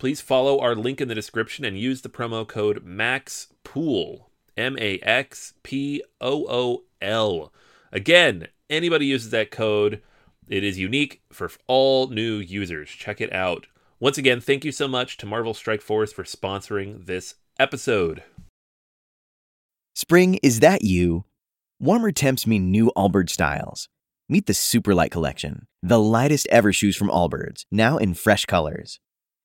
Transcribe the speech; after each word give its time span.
please 0.00 0.20
follow 0.20 0.58
our 0.58 0.74
link 0.74 1.00
in 1.00 1.08
the 1.08 1.14
description 1.14 1.64
and 1.64 1.78
use 1.78 2.00
the 2.00 2.08
promo 2.08 2.48
code 2.48 2.84
MAXPOOL. 2.84 4.30
M 4.56 4.76
A 4.80 4.98
X 5.00 5.54
P 5.62 6.02
O 6.20 6.46
O 6.48 6.82
L. 7.00 7.52
Again, 7.92 8.48
anybody 8.68 9.06
uses 9.06 9.30
that 9.30 9.50
code, 9.50 10.02
it 10.48 10.64
is 10.64 10.78
unique 10.78 11.22
for 11.30 11.50
all 11.66 12.08
new 12.08 12.36
users. 12.36 12.90
Check 12.90 13.20
it 13.20 13.32
out. 13.32 13.66
Once 14.00 14.18
again, 14.18 14.40
thank 14.40 14.64
you 14.64 14.72
so 14.72 14.88
much 14.88 15.16
to 15.18 15.26
Marvel 15.26 15.54
Strike 15.54 15.82
Force 15.82 16.12
for 16.12 16.24
sponsoring 16.24 17.06
this 17.06 17.36
episode. 17.58 18.22
Spring, 19.94 20.38
is 20.42 20.60
that 20.60 20.82
you? 20.82 21.24
Warmer 21.78 22.10
temps 22.10 22.46
mean 22.46 22.70
new 22.70 22.90
Allbirds 22.96 23.30
styles. 23.30 23.88
Meet 24.28 24.46
the 24.46 24.52
Superlight 24.52 25.10
Collection, 25.10 25.66
the 25.82 25.98
lightest 25.98 26.46
ever 26.50 26.72
shoes 26.72 26.96
from 26.96 27.08
Allbirds, 27.08 27.64
now 27.70 27.96
in 27.96 28.14
fresh 28.14 28.46
colors. 28.46 28.98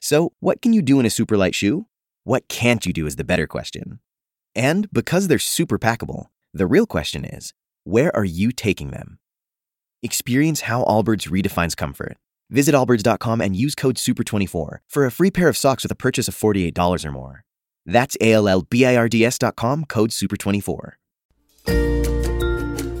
So, 0.00 0.32
what 0.40 0.62
can 0.62 0.72
you 0.72 0.82
do 0.82 1.00
in 1.00 1.06
a 1.06 1.10
super 1.10 1.36
light 1.36 1.54
shoe? 1.54 1.86
What 2.24 2.48
can't 2.48 2.84
you 2.84 2.92
do 2.92 3.06
is 3.06 3.16
the 3.16 3.24
better 3.24 3.46
question. 3.46 4.00
And 4.54 4.90
because 4.92 5.28
they're 5.28 5.38
super 5.38 5.78
packable, 5.78 6.26
the 6.52 6.66
real 6.66 6.86
question 6.86 7.24
is 7.24 7.54
where 7.84 8.14
are 8.14 8.24
you 8.24 8.52
taking 8.52 8.90
them? 8.90 9.18
Experience 10.02 10.62
how 10.62 10.84
Allbirds 10.84 11.28
redefines 11.28 11.76
comfort. 11.76 12.16
Visit 12.50 12.74
allbirds.com 12.74 13.40
and 13.40 13.56
use 13.56 13.74
code 13.74 13.96
SUPER24 13.96 14.78
for 14.88 15.06
a 15.06 15.10
free 15.10 15.30
pair 15.30 15.48
of 15.48 15.56
socks 15.56 15.82
with 15.82 15.92
a 15.92 15.96
purchase 15.96 16.28
of 16.28 16.34
$48 16.34 17.04
or 17.04 17.12
more. 17.12 17.44
That's 17.84 18.16
A 18.20 18.32
L 18.32 18.48
L 18.48 18.62
B 18.62 18.84
I 18.84 18.96
R 18.96 19.08
D 19.08 19.24
S.com, 19.24 19.86
code 19.86 20.10
SUPER24. 20.10 20.92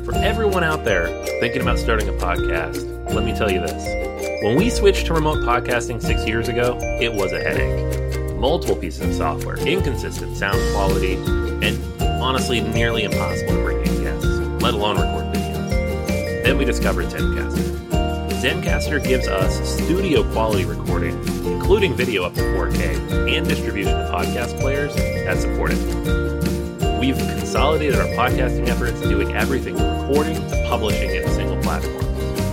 For 0.04 0.14
everyone 0.14 0.64
out 0.64 0.84
there 0.84 1.08
thinking 1.40 1.60
about 1.60 1.78
starting 1.78 2.08
a 2.08 2.12
podcast, 2.12 3.12
let 3.12 3.24
me 3.24 3.34
tell 3.34 3.50
you 3.50 3.60
this. 3.60 4.07
When 4.40 4.54
we 4.54 4.70
switched 4.70 5.06
to 5.06 5.14
remote 5.14 5.38
podcasting 5.38 6.00
six 6.00 6.24
years 6.24 6.46
ago, 6.46 6.78
it 7.00 7.12
was 7.12 7.32
a 7.32 7.40
headache. 7.40 8.36
Multiple 8.36 8.76
pieces 8.76 9.00
of 9.00 9.12
software, 9.12 9.56
inconsistent 9.56 10.36
sound 10.36 10.60
quality, 10.72 11.14
and 11.14 11.76
honestly, 12.22 12.60
nearly 12.60 13.02
impossible 13.02 13.54
to 13.54 13.62
bring 13.64 13.78
in 13.84 14.04
guests, 14.04 14.26
let 14.62 14.74
alone 14.74 15.00
record 15.00 15.34
video. 15.34 16.42
Then 16.44 16.56
we 16.56 16.64
discovered 16.64 17.06
Zencastr. 17.06 18.30
Zencastr 18.40 19.02
gives 19.02 19.26
us 19.26 19.58
studio 19.74 20.22
quality 20.32 20.64
recording, 20.64 21.18
including 21.44 21.96
video 21.96 22.22
up 22.22 22.34
to 22.34 22.42
4K, 22.42 23.36
and 23.36 23.48
distribution 23.48 23.90
to 23.90 24.08
podcast 24.08 24.56
players 24.60 24.94
that 24.94 25.36
support 25.38 25.72
it. 25.74 27.00
We've 27.00 27.18
consolidated 27.18 27.96
our 27.96 28.06
podcasting 28.14 28.68
efforts, 28.68 29.00
doing 29.00 29.34
everything 29.34 29.76
from 29.76 29.98
recording 30.02 30.36
to 30.36 30.66
publishing 30.68 31.10
in 31.10 31.24
a 31.24 31.34
single 31.34 31.60
platform, 31.60 32.06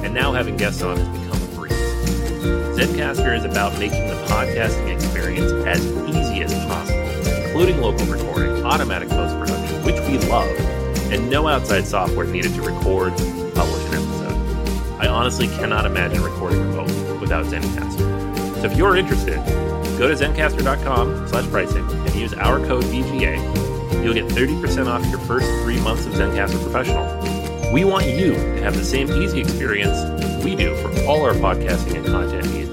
and 0.04 0.16
now 0.16 0.34
having 0.34 0.58
guests 0.58 0.82
on 0.82 0.98
Zencastr 2.86 3.36
is 3.36 3.44
about 3.44 3.74
making 3.80 4.08
the 4.08 4.14
podcasting 4.28 4.94
experience 4.94 5.52
as 5.66 5.84
easy 6.08 6.44
as 6.44 6.54
possible, 6.66 7.00
including 7.44 7.82
local 7.82 8.06
recording, 8.06 8.64
automatic 8.64 9.10
post 9.10 9.36
production, 9.40 9.84
which 9.84 10.00
we 10.02 10.20
love, 10.30 10.48
and 11.12 11.28
no 11.28 11.48
outside 11.48 11.88
software 11.88 12.28
needed 12.28 12.54
to 12.54 12.62
record, 12.62 13.20
and 13.20 13.54
publish 13.56 13.84
an 13.88 13.94
episode. 13.96 15.02
I 15.02 15.08
honestly 15.08 15.48
cannot 15.48 15.88
imagine 15.88 16.22
recording 16.22 16.60
remote 16.60 17.20
without 17.20 17.48
Zencastr. 17.48 18.62
So 18.62 18.66
if 18.66 18.78
you're 18.78 18.98
interested, 18.98 19.44
go 19.98 20.08
to 20.08 20.14
zencastr.com 20.14 21.28
slash 21.28 21.50
pricing 21.50 21.90
and 21.90 22.14
use 22.14 22.36
our 22.36 22.64
code 22.68 22.84
BGA. 22.84 24.04
You'll 24.04 24.14
get 24.14 24.26
30% 24.26 24.86
off 24.86 25.04
your 25.08 25.20
first 25.22 25.48
three 25.64 25.80
months 25.80 26.06
of 26.06 26.14
Zencastr 26.14 26.62
Professional. 26.62 27.74
We 27.74 27.84
want 27.84 28.06
you 28.06 28.36
to 28.36 28.62
have 28.62 28.76
the 28.76 28.86
same 28.86 29.10
easy 29.24 29.40
experience 29.42 29.98
we 30.44 30.56
do 30.56 30.76
for 30.76 30.90
all 31.08 31.24
our 31.24 31.34
podcasting 31.34 31.96
and 31.96 32.06
content 32.06 32.54
needs. 32.54 32.65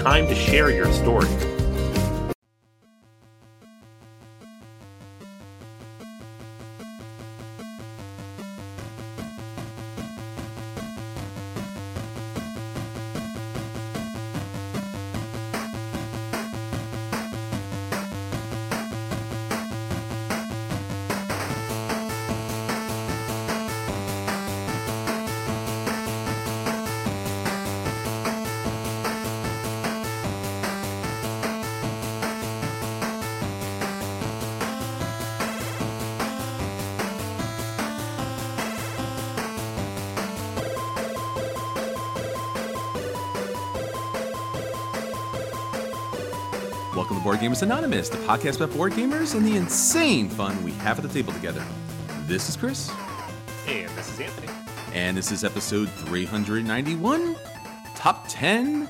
Time 0.00 0.26
to 0.28 0.34
share 0.34 0.70
your 0.70 0.90
story. 0.94 1.49
Gamers 47.60 47.62
Anonymous, 47.62 48.08
the 48.08 48.16
podcast 48.16 48.56
about 48.56 48.74
board 48.74 48.92
gamers 48.92 49.34
and 49.34 49.46
the 49.46 49.56
insane 49.56 50.30
fun 50.30 50.62
we 50.64 50.72
have 50.72 50.98
at 50.98 51.02
the 51.02 51.12
table 51.12 51.30
together. 51.30 51.62
This 52.22 52.48
is 52.48 52.56
Chris, 52.56 52.90
And 53.66 53.90
this 53.90 54.10
is 54.14 54.18
Anthony. 54.18 54.48
and 54.94 55.14
this 55.14 55.30
is 55.30 55.44
episode 55.44 55.90
391 55.90 57.36
Top 57.94 58.24
10 58.28 58.88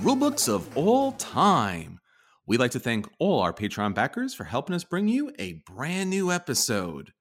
Rulebooks 0.00 0.48
of 0.48 0.76
All 0.76 1.10
Time. 1.12 1.98
We'd 2.46 2.60
like 2.60 2.70
to 2.70 2.78
thank 2.78 3.08
all 3.18 3.40
our 3.40 3.52
Patreon 3.52 3.96
backers 3.96 4.32
for 4.32 4.44
helping 4.44 4.76
us 4.76 4.84
bring 4.84 5.08
you 5.08 5.32
a 5.36 5.54
brand 5.66 6.08
new 6.08 6.30
episode. 6.30 7.12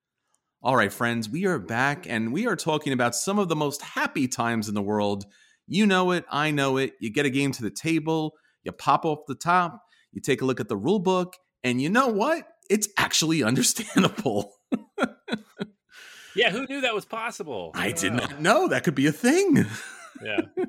All 0.61 0.75
right, 0.75 0.93
friends, 0.93 1.27
we 1.27 1.47
are 1.47 1.57
back 1.57 2.05
and 2.07 2.31
we 2.31 2.45
are 2.45 2.55
talking 2.55 2.93
about 2.93 3.15
some 3.15 3.39
of 3.39 3.49
the 3.49 3.55
most 3.55 3.81
happy 3.81 4.27
times 4.27 4.69
in 4.69 4.75
the 4.75 4.83
world. 4.83 5.25
You 5.65 5.87
know 5.87 6.11
it, 6.11 6.23
I 6.29 6.51
know 6.51 6.77
it. 6.77 6.93
You 6.99 7.11
get 7.11 7.25
a 7.25 7.31
game 7.31 7.51
to 7.53 7.63
the 7.63 7.71
table, 7.71 8.35
you 8.63 8.71
pop 8.71 9.05
off 9.05 9.25
the 9.27 9.33
top, 9.33 9.81
you 10.11 10.21
take 10.21 10.41
a 10.41 10.45
look 10.45 10.59
at 10.59 10.69
the 10.69 10.77
rule 10.77 10.99
book, 10.99 11.35
and 11.63 11.81
you 11.81 11.89
know 11.89 12.07
what? 12.07 12.47
It's 12.69 12.87
actually 12.97 13.43
understandable. 13.51 14.53
Yeah, 16.35 16.51
who 16.51 16.67
knew 16.67 16.81
that 16.81 16.93
was 16.93 17.05
possible? 17.05 17.71
I 17.73 17.91
did 17.91 18.15
don't 18.15 18.41
know 18.41 18.67
that 18.67 18.83
could 18.83 18.93
be 18.93 19.07
a 19.07 19.11
thing. 19.11 19.65
Yeah. 20.23 20.41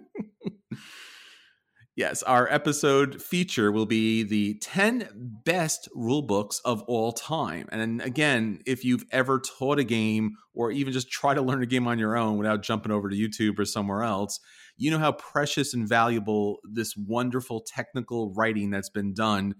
Yes, 1.98 2.22
our 2.22 2.46
episode 2.48 3.20
feature 3.20 3.72
will 3.72 3.84
be 3.84 4.22
the 4.22 4.54
10 4.60 5.08
best 5.44 5.88
rule 5.96 6.22
books 6.22 6.60
of 6.64 6.80
all 6.82 7.10
time. 7.10 7.66
And 7.72 8.00
again, 8.00 8.60
if 8.66 8.84
you've 8.84 9.04
ever 9.10 9.40
taught 9.40 9.80
a 9.80 9.84
game 9.84 10.36
or 10.54 10.70
even 10.70 10.92
just 10.92 11.10
try 11.10 11.34
to 11.34 11.42
learn 11.42 11.60
a 11.60 11.66
game 11.66 11.88
on 11.88 11.98
your 11.98 12.16
own 12.16 12.38
without 12.38 12.62
jumping 12.62 12.92
over 12.92 13.08
to 13.08 13.16
YouTube 13.16 13.58
or 13.58 13.64
somewhere 13.64 14.04
else, 14.04 14.38
you 14.76 14.92
know 14.92 15.00
how 15.00 15.10
precious 15.10 15.74
and 15.74 15.88
valuable 15.88 16.60
this 16.62 16.94
wonderful 16.96 17.62
technical 17.62 18.32
writing 18.32 18.70
that's 18.70 18.90
been 18.90 19.12
done 19.12 19.56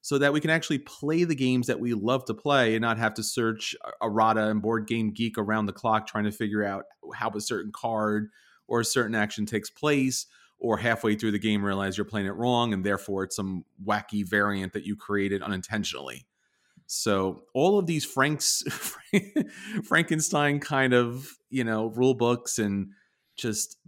so 0.00 0.16
that 0.16 0.32
we 0.32 0.38
can 0.38 0.50
actually 0.50 0.78
play 0.78 1.24
the 1.24 1.34
games 1.34 1.66
that 1.66 1.80
we 1.80 1.92
love 1.92 2.24
to 2.26 2.34
play 2.34 2.76
and 2.76 2.82
not 2.82 2.98
have 2.98 3.14
to 3.14 3.24
search 3.24 3.74
errata 4.00 4.48
and 4.48 4.62
board 4.62 4.86
game 4.86 5.12
geek 5.12 5.36
around 5.36 5.66
the 5.66 5.72
clock 5.72 6.06
trying 6.06 6.22
to 6.22 6.30
figure 6.30 6.62
out 6.62 6.84
how 7.16 7.30
a 7.30 7.40
certain 7.40 7.72
card 7.74 8.28
or 8.68 8.78
a 8.78 8.84
certain 8.84 9.16
action 9.16 9.44
takes 9.44 9.70
place 9.70 10.26
or 10.60 10.76
halfway 10.76 11.14
through 11.14 11.32
the 11.32 11.38
game 11.38 11.64
realize 11.64 11.96
you're 11.96 12.04
playing 12.04 12.26
it 12.26 12.36
wrong 12.36 12.72
and 12.72 12.84
therefore 12.84 13.24
it's 13.24 13.36
some 13.36 13.64
wacky 13.84 14.26
variant 14.26 14.72
that 14.74 14.84
you 14.84 14.94
created 14.94 15.42
unintentionally. 15.42 16.26
So 16.86 17.42
all 17.54 17.78
of 17.78 17.86
these 17.86 18.04
Frank's 18.04 18.62
Frankenstein 19.84 20.60
kind 20.60 20.92
of, 20.92 21.38
you 21.48 21.64
know, 21.64 21.86
rule 21.86 22.14
books 22.14 22.58
and 22.58 22.90
just 23.36 23.78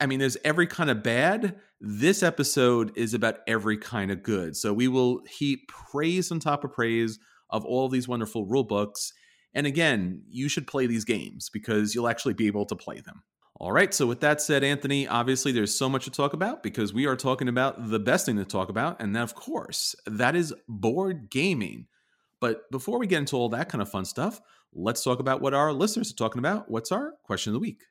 I 0.00 0.06
mean 0.06 0.18
there's 0.18 0.36
every 0.44 0.66
kind 0.66 0.90
of 0.90 1.02
bad. 1.02 1.56
This 1.80 2.22
episode 2.22 2.92
is 2.96 3.14
about 3.14 3.38
every 3.46 3.78
kind 3.78 4.10
of 4.10 4.22
good. 4.22 4.56
So 4.56 4.74
we 4.74 4.88
will 4.88 5.22
heap 5.30 5.68
praise 5.68 6.30
on 6.30 6.40
top 6.40 6.64
of 6.64 6.72
praise 6.72 7.18
of 7.48 7.64
all 7.64 7.86
of 7.86 7.92
these 7.92 8.08
wonderful 8.08 8.44
rule 8.44 8.64
books. 8.64 9.12
And 9.54 9.66
again, 9.66 10.22
you 10.28 10.48
should 10.48 10.66
play 10.66 10.86
these 10.86 11.04
games 11.04 11.48
because 11.50 11.94
you'll 11.94 12.08
actually 12.08 12.34
be 12.34 12.46
able 12.46 12.66
to 12.66 12.76
play 12.76 13.00
them. 13.00 13.22
All 13.60 13.72
right. 13.72 13.92
So, 13.92 14.06
with 14.06 14.20
that 14.20 14.40
said, 14.40 14.64
Anthony, 14.64 15.06
obviously 15.06 15.52
there's 15.52 15.76
so 15.76 15.86
much 15.86 16.04
to 16.04 16.10
talk 16.10 16.32
about 16.32 16.62
because 16.62 16.94
we 16.94 17.04
are 17.04 17.14
talking 17.14 17.46
about 17.46 17.90
the 17.90 17.98
best 17.98 18.24
thing 18.24 18.38
to 18.38 18.44
talk 18.46 18.70
about. 18.70 19.02
And 19.02 19.14
then, 19.14 19.22
of 19.22 19.34
course, 19.34 19.94
that 20.06 20.34
is 20.34 20.54
board 20.66 21.28
gaming. 21.30 21.86
But 22.40 22.70
before 22.70 22.98
we 22.98 23.06
get 23.06 23.18
into 23.18 23.36
all 23.36 23.50
that 23.50 23.68
kind 23.68 23.82
of 23.82 23.90
fun 23.90 24.06
stuff, 24.06 24.40
let's 24.72 25.04
talk 25.04 25.20
about 25.20 25.42
what 25.42 25.52
our 25.52 25.74
listeners 25.74 26.10
are 26.10 26.16
talking 26.16 26.38
about. 26.38 26.70
What's 26.70 26.90
our 26.90 27.12
question 27.22 27.50
of 27.50 27.54
the 27.54 27.60
week? 27.60 27.82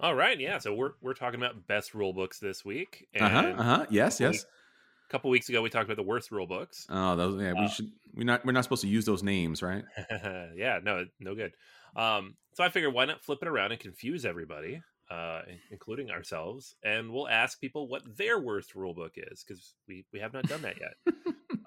All 0.00 0.14
right. 0.14 0.38
Yeah. 0.38 0.58
So, 0.58 0.74
we're, 0.74 0.92
we're 1.00 1.14
talking 1.14 1.40
about 1.40 1.66
best 1.66 1.94
rule 1.94 2.12
books 2.12 2.38
this 2.38 2.62
week. 2.62 3.08
Uh 3.18 3.26
huh. 3.26 3.54
Uh 3.56 3.62
huh. 3.62 3.86
Yes. 3.88 4.20
Yes. 4.20 4.44
A 4.44 5.10
couple 5.10 5.30
weeks 5.30 5.48
ago, 5.48 5.62
we 5.62 5.70
talked 5.70 5.86
about 5.86 5.96
the 5.96 6.06
worst 6.06 6.30
rule 6.30 6.46
books. 6.46 6.86
Oh, 6.90 7.16
those. 7.16 7.40
Yeah. 7.40 7.54
We 7.54 7.64
uh, 7.64 7.68
should. 7.68 7.90
We're 8.14 8.24
not. 8.24 8.44
We're 8.44 8.52
not 8.52 8.64
supposed 8.64 8.82
to 8.82 8.88
use 8.88 9.06
those 9.06 9.22
names, 9.22 9.62
right? 9.62 9.84
yeah. 10.54 10.78
No. 10.84 11.06
No 11.20 11.34
good. 11.34 11.52
Um. 11.96 12.34
So 12.52 12.64
I 12.64 12.68
figured, 12.68 12.92
why 12.92 13.06
not 13.06 13.22
flip 13.22 13.38
it 13.40 13.48
around 13.48 13.72
and 13.72 13.80
confuse 13.80 14.26
everybody? 14.26 14.82
Uh, 15.10 15.42
including 15.70 16.10
ourselves, 16.10 16.76
and 16.84 17.12
we'll 17.12 17.28
ask 17.28 17.60
people 17.60 17.88
what 17.88 18.16
their 18.16 18.38
worst 18.38 18.74
rulebook 18.74 19.12
is 19.16 19.44
because 19.44 19.74
we 19.88 20.04
we 20.12 20.20
have 20.20 20.32
not 20.32 20.48
done 20.48 20.62
that 20.62 20.76
yet. 20.80 21.14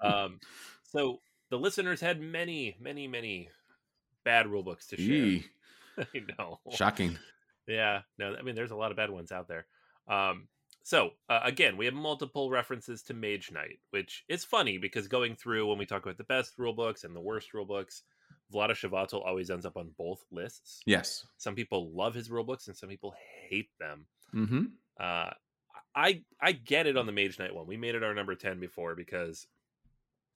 um, 0.02 0.40
so 0.82 1.20
the 1.50 1.58
listeners 1.58 2.00
had 2.00 2.20
many, 2.20 2.76
many, 2.80 3.06
many 3.06 3.50
bad 4.24 4.46
rulebooks 4.46 4.88
to 4.88 4.96
share. 4.96 5.40
I 6.14 6.22
know, 6.38 6.60
shocking. 6.72 7.18
Yeah, 7.66 8.00
no, 8.18 8.34
I 8.38 8.42
mean, 8.42 8.54
there's 8.54 8.70
a 8.70 8.76
lot 8.76 8.90
of 8.90 8.96
bad 8.96 9.10
ones 9.10 9.30
out 9.30 9.48
there. 9.48 9.66
Um, 10.08 10.48
so 10.82 11.10
uh, 11.28 11.40
again, 11.42 11.76
we 11.76 11.86
have 11.86 11.94
multiple 11.94 12.50
references 12.50 13.02
to 13.04 13.14
Mage 13.14 13.50
Knight, 13.52 13.78
which 13.90 14.24
is 14.28 14.44
funny 14.44 14.78
because 14.78 15.08
going 15.08 15.34
through 15.34 15.66
when 15.66 15.78
we 15.78 15.86
talk 15.86 16.02
about 16.02 16.18
the 16.18 16.24
best 16.24 16.58
rulebooks 16.58 17.04
and 17.04 17.16
the 17.16 17.20
worst 17.20 17.52
rulebooks, 17.54 18.02
Vlaada 18.54 18.70
Chvátil 18.70 19.24
always 19.24 19.50
ends 19.50 19.66
up 19.66 19.76
on 19.76 19.90
both 19.98 20.24
lists. 20.30 20.80
Yes. 20.86 21.26
Some 21.36 21.54
people 21.54 21.90
love 21.94 22.14
his 22.14 22.28
rulebooks 22.28 22.68
and 22.68 22.76
some 22.76 22.88
people 22.88 23.14
hate 23.48 23.70
them. 23.78 24.06
Mm-hmm. 24.34 24.62
Uh, 24.98 25.30
I 25.94 26.22
I 26.40 26.52
get 26.52 26.86
it 26.86 26.96
on 26.96 27.06
the 27.06 27.12
Mage 27.12 27.38
Knight 27.38 27.54
one. 27.54 27.66
We 27.66 27.76
made 27.76 27.94
it 27.94 28.02
our 28.02 28.14
number 28.14 28.34
ten 28.34 28.60
before 28.60 28.94
because 28.94 29.46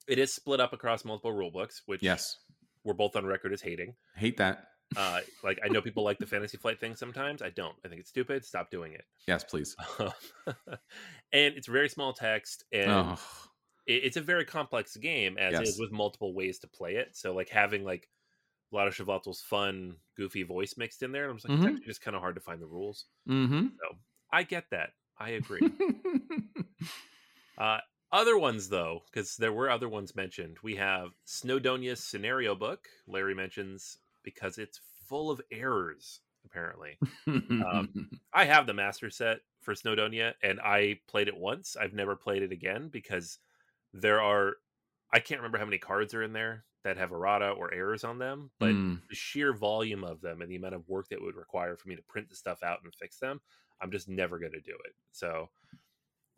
it 0.07 0.19
is 0.19 0.33
split 0.33 0.61
up 0.61 0.73
across 0.73 1.05
multiple 1.05 1.33
rulebooks, 1.33 1.83
which 1.87 2.03
yes, 2.03 2.37
we're 2.85 2.95
both 2.95 3.17
on 3.17 3.27
record 3.27 3.53
as 3.53 3.61
hating. 3.61 3.95
Hate 4.17 4.37
that. 4.39 4.65
Uh, 4.97 5.21
like 5.45 5.59
I 5.65 5.69
know 5.69 5.81
people 5.81 6.05
like 6.05 6.19
the 6.19 6.27
Fantasy 6.27 6.57
Flight 6.57 6.81
thing 6.81 6.95
sometimes. 6.95 7.43
I 7.43 7.51
don't. 7.51 7.75
I 7.85 7.89
think 7.89 8.01
it's 8.01 8.11
stupid. 8.11 8.45
Stop 8.45 8.71
doing 8.71 8.93
it. 8.93 9.05
Yes, 9.27 9.45
please. 9.45 9.75
and 9.99 10.13
it's 11.33 11.67
very 11.67 11.89
small 11.89 12.13
text, 12.13 12.65
and 12.73 12.91
oh 12.91 13.19
it, 13.89 14.05
it's 14.05 14.17
a 14.17 14.21
very 14.21 14.45
complex 14.45 14.97
game 14.97 15.37
as 15.39 15.55
yes. 15.55 15.69
is 15.71 15.81
with 15.81 15.91
multiple 15.91 16.35
ways 16.35 16.61
to 16.61 16.69
play 16.69 16.97
it. 16.97 17.17
So 17.17 17.35
like 17.35 17.49
having 17.49 17.83
like 17.83 18.09
a 18.73 18.77
lot 18.77 18.87
of 18.87 18.95
Chvátil's 18.95 19.41
fun, 19.41 19.97
goofy 20.17 20.43
voice 20.45 20.75
mixed 20.77 21.03
in 21.03 21.11
there, 21.11 21.25
and 21.25 21.31
I 21.31 21.35
was 21.35 21.45
like, 21.49 21.59
mm-hmm. 21.59 21.77
it's 21.77 21.87
just 21.87 22.03
kind 22.03 22.15
of 22.15 22.21
hard 22.21 22.35
to 22.37 22.41
find 22.41 22.61
the 22.61 22.67
rules. 22.67 23.07
Mm-hmm. 23.29 23.69
So 23.69 23.97
I 24.31 24.43
get 24.43 24.65
that. 24.71 24.91
I 25.19 25.31
agree. 25.31 25.61
uh, 27.59 27.79
other 28.13 28.39
ones 28.39 28.69
though, 28.69 29.03
because 29.11 29.37
there 29.37 29.53
were 29.53 29.71
other 29.71 29.89
ones 29.89 30.15
mentioned. 30.15 30.59
We 30.63 30.77
have 30.77 31.09
Snowdonia's 31.27 32.05
scenario 32.05 32.55
book. 32.55 32.87
Larry 33.07 33.35
mentions 33.35 33.99
because 34.23 34.59
it's 34.59 34.81
full 35.09 35.31
of 35.31 35.41
errors. 35.51 36.21
Apparently, 36.45 36.97
um, 37.27 38.11
I 38.33 38.45
have 38.45 38.67
the 38.67 38.73
master 38.73 39.11
set 39.11 39.41
for 39.61 39.75
Snowdonia, 39.75 40.33
and 40.43 40.61
I 40.61 41.01
played 41.07 41.29
it 41.29 41.37
once. 41.37 41.77
I've 41.79 41.93
never 41.93 42.17
played 42.17 42.43
it 42.43 42.53
again 42.53 42.89
because 42.91 43.39
there 43.93 44.21
are 44.21 44.55
I 45.13 45.21
can't 45.21 45.41
remember 45.41 45.59
how 45.59 45.65
many 45.65 45.79
cards 45.79 46.15
are 46.15 46.23
in 46.23 46.33
there 46.33 46.65
that 46.85 46.97
have 46.97 47.13
errata 47.13 47.51
or 47.51 47.73
errors 47.73 48.05
on 48.05 48.19
them, 48.19 48.51
but 48.59 48.71
mm. 48.71 49.01
the 49.09 49.15
sheer 49.15 49.53
volume 49.53 50.05
of 50.05 50.21
them 50.21 50.43
and 50.43 50.51
the 50.51 50.57
amount 50.57 50.75
of 50.75 50.89
work 50.89 51.09
that 51.09 51.21
would 51.21 51.37
require 51.37 51.77
for 51.77 51.89
me 51.89 51.97
to 51.97 52.03
print 52.03 52.29
the 52.29 52.37
stuff 52.37 52.63
out 52.63 52.81
and 52.85 52.95
fix 52.95 53.19
them, 53.19 53.41
I'm 53.81 53.91
just 53.91 54.09
never 54.09 54.39
going 54.39 54.53
to 54.53 54.61
do 54.61 54.77
it. 54.85 54.95
So 55.13 55.49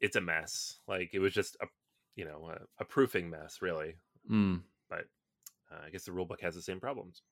it's 0.01 0.17
a 0.17 0.21
mess. 0.21 0.79
Like 0.87 1.11
it 1.13 1.19
was 1.19 1.33
just 1.33 1.57
a 1.61 1.67
you 2.15 2.25
know 2.25 2.51
a, 2.53 2.83
a 2.83 2.85
proofing 2.85 3.31
mess, 3.31 3.59
really. 3.61 3.97
Mm. 4.31 4.63
But 4.89 5.07
uh, 5.71 5.87
I 5.87 5.91
guess 5.91 6.05
the 6.05 6.13
rulebook 6.13 6.41
has 6.43 6.55
the 6.55 6.63
same 6.63 6.81
problems. 6.81 7.23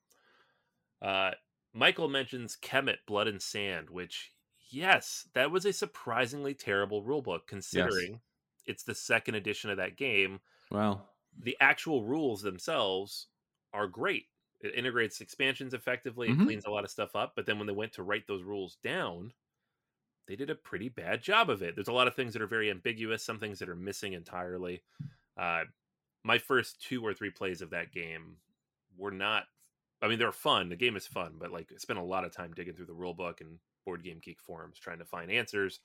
Uh, 1.01 1.33
Michael 1.73 2.09
mentions 2.09 2.57
Kemet, 2.61 2.99
Blood 3.07 3.29
and 3.29 3.41
Sand, 3.41 3.91
which 3.91 4.33
yes, 4.71 5.29
that 5.35 5.51
was 5.51 5.65
a 5.65 5.73
surprisingly 5.73 6.55
terrible 6.55 7.05
rulebook 7.05 7.47
considering. 7.47 8.13
Yes 8.13 8.21
it's 8.69 8.85
the 8.85 8.95
second 8.95 9.35
edition 9.35 9.71
of 9.71 9.79
that 9.79 9.97
game. 9.97 10.39
Well, 10.71 11.09
the 11.41 11.57
actual 11.61 12.05
rules 12.05 12.43
themselves 12.43 13.27
are 13.73 13.89
great. 13.89 14.27
It 14.61 14.75
integrates 14.75 15.21
expansions 15.21 15.75
effectively. 15.75 16.29
It 16.29 16.33
mm-hmm. 16.33 16.45
cleans 16.45 16.67
a 16.67 16.71
lot 16.71 16.85
of 16.85 16.91
stuff 16.91 17.17
up. 17.17 17.33
But 17.35 17.47
then 17.47 17.59
when 17.59 17.67
they 17.67 17.73
went 17.73 17.93
to 17.95 18.03
write 18.03 18.27
those 18.27 18.43
rules 18.43 18.77
down, 18.83 19.33
they 20.27 20.37
did 20.37 20.51
a 20.51 20.55
pretty 20.55 20.89
bad 20.89 21.23
job 21.23 21.49
of 21.49 21.63
it. 21.63 21.75
There's 21.75 21.89
a 21.89 21.93
lot 21.93 22.09
of 22.09 22.15
things 22.15 22.33
that 22.35 22.43
are 22.43 22.47
very 22.47 22.71
ambiguous. 22.71 23.25
Some 23.25 23.39
things 23.39 23.59
that 23.61 23.69
are 23.69 23.77
missing 23.77 24.13
entirely. 24.13 24.83
Uh, 25.37 25.63
my 26.25 26.39
first 26.39 26.83
two 26.83 27.07
or 27.07 27.15
three 27.15 27.31
plays 27.31 27.63
of 27.63 27.71
that 27.71 27.93
game 27.93 28.37
were 28.97 29.13
not. 29.13 29.45
I 30.03 30.09
mean, 30.09 30.19
they're 30.19 30.33
fun. 30.33 30.69
The 30.69 30.77
game 30.77 30.97
is 30.97 31.07
fun, 31.07 31.35
but 31.39 31.51
like, 31.51 31.71
I 31.73 31.79
spent 31.79 31.99
a 31.99 32.05
lot 32.05 32.25
of 32.25 32.33
time 32.33 32.53
digging 32.55 32.75
through 32.75 32.87
the 32.87 32.93
rule 32.93 33.15
book 33.15 33.41
and 33.41 33.59
board 33.85 34.05
game 34.05 34.21
geek 34.23 34.41
forums 34.41 34.79
trying 34.79 34.99
to 34.99 35.05
find 35.05 35.31
answers 35.31 35.81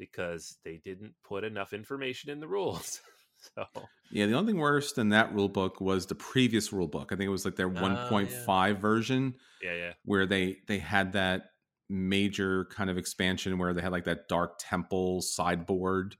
because 0.00 0.56
they 0.64 0.80
didn't 0.82 1.14
put 1.22 1.44
enough 1.44 1.72
information 1.72 2.30
in 2.30 2.40
the 2.40 2.48
rules. 2.48 3.00
so 3.54 3.64
yeah, 4.10 4.26
the 4.26 4.34
only 4.34 4.52
thing 4.52 4.60
worse 4.60 4.92
than 4.92 5.10
that 5.10 5.32
rule 5.32 5.48
book 5.48 5.80
was 5.80 6.06
the 6.06 6.16
previous 6.16 6.72
rule 6.72 6.88
book. 6.88 7.12
I 7.12 7.16
think 7.16 7.28
it 7.28 7.30
was 7.30 7.44
like 7.44 7.54
their 7.54 7.70
1.5 7.70 8.28
yeah. 8.28 8.72
version. 8.74 9.34
Yeah, 9.62 9.74
yeah. 9.74 9.92
Where 10.04 10.26
they 10.26 10.56
they 10.66 10.78
had 10.78 11.12
that 11.12 11.42
major 11.88 12.66
kind 12.66 12.88
of 12.88 12.96
expansion 12.96 13.58
where 13.58 13.74
they 13.74 13.82
had 13.82 13.92
like 13.92 14.04
that 14.04 14.28
dark 14.28 14.58
temple 14.58 15.20
sideboard 15.20 16.16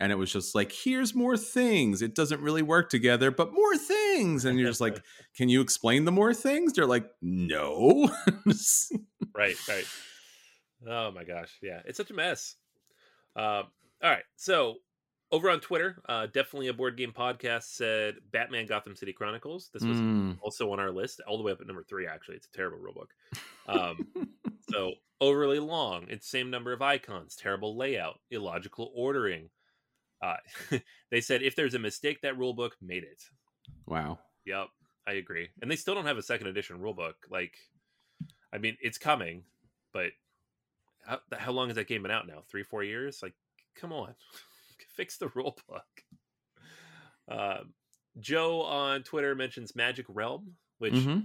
and 0.00 0.10
it 0.10 0.16
was 0.16 0.32
just 0.32 0.54
like 0.54 0.72
here's 0.72 1.14
more 1.14 1.36
things 1.36 2.00
it 2.00 2.14
doesn't 2.14 2.40
really 2.40 2.62
work 2.62 2.88
together 2.88 3.30
but 3.30 3.52
more 3.52 3.76
things 3.76 4.46
and 4.46 4.58
you're 4.58 4.68
just 4.68 4.80
like 4.80 5.02
can 5.36 5.50
you 5.50 5.60
explain 5.60 6.06
the 6.06 6.10
more 6.10 6.32
things 6.32 6.72
they're 6.72 6.86
like 6.86 7.06
no 7.20 8.10
right 9.36 9.56
right 9.68 9.84
oh 10.88 11.10
my 11.10 11.22
gosh 11.22 11.58
yeah 11.62 11.82
it's 11.84 11.98
such 11.98 12.10
a 12.10 12.14
mess 12.14 12.56
uh, 12.56 12.63
all 13.36 13.64
right. 14.02 14.24
So 14.36 14.76
over 15.32 15.50
on 15.50 15.60
Twitter, 15.60 16.00
uh, 16.08 16.26
definitely 16.26 16.68
a 16.68 16.72
board 16.72 16.96
game 16.96 17.12
podcast 17.12 17.64
said 17.64 18.16
Batman 18.30 18.66
Gotham 18.66 18.94
City 18.94 19.12
Chronicles. 19.12 19.70
This 19.72 19.82
was 19.82 19.98
mm. 19.98 20.38
also 20.40 20.70
on 20.70 20.78
our 20.78 20.92
list, 20.92 21.20
all 21.26 21.36
the 21.36 21.42
way 21.42 21.50
up 21.50 21.60
at 21.60 21.66
number 21.66 21.82
three. 21.82 22.06
Actually, 22.06 22.36
it's 22.36 22.48
a 22.52 22.56
terrible 22.56 22.78
rulebook. 22.78 23.08
Um, 23.66 24.06
so 24.68 24.92
overly 25.22 25.58
long. 25.58 26.04
It's 26.10 26.28
same 26.28 26.50
number 26.50 26.74
of 26.74 26.82
icons. 26.82 27.34
Terrible 27.34 27.78
layout. 27.78 28.20
Illogical 28.30 28.92
ordering. 28.94 29.48
Uh, 30.22 30.36
they 31.10 31.22
said 31.22 31.42
if 31.42 31.56
there's 31.56 31.72
a 31.72 31.78
mistake, 31.78 32.20
that 32.20 32.36
rulebook 32.36 32.72
made 32.82 33.04
it. 33.04 33.22
Wow. 33.86 34.18
Yep, 34.44 34.66
I 35.08 35.12
agree. 35.12 35.48
And 35.62 35.70
they 35.70 35.76
still 35.76 35.94
don't 35.94 36.04
have 36.04 36.18
a 36.18 36.22
second 36.22 36.48
edition 36.48 36.78
rulebook. 36.78 37.14
Like, 37.30 37.54
I 38.52 38.58
mean, 38.58 38.76
it's 38.82 38.98
coming, 38.98 39.44
but 39.94 40.10
how, 41.06 41.20
how 41.36 41.52
long 41.52 41.68
has 41.68 41.76
that 41.76 41.88
game 41.88 42.02
been 42.02 42.10
out 42.10 42.26
now? 42.26 42.42
Three, 42.48 42.62
four 42.62 42.82
years? 42.82 43.22
Like, 43.22 43.34
come 43.74 43.92
on, 43.92 44.14
fix 44.94 45.16
the 45.16 45.28
rule 45.28 45.56
book. 45.68 46.04
Uh, 47.28 47.64
Joe 48.20 48.62
on 48.62 49.02
Twitter 49.02 49.34
mentions 49.34 49.74
Magic 49.74 50.06
Realm, 50.08 50.54
which 50.78 50.94
mm-hmm. 50.94 51.20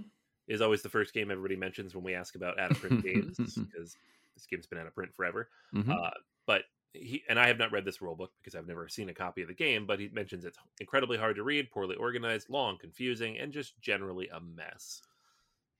is 0.48 0.60
always 0.60 0.82
the 0.82 0.88
first 0.88 1.14
game 1.14 1.30
everybody 1.30 1.56
mentions 1.56 1.94
when 1.94 2.04
we 2.04 2.14
ask 2.14 2.34
about 2.34 2.58
out 2.58 2.72
of 2.72 2.80
print 2.80 3.04
games 3.04 3.36
because 3.38 3.96
this 4.34 4.46
game's 4.50 4.66
been 4.66 4.78
out 4.78 4.86
of 4.86 4.94
print 4.94 5.14
forever. 5.14 5.48
Mm-hmm. 5.74 5.92
Uh, 5.92 6.10
but 6.46 6.62
he 6.92 7.22
and 7.28 7.38
I 7.38 7.46
have 7.46 7.58
not 7.58 7.70
read 7.70 7.84
this 7.84 8.02
rule 8.02 8.16
book 8.16 8.32
because 8.40 8.56
I've 8.56 8.66
never 8.66 8.88
seen 8.88 9.08
a 9.08 9.14
copy 9.14 9.42
of 9.42 9.48
the 9.48 9.54
game, 9.54 9.86
but 9.86 10.00
he 10.00 10.08
mentions 10.08 10.44
it's 10.44 10.58
incredibly 10.80 11.16
hard 11.16 11.36
to 11.36 11.44
read, 11.44 11.70
poorly 11.70 11.96
organized, 11.96 12.50
long, 12.50 12.78
confusing, 12.78 13.38
and 13.38 13.52
just 13.52 13.80
generally 13.80 14.28
a 14.28 14.40
mess. 14.40 15.02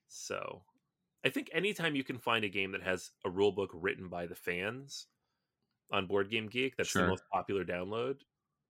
So, 0.07 0.63
I 1.25 1.29
think 1.29 1.51
anytime 1.53 1.95
you 1.95 2.05
can 2.05 2.19
find 2.19 2.45
a 2.45 2.49
game 2.49 2.73
that 2.73 2.83
has 2.83 3.11
a 3.25 3.31
rule 3.31 3.53
book 3.53 3.71
written 3.75 4.09
by 4.09 4.27
the 4.27 4.35
fans 4.35 5.07
on 5.93 6.07
Board 6.07 6.31
Game 6.31 6.49
Geek, 6.49 6.77
that's 6.77 6.89
Sure. 6.91 7.03
the 7.03 7.09
most 7.09 7.25
popular 7.33 7.65
download. 7.65 8.17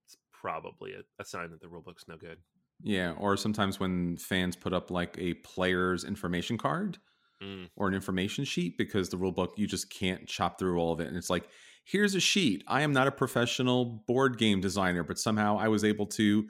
It's 0.06 0.16
probably 0.32 0.94
a, 0.94 1.02
a 1.18 1.24
sign 1.24 1.50
that 1.50 1.60
the 1.60 1.68
rule 1.68 1.82
book's 1.82 2.08
no 2.08 2.16
good. 2.16 2.38
Yeah, 2.82 3.12
or 3.12 3.36
sometimes 3.36 3.78
when 3.78 4.16
fans 4.16 4.56
put 4.56 4.72
up 4.72 4.90
like 4.90 5.16
a 5.18 5.34
player's 5.34 6.04
information 6.04 6.58
card 6.58 6.98
Mm, 7.42 7.70
or 7.74 7.88
an 7.88 7.94
information 7.94 8.44
sheet 8.44 8.76
because 8.76 9.08
the 9.08 9.16
rule 9.16 9.32
book 9.32 9.54
you 9.56 9.66
just 9.66 9.88
can't 9.88 10.28
chop 10.28 10.58
through 10.58 10.78
all 10.78 10.92
of 10.92 11.00
it 11.00 11.08
and 11.08 11.16
it's 11.16 11.30
like 11.30 11.48
here's 11.84 12.14
a 12.14 12.20
sheet. 12.20 12.62
I 12.68 12.82
am 12.82 12.92
not 12.92 13.06
a 13.06 13.12
professional 13.12 14.04
board 14.06 14.36
game 14.36 14.60
designer, 14.60 15.02
but 15.02 15.18
somehow 15.18 15.56
I 15.58 15.68
was 15.68 15.82
able 15.82 16.04
to 16.08 16.46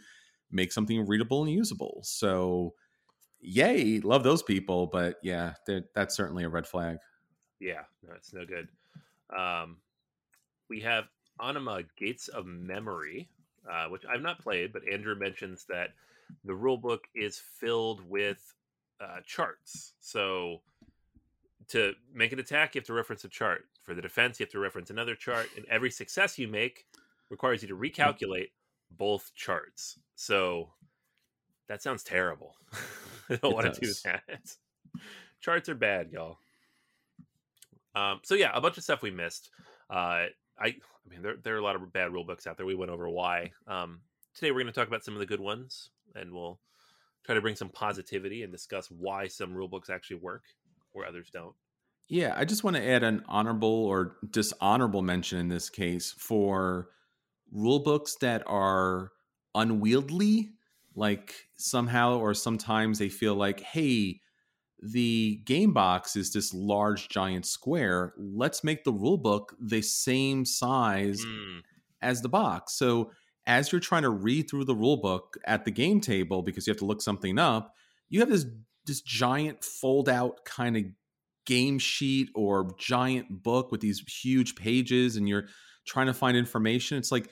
make 0.51 0.73
something 0.73 1.07
readable 1.07 1.43
and 1.45 1.51
usable. 1.53 2.01
So 2.03 2.75
yay, 3.41 4.01
love 4.01 4.23
those 4.23 4.43
people, 4.43 4.87
but 4.87 5.17
yeah, 5.23 5.55
that's 5.95 6.15
certainly 6.17 6.45
a 6.45 6.49
red 6.49 6.67
flag. 6.67 6.99
yeah, 7.61 7.83
no, 8.07 8.15
it's 8.15 8.33
no 8.33 8.45
good. 8.45 8.69
Um, 9.37 9.77
we 10.69 10.81
have 10.81 11.05
Anima 11.43 11.83
Gates 11.97 12.29
of 12.29 12.47
Memory, 12.47 13.29
uh, 13.71 13.87
which 13.87 14.05
I've 14.07 14.23
not 14.23 14.41
played, 14.41 14.73
but 14.73 14.83
Andrew 14.91 15.15
mentions 15.15 15.65
that 15.69 15.91
the 16.45 16.55
rule 16.55 16.77
book 16.77 17.05
is 17.15 17.39
filled 17.39 18.09
with 18.09 18.55
uh, 19.01 19.21
charts. 19.25 19.95
So 20.01 20.61
to 21.69 21.95
make 22.15 22.33
an 22.33 22.39
attack, 22.39 22.75
you 22.75 22.81
have 22.81 22.87
to 22.87 22.93
reference 22.93 23.25
a 23.25 23.29
chart. 23.29 23.65
For 23.83 23.95
the 23.95 24.03
defense, 24.03 24.39
you 24.39 24.45
have 24.45 24.53
to 24.53 24.59
reference 24.59 24.91
another 24.91 25.15
chart, 25.15 25.49
and 25.57 25.65
every 25.67 25.91
success 25.91 26.39
you 26.39 26.47
make 26.49 26.87
requires 27.31 27.63
you 27.63 27.69
to 27.69 27.77
recalculate 27.77 28.51
both 28.97 29.33
charts. 29.35 29.99
So 30.15 30.69
that 31.71 31.83
sounds 31.83 32.03
terrible. 32.03 32.57
I 33.31 33.37
don't 33.37 33.55
want 33.55 33.73
to 33.73 33.81
do 33.81 33.93
that. 34.05 34.57
Charts 35.41 35.69
are 35.69 35.77
bad, 35.77 36.11
y'all. 36.11 36.39
Um, 37.95 38.19
so 38.25 38.35
yeah, 38.35 38.51
a 38.53 38.61
bunch 38.61 38.77
of 38.77 38.83
stuff 38.83 39.03
we 39.03 39.13
missed. 39.13 39.51
Uh, 39.89 40.27
I, 40.59 40.67
I 40.67 40.75
mean, 41.09 41.23
there, 41.23 41.37
there 41.41 41.55
are 41.55 41.59
a 41.59 41.63
lot 41.63 41.77
of 41.77 41.93
bad 41.93 42.13
rule 42.13 42.25
books 42.25 42.49
out 42.49 42.57
there. 42.57 42.67
We 42.67 42.75
went 42.75 42.91
over 42.91 43.09
why. 43.09 43.53
Um, 43.69 44.01
today 44.35 44.51
we're 44.51 44.63
going 44.63 44.67
to 44.67 44.73
talk 44.73 44.89
about 44.89 45.05
some 45.05 45.15
of 45.15 45.21
the 45.21 45.27
good 45.27 45.39
ones, 45.39 45.91
and 46.17 46.33
we'll 46.33 46.59
try 47.25 47.37
to 47.37 47.41
bring 47.41 47.55
some 47.55 47.69
positivity 47.69 48.43
and 48.43 48.53
discuss 48.53 48.89
why 48.91 49.29
some 49.29 49.55
rule 49.55 49.69
books 49.69 49.91
actually 49.91 50.17
work 50.17 50.43
where 50.91 51.07
others 51.07 51.31
don't. 51.33 51.55
Yeah, 52.09 52.35
I 52.37 52.45
just 52.47 52.65
want 52.65 52.75
to 52.75 52.85
add 52.85 53.05
an 53.05 53.23
honorable 53.29 53.85
or 53.87 54.17
dishonorable 54.29 55.03
mention 55.03 55.39
in 55.39 55.49
this 55.49 55.71
case 55.71 56.13
for 56.19 56.89
rule 57.53 57.79
books 57.79 58.17
that 58.23 58.43
are 58.47 59.13
unwieldy, 59.55 60.51
like 61.01 61.35
somehow 61.57 62.19
or 62.19 62.35
sometimes 62.35 62.99
they 62.99 63.09
feel 63.09 63.35
like, 63.35 63.61
hey, 63.61 64.21
the 64.83 65.43
game 65.45 65.73
box 65.73 66.17
is 66.17 66.33
this 66.33 66.55
large 66.55 67.09
giant 67.09 67.47
square. 67.47 68.15
Let's 68.19 68.65
make 68.65 68.85
the 68.85 68.93
rule 68.93 69.19
book 69.19 69.55
the 69.61 69.83
same 69.83 70.45
size 70.45 71.23
Mm, 71.25 71.61
as 72.03 72.23
the 72.23 72.29
box. 72.29 72.75
So 72.75 73.13
as 73.47 73.73
you're 73.73 73.81
trying 73.81 74.03
to 74.03 74.11
read 74.11 74.49
through 74.49 74.65
the 74.65 74.75
rule 74.75 74.99
book 74.99 75.37
at 75.47 75.65
the 75.65 75.71
game 75.71 76.01
table 76.01 76.43
because 76.43 76.67
you 76.67 76.71
have 76.71 76.79
to 76.79 76.87
look 76.87 77.03
something 77.03 77.39
up, 77.39 77.75
you 78.09 78.21
have 78.21 78.31
this 78.31 78.47
this 78.87 79.03
giant 79.03 79.65
fold 79.65 80.09
out 80.09 80.45
kind 80.45 80.77
of 80.77 80.85
game 81.47 81.79
sheet 81.79 82.29
or 82.35 82.75
giant 82.79 83.43
book 83.43 83.71
with 83.71 83.81
these 83.81 84.01
huge 84.23 84.55
pages 84.57 85.17
and 85.17 85.29
you're 85.29 85.49
trying 85.87 86.07
to 86.07 86.15
find 86.15 86.37
information. 86.37 86.99
It's 86.99 87.13
like 87.13 87.31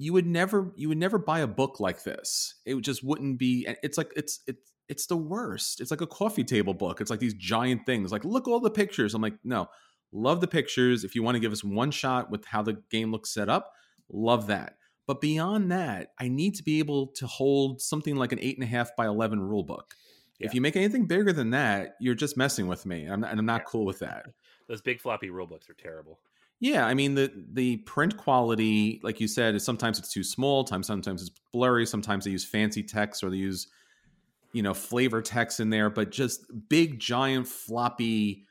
you 0.00 0.14
would 0.14 0.26
never 0.26 0.72
you 0.76 0.88
would 0.88 0.96
never 0.98 1.18
buy 1.18 1.40
a 1.40 1.46
book 1.46 1.78
like 1.78 2.04
this. 2.04 2.54
It 2.64 2.74
just 2.80 3.04
wouldn't 3.04 3.38
be 3.38 3.66
and 3.66 3.76
it's 3.82 3.98
like 3.98 4.10
it's 4.16 4.40
it's 4.46 4.72
it's 4.88 5.06
the 5.06 5.16
worst. 5.16 5.80
It's 5.80 5.90
like 5.90 6.00
a 6.00 6.06
coffee 6.06 6.42
table 6.42 6.72
book. 6.72 7.00
It's 7.02 7.10
like 7.10 7.20
these 7.20 7.34
giant 7.34 7.84
things. 7.84 8.10
Like 8.10 8.24
look 8.24 8.48
all 8.48 8.60
the 8.60 8.70
pictures. 8.70 9.14
I'm 9.14 9.20
like, 9.22 9.36
no. 9.44 9.68
Love 10.10 10.40
the 10.40 10.48
pictures. 10.48 11.04
If 11.04 11.14
you 11.14 11.22
want 11.22 11.36
to 11.36 11.38
give 11.40 11.52
us 11.52 11.62
one 11.62 11.90
shot 11.90 12.30
with 12.30 12.46
how 12.46 12.62
the 12.62 12.82
game 12.90 13.12
looks 13.12 13.32
set 13.32 13.48
up, 13.50 13.72
love 14.10 14.46
that. 14.48 14.78
But 15.06 15.20
beyond 15.20 15.70
that, 15.70 16.12
I 16.18 16.28
need 16.28 16.54
to 16.56 16.62
be 16.62 16.78
able 16.78 17.08
to 17.16 17.26
hold 17.26 17.80
something 17.82 18.16
like 18.16 18.32
an 18.32 18.40
eight 18.40 18.56
and 18.56 18.64
a 18.64 18.66
half 18.66 18.96
by 18.96 19.06
eleven 19.06 19.38
rule 19.40 19.62
book. 19.64 19.94
Yeah. 20.38 20.46
If 20.46 20.54
you 20.54 20.62
make 20.62 20.76
anything 20.76 21.06
bigger 21.06 21.32
than 21.32 21.50
that, 21.50 21.96
you're 22.00 22.14
just 22.14 22.36
messing 22.38 22.66
with 22.66 22.86
me, 22.86 23.04
and 23.04 23.12
I'm 23.12 23.20
not, 23.20 23.30
and 23.32 23.38
I'm 23.38 23.46
not 23.46 23.60
Yeah. 23.60 23.66
cool 23.68 23.84
with 23.84 23.98
that. 23.98 24.26
those 24.68 24.80
big 24.80 25.00
floppy 25.00 25.28
rule 25.30 25.46
books 25.46 25.68
are 25.68 25.74
terrible. 25.74 26.18
Yeah, 26.60 26.86
I 26.86 26.92
mean 26.92 27.14
the 27.14 27.32
the 27.52 27.78
print 27.78 28.18
quality, 28.18 29.00
like 29.02 29.18
you 29.18 29.28
said, 29.28 29.54
is 29.54 29.64
sometimes 29.64 29.98
it's 29.98 30.12
too 30.12 30.22
small, 30.22 30.62
times 30.62 30.86
sometimes 30.86 31.22
it's 31.22 31.30
blurry, 31.52 31.86
sometimes 31.86 32.24
they 32.24 32.30
use 32.30 32.44
fancy 32.44 32.82
text 32.82 33.24
or 33.24 33.30
they 33.30 33.38
use 33.38 33.66
you 34.52 34.62
know 34.62 34.74
flavor 34.74 35.22
text 35.22 35.60
in 35.60 35.70
there, 35.70 35.88
but 35.88 36.10
just 36.10 36.44
big 36.68 36.98
giant 37.00 37.48
floppy, 37.48 38.44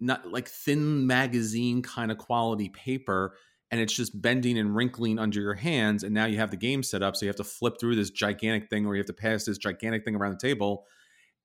not 0.00 0.30
like 0.32 0.48
thin 0.48 1.06
magazine 1.06 1.82
kind 1.82 2.10
of 2.10 2.16
quality 2.16 2.70
paper, 2.70 3.36
and 3.70 3.78
it's 3.80 3.94
just 3.94 4.20
bending 4.22 4.58
and 4.58 4.74
wrinkling 4.74 5.18
under 5.18 5.40
your 5.40 5.54
hands, 5.54 6.02
and 6.02 6.14
now 6.14 6.24
you 6.24 6.38
have 6.38 6.50
the 6.50 6.56
game 6.56 6.82
set 6.82 7.02
up, 7.02 7.14
so 7.14 7.26
you 7.26 7.28
have 7.28 7.36
to 7.36 7.44
flip 7.44 7.74
through 7.78 7.96
this 7.96 8.10
gigantic 8.10 8.70
thing, 8.70 8.86
or 8.86 8.94
you 8.94 9.00
have 9.00 9.06
to 9.06 9.12
pass 9.12 9.44
this 9.44 9.58
gigantic 9.58 10.04
thing 10.04 10.16
around 10.16 10.32
the 10.32 10.48
table. 10.48 10.86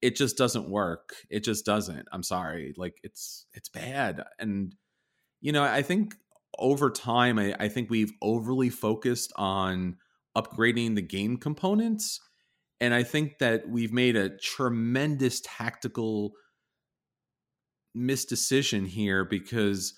It 0.01 0.15
just 0.15 0.38
doesn't 0.38 0.69
work. 0.69 1.15
It 1.29 1.43
just 1.43 1.65
doesn't. 1.65 2.07
I'm 2.12 2.24
sorry. 2.24 2.74
Like 2.77 3.00
it's 3.03 3.48
it's 3.53 3.69
bad 3.69 4.24
and 4.39 4.75
you 5.42 5.51
know, 5.51 5.63
I 5.63 5.82
think 5.82 6.15
over 6.58 6.89
time, 6.89 7.39
I, 7.39 7.56
I 7.60 7.68
think 7.68 7.89
we've 7.89 8.13
overly 8.22 8.70
focused 8.70 9.34
on 9.36 9.98
upgrading 10.36 10.96
the 10.96 11.01
game 11.01 11.38
components. 11.38 12.20
And 12.80 12.94
I 12.94 13.04
think 13.04 13.39
that 13.39 13.70
we've 13.70 13.94
made 13.94 14.15
a 14.15 14.30
tremendous 14.38 15.42
tactical 15.44 16.34
misdecision 17.96 18.88
here 18.88 19.24
because 19.24 19.94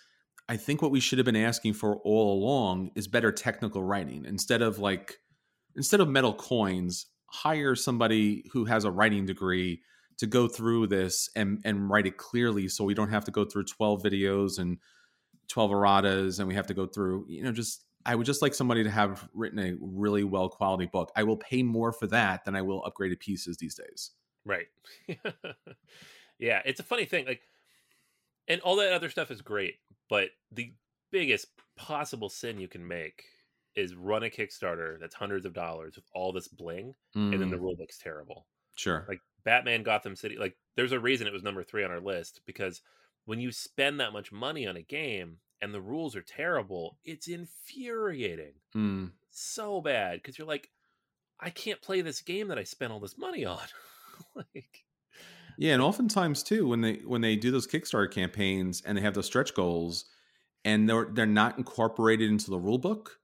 I 0.48 0.58
think 0.58 0.82
what 0.82 0.92
we 0.92 1.00
should 1.00 1.18
have 1.18 1.26
been 1.26 1.36
asking 1.36 1.74
for 1.74 1.98
all 1.98 2.34
along 2.34 2.92
is 2.96 3.08
better 3.08 3.32
technical 3.32 3.84
writing 3.84 4.26
instead 4.26 4.62
of 4.62 4.80
like, 4.80 5.18
instead 5.76 6.00
of 6.00 6.08
metal 6.08 6.34
coins, 6.34 7.08
hire 7.30 7.76
somebody 7.76 8.46
who 8.54 8.66
has 8.66 8.86
a 8.86 8.92
writing 8.92 9.26
degree 9.26 9.82
to 10.20 10.28
go 10.28 10.48
through 10.48 10.88
this 10.88 11.30
and, 11.36 11.60
and 11.66 11.90
write 11.90 12.06
it 12.06 12.18
clearly 12.18 12.68
so 12.68 12.84
we 12.84 12.94
don't 12.94 13.10
have 13.10 13.26
to 13.26 13.32
go 13.32 13.44
through 13.44 13.66
12 13.66 14.02
videos 14.02 14.58
and 14.60 14.78
12 15.48 15.72
erratas 15.72 16.40
and 16.40 16.48
we 16.48 16.56
have 16.56 16.68
to 16.68 16.74
go 16.74 16.86
through 16.86 17.26
you 17.30 17.44
know 17.44 17.52
just 17.52 17.86
i 18.06 18.16
would 18.16 18.26
just 18.26 18.42
like 18.42 18.54
somebody 18.54 18.84
to 18.84 18.90
have 18.92 19.30
written 19.34 19.60
a 19.60 19.76
really 19.82 20.24
well 20.24 20.50
quality 20.50 20.86
book 20.86 21.12
i 21.16 21.24
will 21.24 21.38
pay 21.38 21.64
more 21.64 21.92
for 21.92 22.08
that 22.08 22.44
than 22.46 22.56
i 22.56 22.62
will 22.62 22.82
upgraded 22.84 23.20
pieces 23.20 23.58
these 23.58 23.76
days 23.76 24.12
Right. 24.46 24.68
yeah, 26.40 26.62
it's 26.66 26.80
a 26.80 26.84
funny 26.84 27.06
thing. 27.06 27.26
Like, 27.26 27.42
and 28.48 28.62
all 28.62 28.76
that 28.78 28.94
other 28.94 29.10
stuff 29.10 29.32
is 29.32 29.42
great, 29.42 29.80
but 30.10 30.30
the 30.52 30.74
biggest 31.12 31.48
possible 31.76 32.30
sin 32.30 32.60
you 32.60 32.68
can 32.68 32.86
make 32.88 33.24
is 33.76 33.96
run 33.96 34.24
a 34.24 34.30
Kickstarter 34.30 35.00
that's 35.00 35.16
hundreds 35.16 35.46
of 35.46 35.54
dollars 35.54 35.96
with 35.96 36.06
all 36.14 36.32
this 36.32 36.48
bling, 36.48 36.94
and 37.32 37.42
then 37.42 37.50
the 37.50 37.58
Mm, 37.58 37.60
rule 37.60 37.76
book's 37.76 37.98
terrible. 38.00 38.48
sure 38.76 39.10
Like 39.10 39.22
Batman 39.46 39.84
Gotham 39.84 40.16
City, 40.16 40.38
like 40.38 40.58
there's 40.76 40.94
a 40.94 41.00
reason 41.00 41.28
it 41.28 41.34
was 41.34 41.44
number 41.44 41.64
three 41.64 41.84
on 41.84 41.92
our 41.92 42.02
list 42.02 42.42
because 42.46 42.82
when 43.28 43.42
you 43.42 43.52
spend 43.52 44.00
that 44.00 44.14
much 44.14 44.32
money 44.32 44.66
on 44.66 44.78
a 44.78 44.82
game 44.82 45.40
and 45.62 45.74
the 45.74 45.82
rules 45.82 46.16
are 46.16 46.24
terrible, 46.24 46.98
it's 47.04 47.28
infuriating. 47.28 48.54
Mm, 48.76 49.12
So 49.30 49.82
bad 49.82 50.20
because 50.20 50.38
you're 50.38 50.48
like, 50.48 50.72
I 51.40 51.50
can't 51.52 51.82
play 51.82 52.02
this 52.02 52.22
game 52.22 52.50
that 52.50 52.60
I 52.60 52.64
spent 52.64 52.94
all 52.94 53.02
this 53.02 53.18
money 53.18 53.46
on. 53.46 53.66
like, 54.36 54.86
yeah 55.58 55.74
and 55.74 55.82
oftentimes 55.82 56.44
too 56.44 56.68
when 56.68 56.82
they 56.82 56.96
when 56.98 57.22
they 57.22 57.36
do 57.36 57.52
those 57.52 57.68
kickstarter 57.68 58.12
campaigns 58.12 58.82
and 58.86 58.98
they 58.98 59.02
have 59.02 59.14
those 59.14 59.26
stretch 59.26 59.54
goals 59.54 60.06
and 60.66 60.90
they're 60.90 61.10
they're 61.14 61.26
not 61.26 61.58
incorporated 61.58 62.30
into 62.30 62.50
the 62.52 62.60
rule 62.60 62.78
book 62.78 63.20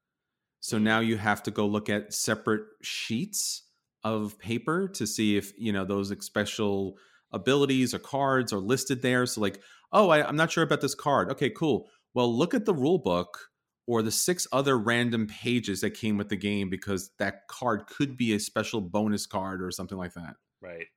so 0.62 0.78
now 0.80 1.00
you 1.00 1.18
have 1.18 1.44
to 1.44 1.52
go 1.52 1.68
look 1.68 1.90
at 1.90 2.14
separate 2.14 2.66
sheets 2.82 3.70
of 4.04 4.38
paper 4.40 4.88
to 4.90 5.08
see 5.08 5.38
if 5.38 5.54
you 5.58 5.74
know 5.74 5.86
those 5.86 6.14
special 6.26 6.98
abilities 7.34 7.94
or 7.94 8.00
cards 8.00 8.54
are 8.54 8.60
listed 8.60 9.02
there 9.02 9.26
so 9.26 9.42
like 9.42 9.60
oh 9.92 10.10
I, 10.10 10.28
i'm 10.28 10.36
not 10.36 10.52
sure 10.52 10.64
about 10.64 10.82
this 10.82 10.96
card 10.96 11.30
okay 11.32 11.50
cool 11.50 11.90
well 12.14 12.36
look 12.36 12.54
at 12.54 12.66
the 12.66 12.74
rule 12.74 13.00
book 13.00 13.50
or 13.86 14.02
the 14.02 14.12
six 14.12 14.48
other 14.54 14.78
random 14.78 15.28
pages 15.28 15.82
that 15.82 15.92
came 15.92 16.18
with 16.18 16.30
the 16.30 16.38
game 16.38 16.70
because 16.70 17.12
that 17.20 17.48
card 17.50 17.86
could 17.88 18.16
be 18.16 18.34
a 18.34 18.40
special 18.40 18.80
bonus 18.80 19.26
card 19.26 19.62
or 19.62 19.72
something 19.72 19.98
like 19.98 20.14
that 20.14 20.36
Right. 20.64 20.88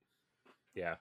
Yeah. 0.75 0.95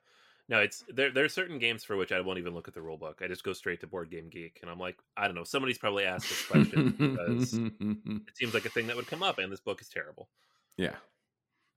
No, 0.50 0.60
it's 0.60 0.84
there. 0.90 1.12
There 1.12 1.24
are 1.26 1.30
certain 1.30 1.58
games 1.58 1.84
for 1.84 1.96
which 1.96 2.12
I 2.12 2.22
won't 2.22 2.38
even 2.38 2.54
look 2.54 2.68
at 2.68 2.74
the 2.74 2.82
rule 2.82 2.98
book. 2.98 3.22
I 3.24 3.28
just 3.28 3.44
go 3.44 3.54
straight 3.54 3.80
to 3.82 3.88
Board 3.88 4.12
Game 4.12 4.30
Geek, 4.30 4.60
and 4.62 4.70
I'm 4.70 4.80
like, 4.80 4.98
I 5.18 5.26
don't 5.26 5.34
know. 5.34 5.44
Somebody's 5.44 5.80
probably 5.80 6.04
asked 6.04 6.30
this 6.30 6.46
question 6.46 6.92
because 6.92 7.54
it 8.28 8.36
seems 8.36 8.54
like 8.54 8.66
a 8.66 8.70
thing 8.70 8.88
that 8.88 8.96
would 8.96 9.08
come 9.08 9.24
up, 9.24 9.40
and 9.40 9.52
this 9.52 9.60
book 9.60 9.82
is 9.82 9.90
terrible. 9.90 10.30
Yeah. 10.78 10.96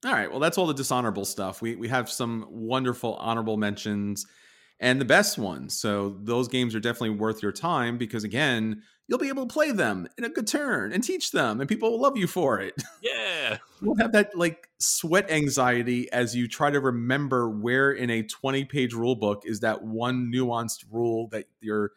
All 0.05 0.13
right. 0.13 0.31
Well, 0.31 0.41
that's 0.41 0.59
all 0.59 0.67
the 0.67 0.75
dishonorable 0.75 1.25
stuff. 1.25 1.61
We 1.61 1.75
we 1.77 1.89
have 1.89 2.09
some 2.09 2.47
wonderful 2.51 3.15
honorable 3.15 3.57
mentions, 3.57 4.27
and 4.81 5.01
the 5.01 5.05
best 5.05 5.39
ones. 5.39 5.77
So 5.77 6.17
those 6.23 6.49
games 6.49 6.75
are 6.75 6.81
definitely 6.81 7.17
worth 7.19 7.43
your 7.43 7.53
time 7.53 7.99
because 7.99 8.23
again, 8.23 8.83
you'll 9.09 9.19
be 9.19 9.29
able 9.29 9.47
to 9.47 9.53
play 9.53 9.73
them 9.73 10.07
in 10.17 10.23
a 10.25 10.29
good 10.29 10.47
turn 10.47 10.93
and 10.93 11.03
teach 11.03 11.33
them, 11.33 11.61
and 11.61 11.69
people 11.69 11.91
will 11.91 12.01
love 12.01 12.17
you 12.17 12.27
for 12.27 12.61
it. 12.61 12.75
Yeah. 13.01 13.59
you 13.81 13.89
won't 13.89 14.03
have 14.03 14.13
that 14.13 14.37
like 14.37 14.69
sweat 14.81 15.31
anxiety 15.31 16.11
as 16.13 16.35
you 16.37 16.47
try 16.49 16.71
to 16.71 16.81
remember 16.81 17.49
where 17.49 17.93
in 17.93 18.11
a 18.11 18.23
20 18.23 18.65
page 18.67 18.93
rule 18.93 19.15
book 19.15 19.43
is 19.45 19.61
that 19.61 19.83
one 19.83 20.31
nuanced 20.35 20.85
rule 20.91 21.29
that 21.29 21.47
your 21.61 21.93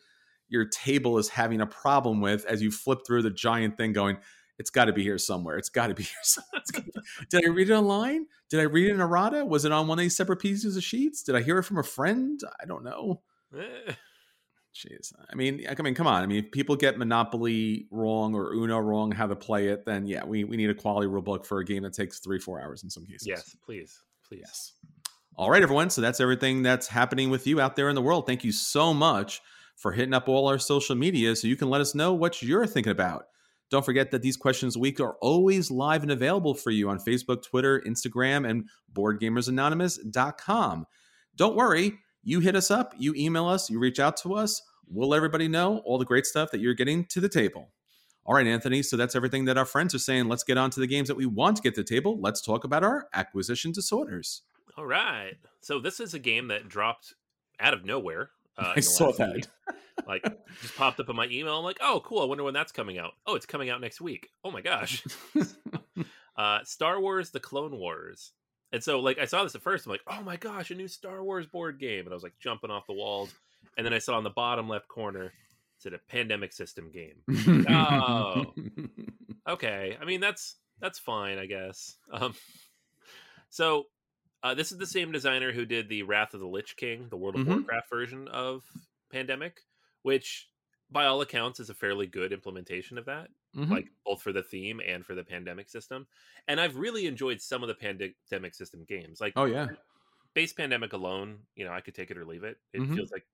your 0.48 0.66
table 0.66 1.18
is 1.18 1.28
having 1.30 1.60
a 1.60 1.66
problem 1.66 2.22
with 2.22 2.46
as 2.46 2.62
you 2.62 2.72
flip 2.72 3.00
through 3.06 3.24
the 3.24 3.32
giant 3.32 3.78
thing 3.78 3.94
going 3.94 4.18
it's 4.62 4.70
got 4.70 4.86
to 4.86 4.94
be 4.94 5.02
here 5.02 5.18
somewhere. 5.18 5.58
It's 5.58 5.70
got 5.70 5.88
to 5.88 5.96
be 5.96 6.04
here 6.14 6.24
somewhere. 6.24 6.62
Did 7.30 7.44
I 7.46 7.50
read 7.50 7.72
it 7.72 7.74
online? 7.74 8.28
Did 8.50 8.60
I 8.60 8.64
read 8.64 8.90
it 8.90 8.94
in 8.94 9.02
errata? 9.02 9.44
Was 9.44 9.66
it 9.66 9.72
on 9.72 9.88
one 9.88 9.98
of 9.98 10.04
these 10.04 10.16
separate 10.16 10.38
pieces 10.38 10.78
of 10.78 10.84
sheets? 10.84 11.24
Did 11.24 11.36
I 11.36 11.42
hear 11.42 11.58
it 11.58 11.64
from 11.64 11.80
a 11.80 11.84
friend? 11.84 12.40
I 12.62 12.66
don't 12.66 12.84
know. 12.84 13.22
Eh. 13.58 13.94
Jeez. 14.74 15.12
I 15.30 15.36
mean, 15.36 15.66
I 15.68 15.82
mean, 15.82 15.96
come 15.96 16.06
on. 16.08 16.22
I 16.22 16.28
mean, 16.28 16.46
if 16.46 16.52
people 16.52 16.76
get 16.76 16.98
Monopoly 16.98 17.88
wrong 17.90 18.36
or 18.36 18.54
Uno 18.54 18.78
wrong 18.78 19.12
how 19.12 19.26
to 19.26 19.36
play 19.36 19.68
it, 19.68 19.84
then 19.86 20.06
yeah, 20.06 20.24
we, 20.24 20.44
we 20.44 20.58
need 20.58 20.70
a 20.70 20.76
quality 20.76 21.08
rule 21.08 21.24
book 21.24 21.44
for 21.44 21.60
a 21.60 21.66
game 21.66 21.84
that 21.84 21.94
takes 21.94 22.20
three, 22.20 22.40
four 22.40 22.62
hours 22.62 22.84
in 22.84 22.90
some 22.90 23.06
cases. 23.06 23.28
Yes, 23.28 23.56
please. 23.66 24.00
Please. 24.28 24.44
Yes. 24.46 24.74
All 25.36 25.50
right, 25.50 25.64
everyone. 25.64 25.90
So 25.90 26.02
that's 26.02 26.20
everything 26.20 26.62
that's 26.62 26.88
happening 26.88 27.32
with 27.32 27.48
you 27.48 27.60
out 27.60 27.76
there 27.76 27.90
in 27.90 27.96
the 27.96 28.02
world. 28.02 28.28
Thank 28.28 28.44
you 28.44 28.52
so 28.52 28.94
much 28.94 29.42
for 29.76 29.92
hitting 29.92 30.14
up 30.14 30.30
all 30.30 30.48
our 30.48 30.60
social 30.60 30.96
media 30.96 31.36
so 31.36 31.48
you 31.48 31.56
can 31.56 31.70
let 31.70 31.82
us 31.82 31.96
know 31.96 32.14
what 32.14 32.44
you're 32.44 32.68
thinking 32.68 32.92
about. 32.92 33.26
Don't 33.72 33.86
forget 33.86 34.12
that 34.12 34.22
these 34.22 34.38
questions 34.38 34.76
a 34.76 34.80
week 34.80 35.00
are 35.00 35.16
always 35.22 35.72
live 35.72 36.04
and 36.04 36.12
available 36.12 36.54
for 36.54 36.70
you 36.72 36.90
on 36.90 37.00
Facebook, 37.00 37.42
Twitter, 37.42 37.82
Instagram, 37.88 38.48
and 38.48 38.70
BoardGamersAnonymous.com. 38.94 40.86
Don't 41.38 41.56
worry, 41.56 41.98
you 42.22 42.42
hit 42.42 42.56
us 42.56 42.70
up, 42.70 42.94
you 42.98 43.14
email 43.16 43.48
us, 43.48 43.70
you 43.70 43.80
reach 43.80 44.00
out 44.00 44.18
to 44.18 44.34
us. 44.34 44.62
We'll 44.88 45.10
let 45.10 45.18
everybody 45.18 45.48
know 45.48 45.78
all 45.86 45.98
the 45.98 46.06
great 46.06 46.26
stuff 46.26 46.52
that 46.52 46.60
you're 46.60 46.74
getting 46.74 47.06
to 47.06 47.22
the 47.22 47.30
table. 47.30 47.72
All 48.26 48.36
right, 48.36 48.46
Anthony. 48.46 48.84
So 48.84 48.98
that's 48.98 49.16
everything 49.16 49.46
that 49.46 49.58
our 49.58 49.66
friends 49.66 49.96
are 49.96 50.00
saying. 50.00 50.28
Let's 50.28 50.44
get 50.44 50.58
on 50.58 50.70
to 50.72 50.80
the 50.80 50.88
games 50.88 51.08
that 51.08 51.16
we 51.16 51.26
want 51.26 51.56
to 51.56 51.64
get 51.64 51.74
to 51.76 51.82
the 51.82 51.88
table. 51.88 52.20
Let's 52.20 52.42
talk 52.42 52.66
about 52.66 52.84
our 52.84 53.08
acquisition 53.14 53.72
disorders. 53.72 54.44
All 54.78 54.86
right. 54.86 55.38
So 55.62 55.80
this 55.80 56.00
is 56.00 56.14
a 56.14 56.20
game 56.20 56.50
that 56.50 56.68
dropped 56.68 57.16
out 57.60 57.74
of 57.74 57.86
nowhere. 57.86 58.32
Uh, 58.58 58.74
I 58.76 58.80
saw 58.80 59.12
that. 59.14 59.36
week. 59.36 59.46
Like, 60.08 60.24
just 60.62 60.76
popped 60.76 61.00
up 61.00 61.10
in 61.10 61.16
my 61.16 61.28
email. 61.28 61.58
I'm 61.58 61.64
like, 61.64 61.80
oh, 61.82 62.02
cool. 62.04 62.22
I 62.22 62.26
wonder 62.26 62.44
when 62.44 62.54
that's 62.54 62.72
coming 62.72 62.98
out. 62.98 63.12
Oh, 63.26 63.36
it's 63.36 63.46
coming 63.46 63.70
out 63.70 63.82
next 63.82 64.02
week. 64.02 64.30
Oh 64.44 64.52
my 64.52 64.62
gosh. 64.62 65.04
uh, 66.38 66.60
Star 66.64 67.00
Wars: 67.00 67.30
The 67.30 67.40
Clone 67.40 67.78
Wars. 67.78 68.32
And 68.74 68.84
so, 68.84 69.00
like, 69.00 69.20
I 69.20 69.26
saw 69.26 69.44
this 69.44 69.54
at 69.54 69.62
first. 69.62 69.86
I'm 69.86 69.92
like, 69.92 70.02
oh 70.08 70.22
my 70.24 70.38
gosh, 70.38 70.72
a 70.72 70.76
new 70.76 70.88
Star 70.88 71.24
Wars 71.24 71.46
board 71.46 71.80
game. 71.80 72.06
And 72.06 72.10
I 72.10 72.14
was 72.14 72.24
like 72.24 72.40
jumping 72.40 72.72
off 72.72 72.88
the 72.88 72.94
walls. 72.94 73.34
And 73.78 73.86
then 73.86 73.94
I 73.94 74.00
saw 74.00 74.16
on 74.18 74.24
the 74.24 74.30
bottom 74.30 74.70
left 74.70 74.88
corner, 74.88 75.26
it 75.26 75.32
said 75.78 75.94
a 75.94 76.00
pandemic 76.10 76.54
system 76.54 76.90
game. 76.92 77.66
Oh. 77.70 78.54
okay 79.48 79.98
i 80.00 80.06
mean 80.06 80.20
that's 80.20 80.58
that's 80.80 81.00
fine 81.00 81.38
i 81.38 81.46
guess 81.46 81.96
um 82.14 82.34
so 83.50 83.86
uh, 84.44 84.54
this 84.54 84.72
is 84.72 84.78
the 84.78 84.88
same 84.88 85.12
designer 85.12 85.52
who 85.52 85.66
did 85.66 85.90
the 85.90 86.04
wrath 86.04 86.34
of 86.34 86.40
the 86.40 86.48
lich 86.48 86.76
king 86.76 87.10
the 87.10 87.18
world 87.18 87.36
of 87.36 87.44
Mhm. 87.44 87.46
warcraft 87.46 87.90
version 87.90 88.28
of 88.30 88.66
pandemic 89.12 89.62
which 90.04 90.50
by 90.90 91.06
all 91.06 91.22
accounts 91.22 91.60
is 91.60 91.70
a 91.70 91.74
fairly 91.76 92.08
good 92.08 92.34
implementation 92.34 92.98
of 92.98 93.06
that 93.06 93.30
Mhm. 93.54 93.74
like 93.74 93.88
both 94.06 94.22
for 94.22 94.34
the 94.34 94.44
theme 94.44 94.82
and 94.86 95.06
for 95.06 95.16
the 95.16 95.24
pandemic 95.24 95.70
system 95.70 96.08
and 96.48 96.60
i've 96.62 96.78
really 96.78 97.06
enjoyed 97.08 97.42
some 97.42 97.64
of 97.64 97.68
the 97.70 97.76
pandemic 97.76 98.56
system 98.56 98.84
games 98.86 99.22
like 99.22 99.36
oh 99.36 99.46
yeah. 99.46 99.72
base 100.34 100.54
pandemic 100.54 100.94
alone 100.94 101.46
you 101.56 101.66
know 101.66 101.72
i 101.74 101.82
could 101.82 101.96
take 101.96 102.12
it 102.12 102.18
or 102.18 102.26
leave 102.26 102.44
it 102.44 102.58
it 102.74 102.84
Mhm. 102.84 102.96
feels 102.96 103.12
like 103.12 103.26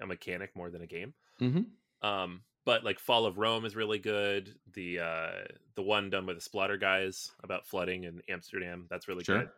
a 0.00 0.06
mechanic 0.06 0.54
more 0.56 0.70
than 0.70 0.82
a 0.82 0.86
game 0.86 1.14
hmm 1.38 1.74
um, 2.02 2.44
but 2.64 2.84
like 2.84 2.98
Fall 2.98 3.26
of 3.26 3.38
Rome 3.38 3.64
is 3.64 3.76
really 3.76 3.98
good. 3.98 4.58
The 4.72 5.00
uh, 5.00 5.44
the 5.74 5.82
one 5.82 6.10
done 6.10 6.26
by 6.26 6.34
the 6.34 6.40
Splotter 6.40 6.78
guys 6.80 7.32
about 7.42 7.66
flooding 7.66 8.04
in 8.04 8.22
Amsterdam, 8.28 8.86
that's 8.90 9.08
really 9.08 9.24
Sure. 9.24 9.44
good. 9.44 9.50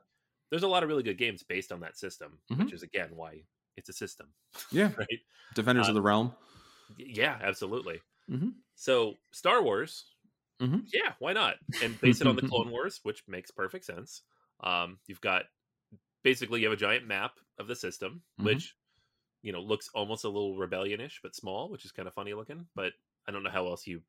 There's 0.55 0.63
a 0.63 0.69
lot 0.69 0.85
of 0.85 0.89
really 0.89 1.03
good 1.03 1.19
games 1.19 1.43
based 1.43 1.73
on 1.73 1.81
that 1.81 1.99
system, 1.99 2.39
Mhm. 2.51 2.65
which 2.65 2.73
is 2.73 2.85
again 2.85 3.17
why 3.17 3.43
it's 3.77 3.89
a 3.89 3.93
system, 3.93 4.35
Yeah. 4.71 4.93
right? 4.99 5.21
Defenders 5.55 5.89
Uh, 5.89 5.89
of 5.89 5.95
the 5.95 6.03
Realm. 6.03 6.35
Yeah, 6.97 7.39
absolutely. 7.43 8.01
Mhm. 8.29 8.55
So 8.77 9.17
Star 9.33 9.63
Wars, 9.63 10.07
Mhm. 10.61 10.87
yeah, 10.93 11.15
why 11.19 11.33
not? 11.35 11.57
And 11.81 12.01
base 12.01 12.21
it 12.21 12.29
on 12.29 12.37
the 12.37 12.43
Clone 12.43 12.71
Wars, 12.71 13.01
which 13.05 13.25
makes 13.29 13.51
perfect 13.51 13.85
sense. 13.85 14.23
Um, 14.61 15.01
you've 15.07 15.21
got 15.21 15.47
basically 16.25 16.61
you 16.61 16.67
have 16.69 16.75
a 16.79 16.81
giant 16.81 17.07
map 17.07 17.41
of 17.59 17.69
the 17.69 17.77
system, 17.77 18.25
Mhm. 18.39 18.45
which 18.45 18.77
you 19.43 19.53
know 19.53 19.63
looks 19.63 19.91
almost 19.95 20.25
a 20.25 20.29
little 20.31 20.57
rebellionish 20.59 21.21
but 21.23 21.37
small, 21.37 21.71
which 21.71 21.85
is 21.87 21.93
kind 21.93 22.09
of 22.09 22.15
funny 22.15 22.35
looking. 22.35 22.69
But 22.75 22.95
I 23.27 23.33
don't 23.33 23.45
know 23.45 23.51
how 23.51 23.67
else 23.69 23.87
you 23.87 24.03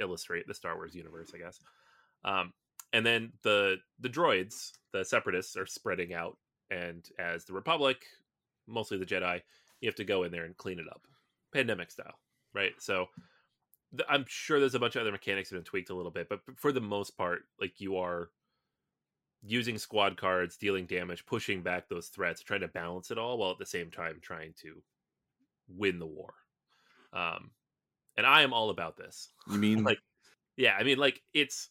illustrate 0.00 0.46
the 0.48 0.54
Star 0.54 0.76
Wars 0.76 0.94
universe, 0.94 1.32
I 1.34 1.38
guess. 1.38 1.60
Um, 2.24 2.54
and 2.94 3.04
then 3.04 3.32
the 3.42 3.76
the 3.98 4.08
droids, 4.08 4.70
the 4.92 5.04
separatists, 5.04 5.56
are 5.56 5.66
spreading 5.66 6.14
out, 6.14 6.38
and 6.70 7.06
as 7.18 7.44
the 7.44 7.52
Republic, 7.52 8.06
mostly 8.66 8.96
the 8.96 9.04
Jedi, 9.04 9.42
you 9.80 9.88
have 9.88 9.96
to 9.96 10.04
go 10.04 10.22
in 10.22 10.30
there 10.30 10.44
and 10.44 10.56
clean 10.56 10.78
it 10.78 10.86
up, 10.88 11.02
pandemic 11.52 11.90
style, 11.90 12.20
right? 12.54 12.72
So 12.78 13.08
th- 13.90 14.06
I'm 14.08 14.24
sure 14.28 14.60
there's 14.60 14.76
a 14.76 14.80
bunch 14.80 14.94
of 14.94 15.02
other 15.02 15.10
mechanics 15.10 15.50
that 15.50 15.56
have 15.56 15.64
been 15.64 15.68
tweaked 15.68 15.90
a 15.90 15.94
little 15.94 16.12
bit, 16.12 16.28
but 16.28 16.40
for 16.56 16.70
the 16.70 16.80
most 16.80 17.18
part, 17.18 17.42
like 17.60 17.80
you 17.80 17.96
are 17.96 18.30
using 19.42 19.76
squad 19.76 20.16
cards, 20.16 20.56
dealing 20.56 20.86
damage, 20.86 21.26
pushing 21.26 21.62
back 21.62 21.88
those 21.88 22.06
threats, 22.06 22.42
trying 22.42 22.60
to 22.60 22.68
balance 22.68 23.10
it 23.10 23.18
all 23.18 23.38
while 23.38 23.50
at 23.50 23.58
the 23.58 23.66
same 23.66 23.90
time 23.90 24.18
trying 24.22 24.54
to 24.62 24.80
win 25.68 25.98
the 25.98 26.06
war. 26.06 26.32
Um, 27.12 27.50
and 28.16 28.24
I 28.24 28.42
am 28.42 28.52
all 28.52 28.70
about 28.70 28.96
this. 28.96 29.30
You 29.50 29.58
mean 29.58 29.82
like, 29.82 29.98
yeah, 30.56 30.76
I 30.78 30.84
mean, 30.84 30.98
like 30.98 31.20
it's 31.34 31.70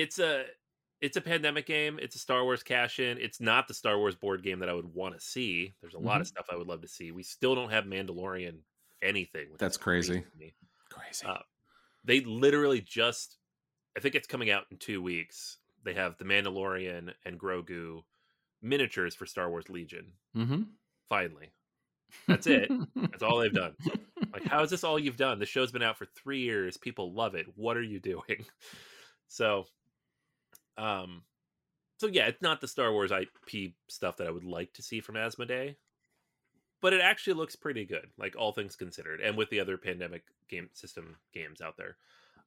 it's 0.00 0.18
a 0.18 0.44
it's 1.00 1.16
a 1.16 1.20
pandemic 1.20 1.66
game. 1.66 1.98
It's 2.00 2.16
a 2.16 2.18
Star 2.18 2.44
Wars 2.44 2.62
cash 2.62 2.98
in. 2.98 3.18
It's 3.18 3.40
not 3.40 3.68
the 3.68 3.74
Star 3.74 3.98
Wars 3.98 4.14
board 4.14 4.42
game 4.42 4.60
that 4.60 4.68
I 4.68 4.74
would 4.74 4.92
want 4.92 5.14
to 5.14 5.20
see. 5.20 5.74
There's 5.80 5.94
a 5.94 5.98
lot 5.98 6.20
of 6.20 6.26
stuff 6.26 6.46
I 6.50 6.56
would 6.56 6.66
love 6.66 6.82
to 6.82 6.88
see. 6.88 7.10
We 7.10 7.22
still 7.22 7.54
don't 7.54 7.70
have 7.70 7.84
Mandalorian 7.84 8.58
anything. 9.02 9.48
That's 9.58 9.74
is 9.76 9.82
crazy. 9.82 10.24
crazy? 10.90 11.26
Uh, 11.26 11.38
they 12.04 12.20
literally 12.20 12.80
just 12.80 13.36
I 13.96 14.00
think 14.00 14.14
it's 14.14 14.26
coming 14.26 14.50
out 14.50 14.64
in 14.70 14.78
two 14.78 15.02
weeks. 15.02 15.58
They 15.84 15.94
have 15.94 16.16
the 16.18 16.24
Mandalorian 16.24 17.12
and 17.24 17.38
Grogu 17.38 18.02
miniatures 18.62 19.14
for 19.14 19.26
Star 19.26 19.50
Wars 19.50 19.68
Legion. 19.68 20.12
mm-hmm. 20.34 20.62
Finally. 21.08 21.52
That's 22.26 22.46
it. 22.46 22.70
That's 22.96 23.22
all 23.22 23.38
they've 23.38 23.52
done. 23.52 23.74
Like, 24.32 24.44
how 24.46 24.62
is 24.62 24.70
this 24.70 24.84
all 24.84 24.98
you've 24.98 25.16
done? 25.16 25.38
The 25.38 25.46
show's 25.46 25.72
been 25.72 25.82
out 25.82 25.98
for 25.98 26.06
three 26.06 26.40
years. 26.40 26.76
People 26.76 27.12
love 27.12 27.34
it. 27.34 27.46
What 27.56 27.76
are 27.76 27.82
you 27.82 28.00
doing? 28.00 28.46
So, 29.26 29.66
um, 30.76 31.22
so 31.98 32.06
yeah, 32.06 32.26
it's 32.26 32.42
not 32.42 32.60
the 32.60 32.68
Star 32.68 32.92
Wars 32.92 33.12
IP 33.12 33.72
stuff 33.88 34.16
that 34.16 34.26
I 34.26 34.30
would 34.30 34.44
like 34.44 34.72
to 34.74 34.82
see 34.82 35.00
from 35.00 35.14
Asmodee, 35.14 35.76
but 36.80 36.92
it 36.92 37.00
actually 37.00 37.34
looks 37.34 37.56
pretty 37.56 37.84
good, 37.84 38.08
like 38.18 38.36
all 38.36 38.52
things 38.52 38.76
considered, 38.76 39.20
and 39.20 39.36
with 39.36 39.48
the 39.50 39.60
other 39.60 39.78
pandemic 39.78 40.24
game 40.48 40.68
system 40.72 41.16
games 41.32 41.60
out 41.60 41.76
there. 41.76 41.96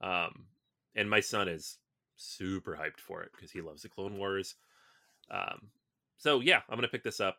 Um, 0.01 0.45
and 0.95 1.09
my 1.09 1.21
son 1.21 1.47
is 1.47 1.77
super 2.17 2.77
hyped 2.79 2.99
for 2.99 3.23
it 3.23 3.31
because 3.35 3.51
he 3.51 3.61
loves 3.61 3.83
the 3.83 3.89
Clone 3.89 4.17
Wars. 4.17 4.55
Um, 5.31 5.69
so 6.17 6.39
yeah, 6.41 6.61
I'm 6.69 6.77
gonna 6.77 6.87
pick 6.87 7.03
this 7.03 7.19
up. 7.19 7.37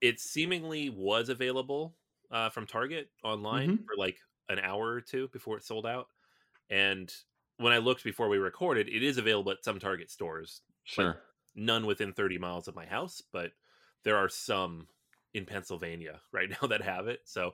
It 0.00 0.20
seemingly 0.20 0.90
was 0.90 1.28
available 1.28 1.94
uh, 2.30 2.50
from 2.50 2.66
Target 2.66 3.08
online 3.22 3.78
for 3.78 3.94
like 3.96 4.18
an 4.48 4.58
hour 4.58 4.88
or 4.88 5.00
two 5.00 5.28
before 5.28 5.56
it 5.56 5.64
sold 5.64 5.86
out, 5.86 6.08
and 6.70 7.12
when 7.58 7.72
I 7.72 7.78
looked 7.78 8.04
before 8.04 8.28
we 8.28 8.38
recorded, 8.38 8.88
it 8.88 9.02
is 9.02 9.18
available 9.18 9.52
at 9.52 9.64
some 9.64 9.78
Target 9.78 10.10
stores. 10.10 10.62
Sure. 10.84 11.18
None 11.54 11.86
within 11.86 12.12
30 12.12 12.38
miles 12.38 12.68
of 12.68 12.76
my 12.76 12.86
house, 12.86 13.22
but 13.32 13.52
there 14.04 14.16
are 14.16 14.28
some 14.28 14.88
in 15.34 15.46
Pennsylvania 15.46 16.20
right 16.32 16.50
now 16.50 16.68
that 16.68 16.82
have 16.82 17.08
it. 17.08 17.20
So 17.24 17.52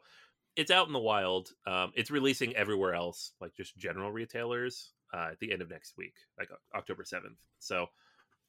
it's 0.57 0.71
out 0.71 0.87
in 0.87 0.93
the 0.93 0.99
wild. 0.99 1.51
Um, 1.67 1.93
it's 1.95 2.11
releasing 2.11 2.55
everywhere 2.57 2.95
else, 2.95 3.33
like 3.41 3.55
just 3.55 3.77
general 3.77 4.13
retailers, 4.13 4.91
uh, 5.15 5.29
at 5.33 5.39
the 5.41 5.53
end 5.53 5.63
of 5.63 5.71
next 5.71 5.97
week, 5.97 6.15
like 6.39 6.49
October 6.75 7.05
7th. 7.05 7.37
So 7.59 7.87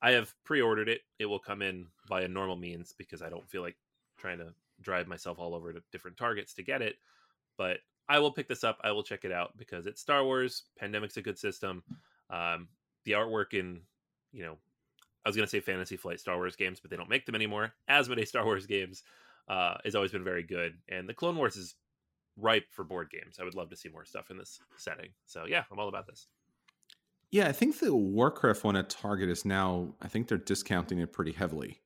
I 0.01 0.11
have 0.11 0.33
pre-ordered 0.43 0.89
it. 0.89 1.01
It 1.19 1.25
will 1.25 1.39
come 1.39 1.61
in 1.61 1.87
via 2.07 2.27
normal 2.27 2.55
means 2.55 2.93
because 2.97 3.21
I 3.21 3.29
don't 3.29 3.49
feel 3.49 3.61
like 3.61 3.77
trying 4.17 4.39
to 4.39 4.53
drive 4.81 5.07
myself 5.07 5.39
all 5.39 5.55
over 5.55 5.71
to 5.71 5.81
different 5.91 6.17
targets 6.17 6.53
to 6.55 6.63
get 6.63 6.81
it. 6.81 6.95
But 7.57 7.77
I 8.09 8.19
will 8.19 8.31
pick 8.31 8.47
this 8.47 8.63
up. 8.63 8.79
I 8.83 8.91
will 8.91 9.03
check 9.03 9.23
it 9.23 9.31
out 9.31 9.57
because 9.57 9.85
it's 9.85 10.01
Star 10.01 10.23
Wars. 10.23 10.63
Pandemic's 10.81 11.17
a 11.17 11.21
good 11.21 11.37
system. 11.37 11.83
Um, 12.29 12.67
the 13.05 13.13
artwork 13.13 13.53
in, 13.53 13.81
you 14.31 14.43
know, 14.43 14.57
I 15.25 15.29
was 15.29 15.35
going 15.35 15.45
to 15.45 15.49
say 15.49 15.61
Fantasy 15.61 15.95
Flight 15.95 16.19
Star 16.19 16.35
Wars 16.35 16.55
games, 16.55 16.79
but 16.79 16.91
they 16.91 16.97
don't 16.97 17.09
make 17.09 17.25
them 17.25 17.35
anymore. 17.35 17.73
Asmodee 17.89 18.27
Star 18.27 18.43
Wars 18.43 18.65
games 18.65 19.03
uh, 19.47 19.75
has 19.85 19.95
always 19.95 20.11
been 20.11 20.23
very 20.23 20.43
good, 20.43 20.77
and 20.89 21.07
the 21.07 21.13
Clone 21.13 21.37
Wars 21.37 21.55
is 21.55 21.75
ripe 22.37 22.65
for 22.71 22.83
board 22.83 23.09
games. 23.09 23.37
I 23.39 23.43
would 23.43 23.55
love 23.55 23.69
to 23.69 23.77
see 23.77 23.89
more 23.89 24.05
stuff 24.05 24.31
in 24.31 24.37
this 24.37 24.59
setting. 24.77 25.09
So 25.25 25.45
yeah, 25.47 25.63
I'm 25.71 25.79
all 25.79 25.87
about 25.87 26.07
this. 26.07 26.27
Yeah, 27.31 27.47
I 27.47 27.51
think 27.51 27.79
the 27.79 27.95
Warcraft 27.95 28.63
one 28.63 28.75
at 28.75 28.89
Target 28.89 29.29
is 29.29 29.45
now. 29.45 29.95
I 30.01 30.07
think 30.07 30.27
they're 30.27 30.37
discounting 30.37 30.99
it 30.99 31.13
pretty 31.13 31.31
heavily. 31.31 31.79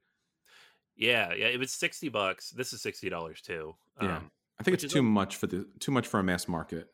Yeah, 0.95 1.33
yeah, 1.33 1.45
it 1.45 1.59
was 1.59 1.71
sixty 1.71 2.09
bucks. 2.09 2.49
This 2.49 2.73
is 2.73 2.81
sixty 2.81 3.09
dollars 3.09 3.41
too. 3.41 3.75
Yeah. 4.01 4.21
I 4.59 4.63
think 4.63 4.81
it's 4.81 4.91
too 4.91 4.99
a- 4.99 5.03
much 5.03 5.35
for 5.35 5.47
the 5.47 5.67
too 5.79 5.91
much 5.91 6.07
for 6.07 6.19
a 6.19 6.23
mass 6.23 6.47
market. 6.47 6.89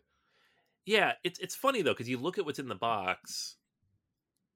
yeah, 0.85 1.13
it's 1.23 1.39
it's 1.39 1.55
funny 1.55 1.81
though 1.81 1.93
because 1.93 2.09
you 2.09 2.17
look 2.17 2.37
at 2.37 2.45
what's 2.45 2.59
in 2.59 2.67
the 2.67 2.75
box, 2.75 3.55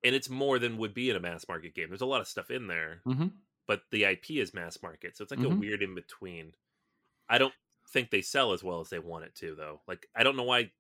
and 0.04 0.14
it's 0.16 0.30
more 0.30 0.60
than 0.60 0.78
would 0.78 0.94
be 0.94 1.10
in 1.10 1.16
a 1.16 1.20
mass 1.20 1.46
market 1.48 1.74
game. 1.76 1.88
There's 1.90 2.02
a 2.02 2.06
lot 2.06 2.22
of 2.22 2.28
stuff 2.28 2.52
in 2.52 2.68
there, 2.68 3.02
Mm-hmm. 3.08 3.28
but 3.68 3.82
the 3.92 4.04
IP 4.06 4.32
is 4.32 4.54
mass 4.54 4.78
market, 4.84 5.16
so 5.16 5.24
it's 5.24 5.32
like 5.32 5.40
a 5.40 5.44
Mhm. 5.44 5.60
weird 5.60 5.82
in 5.84 5.96
between. 5.96 6.54
I 7.30 7.38
don't 7.38 7.54
think 7.90 8.10
they 8.12 8.22
sell 8.22 8.52
as 8.54 8.64
well 8.64 8.82
as 8.82 8.90
they 8.90 9.00
want 9.00 9.26
it 9.26 9.36
to 9.36 9.56
though. 9.56 9.82
Like 9.88 10.08
I 10.16 10.24
don't 10.24 10.36
know 10.36 10.44
why 10.44 10.72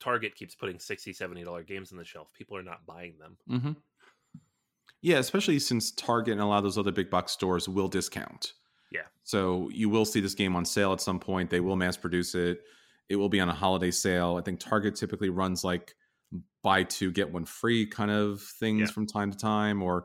Target 0.00 0.34
keeps 0.34 0.54
putting 0.54 0.78
60 0.78 1.12
70 1.12 1.44
dollar 1.44 1.62
games 1.62 1.92
on 1.92 1.98
the 1.98 2.04
shelf. 2.04 2.32
People 2.32 2.56
are 2.56 2.62
not 2.62 2.84
buying 2.86 3.18
them. 3.18 3.38
Mm-hmm. 3.48 3.72
Yeah, 5.00 5.18
especially 5.18 5.58
since 5.60 5.90
Target 5.92 6.32
and 6.32 6.40
a 6.40 6.46
lot 6.46 6.58
of 6.58 6.64
those 6.64 6.78
other 6.78 6.90
big 6.92 7.08
box 7.10 7.32
stores 7.32 7.68
will 7.68 7.88
discount. 7.88 8.54
So 9.26 9.68
you 9.72 9.88
will 9.88 10.04
see 10.04 10.20
this 10.20 10.34
game 10.34 10.54
on 10.54 10.64
sale 10.64 10.92
at 10.92 11.00
some 11.00 11.18
point. 11.18 11.50
They 11.50 11.58
will 11.58 11.74
mass 11.74 11.96
produce 11.96 12.36
it. 12.36 12.60
It 13.08 13.16
will 13.16 13.28
be 13.28 13.40
on 13.40 13.48
a 13.48 13.54
holiday 13.54 13.90
sale. 13.90 14.36
I 14.38 14.42
think 14.42 14.60
Target 14.60 14.94
typically 14.94 15.30
runs 15.30 15.64
like 15.64 15.94
buy 16.62 16.84
two 16.84 17.10
get 17.10 17.32
one 17.32 17.44
free 17.44 17.86
kind 17.86 18.10
of 18.12 18.40
things 18.60 18.80
Yeah. 18.88 18.92
from 18.94 19.06
time 19.06 19.32
to 19.32 19.36
time, 19.36 19.82
or 19.82 20.04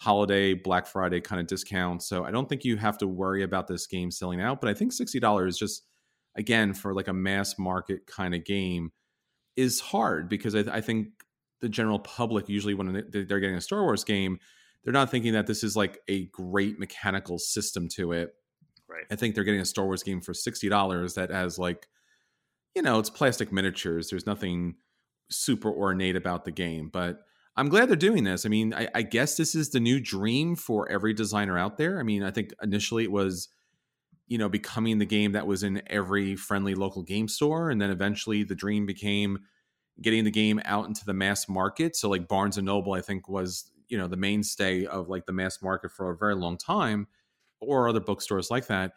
holiday 0.00 0.54
Black 0.54 0.86
Friday 0.86 1.20
kind 1.20 1.40
of 1.40 1.46
discounts. 1.46 2.08
So 2.08 2.24
I 2.24 2.30
don't 2.30 2.48
think 2.48 2.64
you 2.64 2.76
have 2.78 2.96
to 2.98 3.06
worry 3.06 3.42
about 3.42 3.68
this 3.68 3.86
game 3.86 4.10
selling 4.10 4.40
out. 4.40 4.62
But 4.62 4.70
I 4.70 4.74
think 4.74 4.92
sixty 4.94 5.20
dollars 5.20 5.58
just 5.58 5.82
again 6.34 6.72
for 6.72 6.94
like 6.94 7.08
a 7.08 7.12
mass 7.12 7.58
market 7.58 8.06
kind 8.06 8.34
of 8.34 8.44
game 8.46 8.92
is 9.56 9.78
hard 9.80 10.28
because 10.30 10.54
I, 10.54 10.60
I 10.70 10.80
think 10.80 11.08
the 11.60 11.68
general 11.68 11.98
public 11.98 12.48
usually 12.48 12.72
when 12.74 12.92
they're 13.10 13.40
getting 13.40 13.56
a 13.56 13.60
Star 13.60 13.82
Wars 13.82 14.04
game, 14.04 14.38
they're 14.82 14.92
not 14.92 15.10
thinking 15.10 15.34
that 15.34 15.46
this 15.46 15.62
is 15.62 15.76
like 15.76 15.98
a 16.08 16.26
great 16.26 16.78
mechanical 16.78 17.38
system 17.38 17.88
to 17.96 18.12
it. 18.12 18.34
Right. 18.94 19.04
I 19.10 19.16
think 19.16 19.34
they're 19.34 19.44
getting 19.44 19.60
a 19.60 19.66
Star 19.66 19.84
Wars 19.84 20.02
game 20.02 20.20
for 20.20 20.34
sixty 20.34 20.68
dollars 20.68 21.14
that 21.14 21.30
has 21.30 21.58
like, 21.58 21.88
you 22.74 22.82
know, 22.82 22.98
it's 22.98 23.10
plastic 23.10 23.52
miniatures. 23.52 24.08
There's 24.08 24.26
nothing 24.26 24.76
super 25.30 25.70
ornate 25.70 26.16
about 26.16 26.44
the 26.44 26.52
game, 26.52 26.90
but 26.92 27.20
I'm 27.56 27.68
glad 27.68 27.88
they're 27.88 27.96
doing 27.96 28.24
this. 28.24 28.44
I 28.44 28.48
mean, 28.48 28.74
I, 28.74 28.88
I 28.94 29.02
guess 29.02 29.36
this 29.36 29.54
is 29.54 29.70
the 29.70 29.80
new 29.80 30.00
dream 30.00 30.56
for 30.56 30.90
every 30.90 31.14
designer 31.14 31.58
out 31.58 31.76
there. 31.76 31.98
I 32.00 32.02
mean, 32.02 32.22
I 32.22 32.30
think 32.30 32.52
initially 32.62 33.04
it 33.04 33.12
was, 33.12 33.48
you 34.26 34.38
know, 34.38 34.48
becoming 34.48 34.98
the 34.98 35.06
game 35.06 35.32
that 35.32 35.46
was 35.46 35.62
in 35.62 35.82
every 35.86 36.36
friendly 36.36 36.74
local 36.74 37.02
game 37.02 37.28
store, 37.28 37.70
and 37.70 37.80
then 37.80 37.90
eventually 37.90 38.42
the 38.44 38.54
dream 38.54 38.86
became 38.86 39.38
getting 40.02 40.24
the 40.24 40.30
game 40.30 40.60
out 40.64 40.86
into 40.86 41.04
the 41.04 41.14
mass 41.14 41.48
market. 41.48 41.94
So 41.96 42.08
like 42.08 42.28
Barnes 42.28 42.58
and 42.58 42.66
Noble, 42.66 42.92
I 42.94 43.00
think 43.00 43.28
was 43.28 43.70
you 43.88 43.98
know 43.98 44.08
the 44.08 44.16
mainstay 44.16 44.86
of 44.86 45.08
like 45.08 45.26
the 45.26 45.32
mass 45.32 45.62
market 45.62 45.92
for 45.92 46.10
a 46.10 46.16
very 46.16 46.34
long 46.34 46.58
time, 46.58 47.06
or 47.66 47.88
other 47.88 48.00
bookstores 48.00 48.50
like 48.50 48.66
that. 48.68 48.92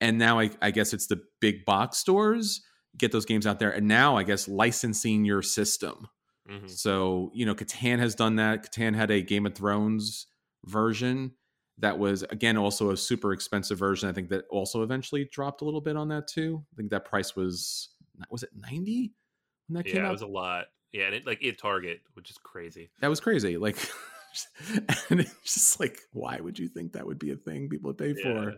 And 0.00 0.18
now 0.18 0.38
I, 0.38 0.50
I 0.62 0.70
guess 0.70 0.92
it's 0.92 1.06
the 1.08 1.20
big 1.40 1.64
box 1.64 1.98
stores 1.98 2.62
get 2.96 3.12
those 3.12 3.24
games 3.26 3.46
out 3.46 3.58
there, 3.60 3.70
and 3.70 3.86
now 3.86 4.16
I 4.16 4.22
guess 4.24 4.48
licensing 4.48 5.24
your 5.24 5.42
system. 5.42 6.08
hmm 6.48 6.66
So, 6.66 7.30
you 7.34 7.46
know, 7.46 7.54
Catan 7.54 7.98
has 7.98 8.14
done 8.14 8.36
that. 8.36 8.72
Catan 8.72 8.94
had 8.96 9.10
a 9.10 9.22
Game 9.22 9.46
of 9.46 9.54
Thrones 9.54 10.26
version 10.64 11.32
that 11.78 11.98
was, 11.98 12.24
again, 12.24 12.56
also 12.56 12.90
a 12.90 12.96
super 12.96 13.32
expensive 13.32 13.78
version. 13.78 14.08
I 14.08 14.12
think 14.12 14.30
that 14.30 14.44
also 14.50 14.82
eventually 14.82 15.28
dropped 15.30 15.62
a 15.62 15.64
little 15.64 15.80
bit 15.80 15.96
on 15.96 16.08
that 16.08 16.26
too. 16.26 16.64
I 16.72 16.76
think 16.76 16.90
that 16.90 17.04
price 17.04 17.36
was, 17.36 17.90
was 18.30 18.42
it 18.42 18.50
90 18.56 19.12
when 19.68 19.74
that 19.76 19.84
came 19.84 19.96
Yeah, 19.96 20.02
it 20.02 20.06
out? 20.06 20.12
was 20.12 20.22
a 20.22 20.26
lot. 20.26 20.66
Yeah, 20.92 21.04
and 21.06 21.14
it 21.14 21.26
like 21.26 21.38
it 21.42 21.58
Target, 21.58 22.00
which 22.14 22.30
is 22.30 22.38
crazy. 22.38 22.90
that 23.00 23.08
was 23.08 23.20
crazy. 23.20 23.58
Like, 23.58 23.76
and 25.10 25.20
it's 25.20 25.54
just 25.54 25.80
like, 25.80 25.98
why 26.12 26.38
would 26.40 26.58
you 26.58 26.68
think 26.68 26.92
that 26.92 27.06
would 27.06 27.18
be 27.18 27.30
a 27.30 27.36
thing 27.36 27.68
people 27.68 27.88
would 27.88 27.98
pay 27.98 28.14
Yeah. 28.16 28.22
for? 28.22 28.54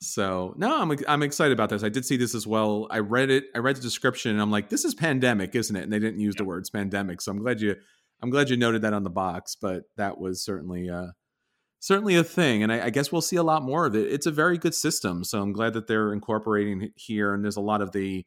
So 0.00 0.52
no, 0.56 0.80
I'm 0.82 0.98
I'm 1.06 1.22
excited 1.22 1.52
about 1.52 1.70
this. 1.70 1.84
I 1.84 1.88
did 1.88 2.04
see 2.04 2.16
this 2.16 2.34
as 2.34 2.44
well. 2.46 2.88
I 2.90 2.98
read 2.98 3.30
it. 3.30 3.44
I 3.54 3.58
read 3.58 3.76
the 3.76 3.80
description, 3.82 4.32
and 4.32 4.40
I'm 4.42 4.50
like, 4.50 4.68
this 4.68 4.84
is 4.84 4.94
pandemic, 4.96 5.54
isn't 5.54 5.76
it? 5.76 5.84
And 5.84 5.92
they 5.92 6.00
didn't 6.00 6.18
use 6.18 6.34
the 6.34 6.44
words 6.44 6.70
pandemic, 6.70 7.20
so 7.20 7.30
I'm 7.30 7.38
glad 7.38 7.60
you 7.60 7.76
I'm 8.20 8.30
glad 8.30 8.50
you 8.50 8.56
noted 8.56 8.82
that 8.82 8.94
on 8.94 9.04
the 9.04 9.10
box. 9.10 9.54
But 9.60 9.84
that 9.96 10.18
was 10.18 10.44
certainly 10.44 10.90
uh 10.90 11.08
certainly 11.78 12.16
a 12.16 12.24
thing, 12.24 12.64
and 12.64 12.72
I, 12.72 12.86
I 12.86 12.90
guess 12.90 13.12
we'll 13.12 13.20
see 13.22 13.36
a 13.36 13.44
lot 13.44 13.62
more 13.62 13.86
of 13.86 13.94
it. 13.94 14.12
It's 14.12 14.26
a 14.26 14.32
very 14.32 14.58
good 14.58 14.74
system, 14.74 15.22
so 15.22 15.40
I'm 15.40 15.52
glad 15.52 15.72
that 15.74 15.86
they're 15.86 16.12
incorporating 16.12 16.82
it 16.82 16.92
here. 16.96 17.32
And 17.32 17.44
there's 17.44 17.56
a 17.56 17.60
lot 17.60 17.80
of 17.80 17.92
the 17.92 18.24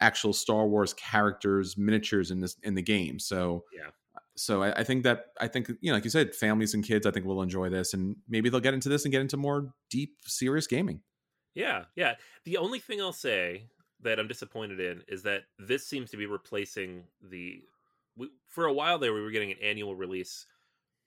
actual 0.00 0.32
Star 0.32 0.68
Wars 0.68 0.94
characters 0.94 1.76
miniatures 1.76 2.30
in 2.30 2.38
this 2.38 2.56
in 2.62 2.74
the 2.76 2.82
game. 2.82 3.18
So 3.18 3.64
Yeah. 3.76 3.90
So 4.40 4.62
I, 4.62 4.80
I 4.80 4.84
think 4.84 5.04
that 5.04 5.26
I 5.40 5.48
think 5.48 5.68
you 5.68 5.90
know, 5.90 5.94
like 5.94 6.04
you 6.04 6.10
said, 6.10 6.34
families 6.34 6.74
and 6.74 6.84
kids, 6.84 7.06
I 7.06 7.10
think 7.10 7.26
will 7.26 7.42
enjoy 7.42 7.68
this, 7.70 7.94
and 7.94 8.16
maybe 8.28 8.48
they'll 8.48 8.60
get 8.60 8.74
into 8.74 8.88
this 8.88 9.04
and 9.04 9.12
get 9.12 9.20
into 9.20 9.36
more 9.36 9.74
deep, 9.90 10.18
serious 10.24 10.66
gaming. 10.66 11.02
Yeah, 11.54 11.86
yeah. 11.96 12.16
The 12.44 12.56
only 12.56 12.78
thing 12.78 13.00
I'll 13.00 13.12
say 13.12 13.70
that 14.00 14.18
I'm 14.18 14.28
disappointed 14.28 14.80
in 14.80 15.02
is 15.08 15.22
that 15.24 15.44
this 15.58 15.86
seems 15.86 16.10
to 16.10 16.16
be 16.16 16.26
replacing 16.26 17.08
the. 17.20 17.64
We, 18.16 18.30
for 18.48 18.66
a 18.66 18.72
while 18.72 18.98
there, 18.98 19.12
we 19.14 19.20
were 19.22 19.30
getting 19.30 19.52
an 19.52 19.58
annual 19.62 19.94
release 19.94 20.46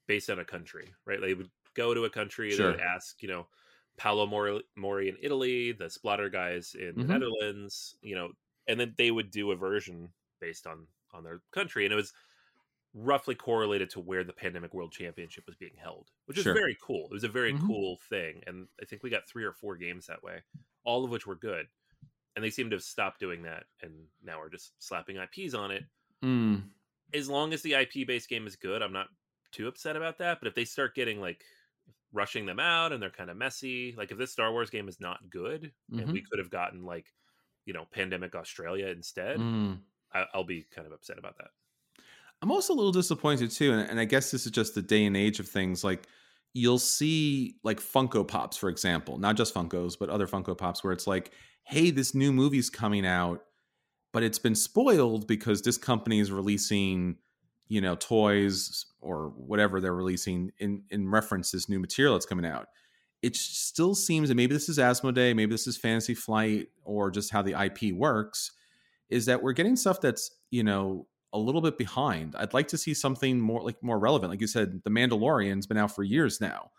based 0.08 0.30
on 0.30 0.40
a 0.40 0.46
country, 0.46 0.94
right? 1.06 1.22
They 1.22 1.34
would 1.36 1.52
go 1.76 1.94
to 1.94 2.06
a 2.06 2.12
country, 2.12 2.56
they 2.56 2.66
would 2.66 2.78
Sure. 2.78 2.88
ask, 2.96 3.22
you 3.22 3.28
know, 3.30 3.50
Paolo 3.98 4.26
Mori, 4.28 4.64
Mori 4.78 5.10
in 5.10 5.18
Italy, 5.22 5.72
the 5.74 5.86
Splotter 5.86 6.32
guys 6.32 6.76
in 6.76 6.98
Mhm. 6.98 7.02
the 7.02 7.08
Netherlands, 7.08 7.98
you 8.02 8.16
know, 8.16 8.34
and 8.68 8.80
then 8.80 8.96
they 8.98 9.12
would 9.12 9.32
do 9.32 9.52
a 9.52 9.56
version 9.56 10.14
based 10.42 10.68
on 10.68 10.88
on 11.14 11.24
their 11.24 11.42
country, 11.52 11.86
and 11.86 11.94
it 11.94 11.98
was 11.98 12.14
roughly 12.94 13.36
correlated 13.36 13.90
to 13.90 14.00
where 14.00 14.24
the 14.24 14.34
pandemic 14.34 14.74
world 14.74 14.92
championship 14.92 15.46
was 15.48 15.56
being 15.56 15.76
held 15.78 16.12
which 16.26 16.38
is 16.38 16.44
Sure. 16.44 16.54
very 16.54 16.78
cool 16.82 17.06
it 17.06 17.14
was 17.14 17.24
a 17.24 17.28
very 17.30 17.54
Mhm. 17.54 17.66
cool 17.66 17.98
thing 18.10 18.44
and 18.46 18.68
i 18.82 18.86
think 18.86 19.02
we 19.04 19.10
got 19.10 19.28
three 19.28 19.44
or 19.44 19.54
four 19.54 19.76
games 19.78 20.06
that 20.08 20.22
way 20.24 20.44
all 20.84 21.04
of 21.04 21.10
which 21.12 21.26
were 21.26 21.36
good 21.36 21.68
and 22.36 22.44
they 22.46 22.50
seem 22.52 22.70
to 22.70 22.76
have 22.76 22.84
stopped 22.84 23.20
doing 23.20 23.44
that 23.44 23.66
and 23.82 24.08
now 24.22 24.40
we're 24.40 24.50
just 24.50 24.74
slapping 24.84 25.18
ips 25.18 25.54
on 25.56 25.72
it 25.72 25.84
Mm. 26.24 26.70
as 27.14 27.28
long 27.30 27.52
as 27.54 27.62
the 27.64 27.74
ip 27.74 28.06
based 28.08 28.30
game 28.30 28.46
is 28.48 28.56
good 28.56 28.82
i'm 28.82 28.94
not 28.94 29.10
too 29.52 29.68
upset 29.68 29.96
about 29.96 30.18
that 30.20 30.40
but 30.40 30.48
if 30.48 30.56
they 30.56 30.66
start 30.66 30.96
getting 30.96 31.20
like 31.20 31.44
rushing 32.12 32.46
them 32.46 32.60
out 32.60 32.92
and 32.94 33.02
they're 33.02 33.10
kind 33.10 33.30
of 33.32 33.38
messy 33.38 33.94
like 33.98 34.12
if 34.12 34.18
this 34.20 34.32
star 34.32 34.52
wars 34.52 34.70
game 34.70 34.88
is 34.88 35.00
not 35.00 35.30
good 35.32 35.74
and 35.92 36.12
we 36.12 36.22
could 36.22 36.38
have 36.40 36.50
gotten 36.52 36.84
like 36.86 37.12
you 37.66 37.74
know 37.74 37.86
pandemic 37.92 38.36
australia 38.36 38.88
instead 38.88 39.40
Mm. 39.40 39.82
I, 40.14 40.26
i'll 40.34 40.44
be 40.44 40.64
kind 40.64 40.86
of 40.86 40.94
upset 40.94 41.18
about 41.18 41.38
that 41.40 41.50
I'm 42.44 42.52
also 42.52 42.74
a 42.74 42.76
little 42.76 42.92
disappointed 42.92 43.52
too, 43.52 43.72
and, 43.72 43.90
and 43.90 44.00
I 44.02 44.04
guess 44.04 44.30
this 44.30 44.46
is 44.46 44.52
just 44.52 44.76
the 44.76 44.82
day 44.82 45.06
and 45.06 45.16
age 45.16 45.40
of 45.40 45.48
things. 45.48 45.82
Like 45.82 46.08
you'll 46.52 46.78
see 46.78 47.56
like 47.64 47.80
Funko 47.80 48.28
Pops, 48.28 48.58
for 48.58 48.68
example, 48.68 49.18
not 49.18 49.38
just 49.38 49.54
Funkos, 49.56 49.98
but 49.98 50.10
other 50.10 50.28
Funko 50.28 50.58
Pops, 50.58 50.84
where 50.84 50.92
it's 50.92 51.08
like, 51.08 51.32
hey, 51.64 51.90
this 51.90 52.14
new 52.14 52.34
movie's 52.34 52.70
coming 52.70 53.06
out, 53.06 53.44
but 54.12 54.24
it's 54.24 54.40
been 54.40 54.56
spoiled 54.56 55.26
because 55.26 55.62
this 55.62 55.78
company 55.78 56.20
is 56.20 56.34
releasing, 56.34 57.16
you 57.70 57.80
know, 57.80 57.96
toys 57.96 58.88
or 59.00 59.30
whatever 59.38 59.80
they're 59.80 59.96
releasing 59.96 60.52
in 60.60 60.84
in 60.90 61.10
reference 61.10 61.50
this 61.52 61.70
new 61.70 61.80
material 61.80 62.14
that's 62.14 62.26
coming 62.26 62.46
out. 62.46 62.68
It 63.22 63.38
still 63.38 63.96
seems, 63.96 64.30
and 64.30 64.36
maybe 64.36 64.54
this 64.54 64.68
is 64.68 64.80
Asmodee, 64.80 65.34
maybe 65.34 65.52
this 65.54 65.66
is 65.66 65.78
Fantasy 65.78 66.14
Flight, 66.14 66.68
or 66.84 67.10
just 67.10 67.32
how 67.32 67.42
the 67.42 67.54
IP 67.58 67.96
works, 67.96 68.52
is 69.10 69.28
that 69.28 69.42
we're 69.42 69.54
getting 69.54 69.78
stuff 69.78 70.02
that's 70.02 70.30
you 70.52 70.66
know 70.66 71.08
a 71.34 71.38
little 71.40 71.62
bit 71.62 71.78
behind. 71.78 72.36
I'd 72.36 72.54
like 72.54 72.68
to 72.70 72.78
see 72.78 72.94
something 72.94 73.40
more 73.42 73.62
like 73.64 73.82
more 73.84 74.00
relevant. 74.00 74.30
Like 74.32 74.42
you 74.42 74.48
said, 74.48 74.82
The 74.84 74.90
Mandalorian's 74.92 75.68
been 75.68 75.78
out 75.78 75.94
for 75.94 76.04
years 76.04 76.40
now. 76.40 76.72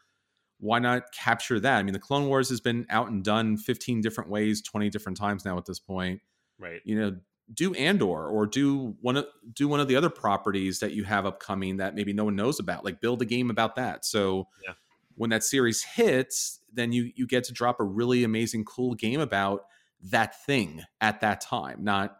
Why 0.58 0.78
not 0.78 1.12
capture 1.12 1.60
that? 1.60 1.78
I 1.78 1.82
mean, 1.82 1.92
The 1.92 1.98
Clone 1.98 2.28
Wars 2.28 2.48
has 2.48 2.60
been 2.60 2.86
out 2.88 3.08
and 3.08 3.22
done 3.24 3.56
15 3.56 4.00
different 4.00 4.30
ways, 4.30 4.62
20 4.62 4.88
different 4.90 5.18
times 5.18 5.44
now 5.44 5.58
at 5.58 5.66
this 5.66 5.80
point. 5.80 6.20
right 6.58 6.80
You 6.84 6.98
know, 6.98 7.16
do 7.52 7.74
Andor 7.74 8.26
or 8.28 8.46
do 8.46 8.96
one 9.02 9.16
of 9.18 9.26
do 9.52 9.68
one 9.68 9.80
of 9.80 9.88
the 9.88 9.96
other 9.96 10.08
properties 10.08 10.78
that 10.80 10.92
you 10.92 11.04
have 11.04 11.26
upcoming 11.26 11.76
that 11.78 11.94
maybe 11.94 12.12
no 12.14 12.24
one 12.24 12.36
knows 12.36 12.58
about. 12.60 12.84
Like 12.84 13.00
build 13.02 13.20
a 13.20 13.26
game 13.26 13.50
about 13.50 13.76
that. 13.76 14.04
So 14.06 14.48
Yeah. 14.64 14.74
when 15.16 15.28
that 15.30 15.44
series 15.44 15.82
hits, 15.82 16.60
then 16.72 16.92
you 16.92 17.12
you 17.16 17.26
get 17.26 17.44
to 17.44 17.52
drop 17.52 17.80
a 17.80 17.84
really 17.84 18.24
amazing, 18.24 18.64
cool 18.64 18.94
game 18.94 19.20
about 19.20 19.66
that 20.10 20.42
thing 20.46 20.82
at 21.00 21.20
that 21.20 21.40
time, 21.40 21.82
not 21.84 22.18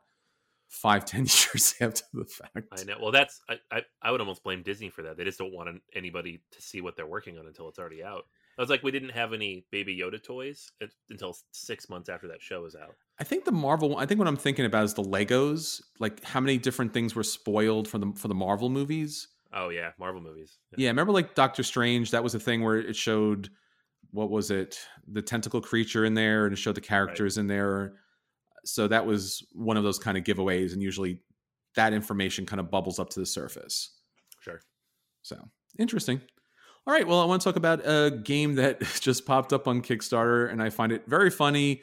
five, 0.74 1.04
ten 1.06 1.20
years 1.20 1.74
after 1.80 2.02
the 2.12 2.24
fact. 2.24 2.68
I 2.72 2.84
know. 2.84 2.96
Well, 3.00 3.12
that's 3.12 3.40
I, 3.48 3.56
I. 3.70 3.82
I 4.02 4.10
would 4.10 4.20
almost 4.20 4.42
blame 4.42 4.62
Disney 4.62 4.90
for 4.90 5.02
that. 5.02 5.16
They 5.16 5.24
just 5.24 5.38
don't 5.38 5.52
want 5.52 5.80
anybody 5.94 6.40
to 6.52 6.62
see 6.62 6.80
what 6.80 6.96
they're 6.96 7.06
working 7.06 7.38
on 7.38 7.46
until 7.46 7.68
it's 7.68 7.78
already 7.78 8.02
out. 8.02 8.26
I 8.56 8.62
was 8.62 8.70
like, 8.70 8.84
we 8.84 8.92
didn't 8.92 9.10
have 9.10 9.32
any 9.32 9.66
Baby 9.72 9.98
Yoda 9.98 10.22
toys 10.22 10.70
until 11.10 11.36
six 11.50 11.88
months 11.88 12.08
after 12.08 12.28
that 12.28 12.40
show 12.40 12.62
was 12.62 12.76
out. 12.76 12.94
I 13.18 13.24
think 13.24 13.44
the 13.44 13.52
Marvel. 13.52 13.96
I 13.96 14.06
think 14.06 14.18
what 14.18 14.28
I'm 14.28 14.36
thinking 14.36 14.64
about 14.64 14.84
is 14.84 14.94
the 14.94 15.02
Legos. 15.02 15.80
Like 15.98 16.22
how 16.24 16.40
many 16.40 16.58
different 16.58 16.92
things 16.92 17.14
were 17.14 17.24
spoiled 17.24 17.88
for 17.88 17.98
the 17.98 18.12
for 18.16 18.28
the 18.28 18.34
Marvel 18.34 18.68
movies. 18.68 19.28
Oh 19.52 19.68
yeah, 19.68 19.90
Marvel 19.98 20.20
movies. 20.20 20.58
Yeah, 20.76 20.88
remember 20.88 21.12
like 21.12 21.34
Doctor 21.34 21.62
Strange? 21.62 22.10
That 22.10 22.22
was 22.22 22.34
a 22.34 22.40
thing 22.40 22.62
where 22.62 22.76
it 22.76 22.96
showed 22.96 23.50
what 24.10 24.30
was 24.30 24.50
it? 24.50 24.78
The 25.08 25.22
tentacle 25.22 25.60
creature 25.60 26.04
in 26.04 26.14
there, 26.14 26.44
and 26.44 26.52
it 26.52 26.56
showed 26.56 26.76
the 26.76 26.80
characters 26.80 27.36
in 27.36 27.48
there. 27.48 27.94
So 28.64 28.88
that 28.88 29.06
was 29.06 29.44
one 29.52 29.76
of 29.76 29.84
those 29.84 29.98
kind 29.98 30.16
of 30.16 30.24
giveaways, 30.24 30.72
and 30.72 30.82
usually 30.82 31.20
that 31.76 31.92
information 31.92 32.46
kind 32.46 32.60
of 32.60 32.70
bubbles 32.70 32.98
up 32.98 33.10
to 33.10 33.20
the 33.20 33.26
surface. 33.26 33.90
Sure. 34.40 34.60
So 35.22 35.36
interesting. 35.78 36.20
All 36.86 36.92
right, 36.92 37.06
well, 37.06 37.20
I 37.20 37.24
want 37.24 37.40
to 37.40 37.44
talk 37.48 37.56
about 37.56 37.80
a 37.86 38.10
game 38.10 38.56
that 38.56 38.80
just 39.00 39.24
popped 39.24 39.52
up 39.52 39.66
on 39.66 39.80
Kickstarter, 39.80 40.50
and 40.50 40.62
I 40.62 40.70
find 40.70 40.92
it 40.92 41.04
very 41.06 41.30
funny. 41.30 41.82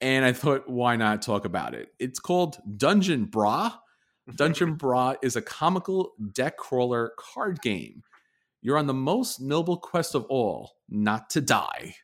And 0.00 0.24
I 0.24 0.32
thought, 0.32 0.68
why 0.68 0.96
not 0.96 1.22
talk 1.22 1.44
about 1.44 1.74
it? 1.74 1.88
It's 1.98 2.20
called 2.20 2.58
Dungeon 2.76 3.26
Brah. 3.26 3.74
Dungeon 4.36 4.76
Brah 4.78 5.16
is 5.22 5.34
a 5.34 5.42
comical 5.42 6.12
deck 6.32 6.56
crawler 6.56 7.12
card 7.18 7.60
game. 7.62 8.02
You're 8.60 8.78
on 8.78 8.86
the 8.86 8.94
most 8.94 9.40
noble 9.40 9.76
quest 9.76 10.14
of 10.14 10.24
all, 10.26 10.72
not 10.88 11.30
to 11.30 11.40
die. 11.40 11.94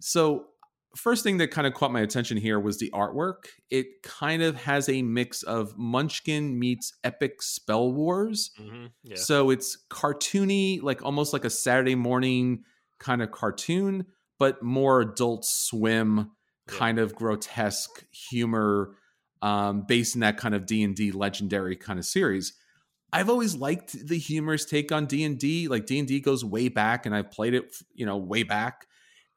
So, 0.00 0.48
first 0.96 1.22
thing 1.24 1.38
that 1.38 1.48
kind 1.50 1.66
of 1.66 1.74
caught 1.74 1.92
my 1.92 2.00
attention 2.00 2.36
here 2.36 2.58
was 2.60 2.78
the 2.78 2.90
artwork. 2.92 3.46
It 3.70 4.02
kind 4.02 4.42
of 4.42 4.56
has 4.56 4.88
a 4.88 5.02
mix 5.02 5.42
of 5.42 5.76
Munchkin 5.76 6.58
meets 6.58 6.92
Epic 7.04 7.42
Spell 7.42 7.92
Wars. 7.92 8.50
Mm-hmm. 8.60 8.86
Yeah. 9.02 9.16
So 9.16 9.50
it's 9.50 9.78
cartoony, 9.90 10.82
like 10.82 11.02
almost 11.04 11.32
like 11.32 11.44
a 11.44 11.50
Saturday 11.50 11.94
morning 11.94 12.64
kind 13.00 13.22
of 13.22 13.30
cartoon, 13.30 14.06
but 14.38 14.62
more 14.62 15.00
adult 15.00 15.44
swim 15.44 16.30
Yeah. 16.70 16.78
kind 16.78 16.98
of 16.98 17.14
grotesque 17.14 18.04
humor 18.10 18.96
um, 19.42 19.84
based 19.86 20.14
in 20.14 20.20
that 20.22 20.36
kind 20.38 20.54
of 20.54 20.64
D&D 20.66 21.12
legendary 21.12 21.76
kind 21.76 21.98
of 21.98 22.04
series. 22.04 22.54
I've 23.12 23.28
always 23.28 23.54
liked 23.54 24.08
the 24.08 24.18
humorous 24.18 24.64
take 24.64 24.90
on 24.90 25.06
D&D. 25.06 25.68
Like 25.68 25.86
D&D 25.86 26.20
goes 26.20 26.44
way 26.44 26.68
back 26.68 27.04
and 27.06 27.14
I've 27.14 27.30
played 27.30 27.54
it, 27.54 27.76
you 27.94 28.06
know, 28.06 28.16
way 28.16 28.42
back 28.42 28.86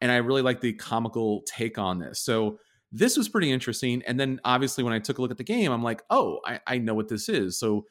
and 0.02 0.12
I 0.12 0.18
really 0.18 0.42
like 0.42 0.62
the 0.62 0.74
comical 0.74 1.44
take 1.46 1.78
on 1.78 2.00
this. 2.00 2.20
So 2.20 2.60
this 2.92 3.18
was 3.18 3.30
pretty 3.30 3.52
interesting. 3.52 4.02
And 4.08 4.20
then 4.20 4.40
obviously 4.46 4.84
when 4.84 4.94
I 4.94 5.00
took 5.00 5.18
a 5.18 5.22
look 5.22 5.32
at 5.32 5.38
the 5.38 5.44
game, 5.44 5.72
I'm 5.72 5.84
like, 5.84 6.04
oh, 6.10 6.40
I, 6.46 6.60
I 6.66 6.78
know 6.78 6.94
what 6.94 7.10
this 7.10 7.30
is. 7.30 7.60
So 7.60 7.86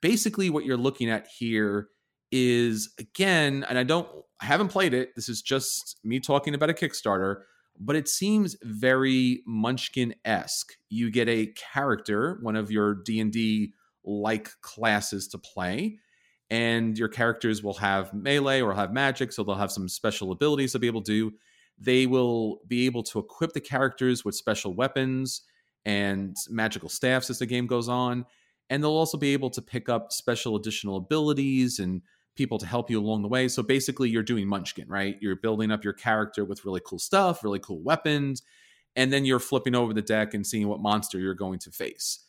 basically 0.00 0.50
what 0.50 0.64
you're 0.64 0.76
looking 0.76 1.10
at 1.10 1.28
here 1.28 1.88
is 2.32 2.92
again, 2.98 3.64
and 3.68 3.78
I 3.78 3.82
don't 3.82 4.08
I 4.40 4.46
haven't 4.46 4.68
played 4.68 4.94
it. 4.94 5.14
This 5.14 5.28
is 5.28 5.42
just 5.42 5.98
me 6.02 6.20
talking 6.20 6.54
about 6.54 6.70
a 6.70 6.74
Kickstarter, 6.74 7.42
but 7.78 7.96
it 7.96 8.08
seems 8.08 8.56
very 8.62 9.42
Munchkin-esque. 9.46 10.72
You 10.88 11.10
get 11.10 11.28
a 11.28 11.52
character, 11.72 12.38
one 12.40 12.56
of 12.56 12.70
your 12.70 12.94
D&D 12.94 13.74
like 14.04 14.50
classes 14.62 15.28
to 15.28 15.38
play 15.38 15.98
and 16.50 16.98
your 16.98 17.08
characters 17.08 17.62
will 17.62 17.74
have 17.74 18.12
melee 18.12 18.60
or 18.60 18.74
have 18.74 18.92
magic, 18.92 19.32
so 19.32 19.44
they'll 19.44 19.54
have 19.54 19.70
some 19.70 19.88
special 19.88 20.32
abilities 20.32 20.72
to 20.72 20.78
be 20.78 20.88
able 20.88 21.02
to 21.02 21.30
do. 21.30 21.36
They 21.80 22.06
will 22.06 22.60
be 22.68 22.86
able 22.86 23.02
to 23.04 23.18
equip 23.18 23.52
the 23.52 23.60
characters 23.60 24.24
with 24.24 24.34
special 24.34 24.74
weapons 24.74 25.42
and 25.84 26.36
magical 26.50 26.90
staffs 26.90 27.30
as 27.30 27.38
the 27.38 27.46
game 27.46 27.66
goes 27.66 27.88
on. 27.88 28.26
And 28.68 28.82
they'll 28.82 28.90
also 28.90 29.18
be 29.18 29.32
able 29.32 29.50
to 29.50 29.62
pick 29.62 29.88
up 29.88 30.12
special 30.12 30.56
additional 30.56 30.96
abilities 30.96 31.78
and 31.78 32.02
people 32.36 32.58
to 32.58 32.66
help 32.66 32.90
you 32.90 33.00
along 33.00 33.22
the 33.22 33.28
way. 33.28 33.48
So 33.48 33.62
basically, 33.62 34.10
you're 34.10 34.22
doing 34.22 34.46
Munchkin, 34.46 34.88
right? 34.88 35.16
You're 35.20 35.36
building 35.36 35.70
up 35.70 35.82
your 35.82 35.92
character 35.92 36.44
with 36.44 36.64
really 36.64 36.80
cool 36.84 36.98
stuff, 36.98 37.42
really 37.42 37.58
cool 37.58 37.82
weapons, 37.82 38.42
and 38.94 39.12
then 39.12 39.24
you're 39.24 39.40
flipping 39.40 39.74
over 39.74 39.92
the 39.92 40.02
deck 40.02 40.34
and 40.34 40.46
seeing 40.46 40.68
what 40.68 40.80
monster 40.80 41.18
you're 41.18 41.34
going 41.34 41.58
to 41.60 41.70
face. 41.70 42.20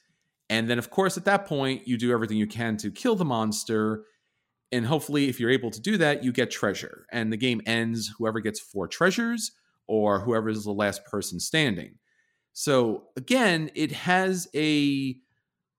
And 0.49 0.69
then, 0.69 0.79
of 0.79 0.89
course, 0.89 1.17
at 1.17 1.25
that 1.25 1.45
point, 1.45 1.87
you 1.87 1.97
do 1.97 2.11
everything 2.11 2.37
you 2.37 2.47
can 2.47 2.77
to 2.77 2.91
kill 2.91 3.15
the 3.15 3.25
monster. 3.25 4.03
And 4.71 4.86
hopefully, 4.86 5.27
if 5.27 5.39
you're 5.39 5.49
able 5.49 5.71
to 5.71 5.81
do 5.81 5.97
that, 5.97 6.23
you 6.23 6.31
get 6.31 6.49
treasure. 6.49 7.05
And 7.12 7.31
the 7.31 7.38
game 7.38 7.62
ends 7.65 8.13
whoever 8.17 8.39
gets 8.39 8.60
four 8.60 8.88
treasures 8.88 9.51
or 9.88 10.21
whoever 10.21 10.49
is 10.49 10.63
the 10.63 10.71
last 10.71 11.03
person 11.05 11.39
standing. 11.39 11.95
So 12.53 13.05
again, 13.17 13.69
it 13.75 13.91
has 13.91 14.47
a 14.55 15.15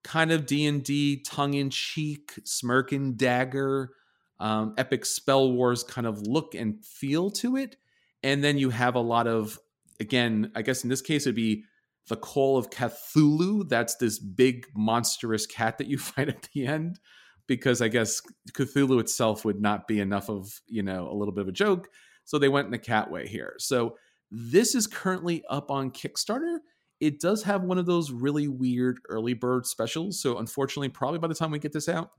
kind 0.03 0.31
of 0.31 0.45
D&D 0.45 1.23
tongue-in-cheek, 1.23 2.33
smirk 2.43 2.91
and 2.91 3.17
dagger, 3.17 3.91
um, 4.39 4.73
epic 4.77 5.05
spell 5.05 5.51
wars 5.51 5.83
kind 5.83 6.05
of 6.05 6.21
look 6.27 6.53
and 6.55 6.83
feel 6.85 7.31
to 7.31 7.55
it. 7.55 7.77
And 8.23 8.43
then 8.43 8.57
you 8.57 8.69
have 8.69 8.95
a 8.95 8.99
lot 8.99 9.27
of, 9.27 9.57
again, 9.99 10.51
I 10.55 10.61
guess 10.61 10.83
in 10.83 10.89
this 10.89 11.01
case 11.01 11.25
it'd 11.25 11.35
be 11.35 11.63
the 12.09 12.15
Call 12.15 12.57
of 12.57 12.69
Cthulhu. 12.69 13.67
That's 13.69 13.95
this 13.95 14.19
big 14.19 14.67
monstrous 14.75 15.45
cat 15.45 15.77
that 15.77 15.87
you 15.87 15.97
fight 15.97 16.29
at 16.29 16.49
the 16.53 16.65
end, 16.65 16.99
because 17.47 17.81
I 17.81 17.87
guess 17.87 18.21
Cthulhu 18.51 18.99
itself 18.99 19.45
would 19.45 19.61
not 19.61 19.87
be 19.87 19.99
enough 19.99 20.29
of 20.29 20.61
you 20.67 20.83
know 20.83 21.07
a 21.09 21.15
little 21.15 21.33
bit 21.33 21.41
of 21.41 21.47
a 21.47 21.53
joke. 21.53 21.89
So 22.25 22.37
they 22.37 22.49
went 22.49 22.65
in 22.65 22.71
the 22.71 22.77
cat 22.77 23.11
way 23.11 23.27
here. 23.27 23.55
So 23.59 23.97
this 24.31 24.75
is 24.75 24.87
currently 24.87 25.43
up 25.49 25.69
on 25.69 25.91
Kickstarter. 25.91 26.59
It 26.99 27.19
does 27.19 27.43
have 27.43 27.63
one 27.63 27.77
of 27.77 27.85
those 27.85 28.11
really 28.11 28.47
weird 28.47 28.99
early 29.09 29.33
bird 29.33 29.65
specials. 29.65 30.21
So 30.21 30.37
unfortunately, 30.37 30.89
probably 30.89 31.19
by 31.19 31.27
the 31.27 31.35
time 31.35 31.51
we 31.51 31.59
get 31.59 31.73
this 31.73 31.89
out, 31.89 32.11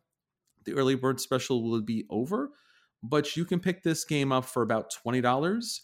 the 0.66 0.74
early 0.74 0.94
bird 0.94 1.20
special 1.20 1.62
will 1.62 1.80
be 1.80 2.04
over. 2.10 2.50
But 3.02 3.36
you 3.36 3.44
can 3.44 3.60
pick 3.60 3.82
this 3.82 4.04
game 4.04 4.32
up 4.32 4.44
for 4.44 4.62
about 4.62 4.90
twenty 4.90 5.20
dollars 5.20 5.82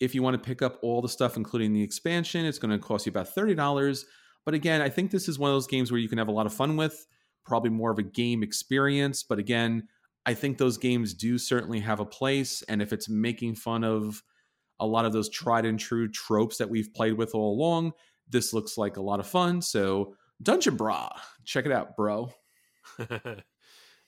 if 0.00 0.14
you 0.14 0.22
want 0.22 0.34
to 0.34 0.46
pick 0.46 0.62
up 0.62 0.78
all 0.82 1.02
the 1.02 1.08
stuff, 1.08 1.36
including 1.36 1.72
the 1.72 1.82
expansion, 1.82 2.44
it's 2.44 2.58
going 2.58 2.70
to 2.70 2.78
cost 2.78 3.06
you 3.06 3.10
about 3.10 3.34
$30. 3.34 4.04
But 4.44 4.54
again, 4.54 4.80
I 4.80 4.88
think 4.88 5.10
this 5.10 5.28
is 5.28 5.38
one 5.38 5.50
of 5.50 5.54
those 5.54 5.66
games 5.66 5.90
where 5.90 6.00
you 6.00 6.08
can 6.08 6.18
have 6.18 6.28
a 6.28 6.32
lot 6.32 6.46
of 6.46 6.54
fun 6.54 6.76
with, 6.76 7.06
probably 7.48 7.70
more 7.70 7.90
of 7.90 7.98
a 7.98 8.02
game 8.02 8.42
experience. 8.44 9.22
But 9.24 9.38
again, 9.40 9.88
I 10.26 10.34
think 10.34 10.58
those 10.58 10.76
games 10.78 11.14
do 11.14 11.38
certainly 11.38 11.80
have 11.80 11.98
a 12.00 12.04
place. 12.04 12.62
And 12.68 12.80
if 12.82 12.92
it's 12.92 13.08
making 13.08 13.54
fun 13.56 13.82
of 13.82 14.22
a 14.78 14.86
lot 14.86 15.04
of 15.04 15.12
those 15.12 15.28
tried 15.28 15.64
and 15.66 15.80
true 15.80 16.08
tropes 16.08 16.58
that 16.58 16.68
we've 16.70 16.92
played 16.94 17.14
with 17.14 17.34
all 17.34 17.54
along, 17.54 17.92
this 18.28 18.52
looks 18.52 18.76
like 18.78 18.96
a 18.98 19.02
lot 19.02 19.18
of 19.20 19.26
fun. 19.26 19.60
So, 19.62 20.14
Dungeon 20.42 20.76
Brah, 20.76 21.10
check 21.44 21.66
it 21.66 21.72
out, 21.72 21.96
bro. 21.96 22.30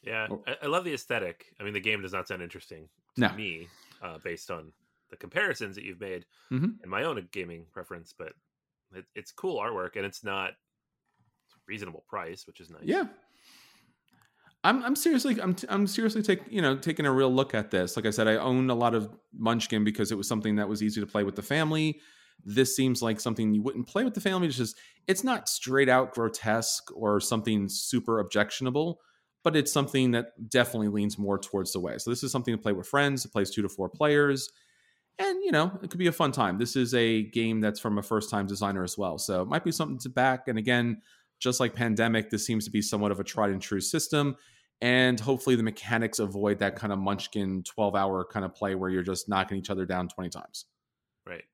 yeah, 0.03 0.27
Oh. 0.31 0.43
I, 0.47 0.57
I 0.63 0.67
love 0.67 0.85
the 0.85 0.95
aesthetic. 0.95 1.47
I 1.59 1.65
mean, 1.65 1.73
the 1.73 1.81
game 1.81 2.03
does 2.03 2.13
not 2.13 2.29
sound 2.29 2.43
interesting 2.43 2.89
to 3.17 3.21
No. 3.23 3.33
me 3.33 3.69
uh, 4.03 4.19
based 4.23 4.51
on 4.51 4.73
the 5.11 5.17
comparisons 5.17 5.75
that 5.75 5.85
you've 5.85 6.01
made 6.01 6.25
Mhm. 6.53 6.81
and 6.83 6.91
my 6.91 7.03
own 7.05 7.27
gaming 7.33 7.67
preference, 7.73 8.15
but 8.17 8.33
it, 8.95 9.05
it's 9.15 9.33
cool 9.33 9.59
artwork 9.61 9.97
and 9.97 10.05
it's 10.07 10.23
not 10.23 10.53
reasonable 11.67 12.05
price, 12.09 12.47
which 12.47 12.61
is 12.61 12.71
nice. 12.71 12.83
Yeah. 12.85 13.05
I'm 14.63 14.83
I'm 14.85 14.97
seriously 14.97 15.41
I'm 15.41 15.57
I'm 15.69 15.87
seriously 15.87 16.23
take 16.23 16.41
you 16.51 16.61
know 16.61 16.77
taking 16.77 17.07
a 17.07 17.13
real 17.13 17.33
look 17.33 17.55
at 17.55 17.71
this. 17.71 17.97
Like 17.97 18.07
I 18.07 18.11
said, 18.11 18.29
I 18.29 18.37
own 18.37 18.69
a 18.69 18.75
lot 18.75 18.95
of 18.95 19.11
Munchkin 19.37 19.85
because 19.85 20.13
it 20.13 20.19
was 20.19 20.29
something 20.29 20.57
that 20.57 20.69
was 20.69 20.83
easy 20.83 21.01
to 21.01 21.07
play 21.07 21.25
with 21.25 21.37
the 21.37 21.43
family. 21.43 22.01
This 22.45 22.77
seems 22.77 23.03
like 23.03 23.21
something 23.21 23.55
you 23.55 23.63
wouldn't 23.63 23.87
play 23.87 24.05
with 24.05 24.15
the 24.15 24.21
family. 24.21 24.49
It's 24.49 24.57
just 24.57 24.77
it's 25.07 25.25
not 25.25 25.49
straight 25.49 25.89
out 25.89 26.13
grotesque 26.13 26.91
or 26.95 27.21
something 27.21 27.69
super 27.69 28.19
objectionable, 28.21 29.01
but 29.43 29.57
it's 29.57 29.73
something 29.73 30.11
that 30.11 30.51
definitely 30.51 30.89
leans 30.89 31.19
more 31.19 31.39
towards 31.39 31.73
the 31.73 31.81
way. 31.81 31.97
So 31.97 32.11
this 32.11 32.23
is 32.23 32.31
something 32.31 32.55
to 32.55 32.61
play 32.61 32.73
with 32.73 32.87
friends. 32.87 33.25
It 33.25 33.33
plays 33.33 33.51
two 33.51 33.63
to 33.63 33.69
four 33.69 33.89
players, 33.89 34.51
and 35.19 35.43
you 35.43 35.53
know 35.53 35.79
it 35.83 35.89
could 35.89 35.99
be 35.99 36.07
a 36.07 36.13
fun 36.13 36.33
time. 36.33 36.59
This 36.59 36.77
is 36.77 36.93
a 36.93 37.23
game 37.23 37.63
that's 37.63 37.81
from 37.81 37.97
a 37.97 38.03
first 38.03 38.29
time 38.29 38.47
designer 38.47 38.85
as 38.85 38.99
well, 38.99 39.17
so 39.17 39.41
it 39.41 39.49
might 39.49 39.65
be 39.65 39.73
something 39.73 39.99
to 40.01 40.11
back. 40.11 40.49
And 40.49 40.59
again, 40.59 41.01
just 41.41 41.59
like 41.59 41.75
pandemic 41.75 42.31
this 42.31 42.47
seems 42.47 42.65
to 42.67 42.71
be 42.71 42.83
somewhat 42.83 43.11
of 43.11 43.19
a 43.19 43.25
tried 43.25 43.51
and 43.51 43.61
true 43.61 43.81
system. 43.81 44.37
And 44.83 45.19
hopefully 45.19 45.57
the 45.57 45.63
mechanics 45.63 46.19
avoid 46.19 46.61
that 46.61 46.77
kind 46.77 46.93
of 46.93 46.99
munchkin 46.99 47.63
12 47.65 47.95
hour 47.95 48.25
kind 48.25 48.45
of 48.45 48.55
play 48.55 48.75
where 48.75 48.89
you're 48.89 49.03
just 49.03 49.29
knocking 49.29 49.59
each 49.59 49.71
other 49.71 49.85
down 49.85 50.09
20 50.09 50.31
times. 50.31 50.67
Right. 51.27 51.45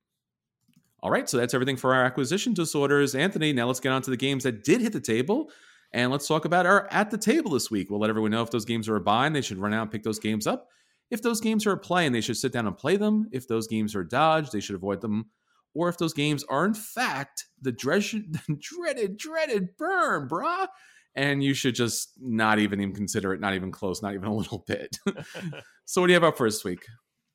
all 1.02 1.10
right 1.10 1.28
so 1.28 1.36
that's 1.36 1.52
everything 1.52 1.76
for 1.76 1.94
our 1.94 2.04
acquisition 2.04 2.54
disorders. 2.54 3.14
Anthony 3.14 3.52
now 3.52 3.66
let's 3.66 3.80
get 3.80 3.92
on 3.92 4.02
to 4.02 4.10
the 4.10 4.16
games 4.16 4.44
that 4.44 4.64
did 4.64 4.80
hit 4.80 4.92
the 4.92 5.00
table 5.00 5.50
and 5.92 6.10
let's 6.10 6.28
talk 6.28 6.44
about 6.44 6.66
our 6.66 6.88
at 6.90 7.10
the 7.10 7.18
table 7.18 7.52
this 7.52 7.70
week. 7.70 7.90
We'll 7.90 8.00
let 8.00 8.10
everyone 8.10 8.32
know 8.32 8.42
if 8.42 8.50
those 8.50 8.64
games 8.64 8.88
are 8.88 8.96
a 8.96 9.00
buy 9.00 9.26
and 9.26 9.34
they 9.34 9.40
should 9.40 9.58
run 9.58 9.74
out 9.74 9.82
and 9.82 9.90
pick 9.90 10.02
those 10.02 10.18
games 10.18 10.46
up. 10.46 10.68
If 11.10 11.22
those 11.22 11.40
games 11.40 11.66
are 11.66 11.72
a 11.72 11.78
play 11.78 12.06
and 12.06 12.14
they 12.14 12.20
should 12.20 12.36
sit 12.36 12.52
down 12.52 12.66
and 12.66 12.76
play 12.76 12.96
them. 12.96 13.28
If 13.32 13.46
those 13.46 13.66
games 13.66 13.94
are 13.94 14.04
dodged 14.04 14.52
they 14.52 14.60
should 14.60 14.76
avoid 14.76 15.00
them 15.00 15.30
or 15.76 15.88
if 15.88 15.98
those 15.98 16.12
games 16.14 16.42
are 16.48 16.64
in 16.64 16.74
fact 16.74 17.44
the 17.60 17.72
dreaded, 17.72 18.38
dreaded, 18.58 19.16
dreaded 19.18 19.76
burn, 19.76 20.28
brah, 20.28 20.66
and 21.14 21.42
you 21.42 21.54
should 21.54 21.74
just 21.74 22.12
not 22.20 22.58
even 22.58 22.80
even 22.80 22.94
consider 22.94 23.32
it, 23.34 23.40
not 23.40 23.54
even 23.54 23.70
close, 23.70 24.02
not 24.02 24.14
even 24.14 24.26
a 24.28 24.34
little 24.42 24.64
bit. 24.66 24.96
so, 25.84 26.00
what 26.00 26.06
do 26.08 26.12
you 26.12 26.14
have 26.16 26.24
up 26.24 26.36
for 26.36 26.46
this 26.48 26.64
week? 26.64 26.84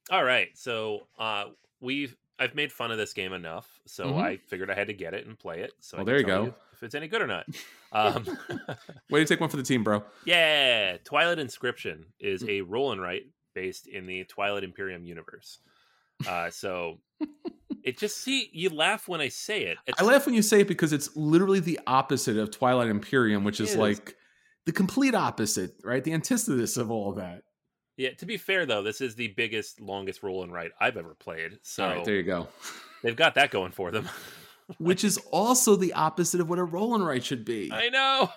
All 0.10 0.24
right. 0.24 0.50
So 0.56 1.08
uh, 1.18 1.46
we've 1.80 2.16
I've 2.40 2.56
made 2.56 2.72
fun 2.72 2.92
of 2.92 2.98
this 2.98 3.14
game 3.14 3.34
enough, 3.34 3.70
so 3.86 4.06
Mhm. 4.14 4.22
I 4.22 4.38
figured 4.38 4.72
I 4.72 4.76
had 4.76 4.88
to 4.88 4.94
get 4.94 5.14
it 5.14 5.28
and 5.28 5.38
play 5.38 5.62
it. 5.62 5.74
So 5.80 5.98
Well, 5.98 6.06
there 6.06 6.18
you 6.18 6.26
go. 6.26 6.56
if 6.74 6.82
it's 6.84 6.96
any 6.96 7.08
good 7.08 7.22
or 7.22 7.28
not. 7.28 7.46
Um, 7.92 8.26
Way 9.12 9.20
to 9.20 9.26
take 9.26 9.40
one 9.40 9.50
for 9.50 9.58
the 9.58 9.64
team, 9.64 9.84
bro. 9.84 10.04
yeah, 10.26 10.98
Twilight 11.04 11.38
Inscription 11.40 12.06
is 12.20 12.42
Hmm. 12.42 12.50
a 12.50 12.62
roll 12.62 12.92
and 12.94 13.02
write 13.02 13.24
based 13.54 13.88
in 13.88 14.06
the 14.08 14.24
Twilight 14.26 14.64
Imperium 14.64 15.04
universe. 15.06 15.60
Uh, 16.28 16.50
so 16.50 17.00
it 17.84 17.98
just 17.98 18.18
see 18.18 18.50
you 18.54 18.70
laugh 18.70 19.08
when 19.08 19.22
I 19.22 19.30
say 19.30 19.64
it. 19.64 19.78
It's, 19.88 20.02
I 20.02 20.06
laugh 20.06 20.26
when 20.26 20.36
you 20.36 20.42
say 20.42 20.62
it 20.62 20.68
because 20.68 20.94
it's 20.94 21.16
literally 21.16 21.60
the 21.60 21.80
opposite 21.88 22.38
of 22.38 22.52
Twilight 22.52 22.90
Imperium, 22.90 23.44
which 23.44 23.60
is 23.60 23.72
is. 23.72 23.78
like 23.78 24.16
the 24.66 24.72
complete 24.72 25.16
opposite, 25.16 25.76
right? 25.84 26.04
The 26.04 26.14
antithesis 26.14 26.78
of 26.78 26.92
all 26.92 27.10
of 27.10 27.16
that. 27.18 27.44
Yeah. 27.98 28.12
To 28.18 28.26
be 28.26 28.38
fair 28.38 28.66
though, 28.66 28.84
this 28.84 29.02
is 29.02 29.16
the 29.16 29.30
biggest, 29.30 29.80
longest 29.82 30.24
roll 30.24 30.44
and 30.44 30.52
write 30.52 30.72
I've 30.80 30.98
ever 30.98 31.16
played. 31.16 31.60
So 31.62 31.86
right, 31.86 32.06
there 32.06 32.16
you 32.16 32.24
go. 32.24 32.48
they've 33.04 33.16
got 33.16 33.36
that 33.36 33.52
going 33.52 33.72
for 33.72 33.92
them. 33.92 34.08
Which 34.78 35.04
is 35.04 35.18
also 35.32 35.76
the 35.76 35.94
opposite 35.94 36.40
of 36.40 36.50
what 36.50 36.58
a 36.58 36.64
roll 36.64 36.96
and 36.96 37.06
write 37.06 37.26
should 37.26 37.44
be. 37.44 37.72
I 37.74 37.90
know. 37.90 38.30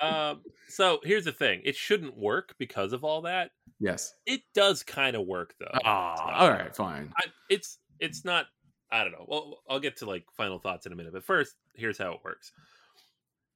um, 0.00 0.40
so 0.68 1.00
here's 1.04 1.24
the 1.24 1.32
thing: 1.32 1.60
it 1.64 1.76
shouldn't 1.76 2.16
work 2.16 2.54
because 2.58 2.92
of 2.92 3.04
all 3.04 3.22
that. 3.22 3.50
Yes, 3.78 4.14
it 4.26 4.40
does 4.54 4.82
kind 4.82 5.14
of 5.14 5.26
work 5.26 5.54
though. 5.60 5.78
Ah, 5.84 6.40
all 6.40 6.50
right, 6.50 6.74
fine. 6.74 7.12
I, 7.16 7.26
it's 7.48 7.78
it's 8.02 8.24
not. 8.24 8.46
I 8.90 9.04
don't 9.04 9.12
know. 9.12 9.24
Well, 9.26 9.58
I'll 9.70 9.80
get 9.80 9.96
to 9.98 10.06
like 10.06 10.24
final 10.36 10.58
thoughts 10.58 10.84
in 10.84 10.92
a 10.92 10.96
minute, 10.96 11.14
but 11.14 11.24
first, 11.24 11.54
here's 11.74 11.96
how 11.96 12.12
it 12.12 12.20
works. 12.24 12.52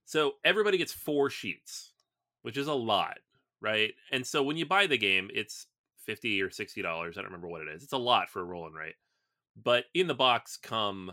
So 0.05 0.35
everybody 0.43 0.77
gets 0.77 0.93
four 0.93 1.29
sheets, 1.29 1.91
which 2.41 2.57
is 2.57 2.67
a 2.67 2.73
lot, 2.73 3.19
right? 3.61 3.93
And 4.11 4.25
so 4.25 4.41
when 4.41 4.57
you 4.57 4.65
buy 4.65 4.87
the 4.87 4.97
game, 4.97 5.29
it's 5.33 5.67
fifty 6.05 6.41
or 6.41 6.49
sixty 6.49 6.81
dollars. 6.81 7.17
I 7.17 7.21
don't 7.21 7.29
remember 7.29 7.49
what 7.49 7.61
it 7.61 7.67
is. 7.67 7.83
It's 7.83 7.93
a 7.93 7.97
lot 7.97 8.29
for 8.29 8.41
a 8.41 8.45
roll 8.45 8.65
and 8.65 8.75
write. 8.75 8.95
But 9.61 9.85
in 9.93 10.07
the 10.07 10.15
box 10.15 10.57
come 10.57 11.11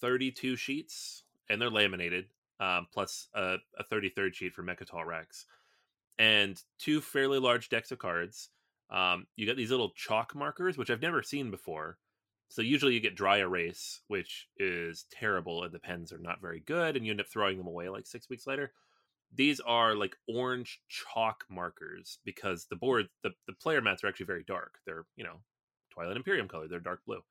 thirty-two 0.00 0.56
sheets, 0.56 1.22
and 1.48 1.62
they're 1.62 1.70
laminated 1.70 2.26
um, 2.60 2.86
plus 2.92 3.28
a, 3.34 3.56
a 3.78 3.84
33rd 3.92 4.34
sheet 4.34 4.54
for 4.54 4.62
Mecatol 4.62 5.06
Rex, 5.06 5.46
and 6.18 6.60
two 6.78 7.00
fairly 7.00 7.38
large 7.38 7.68
decks 7.68 7.92
of 7.92 7.98
cards. 7.98 8.50
Um, 8.90 9.26
you 9.36 9.46
got 9.46 9.56
these 9.56 9.70
little 9.70 9.90
chalk 9.90 10.34
markers, 10.34 10.76
which 10.76 10.90
I've 10.90 11.02
never 11.02 11.22
seen 11.22 11.50
before. 11.50 11.98
So 12.54 12.62
usually 12.62 12.94
you 12.94 13.00
get 13.00 13.16
dry 13.16 13.38
erase, 13.38 14.02
which 14.06 14.46
is 14.58 15.06
terrible, 15.10 15.64
and 15.64 15.72
the 15.72 15.80
pens 15.80 16.12
are 16.12 16.20
not 16.20 16.40
very 16.40 16.60
good, 16.60 16.94
and 16.94 17.04
you 17.04 17.10
end 17.10 17.20
up 17.20 17.26
throwing 17.26 17.58
them 17.58 17.66
away 17.66 17.88
like 17.88 18.06
six 18.06 18.30
weeks 18.30 18.46
later. 18.46 18.70
These 19.34 19.58
are 19.58 19.96
like 19.96 20.14
orange 20.28 20.80
chalk 20.88 21.46
markers 21.50 22.20
because 22.24 22.66
the 22.66 22.76
board, 22.76 23.08
the, 23.24 23.30
the 23.48 23.54
player 23.54 23.80
mats 23.80 24.04
are 24.04 24.06
actually 24.06 24.26
very 24.26 24.44
dark. 24.44 24.78
They're, 24.86 25.04
you 25.16 25.24
know, 25.24 25.40
Twilight 25.92 26.16
Imperium 26.16 26.46
color, 26.46 26.68
they're 26.68 26.78
dark 26.78 27.00
blue. 27.04 27.22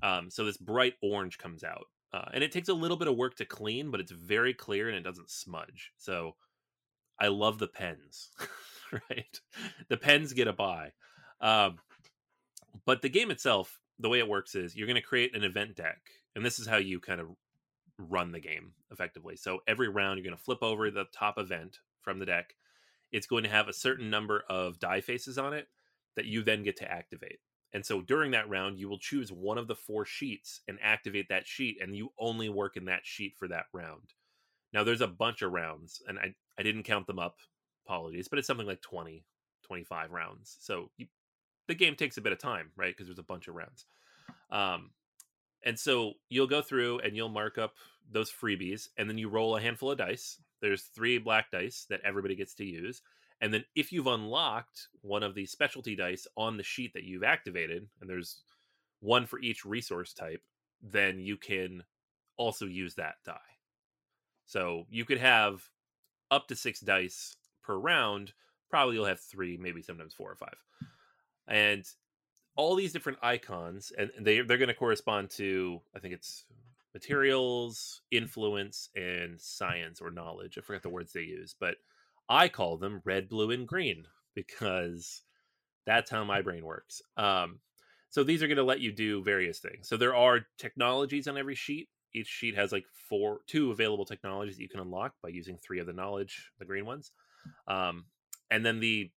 Um, 0.00 0.30
so 0.30 0.44
this 0.44 0.58
bright 0.58 0.94
orange 1.02 1.38
comes 1.38 1.64
out. 1.64 1.86
Uh, 2.12 2.28
and 2.32 2.44
it 2.44 2.52
takes 2.52 2.68
a 2.68 2.74
little 2.74 2.96
bit 2.96 3.08
of 3.08 3.16
work 3.16 3.34
to 3.38 3.44
clean, 3.44 3.90
but 3.90 3.98
it's 3.98 4.12
very 4.12 4.54
clear 4.54 4.86
and 4.86 4.96
it 4.96 5.02
doesn't 5.02 5.28
smudge. 5.28 5.90
So 5.96 6.36
I 7.20 7.26
love 7.26 7.58
the 7.58 7.66
pens, 7.66 8.30
right? 9.10 9.40
The 9.88 9.96
pens 9.96 10.34
get 10.34 10.46
a 10.46 10.52
buy. 10.52 10.92
Um, 11.40 11.80
but 12.84 13.02
the 13.02 13.08
game 13.08 13.32
itself, 13.32 13.80
the 13.98 14.08
way 14.08 14.18
it 14.18 14.28
works 14.28 14.54
is 14.54 14.76
you're 14.76 14.86
going 14.86 14.96
to 14.96 15.02
create 15.02 15.34
an 15.34 15.44
event 15.44 15.76
deck, 15.76 15.98
and 16.34 16.44
this 16.44 16.58
is 16.58 16.66
how 16.66 16.76
you 16.76 17.00
kind 17.00 17.20
of 17.20 17.28
run 17.98 18.32
the 18.32 18.40
game 18.40 18.72
effectively. 18.90 19.36
So 19.36 19.60
every 19.66 19.88
round, 19.88 20.18
you're 20.18 20.24
going 20.24 20.36
to 20.36 20.42
flip 20.42 20.62
over 20.62 20.90
the 20.90 21.06
top 21.12 21.38
event 21.38 21.78
from 22.02 22.18
the 22.18 22.26
deck. 22.26 22.54
It's 23.12 23.26
going 23.26 23.44
to 23.44 23.50
have 23.50 23.68
a 23.68 23.72
certain 23.72 24.10
number 24.10 24.44
of 24.48 24.78
die 24.78 25.00
faces 25.00 25.38
on 25.38 25.54
it 25.54 25.68
that 26.16 26.26
you 26.26 26.42
then 26.42 26.62
get 26.62 26.76
to 26.78 26.90
activate. 26.90 27.38
And 27.72 27.84
so 27.84 28.00
during 28.00 28.30
that 28.30 28.48
round, 28.48 28.78
you 28.78 28.88
will 28.88 28.98
choose 28.98 29.30
one 29.30 29.58
of 29.58 29.68
the 29.68 29.74
four 29.74 30.04
sheets 30.04 30.60
and 30.68 30.78
activate 30.82 31.28
that 31.28 31.46
sheet, 31.46 31.78
and 31.80 31.96
you 31.96 32.10
only 32.18 32.48
work 32.48 32.76
in 32.76 32.86
that 32.86 33.04
sheet 33.04 33.34
for 33.38 33.48
that 33.48 33.66
round. 33.72 34.14
Now, 34.72 34.84
there's 34.84 35.00
a 35.00 35.06
bunch 35.06 35.42
of 35.42 35.52
rounds, 35.52 36.02
and 36.06 36.18
I, 36.18 36.34
I 36.58 36.62
didn't 36.62 36.84
count 36.84 37.06
them 37.06 37.18
up. 37.18 37.36
Apologies, 37.86 38.26
but 38.26 38.38
it's 38.38 38.48
something 38.48 38.66
like 38.66 38.82
20, 38.82 39.24
25 39.64 40.10
rounds. 40.10 40.56
So 40.60 40.90
you, 40.96 41.06
the 41.68 41.74
game 41.74 41.94
takes 41.94 42.16
a 42.16 42.20
bit 42.20 42.32
of 42.32 42.38
time, 42.38 42.70
right? 42.76 42.94
Because 42.94 43.06
there's 43.06 43.18
a 43.18 43.22
bunch 43.22 43.48
of 43.48 43.54
rounds. 43.54 43.86
Um, 44.50 44.90
and 45.64 45.78
so 45.78 46.14
you'll 46.28 46.46
go 46.46 46.62
through 46.62 47.00
and 47.00 47.16
you'll 47.16 47.28
mark 47.28 47.58
up 47.58 47.74
those 48.10 48.30
freebies, 48.30 48.88
and 48.96 49.10
then 49.10 49.18
you 49.18 49.28
roll 49.28 49.56
a 49.56 49.60
handful 49.60 49.90
of 49.90 49.98
dice. 49.98 50.40
There's 50.60 50.82
three 50.82 51.18
black 51.18 51.50
dice 51.50 51.86
that 51.90 52.00
everybody 52.04 52.36
gets 52.36 52.54
to 52.54 52.64
use. 52.64 53.02
And 53.40 53.52
then 53.52 53.64
if 53.74 53.92
you've 53.92 54.06
unlocked 54.06 54.88
one 55.02 55.22
of 55.22 55.34
the 55.34 55.44
specialty 55.44 55.96
dice 55.96 56.26
on 56.36 56.56
the 56.56 56.62
sheet 56.62 56.94
that 56.94 57.04
you've 57.04 57.24
activated, 57.24 57.86
and 58.00 58.08
there's 58.08 58.42
one 59.00 59.26
for 59.26 59.40
each 59.40 59.64
resource 59.64 60.14
type, 60.14 60.42
then 60.80 61.18
you 61.18 61.36
can 61.36 61.82
also 62.36 62.64
use 62.64 62.94
that 62.94 63.16
die. 63.24 63.36
So 64.46 64.86
you 64.88 65.04
could 65.04 65.18
have 65.18 65.68
up 66.30 66.48
to 66.48 66.56
six 66.56 66.80
dice 66.80 67.36
per 67.62 67.76
round. 67.76 68.32
Probably 68.70 68.94
you'll 68.94 69.06
have 69.06 69.20
three, 69.20 69.56
maybe 69.56 69.82
sometimes 69.82 70.14
four 70.14 70.30
or 70.30 70.36
five. 70.36 70.56
And 71.48 71.84
all 72.56 72.74
these 72.74 72.92
different 72.92 73.18
icons, 73.22 73.92
and 73.96 74.10
they 74.18 74.40
they're 74.40 74.58
going 74.58 74.68
to 74.68 74.74
correspond 74.74 75.30
to 75.30 75.80
I 75.94 75.98
think 75.98 76.14
it's 76.14 76.44
materials, 76.94 78.00
influence, 78.10 78.88
and 78.96 79.38
science 79.40 80.00
or 80.00 80.10
knowledge. 80.10 80.56
I 80.56 80.62
forget 80.62 80.82
the 80.82 80.88
words 80.88 81.12
they 81.12 81.20
use, 81.20 81.54
but 81.58 81.76
I 82.28 82.48
call 82.48 82.78
them 82.78 83.02
red, 83.04 83.28
blue, 83.28 83.50
and 83.50 83.68
green 83.68 84.04
because 84.34 85.22
that's 85.84 86.10
how 86.10 86.24
my 86.24 86.42
brain 86.42 86.64
works. 86.64 87.02
Um, 87.16 87.60
so 88.08 88.24
these 88.24 88.42
are 88.42 88.48
going 88.48 88.56
to 88.56 88.64
let 88.64 88.80
you 88.80 88.92
do 88.92 89.22
various 89.22 89.58
things. 89.58 89.88
So 89.88 89.96
there 89.96 90.16
are 90.16 90.46
technologies 90.58 91.28
on 91.28 91.36
every 91.36 91.54
sheet. 91.54 91.88
Each 92.14 92.28
sheet 92.28 92.56
has 92.56 92.72
like 92.72 92.86
four, 93.10 93.40
two 93.46 93.70
available 93.70 94.06
technologies 94.06 94.56
that 94.56 94.62
you 94.62 94.68
can 94.68 94.80
unlock 94.80 95.12
by 95.22 95.28
using 95.28 95.58
three 95.58 95.80
of 95.80 95.86
the 95.86 95.92
knowledge, 95.92 96.50
the 96.58 96.64
green 96.64 96.86
ones. 96.86 97.12
Um, 97.68 98.06
and 98.50 98.64
then 98.64 98.80
the 98.80 99.10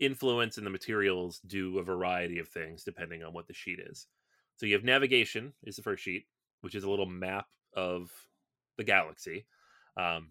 influence 0.00 0.56
and 0.56 0.66
the 0.66 0.70
materials 0.70 1.40
do 1.46 1.78
a 1.78 1.84
variety 1.84 2.38
of 2.38 2.48
things 2.48 2.82
depending 2.84 3.22
on 3.22 3.32
what 3.32 3.46
the 3.46 3.54
sheet 3.54 3.78
is. 3.78 4.06
So 4.56 4.66
you 4.66 4.74
have 4.74 4.84
navigation 4.84 5.52
is 5.64 5.76
the 5.76 5.82
first 5.82 6.02
sheet, 6.02 6.26
which 6.62 6.74
is 6.74 6.84
a 6.84 6.90
little 6.90 7.06
map 7.06 7.46
of 7.74 8.10
the 8.76 8.84
galaxy. 8.84 9.46
Um, 9.96 10.28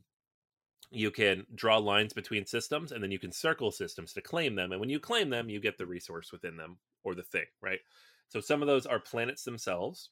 you 0.91 1.11
can 1.11 1.45
draw 1.53 1.77
lines 1.77 2.13
between 2.13 2.45
systems 2.45 2.91
and 2.91 3.03
then 3.03 3.11
you 3.11 3.19
can 3.19 3.31
circle 3.31 3.71
systems 3.71 4.13
to 4.13 4.21
claim 4.21 4.55
them 4.55 4.71
and 4.71 4.79
when 4.79 4.89
you 4.89 4.99
claim 4.99 5.29
them 5.29 5.49
you 5.49 5.59
get 5.59 5.77
the 5.77 5.85
resource 5.85 6.31
within 6.31 6.57
them 6.57 6.77
or 7.03 7.13
the 7.13 7.23
thing 7.23 7.45
right 7.61 7.79
so 8.27 8.39
some 8.39 8.61
of 8.61 8.67
those 8.67 8.85
are 8.85 8.99
planets 8.99 9.43
themselves 9.43 10.09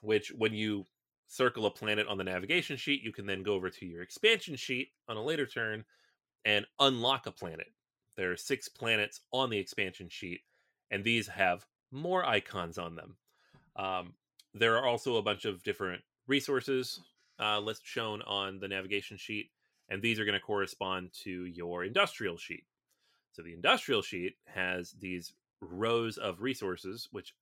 which 0.00 0.32
when 0.36 0.54
you 0.54 0.84
circle 1.28 1.66
a 1.66 1.70
planet 1.70 2.06
on 2.06 2.16
the 2.16 2.24
navigation 2.24 2.76
sheet 2.76 3.02
you 3.02 3.12
can 3.12 3.26
then 3.26 3.42
go 3.42 3.54
over 3.54 3.68
to 3.68 3.86
your 3.86 4.02
expansion 4.02 4.56
sheet 4.56 4.88
on 5.08 5.16
a 5.16 5.22
later 5.22 5.46
turn 5.46 5.84
and 6.44 6.64
unlock 6.80 7.26
a 7.26 7.32
planet 7.32 7.68
there 8.16 8.32
are 8.32 8.36
six 8.36 8.68
planets 8.68 9.20
on 9.32 9.50
the 9.50 9.58
expansion 9.58 10.08
sheet 10.08 10.40
and 10.90 11.04
these 11.04 11.26
have 11.26 11.66
more 11.90 12.24
icons 12.24 12.78
on 12.78 12.96
them 12.96 13.16
um, 13.76 14.14
there 14.54 14.76
are 14.76 14.86
also 14.86 15.16
a 15.16 15.22
bunch 15.22 15.44
of 15.44 15.62
different 15.62 16.02
resources 16.26 17.00
uh, 17.38 17.60
shown 17.82 18.22
on 18.22 18.58
the 18.58 18.68
navigation 18.68 19.16
sheet 19.16 19.50
and 19.88 20.02
these 20.02 20.18
are 20.18 20.24
going 20.24 20.38
to 20.38 20.40
correspond 20.40 21.12
to 21.24 21.44
your 21.46 21.84
industrial 21.84 22.36
sheet. 22.36 22.64
So 23.32 23.42
the 23.42 23.52
industrial 23.52 24.02
sheet 24.02 24.34
has 24.46 24.92
these 24.92 25.34
rows 25.60 26.18
of 26.18 26.40
resources, 26.40 27.08
which 27.12 27.34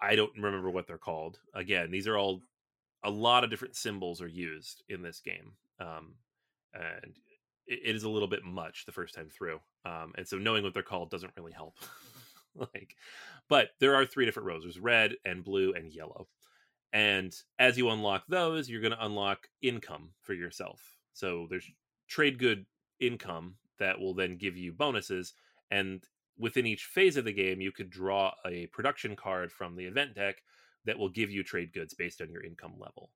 I 0.00 0.14
don't 0.16 0.36
remember 0.36 0.70
what 0.70 0.86
they're 0.86 0.98
called. 0.98 1.38
Again, 1.54 1.90
these 1.90 2.06
are 2.06 2.16
all 2.16 2.42
a 3.02 3.10
lot 3.10 3.44
of 3.44 3.50
different 3.50 3.76
symbols 3.76 4.20
are 4.20 4.28
used 4.28 4.82
in 4.88 5.02
this 5.02 5.20
game, 5.20 5.52
um, 5.80 6.14
and 6.72 7.16
it, 7.66 7.80
it 7.84 7.96
is 7.96 8.04
a 8.04 8.08
little 8.08 8.28
bit 8.28 8.44
much 8.44 8.84
the 8.86 8.92
first 8.92 9.14
time 9.14 9.28
through. 9.28 9.60
Um, 9.84 10.12
and 10.16 10.26
so 10.26 10.38
knowing 10.38 10.62
what 10.62 10.74
they're 10.74 10.82
called 10.82 11.10
doesn't 11.10 11.32
really 11.36 11.52
help. 11.52 11.76
like, 12.54 12.96
but 13.48 13.70
there 13.80 13.94
are 13.94 14.06
three 14.06 14.24
different 14.24 14.48
rows: 14.48 14.62
there's 14.62 14.78
red 14.78 15.14
and 15.24 15.44
blue 15.44 15.72
and 15.72 15.92
yellow. 15.92 16.28
And 16.92 17.34
as 17.58 17.76
you 17.76 17.90
unlock 17.90 18.24
those, 18.28 18.70
you're 18.70 18.80
going 18.80 18.92
to 18.92 19.04
unlock 19.04 19.48
income 19.60 20.10
for 20.22 20.32
yourself. 20.32 20.96
So 21.12 21.48
there's 21.50 21.68
trade 22.08 22.38
good 22.38 22.66
income 23.00 23.56
that 23.80 23.98
will 23.98 24.14
then 24.14 24.36
give 24.36 24.56
you 24.56 24.72
bonuses. 24.72 25.34
And 25.72 26.04
within 26.38 26.66
each 26.66 26.84
phase 26.84 27.16
of 27.16 27.24
the 27.24 27.32
game, 27.32 27.60
you 27.60 27.72
could 27.72 27.90
draw 27.90 28.32
a 28.46 28.66
production 28.66 29.16
card 29.16 29.50
from 29.50 29.74
the 29.74 29.86
event 29.86 30.14
deck 30.14 30.42
that 30.84 30.98
will 30.98 31.08
give 31.08 31.30
you 31.30 31.42
trade 31.42 31.72
goods 31.72 31.94
based 31.94 32.20
on 32.20 32.30
your 32.30 32.44
income 32.44 32.74
level. 32.78 33.10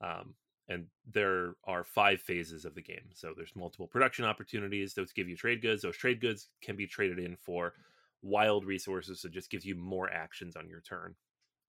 Um, 0.00 0.34
and 0.70 0.86
there 1.12 1.54
are 1.64 1.82
five 1.82 2.22
phases 2.22 2.64
of 2.64 2.74
the 2.76 2.80
game. 2.80 3.10
So 3.12 3.34
there's 3.36 3.56
multiple 3.56 3.88
production 3.88 4.24
opportunities. 4.24 4.94
Those 4.94 5.12
give 5.12 5.28
you 5.28 5.36
trade 5.36 5.60
goods. 5.60 5.82
Those 5.82 5.96
trade 5.96 6.20
goods 6.20 6.48
can 6.62 6.76
be 6.76 6.86
traded 6.86 7.18
in 7.18 7.36
for 7.36 7.74
wild 8.22 8.64
resources. 8.64 9.20
So 9.20 9.28
it 9.28 9.34
just 9.34 9.50
gives 9.50 9.66
you 9.66 9.74
more 9.74 10.08
actions 10.10 10.54
on 10.54 10.68
your 10.68 10.80
turn, 10.80 11.16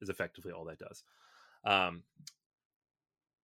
is 0.01 0.09
effectively 0.09 0.51
all 0.51 0.65
that 0.65 0.77
does. 0.77 1.03
Um, 1.65 2.03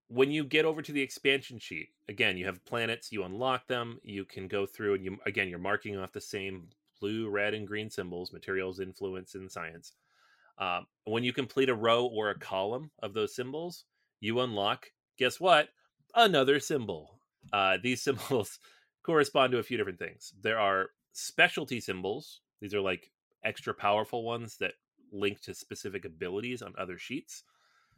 when 0.09 0.31
you 0.31 0.43
get 0.43 0.63
over 0.63 0.81
to 0.81 0.91
the 0.91 1.01
expansion 1.01 1.57
sheet, 1.59 1.89
again, 2.07 2.37
you 2.37 2.45
have 2.45 2.63
planets, 2.63 3.11
you 3.11 3.23
unlock 3.23 3.67
them, 3.67 3.99
you 4.03 4.25
can 4.25 4.47
go 4.47 4.65
through 4.65 4.93
and 4.93 5.03
you 5.03 5.17
again 5.25 5.49
you're 5.49 5.59
marking 5.59 5.97
off 5.97 6.13
the 6.13 6.21
same 6.21 6.67
blue, 7.01 7.29
red, 7.29 7.53
and 7.53 7.67
green 7.67 7.89
symbols, 7.89 8.31
materials, 8.31 8.79
influence, 8.79 9.35
and 9.35 9.51
science. 9.51 9.93
Um, 10.59 10.85
when 11.05 11.23
you 11.23 11.33
complete 11.33 11.69
a 11.69 11.75
row 11.75 12.05
or 12.05 12.29
a 12.29 12.39
column 12.39 12.89
of 13.03 13.13
those 13.13 13.35
symbols, 13.35 13.85
you 14.19 14.39
unlock, 14.39 14.87
guess 15.17 15.39
what? 15.39 15.69
Another 16.15 16.59
symbol. 16.59 17.19
Uh, 17.51 17.77
these 17.81 18.01
symbols 18.03 18.59
correspond 19.03 19.51
to 19.51 19.59
a 19.59 19.63
few 19.63 19.77
different 19.77 19.99
things. 19.99 20.33
There 20.41 20.59
are 20.59 20.89
specialty 21.13 21.79
symbols. 21.79 22.41
These 22.61 22.73
are 22.73 22.81
like 22.81 23.11
extra 23.43 23.73
powerful 23.73 24.23
ones 24.23 24.57
that 24.57 24.73
link 25.11 25.41
to 25.41 25.53
specific 25.53 26.05
abilities 26.05 26.61
on 26.61 26.73
other 26.77 26.97
sheets. 26.97 27.43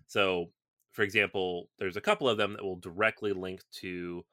So 0.08 0.50
for 0.92 1.04
example, 1.04 1.70
there's 1.78 1.98
a 1.98 2.02
couple 2.02 2.28
of 2.28 2.38
them 2.38 2.54
that 2.54 2.64
will 2.64 2.76
directly 2.76 3.34
link 3.34 3.62
to 3.74 4.26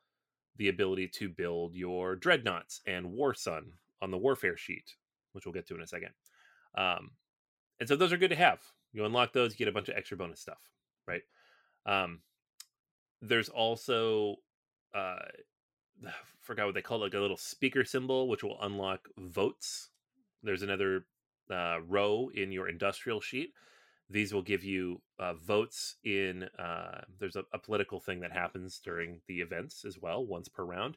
the 0.57 0.69
ability 0.69 1.09
to 1.09 1.29
build 1.29 1.75
your 1.75 2.17
dreadnoughts 2.17 2.81
and 2.87 3.13
war 3.13 3.35
sun 3.35 3.73
on 4.01 4.11
the 4.11 4.19
warfare 4.19 4.57
sheet, 4.57 4.97
which 5.33 5.45
we'll 5.45 5.53
get 5.53 5.67
to 5.69 5.75
in 5.75 5.83
a 5.83 5.87
second. 5.87 6.11
Um, 6.77 7.11
and 7.79 7.89
so 7.89 7.97
those 7.97 8.13
are 8.13 8.17
good 8.17 8.31
to 8.31 8.37
have. 8.37 8.61
You 8.93 9.05
unlock 9.05 9.33
those, 9.33 9.53
you 9.53 9.59
get 9.59 9.69
a 9.69 9.73
bunch 9.73 9.89
of 9.89 9.97
extra 9.97 10.17
bonus 10.17 10.41
stuff, 10.41 10.59
right? 11.07 11.23
Um, 11.85 12.21
there's 13.29 13.49
also 13.49 14.37
uh, 14.95 15.17
forgot 16.41 16.67
what 16.67 16.75
they 16.75 16.83
call 16.83 16.99
it, 16.99 17.07
like 17.07 17.15
a 17.15 17.21
little 17.21 17.37
speaker 17.37 17.85
symbol, 17.85 18.29
which 18.29 18.43
will 18.43 18.59
unlock 18.63 19.09
votes. 19.19 19.91
There's 20.43 20.63
another 20.63 21.07
uh, 21.51 21.79
row 21.87 22.31
in 22.35 22.53
your 22.53 22.69
industrial 22.69 23.21
sheet. 23.21 23.53
These 24.09 24.33
will 24.33 24.43
give 24.43 24.63
you 24.63 25.03
uh, 25.19 25.35
votes 25.35 25.97
in. 26.05 26.45
Uh, 26.59 27.01
there's 27.19 27.37
a, 27.37 27.45
a 27.53 27.59
political 27.59 27.99
thing 27.99 28.21
that 28.21 28.33
happens 28.33 28.79
during 28.79 29.21
the 29.27 29.41
events 29.41 29.85
as 29.85 29.99
well, 30.01 30.25
once 30.25 30.49
per 30.49 30.65
round, 30.65 30.97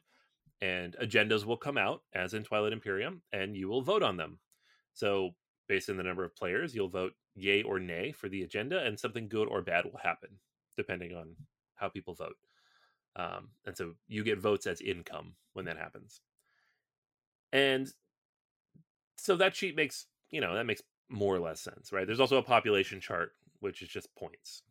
and 0.60 0.94
agendas 1.02 1.44
will 1.44 1.56
come 1.56 1.76
out 1.76 2.02
as 2.14 2.34
in 2.34 2.44
Twilight 2.44 2.72
Imperium, 2.72 3.22
and 3.32 3.56
you 3.56 3.68
will 3.68 3.82
vote 3.82 4.04
on 4.04 4.16
them. 4.16 4.38
So, 4.92 5.30
based 5.68 5.90
on 5.90 5.96
the 5.96 6.02
number 6.04 6.24
of 6.24 6.36
players, 6.36 6.74
you'll 6.74 6.88
vote 6.88 7.14
yay 7.34 7.62
or 7.62 7.80
nay 7.80 8.12
for 8.12 8.28
the 8.28 8.42
agenda, 8.42 8.84
and 8.84 8.98
something 8.98 9.28
good 9.28 9.48
or 9.48 9.62
bad 9.62 9.84
will 9.86 10.00
happen 10.02 10.38
depending 10.76 11.14
on 11.14 11.34
how 11.80 11.88
people 11.88 12.14
vote. 12.14 12.36
Um, 13.16 13.48
and 13.66 13.76
so 13.76 13.94
you 14.06 14.22
get 14.22 14.38
votes 14.38 14.66
as 14.66 14.80
income 14.80 15.34
when 15.54 15.64
that 15.64 15.78
happens. 15.78 16.20
And 17.52 17.88
so 19.16 19.36
that 19.36 19.56
sheet 19.56 19.74
makes, 19.74 20.06
you 20.30 20.40
know, 20.40 20.54
that 20.54 20.66
makes 20.66 20.82
more 21.08 21.34
or 21.34 21.40
less 21.40 21.60
sense, 21.60 21.92
right? 21.92 22.06
There's 22.06 22.20
also 22.20 22.36
a 22.36 22.42
population 22.42 23.00
chart, 23.00 23.32
which 23.58 23.82
is 23.82 23.88
just 23.88 24.14
points. 24.14 24.62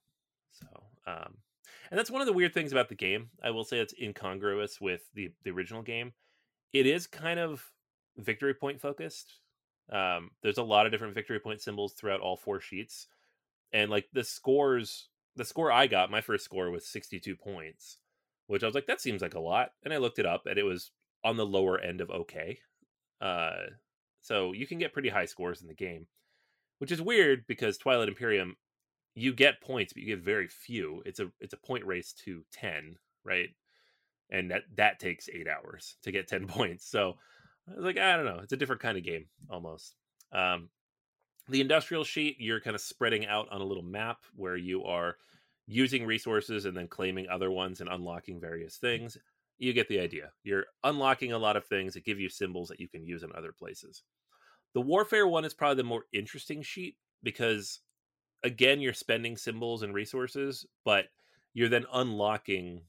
So, 0.51 0.67
um, 1.05 1.37
and 1.91 1.97
that's 1.97 2.11
one 2.11 2.21
of 2.21 2.27
the 2.27 2.33
weird 2.33 2.53
things 2.53 2.71
about 2.71 2.89
the 2.89 2.95
game. 2.95 3.29
I 3.43 3.51
will 3.51 3.63
say 3.63 3.79
it's 3.79 3.93
incongruous 4.01 4.79
with 4.79 5.01
the 5.13 5.31
the 5.43 5.51
original 5.51 5.81
game. 5.81 6.13
It 6.71 6.85
is 6.85 7.07
kind 7.07 7.39
of 7.39 7.71
victory 8.17 8.53
point 8.53 8.79
focused. 8.79 9.39
Um, 9.91 10.31
there's 10.41 10.57
a 10.57 10.63
lot 10.63 10.85
of 10.85 10.91
different 10.91 11.15
victory 11.15 11.39
point 11.39 11.61
symbols 11.61 11.93
throughout 11.93 12.21
all 12.21 12.37
four 12.37 12.61
sheets, 12.61 13.07
and 13.73 13.89
like 13.89 14.07
the 14.13 14.23
scores, 14.23 15.08
the 15.35 15.45
score 15.45 15.71
I 15.71 15.87
got, 15.87 16.11
my 16.11 16.21
first 16.21 16.45
score 16.45 16.69
was 16.69 16.87
62 16.87 17.35
points, 17.35 17.97
which 18.47 18.63
I 18.63 18.65
was 18.65 18.75
like, 18.75 18.87
that 18.87 19.01
seems 19.01 19.21
like 19.21 19.35
a 19.35 19.39
lot. 19.39 19.71
And 19.83 19.93
I 19.93 19.97
looked 19.97 20.19
it 20.19 20.25
up 20.25 20.45
and 20.45 20.57
it 20.57 20.63
was 20.63 20.91
on 21.23 21.37
the 21.37 21.45
lower 21.45 21.79
end 21.79 22.01
of 22.01 22.09
okay. 22.09 22.59
Uh, 23.21 23.67
so 24.21 24.53
you 24.53 24.67
can 24.67 24.79
get 24.79 24.93
pretty 24.93 25.09
high 25.09 25.25
scores 25.25 25.61
in 25.61 25.67
the 25.67 25.73
game, 25.73 26.07
which 26.79 26.91
is 26.91 27.01
weird 27.01 27.45
because 27.47 27.77
Twilight 27.77 28.07
Imperium, 28.07 28.55
you 29.15 29.33
get 29.33 29.61
points, 29.61 29.93
but 29.93 30.01
you 30.01 30.15
get 30.15 30.23
very 30.23 30.47
few. 30.47 31.01
It's 31.05 31.19
a 31.19 31.31
it's 31.39 31.53
a 31.53 31.57
point 31.57 31.85
race 31.85 32.13
to 32.25 32.43
ten, 32.51 32.95
right? 33.23 33.49
And 34.29 34.51
that 34.51 34.63
that 34.75 34.99
takes 34.99 35.29
eight 35.29 35.47
hours 35.47 35.95
to 36.03 36.11
get 36.11 36.27
ten 36.27 36.47
points. 36.47 36.89
So 36.89 37.15
I 37.67 37.75
was 37.75 37.85
like, 37.85 37.97
I 37.97 38.15
don't 38.15 38.25
know, 38.25 38.39
it's 38.43 38.53
a 38.53 38.57
different 38.57 38.81
kind 38.81 38.97
of 38.97 39.03
game 39.03 39.25
almost. 39.49 39.95
Um, 40.31 40.69
the 41.49 41.61
industrial 41.61 42.03
sheet, 42.03 42.37
you're 42.39 42.61
kind 42.61 42.75
of 42.75 42.81
spreading 42.81 43.25
out 43.25 43.47
on 43.51 43.61
a 43.61 43.65
little 43.65 43.83
map 43.83 44.19
where 44.35 44.55
you 44.55 44.83
are 44.85 45.17
using 45.67 46.05
resources 46.05 46.65
and 46.65 46.75
then 46.75 46.87
claiming 46.87 47.27
other 47.29 47.51
ones 47.51 47.81
and 47.81 47.89
unlocking 47.89 48.39
various 48.39 48.77
things. 48.77 49.17
You 49.57 49.73
get 49.73 49.87
the 49.87 49.99
idea. 49.99 50.31
You're 50.43 50.65
unlocking 50.83 51.33
a 51.33 51.37
lot 51.37 51.57
of 51.57 51.65
things 51.65 51.93
that 51.93 52.05
give 52.05 52.19
you 52.19 52.29
symbols 52.29 52.69
that 52.69 52.79
you 52.79 52.87
can 52.87 53.03
use 53.03 53.23
in 53.23 53.31
other 53.35 53.51
places. 53.51 54.03
The 54.73 54.81
warfare 54.81 55.27
one 55.27 55.45
is 55.45 55.53
probably 55.53 55.77
the 55.77 55.83
more 55.83 56.05
interesting 56.13 56.61
sheet 56.61 56.95
because, 57.23 57.79
again, 58.43 58.79
you're 58.79 58.93
spending 58.93 59.35
symbols 59.35 59.83
and 59.83 59.93
resources, 59.93 60.65
but 60.85 61.05
you're 61.53 61.69
then 61.69 61.85
unlocking 61.93 62.81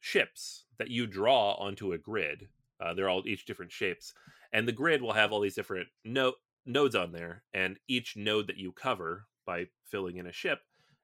ships 0.00 0.64
that 0.78 0.90
you 0.90 1.06
draw 1.06 1.54
onto 1.54 1.92
a 1.92 1.98
grid. 1.98 2.48
Uh, 2.80 2.94
they're 2.94 3.08
all 3.08 3.26
each 3.26 3.46
different 3.46 3.72
shapes, 3.72 4.14
and 4.52 4.66
the 4.66 4.72
grid 4.72 5.02
will 5.02 5.12
have 5.12 5.32
all 5.32 5.40
these 5.40 5.54
different 5.54 5.88
no- 6.04 6.34
nodes 6.68 6.94
on 6.94 7.12
there, 7.12 7.42
and 7.54 7.78
each 7.88 8.16
node 8.16 8.46
that 8.48 8.58
you 8.58 8.72
cover 8.72 9.26
by 9.46 9.66
filling 9.84 10.16
in 10.18 10.26
a 10.26 10.32
ship 10.32 10.60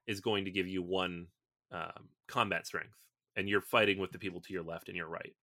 is 0.07 0.21
going 0.21 0.45
to 0.45 0.51
give 0.51 0.67
you 0.67 0.83
one 0.83 1.27
um, 1.71 2.09
combat 2.27 2.67
strength, 2.67 2.95
and 3.35 3.49
you're 3.49 3.61
fighting 3.61 3.97
with 3.97 4.11
the 4.11 4.19
people 4.19 4.39
to 4.41 4.53
your 4.53 4.63
left 4.63 4.87
and 4.87 4.95
your 4.97 5.07
right. 5.07 5.33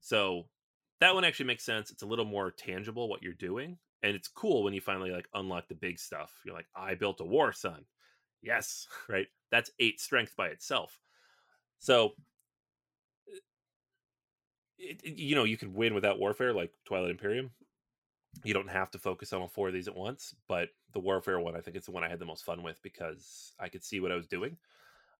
So 0.00 0.48
that 1.00 1.14
one 1.14 1.24
actually 1.24 1.46
makes 1.46 1.64
sense. 1.64 1.90
It's 1.90 2.02
a 2.02 2.06
little 2.06 2.24
more 2.24 2.50
tangible 2.50 3.08
what 3.08 3.22
you're 3.22 3.32
doing, 3.34 3.78
and 4.02 4.14
it's 4.14 4.28
cool 4.28 4.64
when 4.64 4.74
you 4.74 4.80
finally 4.80 5.10
like 5.10 5.28
unlock 5.34 5.68
the 5.68 5.74
big 5.74 5.98
stuff. 5.98 6.32
You're 6.44 6.54
like, 6.54 6.66
I 6.76 6.94
built 6.94 7.20
a 7.20 7.24
war 7.24 7.52
sun. 7.52 7.84
Yes, 8.42 8.86
right. 9.08 9.28
That's 9.50 9.70
eight 9.78 10.00
strength 10.00 10.34
by 10.36 10.48
itself. 10.48 10.98
So 11.78 12.12
it, 14.78 15.00
you 15.04 15.34
know 15.34 15.44
you 15.44 15.56
can 15.56 15.74
win 15.74 15.94
without 15.94 16.18
warfare 16.18 16.52
like 16.52 16.72
twilight 16.84 17.10
imperium 17.10 17.50
you 18.44 18.54
don't 18.54 18.70
have 18.70 18.90
to 18.90 18.98
focus 18.98 19.32
on 19.32 19.40
all 19.40 19.48
four 19.48 19.68
of 19.68 19.74
these 19.74 19.88
at 19.88 19.96
once 19.96 20.34
but 20.48 20.68
the 20.92 20.98
warfare 20.98 21.40
one 21.40 21.56
i 21.56 21.60
think 21.60 21.76
it's 21.76 21.86
the 21.86 21.92
one 21.92 22.04
i 22.04 22.08
had 22.08 22.18
the 22.18 22.24
most 22.24 22.44
fun 22.44 22.62
with 22.62 22.80
because 22.82 23.52
i 23.60 23.68
could 23.68 23.84
see 23.84 24.00
what 24.00 24.12
i 24.12 24.16
was 24.16 24.26
doing. 24.26 24.56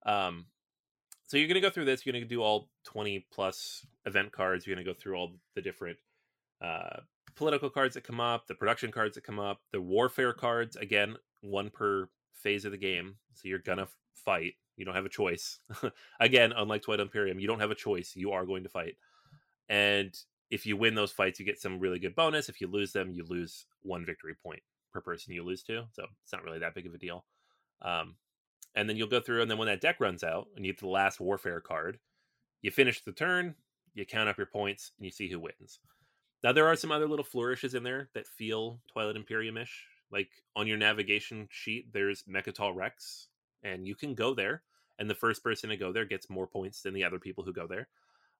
Um 0.04 0.46
so 1.28 1.38
you're 1.38 1.48
going 1.48 1.54
to 1.54 1.66
go 1.66 1.70
through 1.70 1.84
this 1.84 2.04
you're 2.04 2.12
going 2.12 2.24
to 2.24 2.28
do 2.28 2.42
all 2.42 2.68
20 2.84 3.26
plus 3.32 3.86
event 4.04 4.32
cards 4.32 4.66
you're 4.66 4.74
going 4.74 4.84
to 4.84 4.92
go 4.92 4.98
through 4.98 5.14
all 5.14 5.32
the 5.54 5.62
different 5.62 5.96
uh 6.60 7.00
political 7.36 7.70
cards 7.70 7.94
that 7.94 8.04
come 8.04 8.20
up 8.20 8.46
the 8.46 8.54
production 8.54 8.90
cards 8.90 9.14
that 9.14 9.24
come 9.24 9.38
up 9.38 9.60
the 9.72 9.80
warfare 9.80 10.32
cards 10.32 10.76
again 10.76 11.16
one 11.40 11.70
per 11.70 12.08
phase 12.32 12.64
of 12.64 12.72
the 12.72 12.78
game 12.78 13.14
so 13.34 13.48
you're 13.48 13.58
gonna 13.58 13.86
fight 14.14 14.54
you 14.76 14.84
don't 14.84 14.94
have 14.94 15.06
a 15.06 15.10
choice. 15.10 15.58
Again 16.20 16.52
unlike 16.56 16.82
twilight 16.82 17.00
imperium 17.00 17.38
you 17.38 17.46
don't 17.46 17.60
have 17.60 17.70
a 17.70 17.76
choice 17.76 18.12
you 18.16 18.32
are 18.32 18.46
going 18.46 18.62
to 18.62 18.68
fight. 18.68 18.96
And 19.68 20.16
if 20.52 20.66
you 20.66 20.76
win 20.76 20.94
those 20.94 21.10
fights, 21.10 21.40
you 21.40 21.46
get 21.46 21.58
some 21.58 21.80
really 21.80 21.98
good 21.98 22.14
bonus. 22.14 22.50
If 22.50 22.60
you 22.60 22.66
lose 22.66 22.92
them, 22.92 23.10
you 23.10 23.24
lose 23.26 23.64
one 23.80 24.04
victory 24.04 24.34
point 24.34 24.62
per 24.92 25.00
person 25.00 25.32
you 25.32 25.42
lose 25.42 25.62
to. 25.62 25.84
So 25.92 26.04
it's 26.22 26.32
not 26.32 26.44
really 26.44 26.58
that 26.58 26.74
big 26.74 26.86
of 26.86 26.92
a 26.92 26.98
deal. 26.98 27.24
Um, 27.80 28.16
and 28.74 28.86
then 28.86 28.98
you'll 28.98 29.08
go 29.08 29.20
through, 29.20 29.40
and 29.40 29.50
then 29.50 29.56
when 29.56 29.68
that 29.68 29.80
deck 29.80 29.96
runs 29.98 30.22
out, 30.22 30.48
and 30.54 30.66
you 30.66 30.72
get 30.72 30.80
the 30.80 30.88
last 30.88 31.20
warfare 31.20 31.62
card, 31.62 31.98
you 32.60 32.70
finish 32.70 33.02
the 33.02 33.12
turn, 33.12 33.54
you 33.94 34.04
count 34.04 34.28
up 34.28 34.36
your 34.36 34.46
points, 34.46 34.92
and 34.98 35.06
you 35.06 35.10
see 35.10 35.30
who 35.30 35.40
wins. 35.40 35.80
Now 36.44 36.52
there 36.52 36.66
are 36.66 36.76
some 36.76 36.92
other 36.92 37.08
little 37.08 37.24
flourishes 37.24 37.74
in 37.74 37.82
there 37.82 38.10
that 38.14 38.26
feel 38.26 38.78
Twilight 38.92 39.16
Imperium-ish. 39.16 39.86
Like 40.10 40.28
on 40.54 40.66
your 40.66 40.76
navigation 40.76 41.48
sheet, 41.50 41.94
there's 41.94 42.24
Mecatol 42.24 42.76
Rex, 42.76 43.28
and 43.62 43.86
you 43.86 43.94
can 43.94 44.14
go 44.14 44.34
there, 44.34 44.62
and 44.98 45.08
the 45.08 45.14
first 45.14 45.42
person 45.42 45.70
to 45.70 45.78
go 45.78 45.92
there 45.92 46.04
gets 46.04 46.28
more 46.28 46.46
points 46.46 46.82
than 46.82 46.92
the 46.92 47.04
other 47.04 47.18
people 47.18 47.42
who 47.42 47.54
go 47.54 47.66
there. 47.66 47.88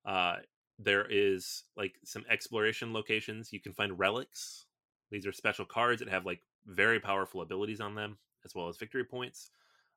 Uh, 0.05 0.37
there 0.79 1.07
is 1.09 1.65
like 1.77 1.95
some 2.05 2.25
exploration 2.31 2.93
locations 2.93 3.53
you 3.53 3.61
can 3.61 3.73
find 3.73 3.99
relics. 3.99 4.67
These 5.11 5.27
are 5.27 5.33
special 5.33 5.65
cards 5.65 6.01
that 6.01 6.09
have 6.09 6.27
like 6.27 6.41
very 6.67 7.01
powerful 7.01 7.43
abilities 7.43 7.81
on 7.81 7.95
them 7.95 8.19
as 8.45 8.55
well 8.55 8.69
as 8.69 8.77
victory 8.77 9.05
points. 9.05 9.51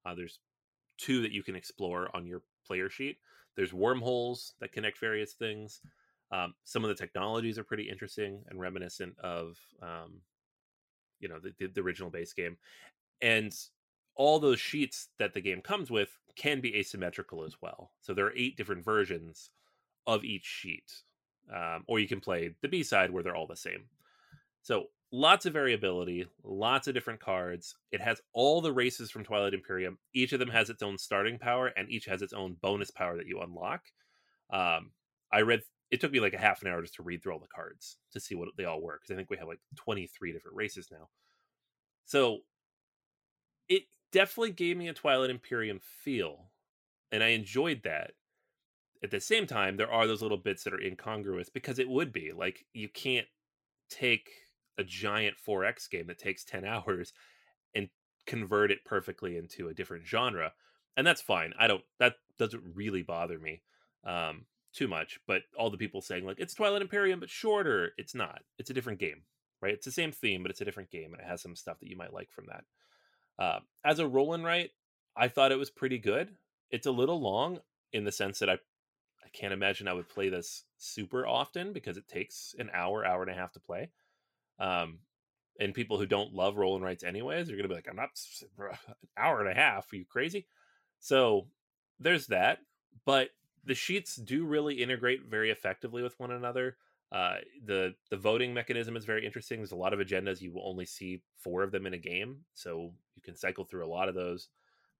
Uh, 0.05 0.13
there's 0.13 0.39
two 0.97 1.21
that 1.21 1.31
you 1.31 1.43
can 1.43 1.55
explore 1.55 2.09
on 2.15 2.25
your 2.25 2.43
player 2.65 2.89
sheet. 2.89 3.17
There's 3.55 3.73
wormholes 3.73 4.53
that 4.59 4.73
connect 4.73 4.99
various 4.99 5.33
things. 5.33 5.81
Um, 6.31 6.53
some 6.63 6.83
of 6.83 6.89
the 6.89 6.95
technologies 6.95 7.57
are 7.57 7.63
pretty 7.63 7.89
interesting 7.89 8.43
and 8.49 8.59
reminiscent 8.59 9.17
of 9.19 9.57
um, 9.81 10.21
you 11.19 11.29
know 11.29 11.39
the, 11.39 11.53
the, 11.57 11.67
the 11.67 11.81
original 11.81 12.09
base 12.09 12.33
game. 12.33 12.57
And 13.21 13.55
all 14.15 14.39
those 14.39 14.59
sheets 14.59 15.09
that 15.19 15.33
the 15.33 15.41
game 15.41 15.61
comes 15.61 15.91
with 15.91 16.17
can 16.35 16.61
be 16.61 16.75
asymmetrical 16.75 17.43
as 17.43 17.55
well. 17.61 17.91
So 18.01 18.13
there 18.13 18.25
are 18.25 18.35
eight 18.35 18.57
different 18.57 18.83
versions 18.83 19.51
of 20.07 20.23
each 20.23 20.45
sheet. 20.45 20.91
Um, 21.53 21.83
or 21.87 21.99
you 21.99 22.07
can 22.07 22.21
play 22.21 22.55
the 22.61 22.67
B 22.67 22.81
side 22.81 23.11
where 23.11 23.21
they're 23.21 23.35
all 23.35 23.47
the 23.47 23.55
same. 23.55 23.85
So 24.63 24.85
lots 25.11 25.45
of 25.45 25.53
variability, 25.53 26.25
lots 26.43 26.87
of 26.87 26.95
different 26.95 27.19
cards. 27.19 27.75
It 27.91 28.01
has 28.01 28.19
all 28.33 28.61
the 28.61 28.73
races 28.73 29.11
from 29.11 29.23
Twilight 29.23 29.53
Imperium. 29.53 29.99
Each 30.13 30.33
of 30.33 30.39
them 30.39 30.49
has 30.49 30.71
its 30.71 30.81
own 30.81 30.97
starting 30.97 31.37
power, 31.37 31.67
and 31.67 31.89
each 31.89 32.05
has 32.05 32.23
its 32.23 32.33
own 32.33 32.57
bonus 32.61 32.89
power 32.89 33.15
that 33.17 33.27
you 33.27 33.41
unlock. 33.41 33.83
Um, 34.51 34.91
I 35.31 35.41
read. 35.41 35.61
It 35.91 36.01
took 36.01 36.11
me 36.11 36.19
like 36.19 36.33
a 36.33 36.39
half 36.39 36.63
an 36.63 36.67
hour 36.67 36.81
just 36.81 36.95
to 36.95 37.03
read 37.03 37.21
through 37.21 37.33
all 37.33 37.39
the 37.39 37.47
cards 37.47 37.97
to 38.13 38.19
see 38.19 38.33
what 38.33 38.49
they 38.57 38.65
all 38.65 38.81
were 38.81 38.99
because 38.99 39.13
I 39.13 39.15
think 39.15 39.29
we 39.29 39.37
have 39.37 39.47
like 39.47 39.61
twenty 39.75 40.07
three 40.07 40.33
different 40.33 40.57
races 40.57 40.89
now. 40.91 41.09
So 42.05 42.39
it 43.69 43.83
definitely 44.11 44.51
gave 44.51 44.77
me 44.77 44.87
a 44.87 44.93
Twilight 44.93 45.29
Imperium 45.29 45.79
feel, 46.03 46.49
and 47.11 47.23
I 47.23 47.27
enjoyed 47.27 47.81
that 47.83 48.13
at 49.03 49.11
the 49.11 49.19
same 49.19 49.45
time 49.45 49.77
there 49.77 49.91
are 49.91 50.07
those 50.07 50.21
little 50.21 50.37
bits 50.37 50.63
that 50.63 50.73
are 50.73 50.81
incongruous 50.81 51.49
because 51.49 51.79
it 51.79 51.89
would 51.89 52.11
be 52.11 52.31
like 52.31 52.65
you 52.73 52.89
can't 52.89 53.27
take 53.89 54.29
a 54.77 54.83
giant 54.83 55.35
4x 55.47 55.89
game 55.89 56.07
that 56.07 56.17
takes 56.17 56.43
10 56.43 56.65
hours 56.65 57.13
and 57.73 57.89
convert 58.25 58.71
it 58.71 58.85
perfectly 58.85 59.37
into 59.37 59.67
a 59.67 59.73
different 59.73 60.05
genre 60.05 60.53
and 60.97 61.05
that's 61.05 61.21
fine 61.21 61.53
i 61.59 61.67
don't 61.67 61.83
that 61.99 62.15
doesn't 62.37 62.63
really 62.73 63.03
bother 63.03 63.39
me 63.39 63.61
um 64.05 64.45
too 64.73 64.87
much 64.87 65.19
but 65.27 65.43
all 65.57 65.69
the 65.69 65.77
people 65.77 66.01
saying 66.01 66.25
like 66.25 66.39
it's 66.39 66.53
twilight 66.53 66.81
imperium 66.81 67.19
but 67.19 67.29
shorter 67.29 67.91
it's 67.97 68.13
not 68.13 68.41
it's 68.57 68.69
a 68.69 68.73
different 68.73 68.99
game 68.99 69.21
right? 69.61 69.73
It's 69.73 69.85
the 69.85 69.91
same 69.91 70.11
theme 70.11 70.43
but 70.43 70.51
it's 70.51 70.61
a 70.61 70.65
different 70.65 70.91
game 70.91 71.13
and 71.13 71.21
it 71.21 71.27
has 71.27 71.41
some 71.41 71.55
stuff 71.55 71.79
that 71.79 71.89
you 71.89 71.97
might 71.97 72.13
like 72.13 72.31
from 72.31 72.45
that. 72.47 72.63
Uh, 73.37 73.59
as 73.83 73.99
a 73.99 74.07
roll 74.07 74.33
and 74.33 74.45
write 74.45 74.71
i 75.17 75.27
thought 75.27 75.51
it 75.51 75.59
was 75.59 75.69
pretty 75.69 75.97
good. 75.97 76.35
It's 76.71 76.87
a 76.87 76.91
little 76.91 77.19
long 77.19 77.59
in 77.91 78.03
the 78.03 78.11
sense 78.11 78.39
that 78.39 78.49
i 78.49 78.57
I 79.25 79.29
can't 79.29 79.53
imagine 79.53 79.87
I 79.87 79.93
would 79.93 80.09
play 80.09 80.29
this 80.29 80.63
super 80.77 81.25
often 81.25 81.73
because 81.73 81.97
it 81.97 82.07
takes 82.07 82.53
an 82.59 82.69
hour, 82.73 83.05
hour 83.05 83.23
and 83.23 83.31
a 83.31 83.35
half 83.35 83.51
to 83.53 83.59
play. 83.59 83.89
Um, 84.59 84.99
and 85.59 85.73
people 85.73 85.97
who 85.97 86.05
don't 86.05 86.33
love 86.33 86.57
roll 86.57 86.75
and 86.75 86.83
writes 86.83 87.03
anyways, 87.03 87.49
are 87.49 87.53
going 87.53 87.63
to 87.63 87.69
be 87.69 87.75
like, 87.75 87.87
I'm 87.89 87.95
not 87.95 88.09
an 88.59 88.95
hour 89.17 89.39
and 89.41 89.49
a 89.49 89.59
half. 89.59 89.91
Are 89.91 89.95
you 89.95 90.05
crazy? 90.05 90.47
So 90.99 91.47
there's 91.99 92.27
that. 92.27 92.59
But 93.05 93.29
the 93.65 93.75
sheets 93.75 94.15
do 94.15 94.45
really 94.45 94.75
integrate 94.75 95.25
very 95.27 95.51
effectively 95.51 96.03
with 96.03 96.19
one 96.19 96.31
another. 96.31 96.77
Uh, 97.11 97.37
the 97.63 97.93
the 98.09 98.17
voting 98.17 98.53
mechanism 98.53 98.97
is 98.97 99.05
very 99.05 99.25
interesting. 99.25 99.59
There's 99.59 99.71
a 99.71 99.75
lot 99.75 99.93
of 99.93 99.99
agendas. 99.99 100.41
You 100.41 100.51
will 100.51 100.67
only 100.67 100.85
see 100.85 101.21
four 101.37 101.63
of 101.63 101.71
them 101.71 101.85
in 101.85 101.93
a 101.93 101.99
game, 101.99 102.37
so 102.53 102.91
you 103.15 103.21
can 103.21 103.35
cycle 103.35 103.63
through 103.63 103.85
a 103.85 103.87
lot 103.87 104.09
of 104.09 104.15
those. 104.15 104.49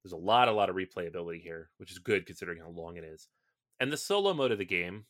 There's 0.04 0.14
a 0.14 0.18
lot, 0.18 0.48
a 0.48 0.52
lot 0.52 0.70
of 0.70 0.76
replayability 0.76 1.42
here, 1.42 1.72
which 1.78 1.92
is 1.92 1.98
good 1.98 2.28
considering 2.28 2.60
how 2.60 2.70
long 2.70 2.98
it 2.98 3.04
is. 3.04 3.28
And 3.80 3.92
the 3.92 3.98
solo 3.98 4.34
mode 4.34 4.52
of 4.52 4.58
the 4.58 4.66
game 4.66 5.06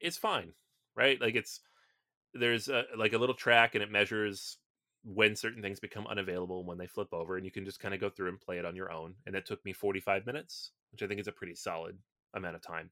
is 0.00 0.18
fine, 0.18 0.52
right? 0.94 1.20
Like 1.20 1.34
it's 1.34 1.60
there's 2.34 2.68
a, 2.68 2.84
like 2.96 3.12
a 3.12 3.18
little 3.18 3.34
track 3.34 3.74
and 3.74 3.82
it 3.82 3.90
measures 3.90 4.58
when 5.02 5.34
certain 5.34 5.62
things 5.62 5.80
become 5.80 6.06
unavailable 6.06 6.64
when 6.64 6.78
they 6.78 6.86
flip 6.86 7.08
over, 7.12 7.36
and 7.36 7.44
you 7.44 7.50
can 7.50 7.64
just 7.64 7.80
kind 7.80 7.94
of 7.94 8.00
go 8.00 8.10
through 8.10 8.28
and 8.28 8.40
play 8.40 8.58
it 8.58 8.66
on 8.66 8.76
your 8.76 8.92
own. 8.92 9.14
And 9.26 9.34
that 9.34 9.46
took 9.46 9.64
me 9.64 9.72
45 9.72 10.26
minutes, 10.26 10.72
which 10.92 11.02
I 11.02 11.06
think 11.06 11.20
is 11.20 11.28
a 11.28 11.32
pretty 11.32 11.54
solid 11.54 11.98
amount 12.34 12.56
of 12.56 12.62
time. 12.62 12.90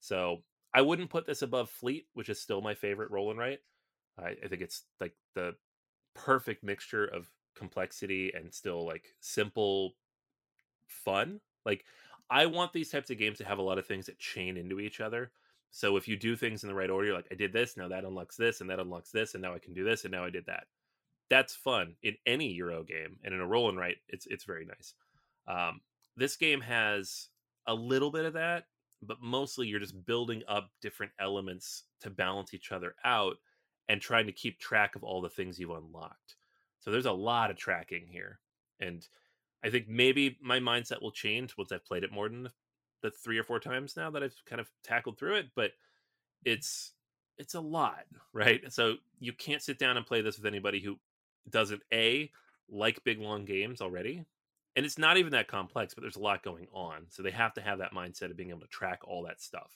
So 0.00 0.42
I 0.72 0.80
wouldn't 0.80 1.10
put 1.10 1.26
this 1.26 1.42
above 1.42 1.70
Fleet, 1.70 2.06
which 2.14 2.28
is 2.28 2.40
still 2.40 2.60
my 2.60 2.74
favorite 2.74 3.10
roll 3.10 3.30
and 3.30 3.38
write. 3.38 3.60
I, 4.18 4.34
I 4.42 4.48
think 4.48 4.62
it's 4.62 4.82
like 5.00 5.14
the 5.34 5.54
perfect 6.14 6.64
mixture 6.64 7.04
of 7.04 7.30
complexity 7.54 8.32
and 8.34 8.52
still 8.52 8.86
like 8.86 9.14
simple 9.20 9.94
fun. 10.88 11.40
Like 11.64 11.84
I 12.30 12.46
want 12.46 12.72
these 12.72 12.90
types 12.90 13.10
of 13.10 13.18
games 13.18 13.38
to 13.38 13.44
have 13.44 13.58
a 13.58 13.62
lot 13.62 13.78
of 13.78 13.86
things 13.86 14.06
that 14.06 14.18
chain 14.18 14.56
into 14.56 14.80
each 14.80 15.00
other. 15.00 15.30
So 15.70 15.96
if 15.96 16.06
you 16.06 16.16
do 16.16 16.36
things 16.36 16.62
in 16.62 16.68
the 16.68 16.74
right 16.74 16.90
order, 16.90 17.12
like 17.12 17.26
I 17.30 17.34
did 17.34 17.52
this, 17.52 17.76
now 17.76 17.88
that 17.88 18.04
unlocks 18.04 18.36
this, 18.36 18.60
and 18.60 18.70
that 18.70 18.78
unlocks 18.78 19.10
this, 19.10 19.34
and 19.34 19.42
now 19.42 19.54
I 19.54 19.58
can 19.58 19.74
do 19.74 19.84
this, 19.84 20.04
and 20.04 20.12
now 20.12 20.24
I 20.24 20.30
did 20.30 20.46
that. 20.46 20.64
That's 21.30 21.54
fun 21.54 21.96
in 22.02 22.14
any 22.26 22.52
Euro 22.52 22.84
game, 22.84 23.18
and 23.24 23.34
in 23.34 23.40
a 23.40 23.46
roll 23.46 23.68
and 23.68 23.78
write, 23.78 23.96
it's 24.08 24.26
it's 24.26 24.44
very 24.44 24.66
nice. 24.66 24.94
Um, 25.48 25.80
this 26.16 26.36
game 26.36 26.60
has 26.60 27.28
a 27.66 27.74
little 27.74 28.10
bit 28.10 28.24
of 28.24 28.34
that, 28.34 28.66
but 29.02 29.20
mostly 29.20 29.66
you're 29.66 29.80
just 29.80 30.06
building 30.06 30.42
up 30.46 30.70
different 30.80 31.12
elements 31.18 31.84
to 32.02 32.10
balance 32.10 32.54
each 32.54 32.72
other 32.72 32.94
out 33.04 33.36
and 33.88 34.00
trying 34.00 34.26
to 34.26 34.32
keep 34.32 34.58
track 34.58 34.96
of 34.96 35.02
all 35.02 35.20
the 35.20 35.28
things 35.28 35.58
you've 35.58 35.70
unlocked. 35.70 36.36
So 36.78 36.90
there's 36.90 37.06
a 37.06 37.12
lot 37.12 37.50
of 37.50 37.56
tracking 37.56 38.06
here, 38.06 38.38
and 38.78 39.04
I 39.64 39.70
think 39.70 39.88
maybe 39.88 40.36
my 40.42 40.60
mindset 40.60 41.00
will 41.00 41.10
change 41.10 41.56
once 41.56 41.72
I've 41.72 41.86
played 41.86 42.04
it 42.04 42.12
more 42.12 42.28
than 42.28 42.50
the 43.02 43.10
three 43.10 43.38
or 43.38 43.44
four 43.44 43.58
times 43.58 43.96
now 43.96 44.10
that 44.10 44.22
I've 44.22 44.36
kind 44.46 44.60
of 44.60 44.70
tackled 44.84 45.18
through 45.18 45.36
it. 45.36 45.46
But 45.56 45.72
it's 46.44 46.92
it's 47.38 47.54
a 47.54 47.60
lot, 47.60 48.04
right? 48.32 48.60
So 48.72 48.96
you 49.18 49.32
can't 49.32 49.62
sit 49.62 49.78
down 49.78 49.96
and 49.96 50.06
play 50.06 50.20
this 50.20 50.36
with 50.36 50.46
anybody 50.46 50.80
who 50.80 50.98
doesn't 51.50 51.82
a 51.92 52.30
like 52.68 53.02
big 53.04 53.20
long 53.20 53.44
games 53.44 53.80
already, 53.80 54.24
and 54.76 54.86
it's 54.86 54.98
not 54.98 55.16
even 55.16 55.32
that 55.32 55.48
complex, 55.48 55.94
but 55.94 56.02
there's 56.02 56.16
a 56.16 56.20
lot 56.20 56.42
going 56.42 56.66
on. 56.72 57.06
So 57.10 57.22
they 57.22 57.30
have 57.30 57.54
to 57.54 57.60
have 57.62 57.78
that 57.78 57.94
mindset 57.94 58.30
of 58.30 58.36
being 58.36 58.50
able 58.50 58.60
to 58.60 58.66
track 58.68 59.00
all 59.04 59.24
that 59.24 59.40
stuff, 59.40 59.72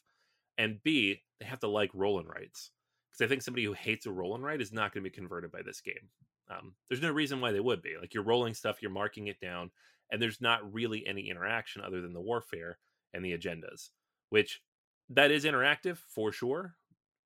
and 0.59 0.83
b 0.83 1.23
they 1.41 1.47
have 1.47 1.61
to 1.61 1.69
like 1.69 1.91
roll 1.95 2.19
and 2.19 2.29
writes 2.29 2.71
because 3.11 3.25
I 3.25 3.29
think 3.29 3.43
somebody 3.43 3.65
who 3.65 3.73
hates 3.73 4.07
a 4.07 4.13
roll 4.13 4.35
and 4.35 4.45
write 4.45 4.61
is 4.61 4.73
not 4.73 4.93
going 4.93 5.03
to 5.03 5.11
be 5.11 5.15
converted 5.15 5.51
by 5.51 5.63
this 5.63 5.81
game. 5.81 6.11
Um, 6.51 6.75
there's 6.89 7.03
no 7.03 7.13
reason 7.13 7.41
why 7.41 7.53
they 7.53 7.61
would 7.61 7.83
be. 7.83 7.95
Like 8.01 8.15
you're 8.15 8.23
rolling 8.23 8.55
stuff, 8.55 8.79
you're 8.81 8.91
marking 8.91 9.27
it 9.27 9.41
down, 9.41 9.71
and 10.11 10.21
there's 10.21 10.41
not 10.41 10.73
really 10.73 11.07
any 11.07 11.29
interaction 11.29 11.83
other 11.83 12.01
than 12.01 12.13
the 12.13 12.21
warfare 12.21 12.79
and 13.13 13.25
the 13.25 13.37
agendas, 13.37 13.91
which 14.31 14.63
that 15.11 15.31
is 15.31 15.45
interactive 15.45 15.99
for 15.99 16.33
sure, 16.33 16.75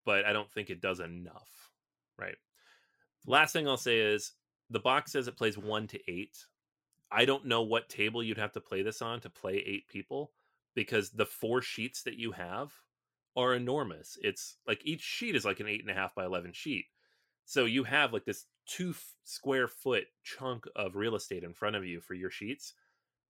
but 0.04 0.24
I 0.24 0.32
don't 0.32 0.50
think 0.50 0.70
it 0.70 0.80
does 0.80 1.00
enough. 1.00 1.70
Right. 2.18 2.36
Last 3.26 3.52
thing 3.52 3.68
I'll 3.68 3.76
say 3.76 3.98
is 3.98 4.32
the 4.70 4.80
box 4.80 5.12
says 5.12 5.28
it 5.28 5.36
plays 5.36 5.58
one 5.58 5.86
to 5.88 6.00
eight. 6.10 6.36
I 7.10 7.24
don't 7.24 7.46
know 7.46 7.62
what 7.62 7.88
table 7.88 8.22
you'd 8.22 8.38
have 8.38 8.52
to 8.52 8.60
play 8.60 8.82
this 8.82 9.02
on 9.02 9.20
to 9.20 9.30
play 9.30 9.62
eight 9.66 9.86
people 9.88 10.32
because 10.74 11.10
the 11.10 11.26
four 11.26 11.62
sheets 11.62 12.02
that 12.04 12.16
you 12.16 12.32
have 12.32 12.72
are 13.36 13.54
enormous. 13.54 14.18
It's 14.22 14.56
like 14.66 14.80
each 14.84 15.02
sheet 15.02 15.36
is 15.36 15.44
like 15.44 15.60
an 15.60 15.68
eight 15.68 15.82
and 15.82 15.90
a 15.90 15.94
half 15.94 16.14
by 16.14 16.24
11 16.24 16.52
sheet. 16.52 16.86
So 17.44 17.64
you 17.64 17.84
have 17.84 18.12
like 18.12 18.24
this 18.24 18.46
two 18.66 18.94
square 19.24 19.68
foot 19.68 20.04
chunk 20.22 20.64
of 20.76 20.96
real 20.96 21.14
estate 21.14 21.44
in 21.44 21.54
front 21.54 21.76
of 21.76 21.84
you 21.84 22.00
for 22.00 22.14
your 22.14 22.30
sheets. 22.30 22.74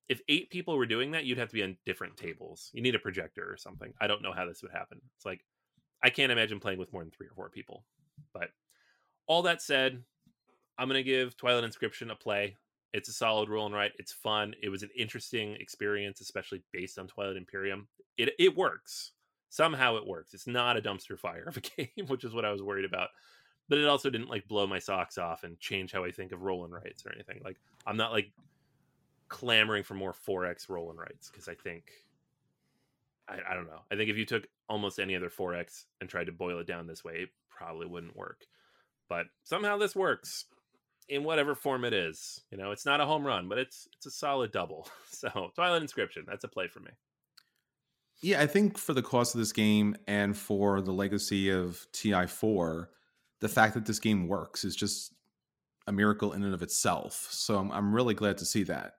If 0.09 0.21
eight 0.29 0.51
people 0.51 0.77
were 0.77 0.87
doing 0.87 1.13
that, 1.13 1.25
you'd 1.25 1.39
have 1.39 1.49
to 1.49 1.55
be 1.55 1.63
on 1.63 1.77
different 1.87 2.17
tables. 2.17 2.71
You 2.73 2.83
need 2.83 2.95
a 2.95 3.01
projector 3.01 3.51
or 3.51 3.57
something. 3.57 3.93
I 4.01 4.07
don't 4.07 4.23
know 4.23 4.33
how 4.33 4.47
this 4.47 4.63
would 4.63 4.73
happen. 4.73 5.01
It's 5.17 5.25
like 5.25 5.41
I 6.03 6.11
can't 6.11 6.33
imagine 6.33 6.61
playing 6.61 6.79
with 6.79 6.93
more 6.93 7.03
than 7.03 7.11
three 7.11 7.29
or 7.29 7.35
four 7.35 7.49
people. 7.49 7.85
But 8.35 8.51
all 9.27 9.43
that 9.43 9.63
said, 9.63 10.03
I'm 10.79 10.89
gonna 10.89 11.03
give 11.03 11.37
Twilight 11.37 11.65
Inscription 11.65 12.11
a 12.11 12.17
play. 12.17 12.57
It's 12.93 13.09
a 13.09 13.13
solid 13.13 13.49
roll 13.49 13.67
and 13.67 13.75
write. 13.75 13.93
It's 13.99 14.13
fun. 14.13 14.55
It 14.63 14.69
was 14.69 14.83
an 14.83 14.91
interesting 14.97 15.55
experience, 15.55 16.21
especially 16.21 16.63
based 16.73 16.99
on 16.99 17.07
Twilight 17.07 17.37
Imperium. 17.37 17.89
It 18.19 18.35
it 18.39 18.57
works. 18.57 19.13
Somehow 19.49 19.97
it 19.97 20.07
works. 20.07 20.35
It's 20.35 20.47
not 20.47 20.77
a 20.77 20.83
dumpster 20.83 21.19
fire 21.19 21.45
of 21.47 21.57
a 21.57 21.61
game, 21.85 22.07
which 22.09 22.25
is 22.25 22.35
what 22.35 22.45
I 22.45 22.51
was 22.51 22.63
worried 22.63 22.85
about 22.85 23.09
but 23.69 23.79
it 23.79 23.87
also 23.87 24.11
didn't 24.11 24.29
like 24.29 24.49
blow 24.49 24.67
my 24.67 24.79
socks 24.79 25.19
off 25.19 25.45
and 25.45 25.59
change 25.59 25.93
how 25.93 26.05
I 26.05 26.11
think 26.11 26.33
of 26.33 26.43
roll 26.43 26.65
and 26.65 26.73
writes 26.73 27.05
or 27.07 27.13
anything. 27.13 27.41
Like 27.45 27.59
I'm 27.87 27.97
not 27.97 28.13
like 28.13 28.33
clamoring 29.29 29.83
for 29.83 29.95
more 29.95 30.15
4x 30.29 30.69
roll 30.69 30.91
and 30.91 30.99
writes 30.99 31.31
because 31.31 31.49
I 31.49 31.55
think 31.55 31.85
I, 33.29 33.39
I 33.51 33.55
don't 33.55 33.67
know. 33.67 33.81
I 33.91 33.97
think 33.97 34.11
if 34.11 34.17
you 34.17 34.27
took 34.27 34.47
almost 34.69 34.99
any 34.99 35.17
other 35.17 35.31
4x 35.31 35.85
and 36.01 36.09
tried 36.09 36.27
to 36.27 36.33
boil 36.33 36.59
it 36.59 36.67
down 36.67 36.87
this 36.87 37.05
way, 37.05 37.15
it 37.15 37.29
probably 37.49 37.87
wouldn't 37.87 38.17
work. 38.17 38.47
But 39.09 39.27
somehow 39.45 39.79
this 39.79 39.95
works 39.95 40.47
in 41.09 41.25
whatever 41.25 41.55
form 41.55 41.85
it 41.85 41.93
is. 41.93 42.43
You 42.51 42.59
know, 42.59 42.71
it's 42.71 42.87
not 42.87 43.01
a 43.01 43.07
home 43.07 43.27
run, 43.27 43.49
but 43.49 43.59
it's 43.59 43.89
it's 43.97 44.07
a 44.07 44.11
solid 44.11 44.53
double. 44.53 44.89
So 45.13 45.53
Twilight 45.55 45.83
Inscription, 45.83 46.25
that's 46.27 46.43
a 46.43 46.49
play 46.49 46.67
for 46.67 46.81
me. 46.81 46.91
Yeah, 48.23 48.41
I 48.41 48.49
think 48.49 48.77
for 48.77 48.93
the 48.93 49.03
cost 49.03 49.37
of 49.37 49.39
this 49.39 49.53
game 49.53 49.95
and 50.09 50.37
for 50.37 50.81
the 50.81 50.91
legacy 50.91 51.49
of 51.49 51.87
TI4, 51.93 52.89
the 53.43 53.49
fact 53.49 53.75
that 53.75 53.85
this 53.85 53.99
game 53.99 54.29
works 54.29 54.65
is 54.65 54.75
just 54.75 55.13
a 55.89 55.93
miracle 55.93 56.33
in 56.33 56.45
and 56.45 56.55
of 56.55 56.63
itself. 56.63 57.27
So 57.31 57.59
I'm, 57.59 57.73
I'm 57.73 57.93
really 57.93 58.15
glad 58.15 58.39
to 58.39 58.45
see 58.45 58.63
that. 58.63 58.95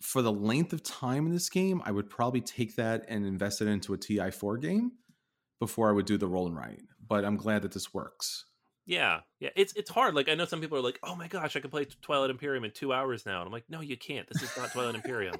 For 0.00 0.22
the 0.22 0.32
length 0.32 0.72
of 0.72 0.82
time 0.82 1.26
in 1.26 1.32
this 1.32 1.48
game, 1.48 1.80
I 1.84 1.92
would 1.92 2.10
probably 2.10 2.40
take 2.40 2.74
that 2.76 3.04
and 3.06 3.24
invest 3.24 3.62
it 3.62 3.68
into 3.68 3.94
a 3.94 3.96
TI4 3.96 4.60
game 4.60 4.92
before 5.60 5.88
I 5.88 5.92
would 5.92 6.04
do 6.04 6.18
the 6.18 6.26
roll 6.26 6.48
and 6.48 6.56
write. 6.56 6.82
But 7.08 7.24
I'm 7.24 7.36
glad 7.36 7.62
that 7.62 7.70
this 7.70 7.94
works. 7.94 8.44
Yeah, 8.84 9.20
yeah, 9.38 9.50
it's 9.54 9.72
it's 9.74 9.90
hard. 9.90 10.16
Like 10.16 10.28
I 10.28 10.34
know 10.34 10.44
some 10.44 10.60
people 10.60 10.76
are 10.76 10.82
like, 10.82 10.98
"Oh 11.04 11.14
my 11.14 11.28
gosh, 11.28 11.54
I 11.54 11.60
can 11.60 11.70
play 11.70 11.84
Twilight 11.84 12.30
Imperium 12.30 12.64
in 12.64 12.72
two 12.72 12.92
hours 12.92 13.24
now," 13.24 13.38
and 13.38 13.46
I'm 13.46 13.52
like, 13.52 13.66
"No, 13.68 13.80
you 13.80 13.96
can't. 13.96 14.28
This 14.28 14.42
is 14.42 14.56
not 14.56 14.72
Twilight 14.72 14.96
Imperium." 14.96 15.36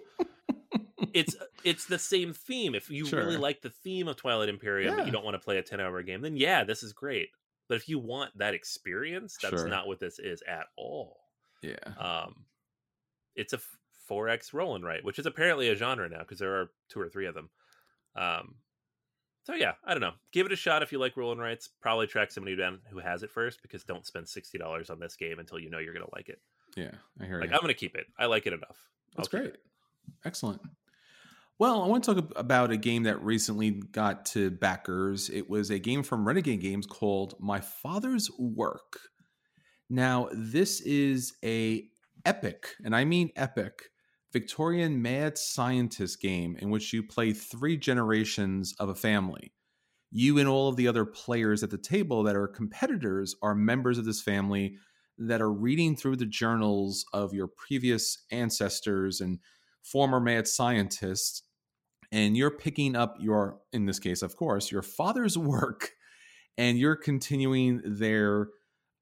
it's 1.12 1.34
it's 1.64 1.86
the 1.86 1.98
same 1.98 2.34
theme. 2.34 2.76
If 2.76 2.88
you 2.88 3.04
sure. 3.04 3.18
really 3.18 3.38
like 3.38 3.62
the 3.62 3.70
theme 3.70 4.06
of 4.06 4.14
Twilight 4.14 4.48
Imperium, 4.48 4.92
yeah. 4.92 4.96
but 4.98 5.06
you 5.06 5.12
don't 5.12 5.24
want 5.24 5.34
to 5.34 5.40
play 5.40 5.58
a 5.58 5.62
ten 5.62 5.80
hour 5.80 6.00
game, 6.04 6.20
then 6.20 6.36
yeah, 6.36 6.62
this 6.62 6.84
is 6.84 6.92
great. 6.92 7.30
But 7.72 7.76
if 7.76 7.88
you 7.88 7.98
want 7.98 8.36
that 8.36 8.52
experience, 8.52 9.38
that's 9.40 9.62
sure. 9.62 9.66
not 9.66 9.86
what 9.86 9.98
this 9.98 10.18
is 10.18 10.42
at 10.46 10.66
all. 10.76 11.20
Yeah. 11.62 11.76
Um, 11.98 12.44
it's 13.34 13.54
a 13.54 13.60
4X 14.10 14.52
roll 14.52 14.74
and 14.74 14.84
write, 14.84 15.02
which 15.06 15.18
is 15.18 15.24
apparently 15.24 15.70
a 15.70 15.74
genre 15.74 16.06
now 16.06 16.18
because 16.18 16.38
there 16.38 16.60
are 16.60 16.70
two 16.90 17.00
or 17.00 17.08
three 17.08 17.24
of 17.24 17.34
them. 17.34 17.48
Um, 18.14 18.56
so 19.44 19.54
yeah, 19.54 19.72
I 19.86 19.94
don't 19.94 20.02
know. 20.02 20.12
Give 20.32 20.44
it 20.44 20.52
a 20.52 20.56
shot 20.56 20.82
if 20.82 20.92
you 20.92 20.98
like 20.98 21.16
roll 21.16 21.32
and 21.32 21.40
writes. 21.40 21.70
Probably 21.80 22.06
track 22.06 22.30
somebody 22.30 22.56
down 22.56 22.80
who 22.90 22.98
has 22.98 23.22
it 23.22 23.30
first 23.30 23.62
because 23.62 23.84
don't 23.84 24.04
spend 24.04 24.28
sixty 24.28 24.58
dollars 24.58 24.90
on 24.90 25.00
this 25.00 25.16
game 25.16 25.38
until 25.38 25.58
you 25.58 25.70
know 25.70 25.78
you're 25.78 25.94
gonna 25.94 26.04
like 26.14 26.28
it. 26.28 26.42
Yeah, 26.76 26.90
I 27.18 27.24
hear 27.24 27.40
like, 27.40 27.48
you. 27.48 27.56
I'm 27.56 27.62
gonna 27.62 27.72
keep 27.72 27.96
it. 27.96 28.04
I 28.18 28.26
like 28.26 28.46
it 28.46 28.52
enough. 28.52 28.76
That's 29.16 29.28
great. 29.28 29.54
Excellent. 30.26 30.60
Well, 31.62 31.80
I 31.80 31.86
want 31.86 32.02
to 32.02 32.14
talk 32.14 32.32
about 32.34 32.72
a 32.72 32.76
game 32.76 33.04
that 33.04 33.22
recently 33.22 33.70
got 33.70 34.26
to 34.26 34.50
backers. 34.50 35.30
It 35.30 35.48
was 35.48 35.70
a 35.70 35.78
game 35.78 36.02
from 36.02 36.26
Renegade 36.26 36.60
Games 36.60 36.86
called 36.86 37.36
My 37.38 37.60
Father's 37.60 38.28
Work. 38.36 38.98
Now, 39.88 40.28
this 40.32 40.80
is 40.80 41.34
a 41.44 41.84
epic, 42.26 42.70
and 42.84 42.96
I 42.96 43.04
mean 43.04 43.30
epic, 43.36 43.90
Victorian 44.32 45.00
mad 45.02 45.38
scientist 45.38 46.20
game 46.20 46.56
in 46.58 46.70
which 46.70 46.92
you 46.92 47.00
play 47.00 47.32
three 47.32 47.76
generations 47.76 48.74
of 48.80 48.88
a 48.88 48.96
family. 48.96 49.52
You 50.10 50.38
and 50.38 50.48
all 50.48 50.68
of 50.68 50.74
the 50.74 50.88
other 50.88 51.04
players 51.04 51.62
at 51.62 51.70
the 51.70 51.78
table 51.78 52.24
that 52.24 52.34
are 52.34 52.48
competitors 52.48 53.36
are 53.40 53.54
members 53.54 53.98
of 53.98 54.04
this 54.04 54.20
family 54.20 54.78
that 55.16 55.40
are 55.40 55.52
reading 55.52 55.94
through 55.94 56.16
the 56.16 56.26
journals 56.26 57.04
of 57.12 57.32
your 57.32 57.46
previous 57.46 58.18
ancestors 58.32 59.20
and 59.20 59.38
former 59.84 60.18
mad 60.18 60.48
scientist, 60.48 61.44
and 62.12 62.36
you're 62.36 62.50
picking 62.50 62.94
up 62.94 63.16
your, 63.18 63.58
in 63.72 63.86
this 63.86 63.98
case, 63.98 64.22
of 64.22 64.36
course, 64.36 64.70
your 64.70 64.82
father's 64.82 65.36
work, 65.38 65.92
and 66.56 66.78
you're 66.78 66.96
continuing 66.96 67.80
their, 67.84 68.48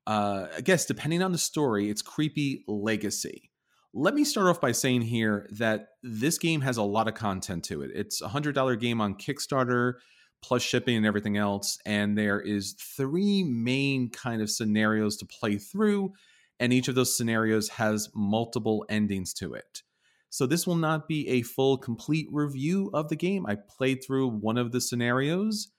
uh, 0.07 0.47
I 0.57 0.61
guess, 0.61 0.87
depending 0.87 1.23
on 1.23 1.33
the 1.33 1.39
story, 1.39 1.91
it's 1.91 2.01
creepy 2.01 2.65
legacy. 2.69 3.51
Let 3.93 4.15
me 4.15 4.23
start 4.23 4.47
off 4.47 4.61
by 4.61 4.71
saying 4.71 5.03
here 5.03 5.49
that 5.59 5.89
this 6.05 6.39
game 6.39 6.61
has 6.61 6.77
a 6.77 6.83
lot 6.85 7.09
of 7.09 7.15
content 7.15 7.65
to 7.65 7.83
it. 7.83 7.91
It's 7.93 8.23
a 8.23 8.29
hundred 8.29 8.55
dollar 8.55 8.77
game 8.77 9.01
on 9.01 9.17
Kickstarter 9.17 9.95
plus 10.43 10.63
shipping 10.63 10.97
and 10.97 11.05
everything 11.05 11.37
else. 11.37 11.79
And 11.85 12.17
there 12.17 12.41
is 12.41 12.75
three 12.75 13.43
main 13.43 14.11
kind 14.11 14.41
of 14.43 14.49
scenarios 14.49 15.17
to 15.19 15.27
play 15.27 15.59
through, 15.59 16.13
and 16.59 16.73
each 16.73 16.87
of 16.87 16.95
those 16.95 17.17
scenarios 17.17 17.69
has 17.71 18.09
multiple 18.15 18.87
endings 18.89 19.35
to 19.35 19.55
it. 19.55 19.83
So 20.31 20.47
this 20.47 20.67
will 20.67 20.77
not 20.77 21.09
be 21.09 21.29
a 21.29 21.43
full, 21.43 21.77
complete 21.77 22.29
review 22.31 22.91
of 22.95 23.09
the 23.09 23.17
game. 23.17 23.47
I 23.47 23.57
played 23.57 24.03
through 24.03 24.29
one 24.29 24.57
of 24.57 24.73
the 24.73 24.81
scenarios 24.81 25.73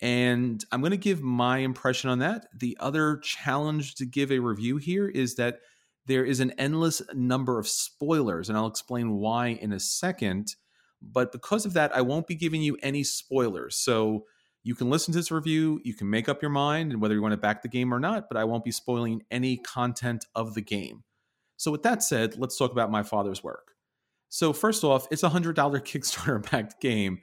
and 0.00 0.62
I'm 0.70 0.80
going 0.80 0.90
to 0.90 0.98
give 0.98 1.22
my 1.22 1.58
impression 1.58 2.10
on 2.10 2.18
that. 2.18 2.46
The 2.54 2.76
other 2.80 3.18
challenge 3.18 3.94
to 3.96 4.06
give 4.06 4.30
a 4.30 4.38
review 4.38 4.76
here 4.76 5.08
is 5.08 5.36
that 5.36 5.60
there 6.04 6.24
is 6.24 6.40
an 6.40 6.52
endless 6.52 7.02
number 7.14 7.58
of 7.58 7.66
spoilers, 7.66 8.48
and 8.48 8.56
I'll 8.56 8.66
explain 8.66 9.16
why 9.16 9.48
in 9.48 9.72
a 9.72 9.80
second. 9.80 10.54
But 11.02 11.32
because 11.32 11.66
of 11.66 11.72
that, 11.72 11.96
I 11.96 12.02
won't 12.02 12.26
be 12.26 12.34
giving 12.34 12.62
you 12.62 12.76
any 12.82 13.02
spoilers. 13.02 13.76
So 13.76 14.26
you 14.62 14.74
can 14.74 14.90
listen 14.90 15.12
to 15.12 15.18
this 15.18 15.30
review, 15.30 15.80
you 15.84 15.94
can 15.94 16.10
make 16.10 16.28
up 16.28 16.42
your 16.42 16.50
mind 16.50 16.92
and 16.92 17.00
whether 17.00 17.14
you 17.14 17.22
want 17.22 17.32
to 17.32 17.38
back 17.38 17.62
the 17.62 17.68
game 17.68 17.92
or 17.92 18.00
not, 18.00 18.28
but 18.28 18.36
I 18.36 18.44
won't 18.44 18.64
be 18.64 18.72
spoiling 18.72 19.22
any 19.30 19.56
content 19.56 20.26
of 20.34 20.54
the 20.54 20.62
game. 20.62 21.04
So, 21.56 21.70
with 21.70 21.84
that 21.84 22.02
said, 22.02 22.36
let's 22.36 22.58
talk 22.58 22.72
about 22.72 22.90
my 22.90 23.02
father's 23.02 23.42
work. 23.42 23.75
So, 24.28 24.52
first 24.52 24.84
off, 24.84 25.06
it's 25.10 25.22
a 25.22 25.30
$100 25.30 25.54
Kickstarter 25.54 26.50
backed 26.50 26.80
game. 26.80 27.20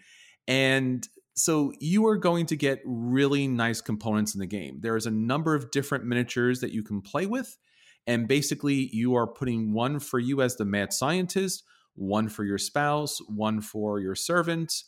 And 0.48 1.08
so 1.36 1.74
you 1.80 2.06
are 2.08 2.18
going 2.18 2.46
to 2.48 2.56
get 2.56 2.82
really 2.86 3.48
nice 3.48 3.82
components 3.82 4.36
in 4.36 4.40
the 4.40 4.48
game. 4.48 4.80
There 4.82 4.96
is 4.96 5.06
a 5.06 5.12
number 5.12 5.56
of 5.56 5.72
different 5.72 6.06
miniatures 6.06 6.60
that 6.62 6.72
you 6.72 6.84
can 6.84 7.02
play 7.02 7.26
with. 7.26 7.58
And 8.06 8.28
basically, 8.28 8.90
you 8.92 9.16
are 9.16 9.28
putting 9.28 9.74
one 9.74 10.00
for 10.00 10.20
you 10.20 10.42
as 10.42 10.58
the 10.58 10.66
mad 10.66 10.92
scientist, 10.92 11.64
one 11.96 12.28
for 12.28 12.44
your 12.44 12.58
spouse, 12.58 13.20
one 13.28 13.62
for 13.62 14.00
your 14.00 14.16
servant, 14.16 14.84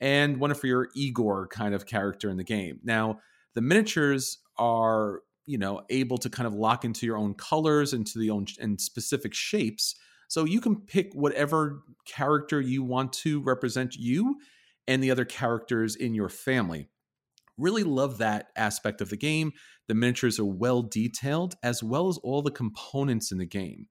and 0.00 0.38
one 0.38 0.52
for 0.54 0.66
your 0.66 0.88
Igor 0.94 1.46
kind 1.48 1.74
of 1.74 1.86
character 1.86 2.28
in 2.28 2.36
the 2.36 2.44
game. 2.44 2.80
Now, 2.82 3.20
the 3.54 3.60
miniatures 3.60 4.38
are, 4.58 5.20
you 5.46 5.58
know, 5.58 5.82
able 5.90 6.18
to 6.18 6.28
kind 6.28 6.46
of 6.46 6.54
lock 6.54 6.84
into 6.84 7.06
your 7.06 7.16
own 7.16 7.34
colors 7.34 7.92
into 7.92 8.18
the 8.18 8.30
own 8.30 8.46
and 8.60 8.80
specific 8.80 9.32
shapes. 9.32 9.94
So 10.28 10.44
you 10.44 10.60
can 10.60 10.76
pick 10.76 11.12
whatever 11.14 11.82
character 12.04 12.60
you 12.60 12.82
want 12.82 13.12
to 13.14 13.40
represent 13.42 13.96
you 13.96 14.36
and 14.88 15.02
the 15.02 15.10
other 15.10 15.24
characters 15.24 15.96
in 15.96 16.14
your 16.14 16.28
family. 16.28 16.88
Really 17.58 17.84
love 17.84 18.18
that 18.18 18.48
aspect 18.56 19.00
of 19.00 19.08
the 19.08 19.16
game. 19.16 19.52
The 19.88 19.94
miniatures 19.94 20.38
are 20.38 20.44
well 20.44 20.82
detailed, 20.82 21.56
as 21.62 21.82
well 21.82 22.08
as 22.08 22.18
all 22.18 22.42
the 22.42 22.50
components 22.50 23.32
in 23.32 23.38
the 23.38 23.46
game. 23.46 23.86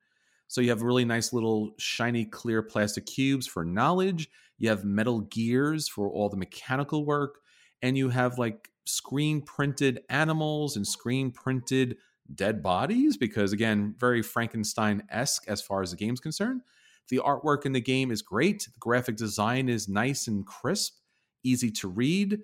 So 0.48 0.62
you 0.62 0.70
have 0.70 0.84
really 0.84 1.06
nice 1.06 1.34
little 1.34 1.72
shiny 1.80 2.26
clear 2.26 2.62
plastic 2.62 3.08
cubes 3.08 3.48
for 3.48 3.66
knowledge. 3.66 4.30
You 4.58 4.70
have 4.70 4.86
metal 4.86 5.22
gears 5.22 5.88
for 5.88 6.10
all 6.10 6.30
the 6.30 6.38
mechanical 6.38 7.06
work. 7.06 7.40
And 7.82 7.98
you 7.98 8.10
have 8.10 8.38
like 8.38 8.70
screen 8.86 9.42
printed 9.42 10.02
animals 10.10 10.76
and 10.76 10.86
screen 10.86 11.32
printed 11.32 11.98
dead 12.34 12.64
bodies, 12.64 13.18
because 13.18 13.54
again, 13.54 13.96
very 14.00 14.22
Frankenstein 14.22 15.04
esque 15.10 15.48
as 15.48 15.62
far 15.62 15.82
as 15.82 15.92
the 15.92 15.98
game's 15.98 16.20
concerned. 16.20 16.62
The 17.10 17.22
artwork 17.24 17.66
in 17.66 17.72
the 17.74 17.82
game 17.82 18.12
is 18.12 18.22
great. 18.22 18.64
The 18.64 18.80
graphic 18.80 19.16
design 19.16 19.70
is 19.70 19.88
nice 19.88 20.28
and 20.28 20.46
crisp, 20.46 20.96
easy 21.44 21.70
to 21.72 21.88
read. 21.88 22.40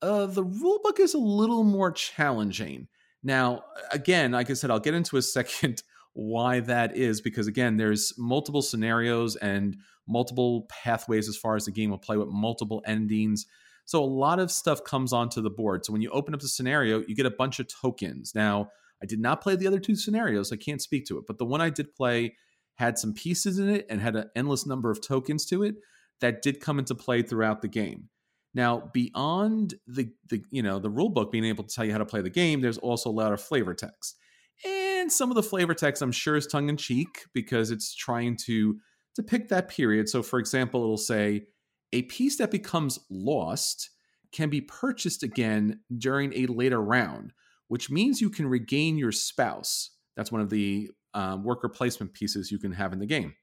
Uh, 0.00 0.26
the 0.26 0.44
rulebook 0.44 0.98
is 0.98 1.14
a 1.14 1.18
little 1.18 1.64
more 1.64 1.90
challenging. 1.90 2.88
Now, 3.22 3.64
again, 3.92 4.32
like 4.32 4.48
I 4.48 4.54
said, 4.54 4.70
I'll 4.70 4.80
get 4.80 4.94
into 4.94 5.16
a 5.16 5.22
second 5.38 5.82
why 6.14 6.60
that 6.60 6.96
is 6.96 7.20
because 7.20 7.46
again, 7.46 7.76
there's 7.76 8.12
multiple 8.18 8.62
scenarios 8.62 9.36
and 9.36 9.76
multiple 10.08 10.66
pathways 10.68 11.28
as 11.28 11.36
far 11.36 11.54
as 11.54 11.66
the 11.66 11.70
game 11.70 11.90
will 11.90 11.98
play 11.98 12.16
with 12.16 12.28
multiple 12.28 12.82
endings. 12.86 13.46
So 13.84 14.02
a 14.02 14.06
lot 14.06 14.38
of 14.38 14.50
stuff 14.50 14.82
comes 14.84 15.12
onto 15.12 15.40
the 15.40 15.50
board. 15.50 15.84
So 15.84 15.92
when 15.92 16.02
you 16.02 16.10
open 16.10 16.34
up 16.34 16.40
the 16.40 16.48
scenario, 16.48 17.04
you 17.06 17.14
get 17.14 17.26
a 17.26 17.30
bunch 17.30 17.60
of 17.60 17.68
tokens. 17.68 18.34
Now, 18.34 18.70
I 19.02 19.06
did 19.06 19.20
not 19.20 19.40
play 19.40 19.56
the 19.56 19.66
other 19.66 19.78
two 19.78 19.96
scenarios, 19.96 20.52
I 20.52 20.56
can't 20.56 20.82
speak 20.82 21.06
to 21.06 21.18
it, 21.18 21.24
but 21.26 21.38
the 21.38 21.44
one 21.44 21.60
I 21.60 21.70
did 21.70 21.94
play 21.94 22.36
had 22.76 22.98
some 22.98 23.12
pieces 23.12 23.58
in 23.58 23.68
it 23.68 23.86
and 23.90 24.00
had 24.00 24.16
an 24.16 24.30
endless 24.36 24.66
number 24.66 24.90
of 24.90 25.00
tokens 25.00 25.44
to 25.46 25.62
it 25.62 25.76
that 26.20 26.42
did 26.42 26.60
come 26.60 26.78
into 26.78 26.94
play 26.94 27.22
throughout 27.22 27.62
the 27.62 27.68
game. 27.68 28.08
Now, 28.54 28.90
beyond 28.92 29.74
the 29.86 30.10
the 30.28 30.42
you 30.50 30.62
know 30.62 30.78
the 30.78 30.90
rule 30.90 31.10
book 31.10 31.30
being 31.30 31.44
able 31.44 31.64
to 31.64 31.74
tell 31.74 31.84
you 31.84 31.92
how 31.92 31.98
to 31.98 32.06
play 32.06 32.22
the 32.22 32.30
game, 32.30 32.60
there's 32.60 32.78
also 32.78 33.10
a 33.10 33.12
lot 33.12 33.32
of 33.32 33.40
flavor 33.40 33.74
text. 33.74 34.16
And 34.64 35.12
some 35.12 35.30
of 35.30 35.36
the 35.36 35.42
flavor 35.42 35.74
text 35.74 36.02
I'm 36.02 36.12
sure 36.12 36.36
is 36.36 36.46
tongue 36.46 36.68
in 36.68 36.76
cheek 36.76 37.26
because 37.34 37.70
it's 37.70 37.94
trying 37.94 38.36
to 38.46 38.78
depict 39.14 39.50
that 39.50 39.68
period. 39.68 40.08
So 40.08 40.22
for 40.22 40.38
example, 40.38 40.82
it'll 40.82 40.96
say 40.96 41.46
a 41.92 42.02
piece 42.02 42.36
that 42.38 42.50
becomes 42.50 42.98
lost 43.10 43.90
can 44.32 44.50
be 44.50 44.60
purchased 44.60 45.22
again 45.22 45.80
during 45.96 46.32
a 46.34 46.46
later 46.46 46.82
round, 46.82 47.32
which 47.68 47.90
means 47.90 48.20
you 48.20 48.30
can 48.30 48.46
regain 48.46 48.98
your 48.98 49.12
spouse. 49.12 49.90
That's 50.16 50.32
one 50.32 50.40
of 50.40 50.50
the 50.50 50.90
um, 51.14 51.44
worker 51.44 51.68
placement 51.68 52.12
pieces 52.12 52.50
you 52.50 52.58
can 52.58 52.72
have 52.72 52.92
in 52.92 52.98
the 52.98 53.06
game. 53.06 53.34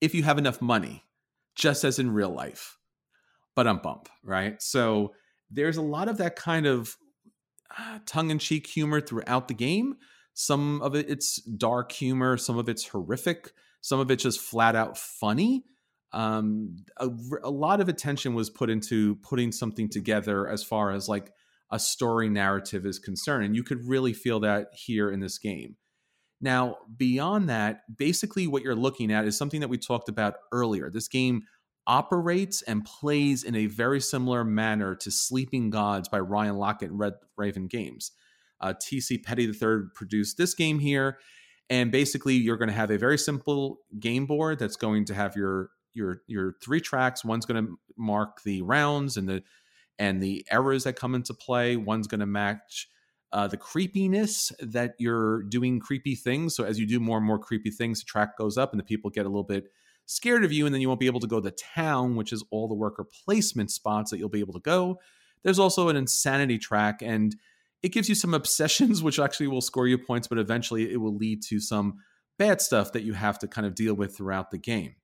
If 0.00 0.14
you 0.14 0.22
have 0.24 0.38
enough 0.38 0.60
money, 0.60 1.04
just 1.54 1.84
as 1.84 1.98
in 1.98 2.12
real 2.12 2.30
life. 2.30 2.78
But 3.54 3.66
I'm 3.66 3.78
bump, 3.78 4.08
right? 4.22 4.60
So 4.62 5.14
there's 5.50 5.76
a 5.76 5.82
lot 5.82 6.08
of 6.08 6.18
that 6.18 6.36
kind 6.36 6.66
of 6.66 6.96
uh, 7.78 7.98
tongue 8.06 8.30
in 8.30 8.38
cheek 8.38 8.66
humor 8.66 9.00
throughout 9.00 9.48
the 9.48 9.54
game. 9.54 9.96
Some 10.34 10.80
of 10.80 10.94
it, 10.94 11.08
it's 11.10 11.36
dark 11.42 11.92
humor. 11.92 12.36
Some 12.36 12.58
of 12.58 12.68
it's 12.68 12.86
horrific. 12.88 13.52
Some 13.80 14.00
of 14.00 14.10
it's 14.10 14.22
just 14.22 14.40
flat 14.40 14.74
out 14.74 14.96
funny. 14.96 15.64
Um, 16.12 16.76
a, 16.98 17.08
a 17.42 17.50
lot 17.50 17.80
of 17.80 17.88
attention 17.88 18.34
was 18.34 18.50
put 18.50 18.70
into 18.70 19.16
putting 19.16 19.52
something 19.52 19.88
together 19.88 20.48
as 20.48 20.62
far 20.62 20.90
as 20.90 21.08
like 21.08 21.32
a 21.72 21.78
story 21.78 22.28
narrative 22.28 22.84
is 22.84 22.98
concerned. 22.98 23.46
And 23.46 23.56
you 23.56 23.64
could 23.64 23.88
really 23.88 24.12
feel 24.12 24.38
that 24.40 24.68
here 24.74 25.10
in 25.10 25.20
this 25.20 25.38
game. 25.38 25.76
Now, 26.40 26.76
beyond 26.96 27.48
that, 27.48 27.80
basically 27.96 28.46
what 28.46 28.62
you're 28.62 28.76
looking 28.76 29.10
at 29.10 29.24
is 29.24 29.38
something 29.38 29.60
that 29.60 29.68
we 29.68 29.78
talked 29.78 30.08
about 30.08 30.34
earlier. 30.52 30.90
This 30.90 31.08
game 31.08 31.42
operates 31.86 32.62
and 32.62 32.84
plays 32.84 33.42
in 33.42 33.54
a 33.54 33.66
very 33.66 34.00
similar 34.00 34.44
manner 34.44 34.94
to 34.96 35.10
Sleeping 35.10 35.70
Gods 35.70 36.08
by 36.08 36.20
Ryan 36.20 36.56
Laukat 36.56 36.88
and 36.88 36.98
Red 36.98 37.14
Raven 37.36 37.68
Games. 37.68 38.12
Uh, 38.60 38.74
TC 38.74 39.22
Petty 39.24 39.46
III 39.46 39.88
produced 39.94 40.36
this 40.36 40.54
game 40.54 40.78
here, 40.78 41.18
and 41.70 41.90
basically 41.90 42.34
you're 42.34 42.56
going 42.56 42.68
to 42.68 42.74
have 42.74 42.90
a 42.90 42.98
very 42.98 43.18
simple 43.18 43.78
game 43.98 44.26
board 44.26 44.58
that's 44.58 44.76
going 44.76 45.04
to 45.06 45.14
have 45.14 45.34
your 45.34 45.70
your 45.94 46.18
your 46.28 46.54
three 46.62 46.80
tracks. 46.80 47.24
One's 47.24 47.46
going 47.46 47.64
to 47.64 47.72
mark 47.96 48.42
the 48.44 48.62
rounds 48.62 49.16
and 49.16 49.28
the 49.28 49.42
and 49.98 50.22
the 50.22 50.44
errors 50.50 50.84
that 50.84 50.96
come 50.96 51.14
into 51.14 51.34
play. 51.34 51.76
One's 51.76 52.06
going 52.06 52.20
to 52.20 52.26
match 52.26 52.88
uh, 53.32 53.48
the 53.48 53.56
creepiness 53.56 54.52
that 54.60 54.94
you're 54.98 55.42
doing 55.44 55.80
creepy 55.80 56.14
things. 56.14 56.54
So 56.54 56.64
as 56.64 56.78
you 56.78 56.86
do 56.86 57.00
more 57.00 57.18
and 57.18 57.26
more 57.26 57.38
creepy 57.38 57.70
things, 57.70 58.00
the 58.00 58.06
track 58.06 58.36
goes 58.36 58.58
up 58.58 58.72
and 58.72 58.80
the 58.80 58.84
people 58.84 59.10
get 59.10 59.26
a 59.26 59.28
little 59.28 59.44
bit 59.44 59.68
scared 60.06 60.44
of 60.44 60.52
you, 60.52 60.66
and 60.66 60.74
then 60.74 60.80
you 60.80 60.88
won't 60.88 61.00
be 61.00 61.06
able 61.06 61.20
to 61.20 61.26
go 61.26 61.40
to 61.40 61.50
town, 61.50 62.16
which 62.16 62.32
is 62.32 62.44
all 62.50 62.68
the 62.68 62.74
worker 62.74 63.06
placement 63.24 63.70
spots 63.70 64.10
that 64.10 64.18
you'll 64.18 64.28
be 64.28 64.40
able 64.40 64.52
to 64.52 64.60
go. 64.60 64.98
There's 65.42 65.58
also 65.58 65.88
an 65.88 65.96
insanity 65.96 66.58
track, 66.58 67.02
and 67.02 67.34
it 67.82 67.90
gives 67.90 68.08
you 68.08 68.14
some 68.14 68.34
obsessions, 68.40 69.02
which 69.02 69.18
actually 69.18 69.48
will 69.48 69.60
score 69.60 69.86
you 69.86 69.98
points, 69.98 70.28
but 70.28 70.38
eventually 70.38 70.92
it 70.92 70.98
will 70.98 71.16
lead 71.16 71.42
to 71.48 71.60
some 71.60 71.94
bad 72.38 72.60
stuff 72.60 72.92
that 72.92 73.02
you 73.02 73.12
have 73.14 73.38
to 73.38 73.48
kind 73.48 73.66
of 73.66 73.74
deal 73.74 73.94
with 73.94 74.16
throughout 74.16 74.50
the 74.50 74.58
game. 74.58 74.96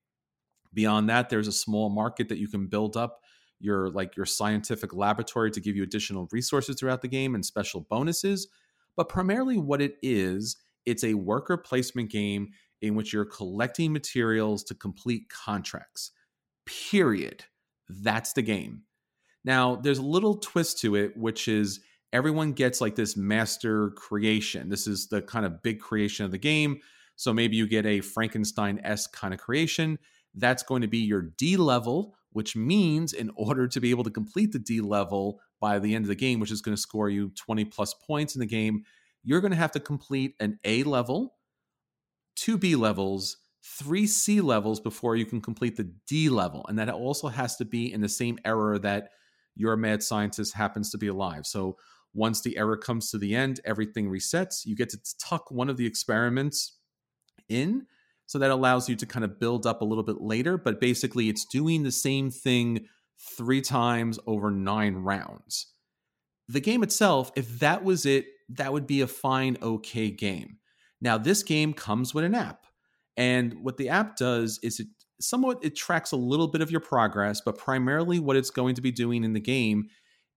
Beyond 0.75 1.09
that, 1.09 1.31
there's 1.31 1.49
a 1.49 1.53
small 1.53 1.89
market 1.89 2.29
that 2.29 2.39
you 2.39 2.49
can 2.49 2.67
build 2.67 2.97
up 2.97 3.21
your 3.61 3.91
like 3.91 4.17
your 4.17 4.27
scientific 4.27 4.95
laboratory 4.95 5.51
to 5.51 5.61
give 5.61 5.77
you 5.77 5.83
additional 5.83 6.29
resources 6.31 6.77
throughout 6.77 7.03
the 7.03 7.09
game 7.09 7.35
and 7.35 7.45
special 7.45 7.87
bonuses. 7.89 8.49
But 8.97 9.09
primarily 9.09 9.59
what 9.59 9.81
it 9.81 9.97
is, 10.03 10.57
it's 10.87 11.05
a 11.05 11.15
worker 11.15 11.57
placement 11.57 12.11
game 12.11 12.51
in 12.81 12.95
which 12.95 13.13
you're 13.13 13.25
collecting 13.25 13.93
materials 13.93 14.63
to 14.65 14.75
complete 14.75 15.29
contracts. 15.29 16.13
Period. 16.67 17.45
That's 17.89 18.33
the 18.33 18.43
game. 18.43 18.83
Now, 19.45 19.77
there's 19.77 19.99
a 19.99 20.03
little 20.03 20.37
twist 20.37 20.81
to 20.81 20.95
it, 20.97 21.17
which 21.17 21.49
is 21.49 21.81
everyone 22.13 22.53
gets 22.53 22.81
like 22.81 22.95
this 22.95 23.17
master 23.17 23.91
creation. 23.91 24.69
This 24.69 24.87
is 24.87 25.09
the 25.09 25.23
kind 25.23 25.47
of 25.47 25.63
big 25.63 25.81
creation 25.81 26.25
of 26.25 26.31
the 26.31 26.39
game. 26.39 26.81
So 27.17 27.33
maybe 27.33 27.57
you 27.57 27.67
get 27.67 27.87
a 27.87 28.01
Frankenstein 28.01 28.81
esque 28.85 29.13
kind 29.13 29.35
of 29.35 29.41
creation. 29.41 29.99
That's 30.35 30.63
going 30.63 30.83
to 30.83 30.89
be 30.89 30.99
your 30.99 31.23
D 31.23 31.57
level, 31.57 32.15
which 32.33 32.57
means 32.57 33.13
in 33.13 33.31
order 33.37 33.67
to 33.69 33.81
be 33.81 33.91
able 33.91 34.05
to 34.05 34.11
complete 34.11 34.53
the 34.53 34.59
D 34.59 34.81
level 34.81 35.41
by 35.61 35.79
the 35.79 35.95
end 35.95 36.05
of 36.05 36.09
the 36.09 36.15
game, 36.15 36.41
which 36.41 36.51
is 36.51 36.61
going 36.61 36.77
to 36.77 36.81
score 36.81 37.09
you 37.09 37.31
20 37.31 37.65
plus 37.67 37.95
points 37.95 38.35
in 38.35 38.41
the 38.41 38.47
game, 38.47 38.85
you're 39.23 39.41
going 39.41 39.53
to 39.53 39.57
have 39.57 39.73
to 39.73 39.81
complete 39.81 40.35
an 40.41 40.59
A 40.65 40.83
level, 40.85 41.35
two 42.37 42.59
B 42.59 42.77
levels, 42.77 43.39
three 43.65 44.07
C 44.07 44.41
levels 44.41 44.81
before 44.81 45.17
you 45.17 45.27
can 45.27 45.41
complete 45.41 45.77
the 45.77 45.93
D 46.07 46.29
level. 46.29 46.65
And 46.69 46.79
that 46.79 46.89
also 46.91 47.29
has 47.29 47.57
to 47.57 47.65
be 47.65 47.93
in 47.93 48.01
the 48.01 48.09
same 48.09 48.39
error 48.45 48.79
that 48.79 49.11
your 49.55 49.77
mad 49.77 50.03
scientist 50.03 50.55
happens 50.55 50.91
to 50.91 50.99
be 50.99 51.09
alive. 51.09 51.47
So 51.47 51.77
once 52.15 52.41
the 52.41 52.57
error 52.57 52.77
comes 52.77 53.11
to 53.11 53.19
the 53.19 53.35
end, 53.35 53.61
everything 53.65 54.09
resets. 54.09 54.65
You 54.65 54.77
get 54.77 54.89
to 54.91 54.99
tuck 55.21 55.51
one 55.51 55.69
of 55.69 55.77
the 55.77 55.87
experiments 55.87 56.79
in 57.49 57.87
so 58.29 58.39
that 58.39 58.51
allows 58.51 58.91
you 58.91 58.95
to 58.95 59.07
kind 59.07 59.25
of 59.25 59.41
build 59.41 59.67
up 59.67 59.81
a 59.81 59.85
little 59.87 60.05
bit 60.05 60.21
later, 60.21 60.59
but 60.59 60.81
basically 60.81 61.31
it's 61.31 61.47
doing 61.47 61.83
the 61.83 61.91
same 61.91 62.31
thing 62.31 62.87
three 63.37 63.63
times 63.63 64.19
over 64.27 64.51
nine 64.51 64.97
rounds. 64.97 65.73
The 66.47 66.61
game 66.61 66.83
itself, 66.83 67.33
if 67.37 67.59
that 67.61 67.83
was 67.83 68.05
it, 68.05 68.27
that 68.51 68.73
would 68.73 68.87
be 68.87 69.01
a 69.01 69.07
fine, 69.07 69.57
okay 69.63 70.11
game. 70.11 70.59
Now, 71.01 71.17
this 71.17 71.43
game 71.43 71.73
comes 71.73 72.15
with 72.15 72.25
an 72.25 72.35
app, 72.35 72.67
And 73.17 73.65
what 73.65 73.79
the 73.79 73.89
app 73.89 74.17
does 74.17 74.61
is 74.63 74.79
it 74.79 74.87
somewhat 75.21 75.59
it 75.63 75.75
tracks 75.75 76.13
a 76.13 76.17
little 76.17 76.49
bit 76.49 76.61
of 76.61 76.71
your 76.71 76.81
progress, 76.81 77.41
but 77.45 77.59
primarily 77.59 78.21
what 78.21 78.37
it's 78.37 78.51
going 78.51 78.75
to 78.77 78.83
be 78.83 78.93
doing 78.93 79.25
in 79.25 79.33
the 79.33 79.41
game 79.41 79.89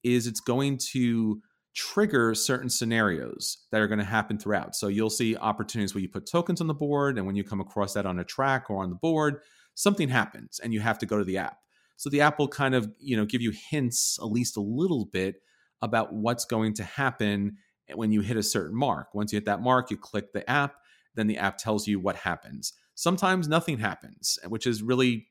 is 0.03 0.27
it's 0.27 0.39
going 0.39 0.79
to 0.93 1.41
trigger 1.73 2.35
certain 2.35 2.69
scenarios 2.69 3.65
that 3.71 3.81
are 3.81 3.87
going 3.87 3.99
to 3.99 4.05
happen 4.05 4.37
throughout. 4.37 4.75
So 4.75 4.87
you'll 4.87 5.09
see 5.09 5.37
opportunities 5.37 5.93
where 5.93 6.01
you 6.01 6.09
put 6.09 6.25
tokens 6.25 6.61
on 6.61 6.67
the 6.67 6.73
board, 6.73 7.17
and 7.17 7.25
when 7.25 7.35
you 7.35 7.43
come 7.43 7.61
across 7.61 7.93
that 7.93 8.05
on 8.05 8.19
a 8.19 8.23
track 8.23 8.69
or 8.69 8.83
on 8.83 8.89
the 8.89 8.95
board, 8.95 9.41
something 9.73 10.09
happens 10.09 10.59
and 10.61 10.73
you 10.73 10.79
have 10.81 10.99
to 10.99 11.05
go 11.05 11.17
to 11.17 11.23
the 11.23 11.37
app. 11.37 11.57
So 11.95 12.09
the 12.09 12.21
app 12.21 12.39
will 12.39 12.47
kind 12.47 12.75
of, 12.75 12.91
you 12.99 13.15
know, 13.15 13.25
give 13.25 13.41
you 13.41 13.51
hints 13.51 14.17
at 14.21 14.31
least 14.31 14.57
a 14.57 14.61
little 14.61 15.05
bit 15.05 15.35
about 15.81 16.13
what's 16.13 16.45
going 16.45 16.73
to 16.73 16.83
happen 16.83 17.57
when 17.93 18.11
you 18.11 18.21
hit 18.21 18.37
a 18.37 18.43
certain 18.43 18.75
mark. 18.75 19.13
Once 19.13 19.31
you 19.31 19.37
hit 19.37 19.45
that 19.45 19.61
mark, 19.61 19.91
you 19.91 19.97
click 19.97 20.33
the 20.33 20.49
app, 20.49 20.75
then 21.15 21.27
the 21.27 21.37
app 21.37 21.57
tells 21.57 21.87
you 21.87 21.99
what 21.99 22.15
happens. 22.15 22.73
Sometimes 22.95 23.47
nothing 23.47 23.77
happens, 23.77 24.39
which 24.47 24.67
is 24.67 24.83
really 24.83 25.27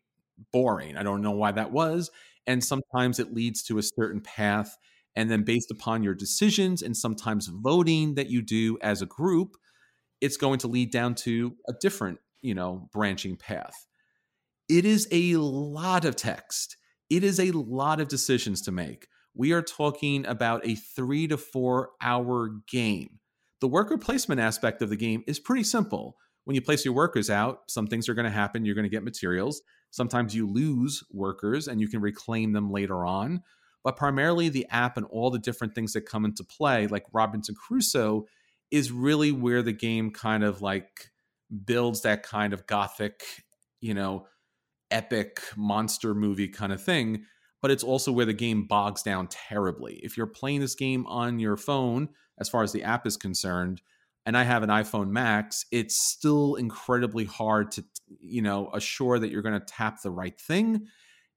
boring. 0.52 0.96
I 0.96 1.02
don't 1.02 1.22
know 1.22 1.32
why 1.32 1.52
that 1.52 1.72
was. 1.72 2.10
And 2.46 2.64
sometimes 2.64 3.18
it 3.18 3.34
leads 3.34 3.62
to 3.64 3.78
a 3.78 3.82
certain 3.82 4.20
path. 4.20 4.76
And 5.16 5.30
then, 5.30 5.42
based 5.42 5.70
upon 5.70 6.02
your 6.02 6.14
decisions 6.14 6.82
and 6.82 6.96
sometimes 6.96 7.48
voting 7.48 8.14
that 8.14 8.30
you 8.30 8.42
do 8.42 8.78
as 8.80 9.02
a 9.02 9.06
group, 9.06 9.56
it's 10.20 10.36
going 10.36 10.58
to 10.60 10.68
lead 10.68 10.92
down 10.92 11.14
to 11.16 11.56
a 11.68 11.72
different, 11.80 12.18
you 12.42 12.54
know, 12.54 12.88
branching 12.92 13.36
path. 13.36 13.86
It 14.68 14.84
is 14.84 15.08
a 15.10 15.36
lot 15.36 16.04
of 16.04 16.16
text, 16.16 16.76
it 17.08 17.24
is 17.24 17.40
a 17.40 17.50
lot 17.50 18.00
of 18.00 18.08
decisions 18.08 18.62
to 18.62 18.72
make. 18.72 19.08
We 19.34 19.52
are 19.52 19.62
talking 19.62 20.26
about 20.26 20.66
a 20.66 20.74
three 20.74 21.26
to 21.28 21.36
four 21.36 21.90
hour 22.00 22.50
game. 22.70 23.20
The 23.60 23.68
worker 23.68 23.98
placement 23.98 24.40
aspect 24.40 24.82
of 24.82 24.90
the 24.90 24.96
game 24.96 25.22
is 25.26 25.38
pretty 25.38 25.64
simple. 25.64 26.16
When 26.44 26.54
you 26.54 26.62
place 26.62 26.84
your 26.84 26.94
workers 26.94 27.30
out, 27.30 27.60
some 27.68 27.86
things 27.86 28.08
are 28.08 28.14
going 28.14 28.24
to 28.24 28.30
happen. 28.30 28.64
You're 28.64 28.74
going 28.74 28.84
to 28.84 28.88
get 28.88 29.04
materials. 29.04 29.62
Sometimes 29.90 30.34
you 30.34 30.48
lose 30.48 31.04
workers 31.12 31.68
and 31.68 31.80
you 31.80 31.88
can 31.88 32.00
reclaim 32.00 32.52
them 32.52 32.70
later 32.70 33.04
on. 33.04 33.42
But 33.82 33.96
primarily, 33.96 34.48
the 34.48 34.66
app 34.70 34.96
and 34.96 35.06
all 35.06 35.30
the 35.30 35.38
different 35.38 35.74
things 35.74 35.92
that 35.94 36.02
come 36.02 36.24
into 36.24 36.44
play, 36.44 36.86
like 36.86 37.04
Robinson 37.12 37.54
Crusoe, 37.54 38.26
is 38.70 38.92
really 38.92 39.32
where 39.32 39.62
the 39.62 39.72
game 39.72 40.10
kind 40.10 40.44
of 40.44 40.62
like 40.62 41.10
builds 41.64 42.02
that 42.02 42.22
kind 42.22 42.52
of 42.52 42.66
gothic, 42.66 43.22
you 43.80 43.94
know, 43.94 44.26
epic 44.90 45.40
monster 45.56 46.14
movie 46.14 46.48
kind 46.48 46.72
of 46.72 46.82
thing. 46.82 47.24
But 47.62 47.70
it's 47.70 47.84
also 47.84 48.12
where 48.12 48.26
the 48.26 48.32
game 48.32 48.66
bogs 48.66 49.02
down 49.02 49.28
terribly. 49.28 50.00
If 50.02 50.16
you're 50.16 50.26
playing 50.26 50.60
this 50.60 50.74
game 50.74 51.06
on 51.06 51.38
your 51.38 51.56
phone, 51.56 52.08
as 52.38 52.48
far 52.48 52.62
as 52.62 52.72
the 52.72 52.82
app 52.82 53.06
is 53.06 53.16
concerned, 53.16 53.82
and 54.24 54.36
I 54.36 54.44
have 54.44 54.62
an 54.62 54.70
iPhone 54.70 55.08
Max, 55.08 55.66
it's 55.70 56.00
still 56.00 56.54
incredibly 56.54 57.24
hard 57.24 57.72
to, 57.72 57.84
you 58.20 58.42
know, 58.42 58.70
assure 58.72 59.18
that 59.18 59.30
you're 59.30 59.42
going 59.42 59.58
to 59.58 59.66
tap 59.66 60.02
the 60.02 60.10
right 60.10 60.38
thing. 60.38 60.86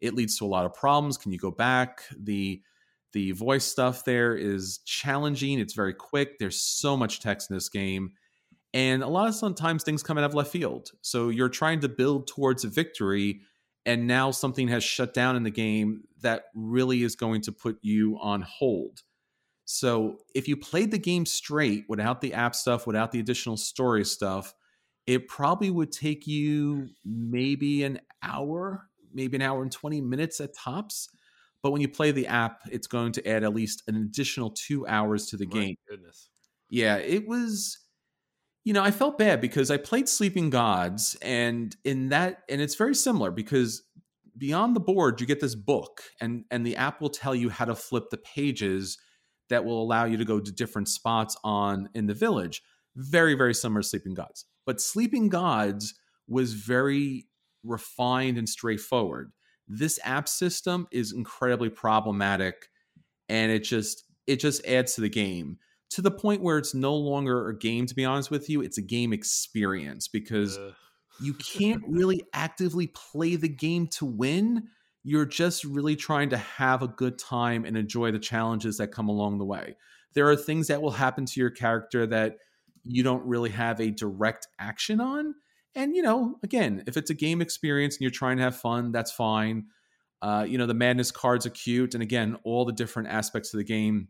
It 0.04 0.14
leads 0.14 0.38
to 0.38 0.46
a 0.46 0.48
lot 0.48 0.66
of 0.66 0.74
problems. 0.74 1.18
Can 1.18 1.32
you 1.32 1.40
go 1.40 1.52
back? 1.52 2.04
The 2.18 2.62
the 3.14 3.32
voice 3.32 3.64
stuff 3.64 4.06
there 4.06 4.36
is 4.36 4.80
challenging. 4.86 5.60
It's 5.60 5.74
very 5.74 5.94
quick. 5.94 6.40
There's 6.40 6.60
so 6.60 6.98
much 6.98 7.20
text 7.20 7.50
in 7.50 7.56
this 7.56 7.70
game. 7.70 8.14
And 8.74 9.04
a 9.04 9.08
lot 9.08 9.28
of 9.28 9.36
sometimes 9.36 9.84
things 9.84 10.02
come 10.02 10.18
out 10.18 10.24
of 10.24 10.34
left 10.34 10.52
field. 10.52 10.90
So 11.02 11.30
you're 11.30 11.48
trying 11.50 11.82
to 11.82 11.90
build 11.90 12.28
towards 12.28 12.64
a 12.64 12.70
victory, 12.70 13.42
and 13.86 14.08
now 14.08 14.32
something 14.32 14.68
has 14.70 14.84
shut 14.84 15.14
down 15.14 15.36
in 15.36 15.44
the 15.44 15.52
game 15.52 16.06
that 16.22 16.46
really 16.56 17.04
is 17.04 17.16
going 17.16 17.42
to 17.42 17.52
put 17.52 17.78
you 17.84 18.18
on 18.20 18.42
hold. 18.42 19.04
So 19.66 20.18
if 20.34 20.48
you 20.48 20.58
played 20.58 20.90
the 20.90 20.98
game 20.98 21.26
straight 21.26 21.86
without 21.88 22.20
the 22.20 22.34
app 22.34 22.56
stuff, 22.56 22.88
without 22.88 23.12
the 23.12 23.20
additional 23.20 23.58
story 23.58 24.06
stuff, 24.06 24.56
it 25.06 25.28
probably 25.28 25.70
would 25.70 25.92
take 25.92 26.26
you 26.26 26.90
maybe 27.06 27.84
an 27.84 28.00
hour, 28.24 28.90
maybe 29.14 29.36
an 29.36 29.42
hour 29.42 29.62
and 29.62 29.72
20 29.72 30.02
minutes 30.02 30.40
at 30.40 30.56
tops. 30.56 31.10
But 31.62 31.72
when 31.72 31.82
you 31.82 31.88
play 31.88 32.12
the 32.12 32.28
app, 32.28 32.62
it's 32.70 32.88
going 32.88 33.14
to 33.14 33.28
add 33.28 33.44
at 33.44 33.54
least 33.54 33.84
an 33.88 33.96
additional 33.96 34.52
two 34.52 34.86
hours 34.86 35.28
to 35.28 35.38
the 35.38 35.46
My 35.46 35.60
game. 35.60 35.76
Goodness. 35.90 36.30
Yeah, 36.70 36.98
it 36.98 37.28
was 37.28 37.80
you 38.66 38.72
know, 38.72 38.82
I 38.82 38.92
felt 38.92 39.18
bad 39.18 39.42
because 39.42 39.70
I 39.70 39.78
played 39.78 40.08
Sleeping 40.08 40.50
Gods 40.50 41.18
and 41.22 41.76
in 41.84 42.10
that 42.10 42.44
and 42.50 42.62
it's 42.62 42.76
very 42.76 42.96
similar 42.96 43.30
because 43.30 43.84
beyond 44.38 44.76
the 44.76 44.80
board 44.80 45.20
you 45.22 45.28
get 45.28 45.42
this 45.42 45.54
book 45.54 46.02
and 46.22 46.46
and 46.50 46.66
the 46.66 46.78
app 46.78 47.02
will 47.02 47.10
tell 47.10 47.36
you 47.36 47.50
how 47.50 47.66
to 47.66 47.76
flip 47.76 48.06
the 48.10 48.18
pages 48.18 48.98
that 49.50 49.66
will 49.66 49.82
allow 49.82 50.06
you 50.06 50.18
to 50.18 50.26
go 50.26 50.40
to 50.40 50.52
different 50.52 50.88
spots 50.88 51.38
on 51.44 51.90
in 51.94 52.08
the 52.08 52.14
village. 52.14 52.62
Very, 52.96 53.34
very 53.36 53.54
similar 53.54 53.82
to 53.82 53.88
Sleeping 53.88 54.14
Gods. 54.14 54.46
But 54.66 54.80
Sleeping 54.80 55.30
Gods 55.30 55.94
was 56.28 56.54
very 56.54 57.28
refined 57.64 58.38
and 58.38 58.48
straightforward. 58.48 59.32
This 59.68 60.00
app 60.04 60.28
system 60.28 60.88
is 60.92 61.14
incredibly 61.14 61.70
problematic 61.70 62.70
and 63.30 63.52
it 63.52 63.60
just 63.60 64.04
it 64.28 64.38
just 64.38 64.66
adds 64.66 64.96
to 64.96 65.02
the 65.02 65.10
game 65.10 65.58
to 65.90 66.02
the 66.02 66.12
point 66.12 66.42
where 66.42 66.58
it's 66.58 66.74
no 66.74 66.96
longer 66.96 67.50
a 67.50 67.58
game 67.58 67.86
to 67.86 67.96
be 67.96 68.04
honest 68.04 68.32
with 68.32 68.50
you, 68.50 68.62
it's 68.62 68.78
a 68.78 68.82
game 68.82 69.14
experience 69.14 70.08
because 70.08 70.58
uh. 70.58 70.72
you 71.22 71.34
can't 71.60 71.84
really 71.88 72.24
actively 72.34 72.88
play 72.88 73.36
the 73.36 73.50
game 73.50 73.88
to 73.88 74.06
win 74.06 74.68
you're 75.04 75.26
just 75.26 75.66
really 75.66 75.96
trying 75.96 76.30
to 76.30 76.38
have 76.38 76.82
a 76.82 76.88
good 76.88 77.20
time 77.20 77.66
and 77.66 77.78
enjoy 77.78 78.12
the 78.12 78.20
challenges 78.20 78.78
that 78.78 78.88
come 78.88 79.10
along 79.10 79.38
the 79.38 79.46
way. 79.46 79.76
There 80.14 80.30
are 80.30 80.36
things 80.36 80.68
that 80.68 80.82
will 80.82 80.92
happen 80.92 81.26
to 81.26 81.40
your 81.40 81.50
character 81.50 82.08
that 82.08 82.38
you 82.84 83.04
don't 83.04 83.26
really 83.26 83.50
have 83.50 83.82
a 83.82 83.92
direct 83.92 84.48
action 84.60 85.02
on. 85.02 85.36
And, 85.76 85.96
you 85.96 86.04
know, 86.04 86.38
again, 86.44 86.84
if 86.88 86.98
it's 86.98 87.10
a 87.10 87.16
game 87.16 87.42
experience 87.42 87.96
and 87.96 88.02
you're 88.02 88.12
trying 88.12 88.38
to 88.38 88.44
have 88.44 88.56
fun, 88.56 88.92
that's 88.92 89.12
fine. 89.12 89.66
Uh, 90.22 90.46
you 90.48 90.58
know, 90.58 90.66
the 90.68 90.74
madness 90.74 91.12
cards 91.12 91.46
are 91.46 91.52
cute. 91.52 91.94
And 91.94 92.04
again, 92.04 92.38
all 92.44 92.64
the 92.64 92.72
different 92.72 93.10
aspects 93.10 93.54
of 93.54 93.58
the 93.58 93.64
game, 93.64 94.10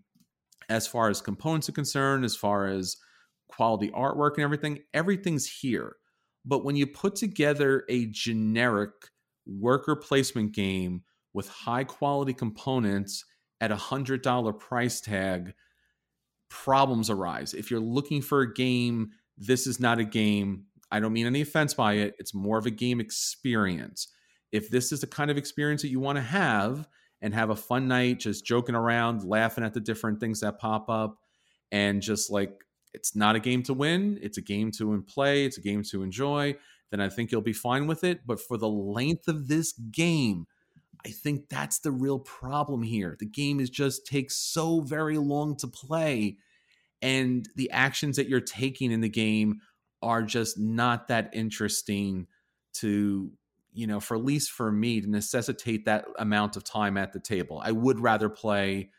as 0.70 0.86
far 0.88 1.10
as 1.10 1.22
components 1.22 1.70
are 1.70 1.74
concerned, 1.74 2.26
as 2.26 2.36
far 2.36 2.68
as 2.68 2.98
quality 3.48 3.90
artwork 3.90 4.36
and 4.36 4.44
everything, 4.44 4.80
everything's 4.94 5.48
here. 5.48 5.96
But 6.46 6.66
when 6.66 6.76
you 6.76 6.86
put 6.86 7.16
together 7.16 7.86
a 7.90 8.08
generic 8.08 8.92
worker 9.46 9.96
placement 9.96 10.54
game 10.54 11.04
with 11.34 11.48
high 11.48 11.84
quality 11.84 12.34
components 12.34 13.26
at 13.62 13.72
a 13.72 13.76
hundred 13.76 14.22
dollar 14.22 14.54
price 14.54 15.00
tag, 15.02 15.54
problems 16.50 17.10
arise. 17.10 17.54
If 17.54 17.72
you're 17.72 17.80
looking 17.80 18.22
for 18.22 18.42
a 18.42 18.54
game, 18.54 19.12
this 19.38 19.66
is 19.66 19.80
not 19.80 20.00
a 20.00 20.04
game. 20.04 20.66
I 20.94 21.00
don't 21.00 21.14
mean 21.14 21.26
any 21.26 21.42
offense 21.42 21.74
by 21.74 21.94
it. 21.94 22.16
It's 22.20 22.34
more 22.34 22.58
of 22.58 22.66
a 22.66 22.72
game 22.72 23.00
experience. 23.00 24.08
If 24.52 24.70
this 24.70 24.92
is 24.92 25.02
the 25.02 25.08
kind 25.08 25.32
of 25.32 25.38
experience 25.38 25.82
that 25.82 25.90
you 25.90 26.00
want 26.00 26.18
to 26.18 26.22
have 26.22 26.88
and 27.22 27.34
have 27.34 27.50
a 27.50 27.56
fun 27.56 27.88
night, 27.88 28.20
just 28.20 28.46
joking 28.46 28.76
around, 28.76 29.24
laughing 29.24 29.64
at 29.64 29.74
the 29.74 29.80
different 29.80 30.20
things 30.20 30.40
that 30.42 30.60
pop 30.60 30.90
up, 30.90 31.18
and 31.72 32.02
just 32.02 32.32
like 32.32 32.54
it's 32.94 33.16
not 33.16 33.36
a 33.36 33.40
game 33.40 33.64
to 33.64 33.74
win, 33.74 34.20
it's 34.22 34.38
a 34.38 34.42
game 34.42 34.72
to 34.78 35.04
play, 35.08 35.46
it's 35.46 35.58
a 35.58 35.62
game 35.62 35.84
to 35.84 36.04
enjoy 36.04 36.56
then 36.94 37.02
I 37.02 37.10
think 37.10 37.32
you'll 37.32 37.42
be 37.42 37.54
fine 37.54 37.88
with 37.88 38.04
it. 38.04 38.20
But 38.24 38.40
for 38.40 38.56
the 38.56 38.70
length 38.70 39.28
of 39.28 39.48
this 39.48 39.72
game, 39.72 40.46
I 41.04 41.10
think 41.10 41.50
that's 41.50 41.80
the 41.80 41.90
real 41.90 42.20
problem 42.20 42.84
here. 42.84 43.18
The 43.20 43.26
game 43.26 43.60
is 43.60 43.72
just 43.72 44.06
takes 44.06 44.36
so 44.36 44.82
very 44.82 45.18
long 45.18 45.58
to 45.58 45.68
play, 45.68 46.38
and 47.02 47.50
the 47.56 47.72
actions 47.72 48.16
that 48.18 48.30
you're 48.30 48.40
taking 48.40 48.92
in 48.92 49.02
the 49.02 49.10
game 49.10 49.62
are 50.04 50.24
just 50.24 50.60
not 50.60 51.08
that 51.08 51.30
interesting 51.34 52.28
to 52.74 53.32
you 53.72 53.88
know 53.88 54.00
for 54.00 54.16
at 54.16 54.24
least 54.24 54.52
for 54.52 54.72
me 54.72 55.02
to 55.02 55.10
necessitate 55.10 55.86
that 55.86 56.06
amount 56.20 56.56
of 56.56 56.64
time 56.64 56.98
at 56.98 57.14
the 57.14 57.20
table 57.20 57.62
i 57.64 57.72
would 57.72 58.00
rather 58.00 58.30
play 58.30 58.90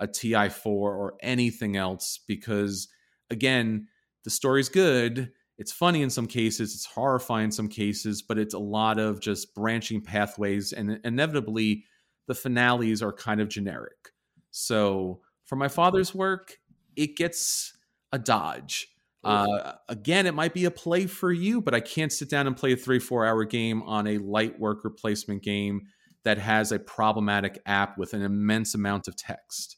a 0.00 0.06
ti4 0.06 0.66
or 0.66 1.14
anything 1.20 1.76
else 1.76 2.20
because 2.26 2.88
again 3.30 3.88
the 4.24 4.30
story's 4.30 4.68
good 4.68 5.32
it's 5.58 5.72
funny 5.72 6.02
in 6.02 6.10
some 6.10 6.26
cases, 6.26 6.74
it's 6.74 6.84
horrifying 6.84 7.46
in 7.46 7.52
some 7.52 7.68
cases, 7.68 8.20
but 8.22 8.38
it's 8.38 8.54
a 8.54 8.58
lot 8.58 8.98
of 8.98 9.20
just 9.20 9.54
branching 9.54 10.02
pathways, 10.02 10.72
and 10.72 11.00
inevitably, 11.02 11.84
the 12.26 12.34
finales 12.34 13.02
are 13.02 13.12
kind 13.12 13.40
of 13.40 13.48
generic. 13.48 14.10
So, 14.50 15.20
for 15.44 15.56
my 15.56 15.68
father's 15.68 16.14
work, 16.14 16.58
it 16.94 17.16
gets 17.16 17.72
a 18.12 18.18
dodge. 18.18 18.88
Uh, 19.26 19.74
again, 19.88 20.26
it 20.26 20.34
might 20.34 20.54
be 20.54 20.64
a 20.64 20.70
play 20.70 21.06
for 21.06 21.32
you, 21.32 21.60
but 21.60 21.74
I 21.74 21.80
can't 21.80 22.12
sit 22.12 22.30
down 22.30 22.46
and 22.46 22.56
play 22.56 22.72
a 22.72 22.76
three, 22.76 22.98
four 22.98 23.26
hour 23.26 23.44
game 23.44 23.82
on 23.82 24.06
a 24.06 24.18
light 24.18 24.58
worker 24.58 24.90
placement 24.90 25.42
game 25.42 25.82
that 26.24 26.38
has 26.38 26.72
a 26.72 26.78
problematic 26.78 27.60
app 27.66 27.98
with 27.98 28.14
an 28.14 28.22
immense 28.22 28.74
amount 28.74 29.08
of 29.08 29.16
text. 29.16 29.76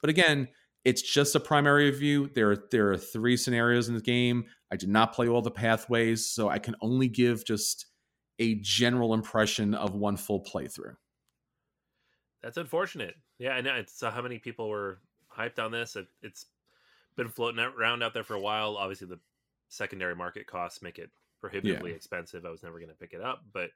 But 0.00 0.10
again, 0.10 0.48
it's 0.84 1.02
just 1.02 1.34
a 1.34 1.40
primary 1.40 1.90
view. 1.90 2.30
There 2.34 2.52
are 2.52 2.64
there 2.70 2.90
are 2.90 2.96
three 2.96 3.36
scenarios 3.36 3.88
in 3.88 3.94
the 3.94 4.00
game. 4.00 4.46
I 4.72 4.76
did 4.76 4.88
not 4.88 5.12
play 5.12 5.28
all 5.28 5.42
the 5.42 5.50
pathways, 5.50 6.26
so 6.26 6.48
I 6.48 6.58
can 6.58 6.76
only 6.80 7.08
give 7.08 7.44
just 7.44 7.86
a 8.38 8.56
general 8.56 9.14
impression 9.14 9.74
of 9.74 9.94
one 9.94 10.16
full 10.16 10.44
playthrough. 10.44 10.94
That's 12.42 12.56
unfortunate. 12.56 13.14
Yeah, 13.38 13.50
I 13.50 13.60
know. 13.60 13.74
It's 13.74 14.02
uh, 14.02 14.10
how 14.10 14.22
many 14.22 14.38
people 14.38 14.68
were 14.68 15.00
hyped 15.36 15.58
on 15.58 15.72
this. 15.72 15.96
It, 15.96 16.06
it's 16.22 16.46
been 17.18 17.28
floating 17.28 17.60
around 17.60 18.02
out 18.02 18.14
there 18.14 18.24
for 18.24 18.34
a 18.34 18.40
while. 18.40 18.76
Obviously, 18.78 19.08
the 19.08 19.18
secondary 19.68 20.14
market 20.16 20.46
costs 20.46 20.80
make 20.80 20.98
it 20.98 21.10
prohibitively 21.40 21.90
yeah. 21.90 21.96
expensive. 21.96 22.46
I 22.46 22.50
was 22.50 22.62
never 22.62 22.78
going 22.78 22.88
to 22.88 22.94
pick 22.94 23.12
it 23.12 23.20
up, 23.20 23.44
but 23.52 23.70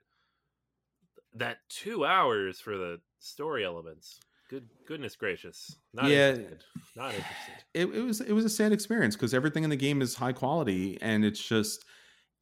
that 1.35 1.57
two 1.69 2.05
hours 2.05 2.59
for 2.59 2.77
the 2.77 2.99
story 3.19 3.63
elements. 3.63 4.19
Good 4.49 4.67
goodness 4.87 5.15
gracious! 5.15 5.75
Not 5.93 6.05
yeah, 6.05 6.29
interested. 6.29 6.59
not 6.95 7.13
interested. 7.13 7.53
It, 7.73 7.85
it 7.87 8.01
was 8.01 8.21
it 8.21 8.33
was 8.33 8.45
a 8.45 8.49
sad 8.49 8.71
experience 8.71 9.15
because 9.15 9.33
everything 9.33 9.63
in 9.63 9.69
the 9.69 9.75
game 9.75 10.01
is 10.01 10.15
high 10.15 10.33
quality, 10.33 10.97
and 11.01 11.25
it's 11.25 11.41
just 11.41 11.83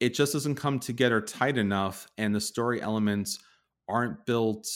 it 0.00 0.14
just 0.14 0.32
doesn't 0.32 0.56
come 0.56 0.78
together 0.78 1.20
tight 1.20 1.56
enough, 1.56 2.06
and 2.18 2.34
the 2.34 2.40
story 2.40 2.82
elements 2.82 3.38
aren't 3.88 4.26
built. 4.26 4.68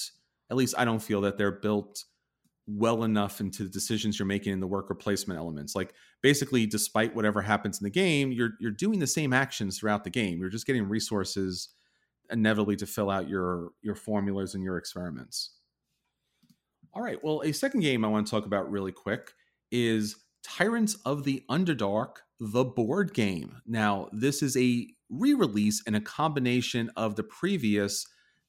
At 0.50 0.56
least 0.56 0.76
I 0.78 0.84
don't 0.84 1.02
feel 1.02 1.20
that 1.22 1.36
they're 1.36 1.52
built 1.52 2.04
well 2.66 3.04
enough 3.04 3.40
into 3.40 3.62
the 3.62 3.68
decisions 3.68 4.18
you're 4.18 4.26
making 4.26 4.52
in 4.52 4.60
the 4.60 4.66
worker 4.66 4.94
placement 4.94 5.38
elements. 5.38 5.76
Like 5.76 5.94
basically, 6.22 6.66
despite 6.66 7.14
whatever 7.14 7.40
happens 7.40 7.80
in 7.80 7.84
the 7.84 7.90
game, 7.90 8.32
you're 8.32 8.54
you're 8.60 8.72
doing 8.72 8.98
the 8.98 9.06
same 9.06 9.32
actions 9.32 9.78
throughout 9.78 10.04
the 10.04 10.10
game. 10.10 10.40
You're 10.40 10.50
just 10.50 10.66
getting 10.66 10.88
resources 10.88 11.68
inevitably 12.30 12.76
to 12.76 12.86
fill 12.86 13.10
out 13.10 13.28
your 13.28 13.70
your 13.82 13.94
formulas 13.94 14.54
and 14.54 14.64
your 14.64 14.78
experiments. 14.78 15.52
All 16.92 17.02
right. 17.02 17.22
Well, 17.22 17.42
a 17.44 17.52
second 17.52 17.80
game 17.80 18.04
I 18.04 18.08
want 18.08 18.26
to 18.26 18.30
talk 18.30 18.46
about 18.46 18.70
really 18.70 18.92
quick 18.92 19.32
is 19.70 20.16
Tyrants 20.42 20.96
of 21.04 21.24
the 21.24 21.44
Underdark, 21.50 22.16
the 22.40 22.64
board 22.64 23.12
game. 23.12 23.60
Now, 23.66 24.08
this 24.12 24.42
is 24.42 24.56
a 24.56 24.86
re-release 25.10 25.82
and 25.86 25.94
a 25.94 26.00
combination 26.00 26.90
of 26.96 27.16
the 27.16 27.22
previous 27.22 28.06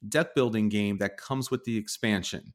deck 0.08 0.34
building 0.34 0.70
game 0.70 0.98
that 1.00 1.18
comes 1.18 1.52
with 1.52 1.66
the 1.66 1.78
expansion. 1.78 2.54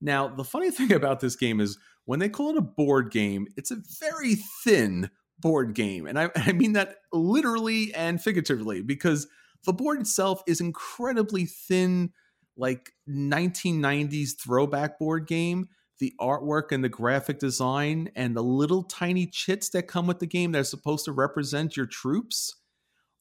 Now, 0.00 0.28
the 0.28 0.44
funny 0.44 0.70
thing 0.70 0.92
about 0.92 1.20
this 1.20 1.36
game 1.36 1.60
is 1.60 1.78
when 2.04 2.18
they 2.18 2.28
call 2.28 2.50
it 2.50 2.56
a 2.56 2.62
board 2.62 3.10
game, 3.10 3.46
it's 3.56 3.70
a 3.70 3.82
very 4.00 4.36
thin 4.64 5.10
board 5.38 5.74
game. 5.74 6.06
And 6.06 6.18
I, 6.18 6.30
I 6.36 6.52
mean 6.52 6.72
that 6.74 6.96
literally 7.12 7.94
and 7.94 8.20
figuratively 8.22 8.82
because 8.82 9.26
the 9.64 9.72
board 9.72 10.00
itself 10.00 10.42
is 10.46 10.60
incredibly 10.60 11.44
thin, 11.44 12.12
like 12.56 12.92
1990s 13.08 14.32
throwback 14.40 14.98
board 14.98 15.26
game. 15.26 15.68
The 15.98 16.14
artwork 16.18 16.72
and 16.72 16.82
the 16.82 16.88
graphic 16.88 17.38
design 17.38 18.10
and 18.16 18.34
the 18.34 18.42
little 18.42 18.84
tiny 18.84 19.26
chits 19.26 19.68
that 19.70 19.82
come 19.82 20.06
with 20.06 20.18
the 20.18 20.26
game 20.26 20.52
that 20.52 20.60
are 20.60 20.64
supposed 20.64 21.04
to 21.04 21.12
represent 21.12 21.76
your 21.76 21.84
troops 21.84 22.56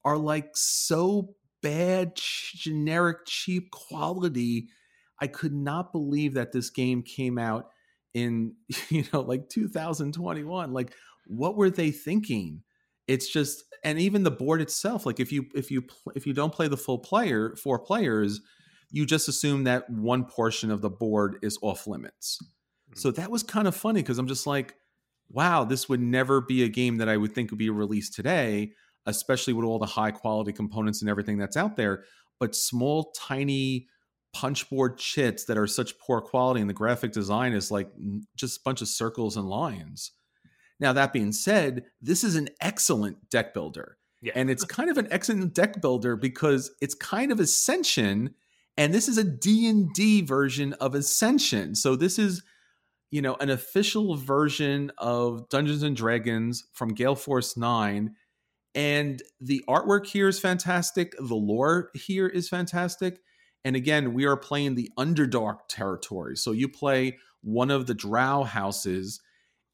are 0.05 0.17
like 0.17 0.51
so 0.55 1.35
bad, 1.61 2.13
generic, 2.15 3.25
cheap 3.25 3.71
quality. 3.71 4.69
I 5.21 5.27
could 5.27 5.53
not 5.53 5.91
believe 5.91 6.35
that 6.35 6.51
this 6.51 6.69
game 6.69 7.03
came 7.03 7.37
out 7.37 7.69
in, 8.13 8.55
you 8.89 9.03
know, 9.13 9.21
like 9.21 9.49
2021. 9.49 10.73
Like, 10.73 10.93
what 11.27 11.55
were 11.55 11.69
they 11.69 11.91
thinking? 11.91 12.63
It's 13.07 13.27
just 13.27 13.63
and 13.83 13.99
even 13.99 14.23
the 14.23 14.31
board 14.31 14.61
itself 14.61 15.05
like 15.05 15.19
if 15.19 15.31
you 15.31 15.45
if 15.55 15.71
you 15.71 15.83
if 16.15 16.25
you 16.25 16.33
don't 16.33 16.53
play 16.53 16.67
the 16.67 16.77
full 16.77 16.99
player 16.99 17.55
four 17.55 17.79
players 17.79 18.41
you 18.91 19.05
just 19.05 19.27
assume 19.27 19.63
that 19.65 19.89
one 19.89 20.25
portion 20.25 20.71
of 20.71 20.81
the 20.81 20.89
board 20.89 21.37
is 21.41 21.57
off 21.61 21.87
limits 21.87 22.39
mm-hmm. 22.41 22.99
so 22.99 23.11
that 23.11 23.31
was 23.31 23.43
kind 23.43 23.67
of 23.67 23.75
funny 23.75 24.01
because 24.01 24.17
i'm 24.17 24.27
just 24.27 24.47
like 24.47 24.75
wow 25.29 25.63
this 25.63 25.87
would 25.87 26.01
never 26.01 26.41
be 26.41 26.63
a 26.63 26.69
game 26.69 26.97
that 26.97 27.09
i 27.09 27.17
would 27.17 27.33
think 27.33 27.51
would 27.51 27.57
be 27.57 27.69
released 27.69 28.13
today 28.13 28.71
especially 29.05 29.53
with 29.53 29.65
all 29.65 29.79
the 29.79 29.85
high 29.85 30.11
quality 30.11 30.51
components 30.51 31.01
and 31.01 31.09
everything 31.09 31.37
that's 31.37 31.57
out 31.57 31.75
there 31.75 32.03
but 32.39 32.55
small 32.55 33.11
tiny 33.17 33.87
punchboard 34.33 34.97
chits 34.97 35.45
that 35.45 35.57
are 35.57 35.67
such 35.67 35.97
poor 35.99 36.21
quality 36.21 36.61
and 36.61 36.69
the 36.69 36.73
graphic 36.73 37.11
design 37.11 37.53
is 37.53 37.71
like 37.71 37.89
just 38.35 38.59
a 38.59 38.61
bunch 38.63 38.81
of 38.81 38.87
circles 38.87 39.35
and 39.37 39.47
lines 39.47 40.11
now, 40.79 40.93
that 40.93 41.13
being 41.13 41.31
said, 41.31 41.85
this 42.01 42.23
is 42.23 42.35
an 42.35 42.49
excellent 42.61 43.29
deck 43.29 43.53
builder. 43.53 43.97
Yeah. 44.21 44.33
And 44.35 44.49
it's 44.49 44.63
kind 44.63 44.89
of 44.89 44.97
an 44.97 45.07
excellent 45.11 45.53
deck 45.53 45.81
builder 45.81 46.15
because 46.15 46.71
it's 46.81 46.95
kind 46.95 47.31
of 47.31 47.39
Ascension 47.39 48.35
and 48.77 48.93
this 48.93 49.09
is 49.09 49.17
a 49.17 49.25
D&D 49.25 50.21
version 50.21 50.73
of 50.73 50.95
Ascension. 50.95 51.75
So 51.75 51.95
this 51.95 52.17
is 52.17 52.43
you 53.11 53.21
know 53.21 53.35
an 53.39 53.49
official 53.49 54.15
version 54.15 54.91
of 54.97 55.49
Dungeons 55.49 55.83
and 55.83 55.95
Dragons 55.95 56.65
from 56.73 56.93
Gale 56.93 57.15
Force 57.15 57.57
9 57.57 58.13
and 58.75 59.23
the 59.41 59.63
artwork 59.67 60.05
here 60.05 60.27
is 60.27 60.39
fantastic, 60.39 61.15
the 61.17 61.35
lore 61.35 61.89
here 61.95 62.27
is 62.27 62.47
fantastic. 62.47 63.19
And 63.65 63.75
again, 63.75 64.13
we 64.13 64.25
are 64.25 64.37
playing 64.37 64.75
the 64.75 64.89
Underdark 64.97 65.59
territory. 65.67 66.37
So 66.37 66.51
you 66.51 66.69
play 66.69 67.17
one 67.41 67.71
of 67.71 67.87
the 67.87 67.93
drow 67.93 68.43
houses 68.43 69.19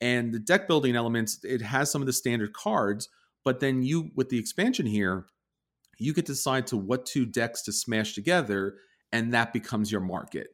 and 0.01 0.33
the 0.33 0.39
deck 0.39 0.67
building 0.67 0.95
elements, 0.95 1.39
it 1.43 1.61
has 1.61 1.91
some 1.91 2.01
of 2.01 2.05
the 2.05 2.13
standard 2.13 2.53
cards, 2.53 3.09
but 3.43 3.59
then 3.59 3.83
you, 3.83 4.11
with 4.15 4.29
the 4.29 4.39
expansion 4.39 4.85
here, 4.85 5.25
you 5.97 6.13
get 6.13 6.25
to 6.25 6.33
decide 6.33 6.67
to 6.67 6.77
what 6.77 7.05
two 7.05 7.25
decks 7.25 7.61
to 7.63 7.71
smash 7.71 8.13
together, 8.13 8.75
and 9.11 9.33
that 9.33 9.53
becomes 9.53 9.91
your 9.91 10.01
market. 10.01 10.47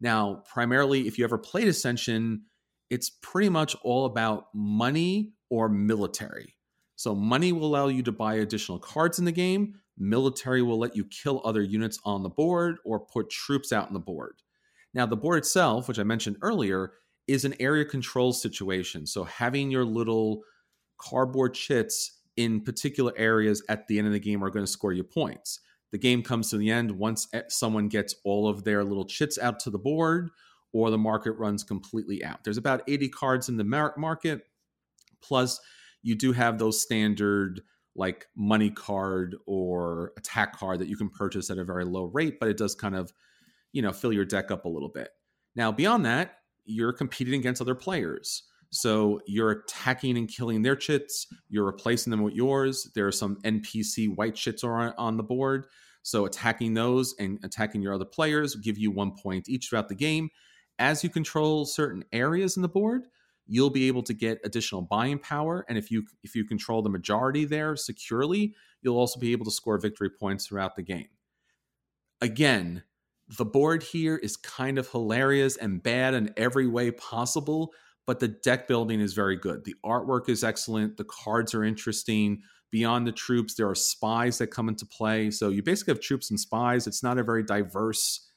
Now, 0.00 0.44
primarily, 0.48 1.08
if 1.08 1.18
you 1.18 1.24
ever 1.24 1.38
played 1.38 1.66
Ascension, 1.66 2.42
it's 2.90 3.10
pretty 3.10 3.48
much 3.48 3.74
all 3.82 4.04
about 4.04 4.46
money 4.54 5.32
or 5.50 5.68
military. 5.68 6.54
So, 6.94 7.14
money 7.14 7.52
will 7.52 7.66
allow 7.66 7.88
you 7.88 8.02
to 8.04 8.12
buy 8.12 8.34
additional 8.36 8.78
cards 8.78 9.18
in 9.18 9.24
the 9.24 9.32
game. 9.32 9.80
Military 9.98 10.62
will 10.62 10.78
let 10.78 10.96
you 10.96 11.04
kill 11.04 11.40
other 11.44 11.62
units 11.62 11.98
on 12.04 12.22
the 12.22 12.28
board 12.28 12.76
or 12.84 13.00
put 13.00 13.30
troops 13.30 13.72
out 13.72 13.88
on 13.88 13.94
the 13.94 14.00
board. 14.00 14.42
Now, 14.94 15.06
the 15.06 15.16
board 15.16 15.38
itself, 15.38 15.88
which 15.88 15.98
I 15.98 16.04
mentioned 16.04 16.36
earlier, 16.42 16.92
is 17.26 17.44
an 17.44 17.54
area 17.60 17.84
control 17.84 18.32
situation. 18.32 19.06
So 19.06 19.24
having 19.24 19.70
your 19.70 19.84
little 19.84 20.42
cardboard 20.98 21.54
chits 21.54 22.20
in 22.36 22.60
particular 22.60 23.12
areas 23.16 23.62
at 23.68 23.86
the 23.88 23.98
end 23.98 24.06
of 24.06 24.12
the 24.12 24.20
game 24.20 24.44
are 24.44 24.50
going 24.50 24.64
to 24.64 24.70
score 24.70 24.92
you 24.92 25.02
points. 25.02 25.60
The 25.92 25.98
game 25.98 26.22
comes 26.22 26.50
to 26.50 26.58
the 26.58 26.70
end 26.70 26.90
once 26.90 27.28
someone 27.48 27.88
gets 27.88 28.14
all 28.24 28.48
of 28.48 28.64
their 28.64 28.84
little 28.84 29.06
chits 29.06 29.38
out 29.38 29.60
to 29.60 29.70
the 29.70 29.78
board 29.78 30.30
or 30.72 30.90
the 30.90 30.98
market 30.98 31.32
runs 31.32 31.64
completely 31.64 32.22
out. 32.22 32.44
There's 32.44 32.58
about 32.58 32.82
80 32.86 33.08
cards 33.08 33.48
in 33.48 33.56
the 33.56 33.64
market. 33.64 34.42
Plus, 35.22 35.60
you 36.02 36.14
do 36.14 36.32
have 36.32 36.58
those 36.58 36.82
standard 36.82 37.62
like 37.96 38.26
money 38.36 38.70
card 38.70 39.36
or 39.46 40.12
attack 40.16 40.56
card 40.58 40.78
that 40.80 40.88
you 40.88 40.96
can 40.96 41.08
purchase 41.08 41.50
at 41.50 41.58
a 41.58 41.64
very 41.64 41.84
low 41.84 42.04
rate, 42.04 42.38
but 42.38 42.48
it 42.48 42.56
does 42.56 42.74
kind 42.74 42.94
of, 42.94 43.12
you 43.72 43.82
know, 43.82 43.92
fill 43.92 44.12
your 44.12 44.24
deck 44.24 44.50
up 44.50 44.64
a 44.64 44.68
little 44.68 44.88
bit. 44.88 45.10
Now, 45.54 45.72
beyond 45.72 46.04
that, 46.04 46.38
you're 46.64 46.92
competing 46.92 47.40
against 47.40 47.62
other 47.62 47.74
players. 47.74 48.42
So 48.70 49.20
you're 49.26 49.50
attacking 49.50 50.18
and 50.18 50.28
killing 50.28 50.62
their 50.62 50.76
chits, 50.76 51.26
you're 51.48 51.64
replacing 51.64 52.10
them 52.10 52.22
with 52.22 52.34
yours. 52.34 52.90
There 52.94 53.06
are 53.06 53.12
some 53.12 53.36
NPC 53.42 54.14
white 54.14 54.34
chits 54.34 54.64
on, 54.64 54.92
on 54.98 55.16
the 55.16 55.22
board. 55.22 55.66
So 56.02 56.26
attacking 56.26 56.74
those 56.74 57.14
and 57.18 57.38
attacking 57.42 57.82
your 57.82 57.94
other 57.94 58.04
players 58.04 58.54
give 58.56 58.78
you 58.78 58.90
one 58.90 59.12
point 59.12 59.48
each 59.48 59.68
throughout 59.68 59.88
the 59.88 59.94
game. 59.94 60.30
As 60.78 61.02
you 61.02 61.10
control 61.10 61.64
certain 61.64 62.04
areas 62.12 62.56
in 62.56 62.62
the 62.62 62.68
board, 62.68 63.06
you'll 63.46 63.70
be 63.70 63.88
able 63.88 64.02
to 64.02 64.14
get 64.14 64.40
additional 64.44 64.82
buying 64.82 65.18
power. 65.18 65.64
And 65.68 65.78
if 65.78 65.90
you 65.90 66.04
if 66.22 66.34
you 66.34 66.44
control 66.44 66.82
the 66.82 66.90
majority 66.90 67.44
there 67.44 67.76
securely, 67.76 68.54
you'll 68.82 68.98
also 68.98 69.20
be 69.20 69.32
able 69.32 69.44
to 69.44 69.50
score 69.50 69.78
victory 69.78 70.10
points 70.10 70.46
throughout 70.46 70.76
the 70.76 70.82
game. 70.82 71.08
Again, 72.20 72.82
the 73.38 73.44
board 73.44 73.82
here 73.82 74.16
is 74.16 74.36
kind 74.36 74.78
of 74.78 74.88
hilarious 74.88 75.56
and 75.56 75.82
bad 75.82 76.14
in 76.14 76.32
every 76.36 76.66
way 76.66 76.90
possible, 76.90 77.72
but 78.06 78.20
the 78.20 78.28
deck 78.28 78.68
building 78.68 79.00
is 79.00 79.14
very 79.14 79.36
good. 79.36 79.64
The 79.64 79.74
artwork 79.84 80.28
is 80.28 80.44
excellent. 80.44 80.96
The 80.96 81.04
cards 81.04 81.54
are 81.54 81.64
interesting. 81.64 82.42
Beyond 82.70 83.06
the 83.06 83.12
troops, 83.12 83.54
there 83.54 83.68
are 83.68 83.74
spies 83.74 84.38
that 84.38 84.48
come 84.48 84.68
into 84.68 84.86
play. 84.86 85.30
So 85.30 85.48
you 85.48 85.62
basically 85.62 85.92
have 85.92 86.00
troops 86.00 86.30
and 86.30 86.38
spies. 86.38 86.86
It's 86.86 87.02
not 87.02 87.18
a 87.18 87.24
very 87.24 87.42
diverse, 87.42 88.28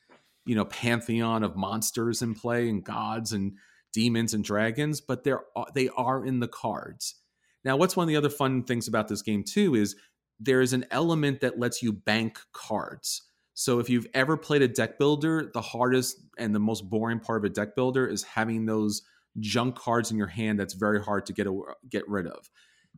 you 0.46 0.56
know, 0.56 0.66
pantheon 0.66 1.44
of 1.44 1.56
monsters 1.56 2.22
in 2.22 2.36
play 2.36 2.70
and 2.70 2.84
gods 2.84 3.34
and 3.34 3.54
demons 3.94 4.34
and 4.34 4.44
dragons, 4.44 5.02
but 5.02 5.24
they're 5.24 5.42
they 5.74 5.90
are 5.90 6.26
in 6.26 6.40
the 6.40 6.48
cards. 6.48 7.16
Now, 7.64 7.78
what's 7.78 7.96
one 7.96 8.06
of 8.06 8.08
the 8.08 8.16
other 8.16 8.30
fun 8.30 8.64
things 8.64 8.88
about 8.88 9.08
this 9.08 9.22
game 9.22 9.44
too 9.44 9.76
is 9.76 9.96
there 10.40 10.62
is 10.62 10.74
an 10.74 10.86
element 10.92 11.42
that 11.42 11.60
lets 11.60 11.84
you 11.84 11.92
bank 11.92 12.40
cards. 12.54 13.24
So 13.54 13.80
if 13.80 13.90
you've 13.90 14.08
ever 14.14 14.38
played 14.38 14.62
a 14.62 14.70
deck 14.70 14.98
builder, 14.98 15.52
the 15.54 15.62
hardest 15.62 16.24
and 16.38 16.56
the 16.56 16.60
most 16.60 16.90
boring 16.90 17.20
part 17.20 17.44
of 17.44 17.52
a 17.52 17.54
deck 17.54 17.76
builder 17.76 18.08
is 18.08 18.24
having 18.24 18.66
those 18.66 19.02
junk 19.40 19.76
cards 19.76 20.12
in 20.12 20.18
your 20.18 20.28
hand 20.28 20.60
that's 20.60 20.74
very 20.74 21.04
hard 21.04 21.26
to 21.26 21.34
get 21.34 21.46
a, 21.46 21.62
get 21.90 22.08
rid 22.08 22.26
of. 22.26 22.50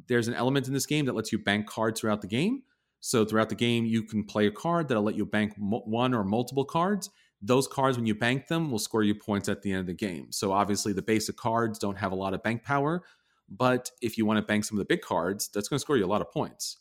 There's 0.08 0.28
an 0.28 0.36
element 0.36 0.68
in 0.68 0.74
this 0.74 0.86
game 0.86 1.06
that 1.06 1.16
lets 1.16 1.32
you 1.32 1.40
bank 1.40 1.66
cards 1.66 2.00
throughout 2.00 2.22
the 2.22 2.28
game. 2.28 2.62
So 3.00 3.26
throughout 3.26 3.50
the 3.50 3.56
game, 3.56 3.86
you 3.86 4.04
can 4.04 4.24
play 4.24 4.46
a 4.46 4.52
card 4.52 4.88
that'll 4.88 5.04
let 5.04 5.16
you 5.16 5.26
bank 5.26 5.54
mo- 5.58 5.82
one 5.86 6.14
or 6.14 6.24
multiple 6.24 6.66
cards. 6.66 7.10
Those 7.42 7.68
cards, 7.68 7.98
when 7.98 8.06
you 8.06 8.16
bank 8.16 8.48
them, 8.48 8.70
will 8.70 8.80
score 8.80 9.04
you 9.04 9.16
points 9.16 9.50
at 9.50 9.62
the 9.62 9.72
end 9.72 9.82
of 9.82 9.88
the 9.88 9.94
game. 9.94 10.32
So 10.32 10.52
obviously, 10.52 10.94
the 10.94 11.02
basic 11.02 11.38
cards 11.38 11.80
don't 11.80 11.98
have 11.98 12.12
a 12.12 12.16
lot 12.16 12.34
of 12.34 12.44
bank 12.44 12.64
power, 12.64 13.04
but 13.50 13.90
if 14.02 14.18
you 14.18 14.26
want 14.26 14.38
to 14.38 14.46
bank 14.46 14.64
some 14.64 14.78
of 14.78 14.80
the 14.80 14.94
big 14.94 15.02
cards, 15.02 15.50
that's 15.54 15.68
going 15.68 15.78
to 15.78 15.82
score 15.82 15.98
you 15.98 16.06
a 16.06 16.08
lot 16.08 16.22
of 16.22 16.32
points. 16.32 16.78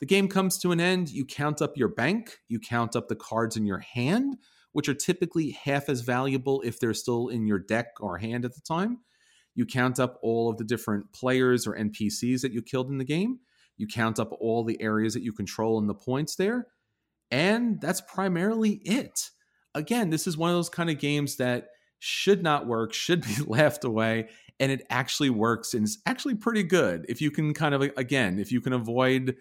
The 0.00 0.06
game 0.06 0.28
comes 0.28 0.58
to 0.58 0.72
an 0.72 0.80
end. 0.80 1.10
You 1.10 1.24
count 1.24 1.60
up 1.60 1.76
your 1.76 1.88
bank, 1.88 2.38
you 2.48 2.60
count 2.60 2.96
up 2.96 3.08
the 3.08 3.16
cards 3.16 3.56
in 3.56 3.66
your 3.66 3.78
hand, 3.78 4.36
which 4.72 4.88
are 4.88 4.94
typically 4.94 5.50
half 5.50 5.88
as 5.88 6.02
valuable 6.02 6.62
if 6.62 6.78
they're 6.78 6.94
still 6.94 7.28
in 7.28 7.46
your 7.46 7.58
deck 7.58 7.86
or 8.00 8.18
hand 8.18 8.44
at 8.44 8.54
the 8.54 8.60
time. 8.60 8.98
You 9.54 9.66
count 9.66 9.98
up 9.98 10.18
all 10.22 10.48
of 10.48 10.56
the 10.56 10.64
different 10.64 11.12
players 11.12 11.66
or 11.66 11.76
NPCs 11.76 12.42
that 12.42 12.52
you 12.52 12.62
killed 12.62 12.90
in 12.90 12.98
the 12.98 13.04
game. 13.04 13.40
You 13.76 13.88
count 13.88 14.20
up 14.20 14.30
all 14.40 14.62
the 14.62 14.80
areas 14.80 15.14
that 15.14 15.22
you 15.22 15.32
control 15.32 15.78
and 15.78 15.88
the 15.88 15.94
points 15.94 16.36
there. 16.36 16.68
And 17.30 17.80
that's 17.80 18.00
primarily 18.00 18.80
it. 18.84 19.30
Again, 19.78 20.10
this 20.10 20.26
is 20.26 20.36
one 20.36 20.50
of 20.50 20.56
those 20.56 20.68
kind 20.68 20.90
of 20.90 20.98
games 20.98 21.36
that 21.36 21.68
should 21.98 22.42
not 22.42 22.66
work, 22.66 22.92
should 22.92 23.22
be 23.22 23.42
laughed 23.46 23.84
away, 23.84 24.28
and 24.60 24.70
it 24.72 24.86
actually 24.90 25.30
works 25.30 25.74
and 25.74 25.84
it's 25.84 25.98
actually 26.06 26.34
pretty 26.34 26.62
good. 26.62 27.06
If 27.08 27.20
you 27.20 27.30
can 27.30 27.54
kind 27.54 27.74
of 27.74 27.82
again, 27.96 28.38
if 28.38 28.52
you 28.52 28.60
can 28.60 28.72
avoid 28.72 29.36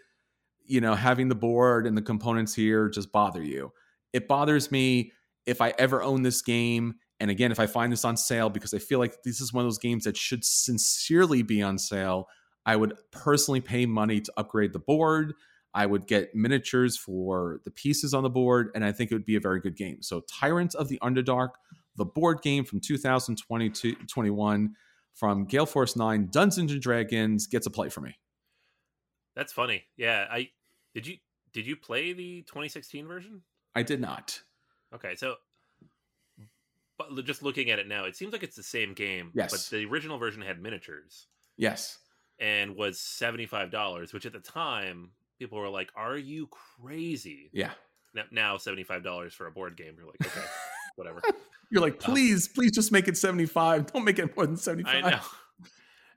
you 0.68 0.82
know, 0.82 0.96
having 0.96 1.30
the 1.30 1.36
board 1.36 1.88
and 1.88 1.98
the 1.98 2.02
components 2.02 2.54
here 2.54 2.90
just 2.90 3.12
bother 3.12 3.42
you. 3.42 3.72
It 4.14 4.28
bothers 4.28 4.70
me 4.70 5.14
if 5.46 5.62
I 5.62 5.74
ever 5.80 6.04
own 6.04 6.24
this 6.24 6.42
game 6.42 6.96
and 7.20 7.32
again, 7.32 7.52
if 7.52 7.60
I 7.60 7.66
find 7.66 7.92
this 7.92 8.06
on 8.06 8.16
sale, 8.16 8.50
because 8.50 8.74
I 8.74 8.78
feel 8.78 9.00
like 9.00 9.24
this 9.24 9.42
is 9.42 9.52
one 9.52 9.64
of 9.64 9.66
those 9.66 9.80
games 9.80 10.04
that 10.04 10.16
should 10.16 10.46
sincerely 10.46 11.42
be 11.42 11.64
on 11.64 11.80
sale, 11.80 12.28
I 12.66 12.76
would 12.76 12.94
personally 13.12 13.62
pay 13.62 13.88
money 13.88 14.22
to 14.22 14.34
upgrade 14.38 14.74
the 14.74 14.80
board. 14.80 15.34
I 15.78 15.86
would 15.86 16.08
get 16.08 16.34
miniatures 16.34 16.98
for 16.98 17.62
the 17.64 17.70
pieces 17.70 18.16
on 18.16 18.24
the 18.24 18.32
board, 18.32 18.72
and 18.74 18.84
I 18.84 18.92
think 18.92 19.12
it 19.12 19.14
would 19.14 19.28
be 19.28 19.36
a 19.36 19.40
very 19.40 19.60
good 19.60 19.76
game. 19.78 20.02
So, 20.02 20.22
Tyrants 20.22 20.74
of 20.74 20.90
the 20.90 20.98
Underdark, 21.04 21.50
the 21.98 22.06
board 22.06 22.42
game 22.42 22.66
from 22.66 22.80
2021 22.80 24.76
from 25.14 25.46
Gale 25.46 25.68
Force 25.68 25.96
9, 25.96 26.30
Dungeons 26.32 26.72
and 26.72 26.82
Dragons, 26.82 27.46
gets 27.46 27.68
a 27.68 27.70
play 27.70 27.90
for 27.90 28.02
me. 28.02 28.18
That's 29.36 29.54
funny. 29.54 29.84
Yeah, 29.98 30.26
I 30.32 30.50
did 30.96 31.06
you 31.06 31.18
did 31.54 31.68
you 31.68 31.76
play 31.76 32.12
the 32.12 32.42
2016 32.42 33.06
version? 33.08 33.44
I 33.76 33.84
did 33.84 34.02
not. 34.02 34.42
Okay, 34.96 35.14
so 35.14 35.36
but 36.98 37.24
just 37.24 37.44
looking 37.44 37.70
at 37.70 37.78
it 37.78 37.88
now, 37.88 38.06
it 38.06 38.16
seems 38.16 38.34
like 38.34 38.42
it's 38.42 38.56
the 38.56 38.64
same 38.64 38.96
game. 38.96 39.30
Yes. 39.36 39.52
But 39.52 39.78
the 39.78 39.86
original 39.86 40.18
version 40.18 40.42
had 40.42 40.60
miniatures. 40.60 41.28
Yes. 41.56 42.00
And 42.40 42.76
was 42.76 43.00
seventy 43.00 43.46
five 43.46 43.70
dollars, 43.70 44.12
which 44.12 44.26
at 44.26 44.34
the 44.34 44.40
time 44.40 45.12
people 45.38 45.60
were 45.60 45.70
like, 45.70 45.92
"Are 45.96 46.18
you 46.18 46.48
crazy?" 46.48 47.50
Yeah. 47.54 47.72
Now, 48.14 48.24
now 48.32 48.58
seventy 48.58 48.84
five 48.84 49.04
dollars 49.04 49.34
for 49.34 49.48
a 49.48 49.52
board 49.52 49.78
game, 49.78 49.96
you're 49.98 50.08
like, 50.08 50.26
okay, 50.26 50.46
whatever. 50.96 51.22
You're 51.72 51.82
like, 51.82 51.96
um, 52.08 52.14
please, 52.14 52.48
um, 52.48 52.54
please, 52.56 52.72
just 52.72 52.92
make 52.92 53.08
it 53.08 53.18
seventy 53.18 53.46
five. 53.46 53.92
Don't 53.92 54.04
make 54.04 54.20
it 54.20 54.36
more 54.36 54.46
than 54.46 54.58
seventy 54.58 54.84
five. 54.84 55.04
I 55.04 55.10
know. 55.12 55.20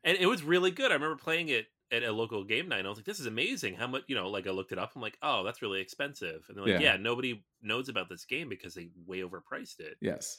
And 0.03 0.17
it 0.17 0.25
was 0.25 0.43
really 0.43 0.71
good. 0.71 0.91
I 0.91 0.95
remember 0.95 1.17
playing 1.17 1.51
it 1.51 1.67
at 1.93 2.03
a 2.03 2.13
local 2.13 2.45
game 2.45 2.69
night. 2.69 2.79
And 2.79 2.87
I 2.87 2.91
was 2.91 2.99
like, 2.99 3.05
this 3.05 3.21
is 3.21 3.27
amazing. 3.27 3.75
How 3.75 3.87
much, 3.87 4.05
you 4.07 4.15
know, 4.15 4.29
like 4.29 4.47
I 4.47 4.51
looked 4.51 4.73
it 4.73 4.79
up. 4.79 4.93
I'm 4.95 5.03
like, 5.03 5.19
oh, 5.23 5.45
that's 5.45 5.63
really 5.63 5.81
expensive. 5.81 6.45
And 6.49 6.57
they're 6.57 6.65
like, 6.65 6.81
yeah, 6.81 6.93
yeah 6.93 6.97
nobody 6.97 7.43
knows 7.63 7.89
about 7.89 8.09
this 8.09 8.25
game 8.25 8.49
because 8.49 8.75
they 8.75 8.89
way 9.07 9.21
overpriced 9.21 9.81
it. 9.81 9.97
Yes. 10.01 10.39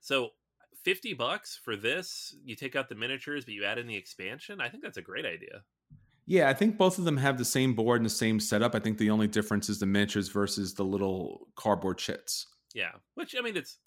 So 0.00 0.30
50 0.84 1.14
bucks 1.14 1.58
for 1.62 1.76
this, 1.76 2.34
you 2.44 2.56
take 2.56 2.74
out 2.74 2.88
the 2.88 2.94
miniatures, 2.94 3.44
but 3.44 3.54
you 3.54 3.64
add 3.64 3.78
in 3.78 3.86
the 3.86 3.96
expansion. 3.96 4.60
I 4.60 4.68
think 4.68 4.82
that's 4.82 4.96
a 4.96 5.02
great 5.02 5.26
idea. 5.26 5.62
Yeah, 6.30 6.48
I 6.48 6.54
think 6.54 6.78
both 6.78 6.96
of 6.96 7.04
them 7.04 7.16
have 7.16 7.38
the 7.38 7.44
same 7.44 7.74
board 7.74 7.96
and 7.96 8.06
the 8.06 8.10
same 8.10 8.38
setup. 8.38 8.76
I 8.76 8.78
think 8.78 8.98
the 8.98 9.10
only 9.10 9.26
difference 9.26 9.68
is 9.68 9.80
the 9.80 9.86
miniatures 9.86 10.28
versus 10.28 10.74
the 10.74 10.84
little 10.84 11.48
cardboard 11.56 11.98
chits. 11.98 12.46
Yeah, 12.72 12.92
which 13.16 13.34
I 13.36 13.42
mean, 13.42 13.56
it's 13.56 13.78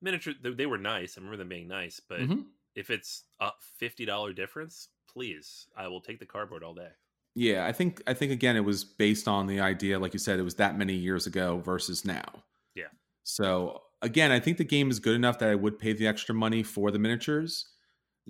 miniature. 0.00 0.32
They 0.42 0.64
were 0.64 0.78
nice. 0.78 1.16
I 1.16 1.20
remember 1.20 1.36
them 1.36 1.50
being 1.50 1.68
nice, 1.68 2.00
but 2.08 2.20
mm-hmm. 2.20 2.40
if 2.74 2.88
it's 2.88 3.24
a 3.40 3.50
fifty 3.78 4.06
dollar 4.06 4.32
difference, 4.32 4.88
please, 5.12 5.66
I 5.76 5.88
will 5.88 6.00
take 6.00 6.18
the 6.18 6.24
cardboard 6.24 6.64
all 6.64 6.72
day. 6.72 6.88
Yeah, 7.34 7.66
I 7.66 7.72
think 7.72 8.02
I 8.06 8.14
think 8.14 8.32
again 8.32 8.56
it 8.56 8.64
was 8.64 8.82
based 8.82 9.28
on 9.28 9.46
the 9.46 9.60
idea, 9.60 9.98
like 9.98 10.14
you 10.14 10.18
said, 10.18 10.38
it 10.38 10.44
was 10.44 10.54
that 10.54 10.78
many 10.78 10.94
years 10.94 11.26
ago 11.26 11.58
versus 11.58 12.06
now. 12.06 12.24
Yeah. 12.74 12.84
So 13.24 13.82
again, 14.00 14.32
I 14.32 14.40
think 14.40 14.56
the 14.56 14.64
game 14.64 14.90
is 14.90 14.98
good 14.98 15.14
enough 15.14 15.38
that 15.40 15.50
I 15.50 15.54
would 15.54 15.78
pay 15.78 15.92
the 15.92 16.06
extra 16.06 16.34
money 16.34 16.62
for 16.62 16.90
the 16.90 16.98
miniatures, 16.98 17.66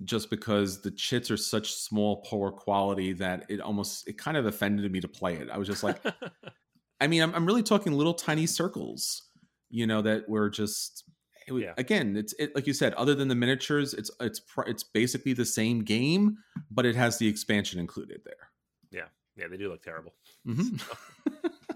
just 0.05 0.31
because 0.31 0.83
the 0.83 0.91
chits 0.91 1.31
are 1.31 1.37
such 1.37 1.73
small, 1.73 2.23
poor 2.23 2.51
quality 2.51 3.13
that 3.15 3.47
it 3.49 3.61
almost 3.61 4.07
it 4.09 4.19
kind 4.19 4.37
of 4.37 4.47
offended 4.47 4.91
me 4.91 5.01
to 5.01 5.09
play 5.09 5.35
it. 5.35 5.49
I 5.51 5.59
was 5.59 5.69
just 5.69 5.83
like, 5.83 6.01
I 7.01 7.07
mean, 7.07 7.23
I'm, 7.23 7.35
I'm 7.35 7.47
really 7.47 7.63
talking 7.63 7.93
little 7.93 8.15
tiny 8.15 8.47
circles, 8.47 9.23
you 9.71 9.87
know, 9.87 10.03
that 10.03 10.29
were 10.29 10.51
just 10.51 11.05
it, 11.47 11.55
yeah. 11.55 11.75
again, 11.79 12.17
it's 12.17 12.35
it, 12.39 12.55
like 12.55 12.67
you 12.67 12.73
said. 12.73 12.93
Other 12.95 13.15
than 13.15 13.29
the 13.29 13.35
miniatures, 13.35 13.95
it's 13.95 14.11
it's 14.21 14.41
it's 14.67 14.83
basically 14.83 15.33
the 15.33 15.45
same 15.45 15.83
game, 15.83 16.39
but 16.71 16.85
it 16.85 16.97
has 16.97 17.19
the 17.19 17.29
expansion 17.29 17.81
included 17.81 18.21
there. 18.25 18.51
Yeah, 18.91 19.09
yeah, 19.37 19.49
they 19.49 19.57
do 19.57 19.69
look 19.69 19.83
terrible. 19.83 20.15
Mm-hmm. 20.47 20.77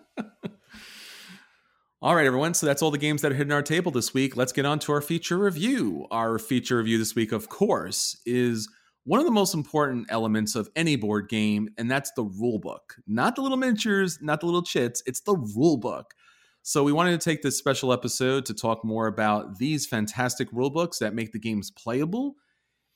all 2.02 2.16
right, 2.16 2.24
everyone. 2.24 2.54
So 2.54 2.64
that's 2.64 2.80
all 2.80 2.90
the 2.90 2.96
games 2.96 3.20
that 3.20 3.30
are 3.30 3.34
hitting 3.34 3.52
our 3.52 3.60
table 3.62 3.92
this 3.92 4.14
week. 4.14 4.34
Let's 4.34 4.52
get 4.52 4.64
on 4.64 4.78
to 4.80 4.92
our 4.92 5.02
feature 5.02 5.36
review. 5.36 6.06
Our 6.10 6.38
feature 6.38 6.78
review 6.78 6.96
this 6.96 7.14
week, 7.14 7.30
of 7.30 7.50
course, 7.50 8.16
is 8.24 8.70
one 9.04 9.20
of 9.20 9.26
the 9.26 9.32
most 9.32 9.52
important 9.52 10.06
elements 10.08 10.54
of 10.54 10.70
any 10.74 10.96
board 10.96 11.28
game, 11.28 11.68
and 11.76 11.90
that's 11.90 12.10
the 12.12 12.24
rule 12.24 12.58
book. 12.58 12.96
Not 13.06 13.36
the 13.36 13.42
little 13.42 13.58
miniatures, 13.58 14.18
not 14.22 14.40
the 14.40 14.46
little 14.46 14.62
chits. 14.62 15.02
It's 15.04 15.20
the 15.20 15.36
rule 15.36 15.76
book. 15.76 16.14
So 16.62 16.82
we 16.84 16.92
wanted 16.92 17.20
to 17.20 17.24
take 17.24 17.42
this 17.42 17.58
special 17.58 17.92
episode 17.92 18.46
to 18.46 18.54
talk 18.54 18.82
more 18.82 19.06
about 19.06 19.58
these 19.58 19.86
fantastic 19.86 20.50
rulebooks 20.52 21.00
that 21.00 21.14
make 21.14 21.32
the 21.32 21.38
games 21.38 21.70
playable 21.70 22.36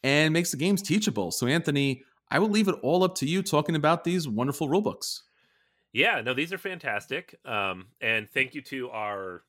and 0.02 0.32
makes 0.32 0.50
the 0.50 0.56
games 0.56 0.80
teachable. 0.80 1.30
So 1.30 1.46
Anthony, 1.46 2.04
I 2.30 2.38
will 2.38 2.48
leave 2.48 2.68
it 2.68 2.76
all 2.82 3.04
up 3.04 3.16
to 3.16 3.26
you 3.26 3.42
talking 3.42 3.76
about 3.76 4.04
these 4.04 4.26
wonderful 4.26 4.68
rulebooks. 4.68 5.20
Yeah, 5.94 6.20
no, 6.22 6.34
these 6.34 6.52
are 6.52 6.58
fantastic. 6.58 7.38
Um, 7.44 7.86
and 8.00 8.28
thank 8.28 8.54
you 8.54 8.62
to 8.62 8.90
our 8.90 9.44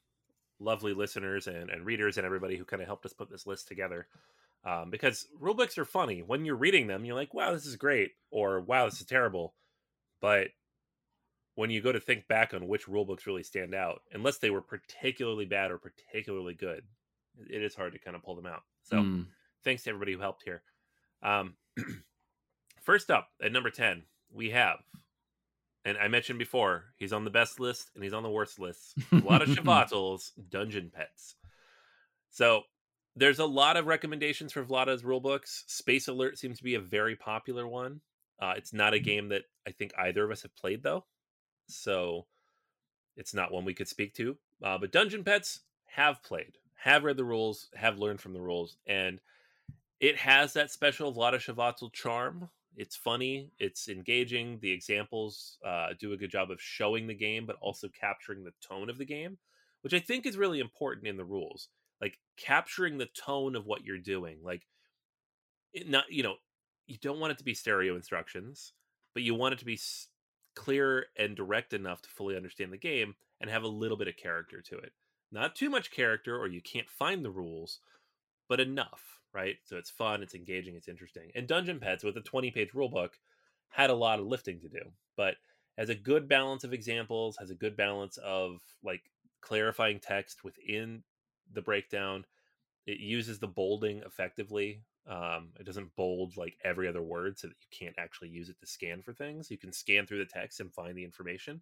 lovely 0.60 0.94
listeners 0.94 1.48
and, 1.48 1.72
and 1.72 1.86
readers 1.86 2.18
and 2.18 2.26
everybody 2.26 2.56
who 2.56 2.64
kind 2.64 2.84
of 2.84 2.88
helped 2.88 3.04
us 3.06 3.14
put 3.14 3.32
this 3.32 3.48
list 3.48 3.68
together. 3.68 4.08
Um, 4.64 4.92
because 4.92 5.28
rulebooks 5.42 5.80
are 5.80 5.86
funny. 5.86 6.22
When 6.22 6.46
you're 6.46 6.56
reading 6.56 6.86
them, 6.86 7.04
you're 7.04 7.16
like, 7.16 7.34
wow, 7.34 7.52
this 7.52 7.66
is 7.66 7.76
great, 7.76 8.12
or 8.30 8.62
wow, 8.62 8.86
this 8.86 9.02
is 9.02 9.08
terrible. 9.08 9.56
But 10.22 10.50
when 11.56 11.72
you 11.72 11.82
go 11.82 11.92
to 11.92 12.00
think 12.00 12.28
back 12.28 12.54
on 12.54 12.68
which 12.68 12.88
rule 12.88 13.06
books 13.06 13.26
really 13.26 13.44
stand 13.44 13.74
out, 13.74 14.04
unless 14.14 14.38
they 14.38 14.52
were 14.52 14.62
particularly 14.62 15.46
bad 15.46 15.72
or 15.72 15.80
particularly 15.80 16.54
good, 16.54 16.84
it 17.50 17.64
is 17.64 17.76
hard 17.76 17.94
to 17.94 18.00
kind 18.00 18.16
of 18.16 18.24
pull 18.24 18.36
them 18.36 18.46
out. 18.46 18.62
So, 18.84 18.98
mm. 18.98 19.26
thanks 19.64 19.84
to 19.84 19.90
everybody 19.90 20.14
who 20.14 20.20
helped 20.20 20.44
here. 20.44 20.62
Um, 21.24 21.56
first 22.84 23.10
up 23.10 23.30
at 23.42 23.52
number 23.52 23.72
10, 23.72 24.04
we 24.32 24.52
have, 24.52 24.78
and 25.86 25.98
I 25.98 26.08
mentioned 26.10 26.40
before, 26.40 26.86
he's 26.98 27.14
on 27.14 27.24
the 27.24 27.30
best 27.30 27.60
list 27.60 27.92
and 27.96 28.04
he's 28.04 28.14
on 28.14 28.24
the 28.24 28.30
worst 28.30 28.60
list. 28.60 28.96
A 29.12 29.18
lot 29.18 29.42
of 29.42 29.50
Chvátil's 29.56 30.32
Dungeon 30.50 30.92
Pets. 30.94 31.36
So, 32.32 32.64
there's 33.16 33.40
a 33.40 33.46
lot 33.46 33.78
of 33.78 33.88
recommendations 33.88 34.52
for 34.52 34.66
Vlaada's 34.66 35.04
rulebooks. 35.04 35.64
Space 35.68 36.10
Alert 36.10 36.38
seems 36.38 36.58
to 36.58 36.64
be 36.66 36.76
a 36.76 36.82
very 36.82 37.16
popular 37.16 37.66
one. 37.66 38.02
Uh, 38.42 38.56
it's 38.58 38.74
not 38.74 38.94
a 38.94 38.98
mm-hmm. 38.98 39.06
game 39.06 39.30
that 39.30 39.44
I 39.66 39.72
think 39.72 39.94
either 39.98 40.26
of 40.26 40.32
us 40.32 40.42
have 40.42 40.54
played, 40.58 40.84
though 40.84 41.06
so 41.68 42.26
it's 43.16 43.34
not 43.34 43.52
one 43.52 43.66
we 43.66 43.74
could 43.74 43.88
speak 43.88 44.14
to. 44.16 44.38
Uh, 44.64 44.78
but 44.78 44.92
Dungeon 44.92 45.24
Pets 45.24 45.62
have 45.86 46.24
played, 46.24 46.58
have 46.76 47.04
read 47.04 47.18
the 47.18 47.26
rules, 47.26 47.70
have 47.76 47.98
learned 47.98 48.22
from 48.22 48.34
the 48.34 48.42
rules, 48.42 48.78
and 48.88 49.20
it 50.00 50.18
has 50.18 50.54
that 50.54 50.72
special 50.72 51.14
Vlaada 51.14 51.36
Chvátil 51.36 51.92
charm. 51.92 52.50
It's 52.78 52.96
funny, 52.96 53.52
it's 53.58 53.88
engaging. 53.88 54.60
The 54.62 54.72
examples 54.72 55.58
uh, 55.66 55.90
do 56.00 56.14
a 56.14 56.18
good 56.18 56.32
job 56.32 56.52
of 56.52 56.62
showing 56.62 57.08
the 57.08 57.14
game, 57.14 57.46
but 57.46 57.58
also 57.62 57.88
capturing 57.90 58.44
the 58.44 58.54
tone 58.62 58.90
of 58.90 58.98
the 58.98 59.06
game, 59.06 59.38
which 59.82 59.94
I 59.94 60.00
think 60.00 60.26
is 60.26 60.38
really 60.38 60.60
important 60.60 61.08
in 61.08 61.18
the 61.18 61.24
rules. 61.24 61.70
Like 62.02 62.20
capturing 62.38 62.98
the 62.98 63.08
tone 63.08 63.56
of 63.56 63.66
what 63.66 63.86
you're 63.86 63.98
doing. 63.98 64.40
Like, 64.44 64.68
it 65.74 65.90
not 65.90 66.06
you 66.10 66.24
know, 66.24 66.36
you 66.88 66.98
don't 67.02 67.20
want 67.20 67.32
it 67.32 67.38
to 67.38 67.46
be 67.46 67.54
stereo 67.54 67.96
instructions, 67.96 68.74
but 69.14 69.24
you 69.24 69.34
want 69.34 69.54
it 69.54 69.60
to 69.60 69.66
be 69.66 69.80
clear 70.56 71.06
and 71.18 71.36
direct 71.36 71.74
enough 71.74 72.02
to 72.02 72.10
fully 72.10 72.36
understand 72.36 72.72
the 72.72 72.78
game 72.78 73.16
and 73.40 73.50
have 73.50 73.64
a 73.64 73.68
little 73.68 73.98
bit 73.98 74.08
of 74.08 74.18
character 74.18 74.62
to 74.62 74.78
it. 74.78 74.92
Not 75.32 75.56
too 75.56 75.70
much 75.70 75.92
character, 75.92 76.38
or 76.38 76.48
you 76.48 76.62
can't 76.62 76.90
find 76.90 77.24
the 77.24 77.32
rules, 77.32 77.80
but 78.48 78.60
enough, 78.60 79.20
right? 79.36 79.58
So 79.66 79.78
it's 79.78 79.90
fun, 79.90 80.24
it's 80.24 80.34
engaging, 80.34 80.76
it's 80.76 80.88
interesting. 80.88 81.32
And 81.36 81.48
Dungeon 81.48 81.80
Pets, 81.80 82.04
with 82.04 82.18
a 82.18 82.22
20 82.22 82.52
page 82.52 82.72
rulebook, 82.72 83.10
had 83.70 83.90
a 83.90 83.96
lot 83.96 84.20
of 84.20 84.26
lifting 84.28 84.60
to 84.62 84.70
do, 84.70 84.82
but 85.18 85.36
has 85.78 85.90
a 85.90 85.96
good 85.96 86.30
balance 86.30 86.64
of 86.64 86.74
examples, 86.74 87.38
has 87.38 87.50
a 87.50 87.56
good 87.56 87.76
balance 87.76 88.18
of 88.18 88.62
like 88.84 89.02
clarifying 89.42 90.00
text 90.00 90.44
within 90.44 91.04
the 91.54 91.62
breakdown. 91.62 92.26
It 92.88 93.00
uses 93.00 93.40
the 93.40 93.48
bolding 93.48 94.02
effectively 94.06 94.82
um, 95.08 95.50
it 95.60 95.66
doesn't 95.66 95.96
bold 95.96 96.36
like 96.36 96.58
every 96.64 96.88
other 96.88 97.04
word 97.04 97.38
so 97.38 97.48
that 97.48 97.56
you 97.62 97.78
can't 97.78 97.96
actually 98.00 98.30
use 98.30 98.50
it 98.50 98.60
to 98.60 98.66
scan 98.66 99.04
for 99.04 99.14
things. 99.14 99.52
You 99.52 99.58
can 99.58 99.72
scan 99.72 100.06
through 100.06 100.20
the 100.20 100.26
text 100.26 100.60
and 100.60 100.74
find 100.74 100.98
the 100.98 101.04
information 101.04 101.62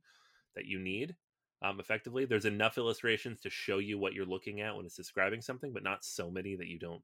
that 0.55 0.65
you 0.65 0.79
need 0.79 1.15
um, 1.61 1.79
effectively. 1.79 2.23
There's 2.23 2.45
enough 2.45 2.77
illustrations 2.77 3.41
to 3.41 3.49
show 3.49 3.79
you 3.79 3.97
what 3.97 4.13
you're 4.13 4.25
looking 4.25 4.61
at 4.61 4.75
when 4.75 4.85
it's 4.85 4.95
describing 4.95 5.41
something, 5.41 5.73
but 5.73 5.83
not 5.83 6.05
so 6.05 6.31
many 6.31 6.55
that 6.55 6.67
you 6.67 6.79
don't 6.79 7.01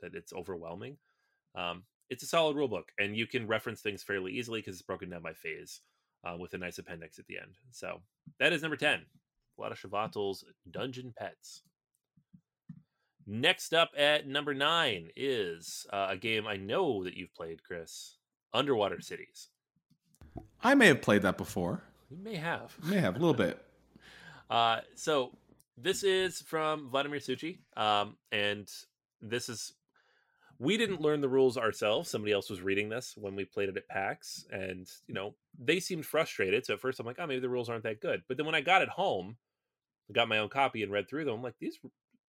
that 0.00 0.14
it's 0.14 0.32
overwhelming. 0.32 0.96
Um, 1.54 1.84
it's 2.10 2.22
a 2.22 2.26
solid 2.26 2.56
rule 2.56 2.68
book, 2.68 2.92
and 2.98 3.16
you 3.16 3.26
can 3.26 3.46
reference 3.46 3.80
things 3.80 4.02
fairly 4.02 4.32
easily 4.32 4.60
because 4.60 4.74
it's 4.74 4.82
broken 4.82 5.10
down 5.10 5.22
by 5.22 5.34
phase 5.34 5.80
uh, 6.24 6.36
with 6.38 6.54
a 6.54 6.58
nice 6.58 6.78
appendix 6.78 7.18
at 7.18 7.26
the 7.26 7.38
end. 7.38 7.56
So 7.70 8.00
that 8.38 8.52
is 8.52 8.62
number 8.62 8.76
ten. 8.76 9.02
Vlaada 9.58 9.76
Chvátil's 9.76 10.44
Dungeon 10.70 11.12
Pets. 11.16 11.62
Next 13.26 13.74
up 13.74 13.90
at 13.96 14.26
number 14.26 14.54
nine 14.54 15.10
is 15.14 15.86
uh, 15.92 16.06
a 16.10 16.16
game 16.16 16.46
I 16.46 16.56
know 16.56 17.04
that 17.04 17.14
you've 17.14 17.34
played, 17.34 17.62
Chris 17.62 18.16
Underwater 18.54 19.02
Cities. 19.02 19.48
I 20.62 20.74
may 20.74 20.86
have 20.86 21.02
played 21.02 21.22
that 21.22 21.36
before. 21.36 21.82
You 22.10 22.16
may 22.16 22.36
have. 22.36 22.74
You 22.84 22.92
May 22.92 23.00
have 23.00 23.16
a 23.16 23.18
little 23.18 23.34
bit. 23.34 23.62
Uh, 24.50 24.80
so 24.94 25.30
this 25.76 26.02
is 26.02 26.40
from 26.40 26.88
Vladimir 26.88 27.20
Suchý, 27.20 27.58
um, 27.76 28.16
and 28.32 28.66
this 29.20 29.50
is 29.50 29.74
we 30.58 30.76
didn't 30.76 31.00
learn 31.00 31.20
the 31.20 31.28
rules 31.28 31.56
ourselves. 31.56 32.10
Somebody 32.10 32.32
else 32.32 32.50
was 32.50 32.60
reading 32.60 32.88
this 32.88 33.14
when 33.16 33.36
we 33.36 33.44
played 33.44 33.68
it 33.68 33.76
at 33.76 33.88
PAX, 33.88 34.46
and 34.50 34.88
you 35.06 35.14
know 35.14 35.34
they 35.58 35.78
seemed 35.80 36.04
frustrated. 36.04 36.66
So 36.66 36.74
at 36.74 36.80
first 36.80 36.98
I'm 36.98 37.06
like, 37.06 37.16
oh, 37.18 37.26
maybe 37.26 37.40
the 37.40 37.48
rules 37.48 37.68
aren't 37.68 37.84
that 37.84 38.00
good. 38.00 38.22
But 38.26 38.36
then 38.36 38.46
when 38.46 38.54
I 38.54 38.60
got 38.60 38.82
it 38.82 38.88
home, 38.88 39.36
I 40.10 40.12
got 40.12 40.28
my 40.28 40.38
own 40.38 40.48
copy 40.48 40.82
and 40.82 40.90
read 40.90 41.08
through 41.08 41.24
them. 41.24 41.34
I'm 41.34 41.42
like, 41.42 41.58
these, 41.60 41.78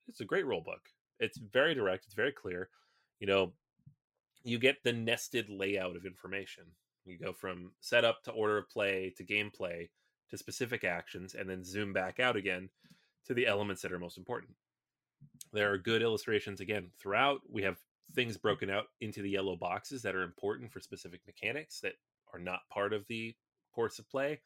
it's 0.07 0.21
a 0.21 0.25
great 0.25 0.45
rule 0.45 0.61
book. 0.61 0.81
It's 1.19 1.37
very 1.37 1.73
direct. 1.73 2.05
It's 2.05 2.13
very 2.13 2.31
clear. 2.31 2.69
You 3.19 3.27
know, 3.27 3.53
you 4.43 4.59
get 4.59 4.83
the 4.83 4.93
nested 4.93 5.49
layout 5.49 5.95
of 5.95 6.05
information. 6.05 6.65
You 7.05 7.17
go 7.17 7.33
from 7.33 7.71
setup 7.79 8.23
to 8.23 8.31
order 8.31 8.59
of 8.59 8.69
play 8.69 9.13
to 9.17 9.23
gameplay 9.23 9.89
to 10.29 10.37
specific 10.37 10.83
actions, 10.83 11.33
and 11.33 11.49
then 11.49 11.63
zoom 11.63 11.91
back 11.91 12.19
out 12.19 12.35
again 12.35 12.69
to 13.25 13.33
the 13.33 13.47
elements 13.47 13.81
that 13.81 13.91
are 13.91 13.97
most 13.97 14.17
important. 14.17 14.51
There 15.51 15.71
are 15.73 15.77
good 15.79 16.03
illustrations 16.03 16.61
again 16.61 16.91
throughout. 16.99 17.41
We 17.49 17.63
have 17.63 17.77
things 18.13 18.37
broken 18.37 18.69
out 18.69 18.85
into 19.01 19.21
the 19.21 19.29
yellow 19.29 19.55
boxes 19.55 20.01
that 20.01 20.15
are 20.15 20.23
important 20.23 20.71
for 20.71 20.79
specific 20.79 21.21
mechanics 21.25 21.79
that 21.81 21.93
are 22.33 22.39
not 22.39 22.67
part 22.69 22.93
of 22.93 23.05
the 23.07 23.35
course 23.73 23.99
of 23.99 24.09
play. 24.09 24.39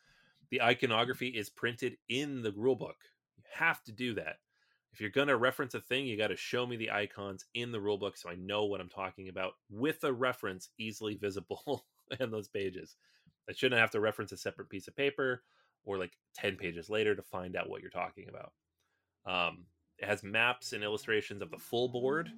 The 0.50 0.62
iconography 0.62 1.30
is 1.30 1.50
printed 1.50 1.98
in 2.10 2.42
the 2.42 2.52
rulebook. 2.52 2.96
You 3.38 3.44
have 3.54 3.84
to 3.84 3.92
do 3.92 4.14
that. 4.16 4.38
If 4.92 5.02
you're 5.02 5.10
going 5.10 5.30
to 5.30 5.38
reference 5.38 5.74
a 5.74 5.82
thing, 5.82 6.06
you 6.06 6.18
got 6.18 6.28
to 6.28 6.36
show 6.36 6.68
me 6.68 6.78
the 6.78 6.92
icons 6.92 7.46
in 7.56 7.72
the 7.72 7.80
rulebook 7.80 8.16
so 8.16 8.30
I 8.30 8.36
know 8.36 8.66
what 8.66 8.80
I'm 8.80 8.90
talking 8.90 9.30
about 9.30 9.54
with 9.72 10.04
a 10.04 10.14
reference 10.14 10.70
easily 10.78 11.16
visible 11.16 11.86
in 12.20 12.30
those 12.30 12.48
pages. 12.48 12.96
I 13.50 13.54
shouldn't 13.54 13.82
have 13.82 13.92
to 13.92 14.00
reference 14.00 14.32
a 14.32 14.38
separate 14.38 14.70
piece 14.70 14.88
of 14.88 14.96
paper 14.96 15.44
or 15.84 15.98
like 15.98 16.14
10 16.36 16.58
pages 16.58 16.90
later 16.90 17.16
to 17.16 17.24
find 17.24 17.56
out 17.56 17.70
what 17.70 17.82
you're 17.82 17.90
talking 17.90 18.28
about. 18.30 18.52
Um, 19.26 19.66
it 19.98 20.06
has 20.06 20.24
maps 20.24 20.74
and 20.74 20.84
illustrations 20.84 21.42
of 21.42 21.50
the 21.50 21.58
full 21.58 21.90
board. 21.90 22.30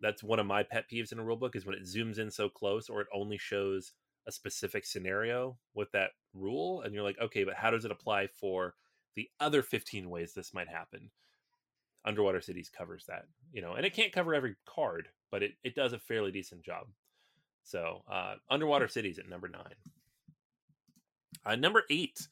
That's 0.00 0.22
one 0.22 0.38
of 0.38 0.46
my 0.46 0.62
pet 0.62 0.84
peeves 0.90 1.12
in 1.12 1.18
a 1.18 1.22
rulebook 1.22 1.54
is 1.54 1.66
when 1.66 1.74
it 1.74 1.84
zooms 1.84 2.18
in 2.18 2.30
so 2.30 2.48
close 2.48 2.88
or 2.88 3.00
it 3.02 3.06
only 3.14 3.38
shows 3.38 3.92
a 4.26 4.32
specific 4.32 4.84
scenario 4.84 5.56
with 5.74 5.90
that 5.92 6.10
rule 6.34 6.82
and 6.82 6.94
you're 6.94 7.02
like 7.02 7.18
okay 7.20 7.44
but 7.44 7.54
how 7.54 7.70
does 7.70 7.84
it 7.84 7.90
apply 7.90 8.26
for 8.26 8.74
the 9.16 9.28
other 9.40 9.62
15 9.62 10.08
ways 10.08 10.32
this 10.32 10.54
might 10.54 10.68
happen? 10.68 11.10
Underwater 12.04 12.40
cities 12.40 12.70
covers 12.70 13.04
that 13.08 13.26
you 13.52 13.60
know 13.60 13.74
and 13.74 13.84
it 13.84 13.94
can't 13.94 14.12
cover 14.12 14.34
every 14.34 14.56
card 14.66 15.08
but 15.30 15.42
it, 15.42 15.52
it 15.62 15.74
does 15.74 15.92
a 15.92 15.98
fairly 15.98 16.32
decent 16.32 16.62
job. 16.62 16.86
So 17.62 18.02
uh, 18.10 18.34
underwater 18.50 18.88
cities 18.88 19.18
at 19.18 19.28
number 19.28 19.48
nine. 19.48 19.74
Uh, 21.44 21.56
number 21.56 21.84
eight 21.90 22.28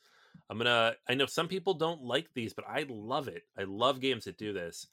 i'm 0.51 0.59
gonna 0.59 0.95
i 1.09 1.15
know 1.15 1.25
some 1.27 1.49
people 1.49 1.73
don't 1.73 2.03
like 2.03 2.29
these 2.35 2.53
but 2.53 2.65
i 2.69 2.85
love 2.89 3.29
it. 3.29 3.43
I 3.59 3.65
love 3.65 4.01
games 4.01 4.25
that 4.25 4.39
do 4.39 4.53
this. 4.53 4.87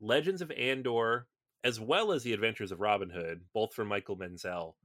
Legends 0.00 0.42
of 0.42 0.50
andor 0.52 1.26
as 1.64 1.78
well 1.80 2.12
as 2.12 2.22
the 2.22 2.32
adventures 2.32 2.72
of 2.72 2.80
robin 2.80 3.10
hood 3.10 3.42
both 3.52 3.72
from 3.74 3.88
michael 3.88 4.16
menzel 4.16 4.76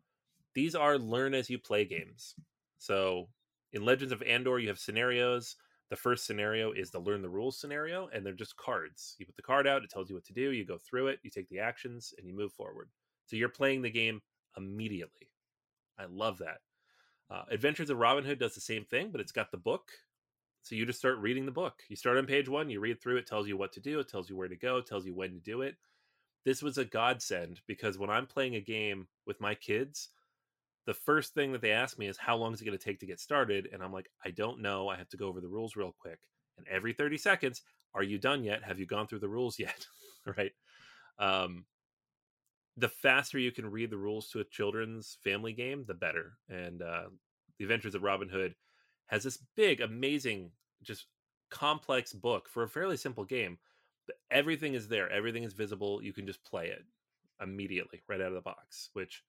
these 0.55 0.73
are 0.73 0.97
learn 0.97 1.33
as 1.35 1.49
you 1.49 1.59
play 1.59 1.85
games. 1.85 2.33
So 2.77 3.27
in 3.73 3.85
Legends 3.85 4.13
of 4.13 4.23
Andor, 4.23 4.57
you 4.57 4.69
have 4.69 4.79
scenarios. 4.79 5.57
The 5.89 5.97
first 5.97 6.25
scenario 6.25 6.71
is 6.71 6.89
the 6.89 6.99
learn 6.99 7.21
the 7.21 7.29
rules 7.29 7.59
scenario, 7.59 8.09
and 8.11 8.25
they're 8.25 8.33
just 8.33 8.57
cards. 8.57 9.15
You 9.19 9.25
put 9.25 9.35
the 9.35 9.41
card 9.43 9.67
out, 9.67 9.83
it 9.83 9.89
tells 9.91 10.09
you 10.09 10.15
what 10.15 10.25
to 10.25 10.33
do. 10.33 10.51
You 10.51 10.65
go 10.65 10.77
through 10.77 11.07
it, 11.07 11.19
you 11.21 11.29
take 11.29 11.49
the 11.49 11.59
actions, 11.59 12.13
and 12.17 12.25
you 12.25 12.33
move 12.33 12.53
forward. 12.53 12.89
So 13.25 13.35
you're 13.35 13.49
playing 13.49 13.81
the 13.81 13.91
game 13.91 14.21
immediately. 14.57 15.29
I 15.99 16.05
love 16.05 16.39
that. 16.39 16.59
Uh, 17.29 17.43
Adventures 17.51 17.89
of 17.89 17.97
Robin 17.97 18.23
Hood 18.23 18.39
does 18.39 18.55
the 18.55 18.61
same 18.61 18.85
thing, 18.85 19.09
but 19.11 19.21
it's 19.21 19.31
got 19.31 19.51
the 19.51 19.57
book. 19.57 19.91
So 20.61 20.75
you 20.75 20.85
just 20.85 20.99
start 20.99 21.19
reading 21.19 21.45
the 21.45 21.51
book. 21.51 21.83
You 21.89 21.95
start 21.95 22.17
on 22.17 22.25
page 22.25 22.49
one, 22.49 22.69
you 22.69 22.79
read 22.79 23.01
through 23.01 23.17
it, 23.17 23.27
tells 23.27 23.47
you 23.47 23.57
what 23.57 23.73
to 23.73 23.79
do, 23.79 23.99
it 23.99 24.07
tells 24.07 24.29
you 24.29 24.35
where 24.35 24.47
to 24.47 24.55
go, 24.55 24.77
it 24.77 24.87
tells 24.87 25.05
you 25.05 25.13
when 25.13 25.31
to 25.31 25.39
do 25.39 25.61
it. 25.61 25.75
This 26.45 26.61
was 26.61 26.77
a 26.77 26.85
godsend 26.85 27.59
because 27.67 27.97
when 27.97 28.09
I'm 28.11 28.27
playing 28.27 28.55
a 28.55 28.61
game 28.61 29.07
with 29.25 29.41
my 29.41 29.55
kids, 29.55 30.09
the 30.85 30.93
first 30.93 31.33
thing 31.33 31.51
that 31.51 31.61
they 31.61 31.71
ask 31.71 31.97
me 31.97 32.07
is 32.07 32.17
how 32.17 32.35
long 32.35 32.53
is 32.53 32.61
it 32.61 32.65
going 32.65 32.77
to 32.77 32.83
take 32.83 32.99
to 32.99 33.07
get 33.07 33.19
started? 33.19 33.69
And 33.73 33.83
i'm 33.83 33.91
like 33.91 34.09
i 34.23 34.29
don't 34.29 34.61
know. 34.61 34.87
I 34.87 34.95
have 34.95 35.09
to 35.09 35.17
go 35.17 35.27
over 35.27 35.41
the 35.41 35.47
rules 35.47 35.75
real 35.75 35.95
quick. 35.99 36.19
And 36.57 36.67
every 36.67 36.93
30 36.93 37.17
seconds 37.17 37.63
are 37.93 38.03
you 38.03 38.17
done 38.17 38.43
yet? 38.43 38.63
Have 38.63 38.79
you 38.79 38.85
gone 38.85 39.07
through 39.07 39.19
the 39.19 39.29
rules 39.29 39.59
yet? 39.59 39.87
Right? 40.37 40.51
Um 41.17 41.65
the 42.77 42.89
faster 42.89 43.39
you 43.39 43.51
can 43.51 43.71
read 43.71 43.89
the 43.89 43.97
rules 43.97 44.29
to 44.29 44.41
a 44.41 44.43
children's 44.43 45.17
family 45.23 45.53
game 45.53 45.85
the 45.87 45.93
better. 45.93 46.37
And 46.49 46.81
uh 46.81 47.05
the 47.57 47.65
adventures 47.65 47.95
of 47.95 48.03
robin 48.03 48.29
hood 48.29 48.53
has 49.07 49.23
this 49.23 49.39
big 49.55 49.81
amazing 49.81 50.51
just 50.83 51.07
complex 51.49 52.13
book 52.13 52.49
for 52.49 52.63
a 52.63 52.69
fairly 52.69 52.97
simple 52.97 53.23
game 53.23 53.57
everything 54.31 54.73
is 54.73 54.87
there 54.87 55.09
everything 55.09 55.43
is 55.43 55.53
visible 55.53 56.01
you 56.01 56.13
can 56.13 56.27
just 56.27 56.43
play 56.43 56.67
it 56.67 56.83
immediately 57.41 58.01
right 58.07 58.21
out 58.21 58.27
of 58.27 58.33
the 58.33 58.41
box 58.41 58.89
which 58.93 59.23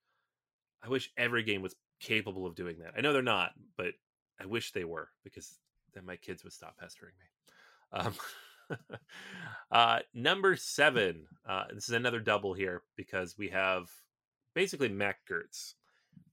I 0.83 0.89
wish 0.89 1.11
every 1.17 1.43
game 1.43 1.63
was 1.63 1.75
capable 2.01 2.47
of 2.47 2.55
doing 2.55 2.79
that. 2.79 2.93
I 2.97 3.01
know 3.01 3.13
they're 3.13 3.23
not, 3.23 3.53
but 3.77 3.95
I 4.41 4.47
wish 4.47 4.73
they 4.73 4.85
were 4.85 5.09
because 5.25 5.59
then 5.95 6.05
my 6.05 6.17
kids 6.17 6.45
would 6.45 6.53
stop 6.53 6.77
pestering 6.79 7.15
me. 7.19 8.01
Um, 8.01 8.15
uh, 9.71 9.99
number 10.15 10.57
seven. 10.57 11.27
Uh, 11.49 11.65
this 11.75 11.89
is 11.89 11.95
another 11.95 12.21
double 12.21 12.55
here 12.55 12.83
because 12.97 13.37
we 13.39 13.49
have 13.49 13.89
basically 14.55 14.89
Mac 14.89 15.19
Gerdts. 15.29 15.75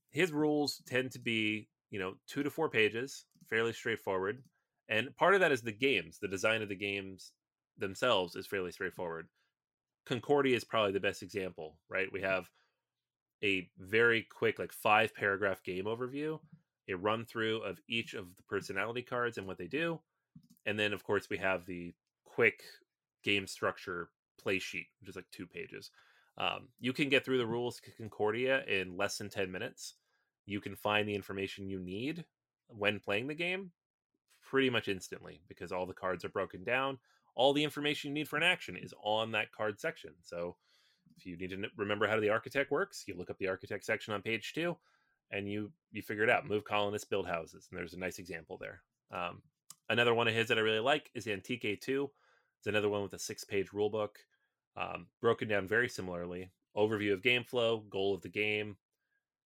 His 0.10 0.32
rules 0.32 0.82
tend 0.86 1.12
to 1.12 1.20
be, 1.20 1.70
you 1.90 2.00
know, 2.00 2.16
two 2.28 2.44
to 2.44 2.50
four 2.50 2.70
pages, 2.70 3.26
fairly 3.50 3.74
straightforward. 3.74 4.44
And 4.90 5.16
part 5.16 5.34
of 5.34 5.40
that 5.40 5.52
is 5.52 5.62
the 5.62 5.72
games. 5.72 6.20
The 6.20 6.28
design 6.28 6.62
of 6.62 6.70
the 6.70 6.76
games 6.76 7.32
themselves 7.78 8.36
is 8.36 8.48
fairly 8.48 8.72
straightforward. 8.72 9.28
Concordia 10.06 10.56
is 10.56 10.64
probably 10.64 10.92
the 10.92 11.00
best 11.00 11.24
example, 11.24 11.78
right? 11.90 12.12
We 12.12 12.22
have 12.22 12.50
a 13.44 13.70
very 13.78 14.24
quick, 14.24 14.60
like 14.60 14.72
five 14.72 15.14
paragraph 15.14 15.64
game 15.64 15.86
overview, 15.86 16.40
a 16.90 16.96
run 16.96 17.26
through 17.26 17.62
of 17.62 17.80
each 17.88 18.14
of 18.14 18.36
the 18.36 18.44
personality 18.44 19.02
cards 19.02 19.38
and 19.38 19.48
what 19.48 19.58
they 19.58 19.68
do. 19.68 20.00
And 20.66 20.80
then, 20.80 20.94
of 20.94 21.04
course, 21.04 21.30
we 21.30 21.38
have 21.38 21.66
the 21.66 21.94
quick 22.26 22.64
game 23.24 23.48
structure 23.48 24.10
play 24.40 24.60
sheet, 24.60 24.88
which 25.00 25.10
is 25.10 25.16
like 25.16 25.30
two 25.32 25.48
pages. 25.48 25.92
Um, 26.38 26.70
you 26.80 26.94
can 26.94 27.10
get 27.10 27.24
through 27.24 27.38
the 27.38 27.46
rules 27.46 27.80
to 27.80 27.92
Concordia 27.92 28.64
in 28.66 28.98
less 28.98 29.18
than 29.18 29.30
10 29.30 29.52
minutes. 29.52 29.96
You 30.46 30.60
can 30.60 30.76
find 30.76 31.08
the 31.08 31.16
information 31.16 31.70
you 31.70 31.80
need 31.80 32.26
when 32.68 33.00
playing 33.00 33.28
the 33.28 33.36
game 33.36 33.72
pretty 34.42 34.70
much 34.70 34.88
instantly 34.88 35.42
because 35.48 35.72
all 35.72 35.86
the 35.86 35.94
cards 35.94 36.26
are 36.26 36.30
broken 36.30 36.64
down. 36.64 36.98
All 37.36 37.54
the 37.54 37.64
information 37.64 38.10
you 38.10 38.14
need 38.14 38.28
for 38.28 38.38
an 38.38 38.44
action 38.44 38.76
is 38.78 38.94
on 39.04 39.32
that 39.32 39.52
card 39.52 39.80
section. 39.80 40.12
So 40.22 40.56
if 41.18 41.26
you 41.26 41.38
need 41.38 41.50
to 41.52 41.70
remember 41.78 42.08
how 42.08 42.20
the 42.20 42.30
architect 42.30 42.72
works, 42.72 43.04
you 43.08 43.16
look 43.16 43.30
up 43.30 43.38
the 43.38 43.48
architect 43.48 43.86
section 43.86 44.14
on 44.14 44.22
page 44.22 44.54
two, 44.54 44.78
and 45.32 45.50
you 45.50 45.72
you 45.92 46.02
figure 46.02 46.24
it 46.24 46.30
out. 46.30 46.48
Move 46.48 46.64
colonists, 46.64 47.08
build 47.08 47.28
houses, 47.28 47.68
and 47.70 47.78
there's 47.78 47.94
a 47.94 48.00
nice 48.00 48.20
example 48.20 48.58
there. 48.60 48.82
Um, 49.12 49.42
another 49.90 50.14
one 50.14 50.28
of 50.28 50.34
his 50.34 50.48
that 50.48 50.58
I 50.58 50.62
really 50.62 50.80
like 50.80 51.10
is 51.16 51.26
Antike 51.26 51.82
Two. 51.82 52.12
It's 52.60 52.68
another 52.68 52.90
one 52.90 53.04
with 53.04 53.14
a 53.14 53.20
six 53.20 53.44
page 53.44 53.74
rule 53.74 53.90
book, 53.90 54.20
um, 54.78 55.08
broken 55.22 55.48
down 55.48 55.68
very 55.68 55.90
similarly. 55.90 56.52
Overview 56.76 57.14
of 57.14 57.22
game 57.22 57.44
flow, 57.44 57.84
goal 57.90 58.16
of 58.16 58.22
the 58.22 58.30
game, 58.30 58.78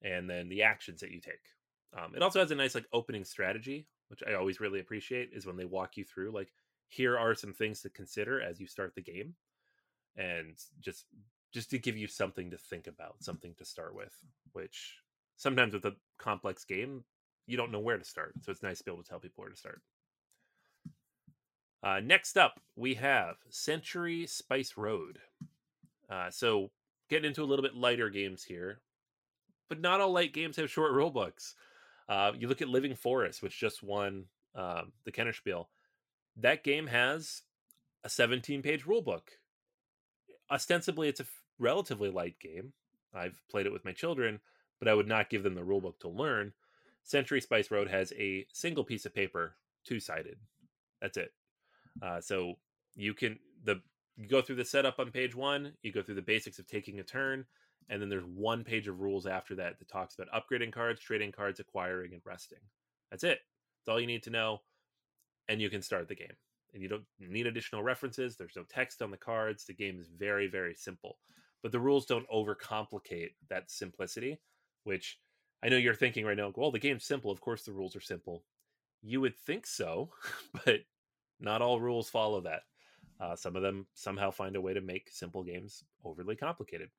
and 0.02 0.30
then 0.30 0.48
the 0.50 0.64
actions 0.64 1.02
that 1.02 1.12
you 1.12 1.20
take. 1.20 1.42
Um, 1.98 2.14
it 2.16 2.22
also 2.22 2.40
has 2.40 2.52
a 2.52 2.56
nice 2.56 2.76
like 2.76 2.86
opening 2.94 3.26
strategy, 3.26 3.88
which 4.10 4.24
I 4.28 4.34
always 4.36 4.60
really 4.60 4.80
appreciate. 4.80 5.32
Is 5.34 5.46
when 5.46 5.58
they 5.58 5.66
walk 5.66 5.98
you 5.98 6.06
through 6.06 6.32
like 6.32 6.54
here 6.88 7.18
are 7.18 7.36
some 7.36 7.54
things 7.54 7.82
to 7.82 7.90
consider 7.90 8.42
as 8.42 8.60
you 8.60 8.68
start 8.68 8.94
the 8.96 9.02
game 9.02 9.36
and 10.16 10.56
just 10.80 11.06
just 11.54 11.70
to 11.72 11.80
give 11.80 11.98
you 11.98 12.08
something 12.08 12.52
to 12.52 12.58
think 12.58 12.88
about, 12.88 13.16
something 13.20 13.54
to 13.58 13.66
start 13.66 13.96
with, 13.96 14.14
which 14.52 14.98
sometimes 15.38 15.74
with 15.74 15.86
a 15.86 15.96
complex 16.18 16.66
game, 16.66 17.04
you 17.46 17.56
don't 17.56 17.72
know 17.72 17.80
where 17.80 17.98
to 17.98 18.04
start. 18.04 18.34
So 18.42 18.52
it's 18.52 18.64
nice 18.64 18.80
to 18.80 18.84
be 18.84 18.92
able 18.92 19.04
to 19.04 19.10
tell 19.10 19.20
people 19.20 19.42
where 19.42 19.50
to 19.50 19.56
start. 19.56 19.82
Uh, 21.82 22.02
next 22.04 22.38
up, 22.38 22.60
we 22.76 22.96
have 22.96 23.38
Century 23.50 24.28
Spice 24.28 24.74
Road. 24.76 25.20
Uh, 26.10 26.30
so 26.30 26.70
getting 27.10 27.30
into 27.30 27.44
a 27.44 27.46
little 27.46 27.64
bit 27.64 27.76
lighter 27.76 28.10
games 28.10 28.44
here, 28.44 28.82
but 29.70 29.80
not 29.80 30.02
all 30.02 30.12
light 30.12 30.34
games 30.34 30.58
have 30.58 30.70
short 30.70 30.92
rule 30.92 31.12
books. 31.12 31.56
Uh, 32.10 32.32
you 32.38 32.48
look 32.48 32.62
at 32.62 32.70
Living 32.70 32.96
Forest, 32.96 33.42
which 33.42 33.60
just 33.60 33.84
won 33.84 34.26
um, 34.56 34.92
the 35.06 35.12
Kennerspiel. 35.12 35.68
That 36.38 36.64
game 36.64 36.88
has 36.88 37.42
a 38.04 38.10
17 38.10 38.62
page 38.62 38.86
rule 38.86 39.02
book. 39.02 39.32
Ostensibly, 40.52 41.10
it's 41.10 41.20
a 41.20 41.26
relatively 41.60 42.10
light 42.10 42.40
game. 42.40 42.74
I've 43.14 43.42
played 43.50 43.66
it 43.66 43.74
with 43.74 43.86
my 43.86 43.92
children, 43.92 44.40
but 44.80 44.88
I 44.88 44.94
would 44.94 45.08
not 45.08 45.30
give 45.30 45.44
them 45.44 45.56
the 45.56 45.62
rulebook 45.62 46.00
to 46.02 46.10
learn. 46.10 46.54
Century 47.04 47.42
Spice 47.42 47.72
Road 47.72 47.90
has 47.90 48.14
a 48.14 48.46
single 48.54 48.84
piece 48.84 49.06
of 49.06 49.16
paper, 49.16 49.56
two 49.86 50.00
sided. 50.00 50.38
That's 51.02 51.18
it. 51.18 51.32
Uh, 52.02 52.22
so 52.22 52.56
you 52.96 53.14
can 53.14 53.40
the 53.64 53.82
you 54.18 54.28
go 54.28 54.42
through 54.42 54.56
the 54.56 54.66
setup 54.66 55.00
on 55.00 55.12
page 55.12 55.36
one, 55.36 55.74
you 55.82 55.92
go 55.92 56.02
through 56.02 56.16
the 56.16 56.22
basics 56.22 56.60
of 56.60 56.68
taking 56.68 57.00
a 57.00 57.04
turn, 57.04 57.46
and 57.90 58.02
then 58.02 58.10
there's 58.10 58.26
one 58.26 58.64
page 58.64 58.88
of 58.88 59.00
rules 59.00 59.26
after 59.26 59.56
that 59.56 59.80
that 59.80 59.88
talks 59.88 60.16
about 60.16 60.32
upgrading 60.34 60.72
cards, 60.72 61.00
trading 61.00 61.32
cards, 61.32 61.60
acquiring, 61.60 62.14
and 62.14 62.22
resting. 62.26 62.60
That's 63.12 63.24
it. 63.24 63.40
That's 63.80 63.94
all 63.94 64.00
you 64.00 64.08
need 64.08 64.24
to 64.24 64.30
know, 64.30 64.62
and 65.50 65.62
you 65.62 65.70
can 65.70 65.82
start 65.82 66.08
the 66.08 66.16
game. 66.16 66.34
And 66.74 66.84
you 66.84 66.90
don't 66.90 67.06
need 67.20 67.48
additional 67.48 67.84
references. 67.84 68.36
There's 68.36 68.56
no 68.56 68.64
text 68.70 69.02
on 69.02 69.12
the 69.12 69.18
cards. 69.18 69.66
The 69.66 69.74
game 69.74 70.00
is 70.00 70.10
very, 70.10 70.48
very 70.48 70.76
simple. 70.76 71.18
But 71.64 71.72
the 71.72 71.80
rules 71.80 72.06
don't 72.06 72.30
overcomplicate 72.30 73.32
that 73.50 73.72
simplicity, 73.72 74.40
which 74.84 75.20
I 75.64 75.70
know 75.70 75.78
you're 75.78 75.96
thinking 75.96 76.26
right 76.26 76.38
now, 76.38 76.52
well, 76.56 76.72
the 76.72 76.80
game's 76.80 77.06
simple. 77.06 77.32
Of 77.32 77.42
course, 77.42 77.64
the 77.64 77.72
rules 77.72 77.96
are 77.96 78.02
simple. 78.02 78.44
You 79.02 79.22
would 79.22 79.36
think 79.36 79.66
so, 79.66 80.12
but 80.66 80.82
not 81.40 81.62
all 81.62 81.80
rules 81.80 82.10
follow 82.10 82.42
that. 82.42 82.62
Uh, 83.20 83.36
some 83.36 83.56
of 83.56 83.64
them 83.64 83.88
somehow 83.94 84.30
find 84.30 84.56
a 84.56 84.62
way 84.62 84.74
to 84.74 84.82
make 84.82 85.10
simple 85.10 85.44
games 85.44 85.84
overly 86.06 86.36
complicated. 86.36 86.90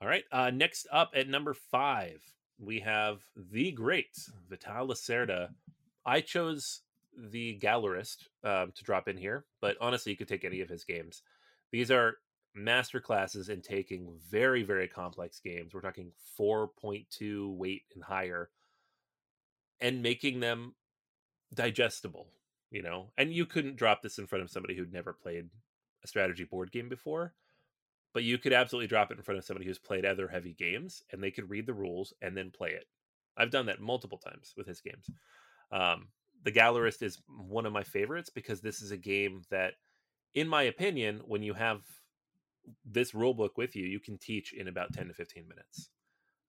All 0.00 0.08
right. 0.08 0.24
Uh, 0.32 0.50
next 0.50 0.88
up 0.90 1.12
at 1.14 1.28
number 1.28 1.54
five, 1.54 2.20
we 2.58 2.80
have 2.80 3.20
the 3.36 3.72
great 3.72 4.16
Vital 4.48 4.88
Lacerda. 4.88 5.48
I 6.06 6.20
chose 6.20 6.82
the 7.16 7.58
Gallerist 7.62 8.28
um, 8.42 8.72
to 8.74 8.84
drop 8.84 9.08
in 9.08 9.16
here, 9.16 9.44
but 9.60 9.76
honestly, 9.80 10.12
you 10.12 10.18
could 10.18 10.28
take 10.28 10.44
any 10.44 10.60
of 10.60 10.68
his 10.68 10.84
games. 10.84 11.22
These 11.70 11.90
are 11.90 12.16
master 12.54 13.00
classes 13.00 13.48
in 13.48 13.62
taking 13.62 14.18
very, 14.30 14.62
very 14.62 14.88
complex 14.88 15.40
games. 15.40 15.74
We're 15.74 15.80
talking 15.80 16.12
4.2 16.38 17.56
weight 17.56 17.84
and 17.94 18.04
higher, 18.04 18.50
and 19.80 20.02
making 20.02 20.40
them 20.40 20.74
digestible, 21.52 22.28
you 22.70 22.82
know. 22.82 23.10
And 23.16 23.32
you 23.32 23.46
couldn't 23.46 23.76
drop 23.76 24.02
this 24.02 24.18
in 24.18 24.26
front 24.26 24.44
of 24.44 24.50
somebody 24.50 24.76
who'd 24.76 24.92
never 24.92 25.12
played 25.12 25.48
a 26.02 26.08
strategy 26.08 26.44
board 26.44 26.70
game 26.70 26.88
before 26.88 27.34
but 28.14 28.22
you 28.22 28.38
could 28.38 28.52
absolutely 28.52 28.86
drop 28.86 29.10
it 29.10 29.18
in 29.18 29.22
front 29.24 29.38
of 29.38 29.44
somebody 29.44 29.66
who's 29.66 29.78
played 29.78 30.06
other 30.06 30.28
heavy 30.28 30.54
games 30.54 31.02
and 31.10 31.22
they 31.22 31.32
could 31.32 31.50
read 31.50 31.66
the 31.66 31.74
rules 31.74 32.14
and 32.22 32.34
then 32.34 32.50
play 32.50 32.70
it. 32.70 32.86
I've 33.36 33.50
done 33.50 33.66
that 33.66 33.80
multiple 33.80 34.18
times 34.18 34.54
with 34.56 34.68
his 34.68 34.80
games. 34.80 35.10
Um, 35.74 36.08
the 36.44 36.52
Gallerist 36.52 37.02
is 37.02 37.18
one 37.26 37.66
of 37.66 37.72
my 37.72 37.82
favorites 37.82 38.30
because 38.30 38.60
this 38.60 38.80
is 38.80 38.92
a 38.92 38.96
game 38.96 39.42
that, 39.50 39.74
in 40.34 40.46
my 40.46 40.62
opinion, 40.62 41.20
when 41.26 41.42
you 41.42 41.54
have 41.54 41.82
this 42.84 43.14
rule 43.14 43.34
book 43.34 43.58
with 43.58 43.74
you, 43.74 43.84
you 43.84 43.98
can 43.98 44.16
teach 44.16 44.52
in 44.52 44.68
about 44.68 44.92
10 44.92 45.08
to 45.08 45.14
15 45.14 45.48
minutes. 45.48 45.90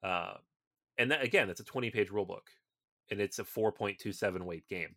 Uh, 0.04 0.36
and 0.98 1.12
that, 1.12 1.24
again, 1.24 1.48
that's 1.48 1.60
a 1.60 1.66
20 1.66 1.90
page 1.90 2.10
rule 2.10 2.26
book 2.26 2.52
and 3.10 3.20
it's 3.20 3.40
a 3.40 3.44
4.27 3.44 4.42
weight 4.44 4.68
game, 4.68 4.96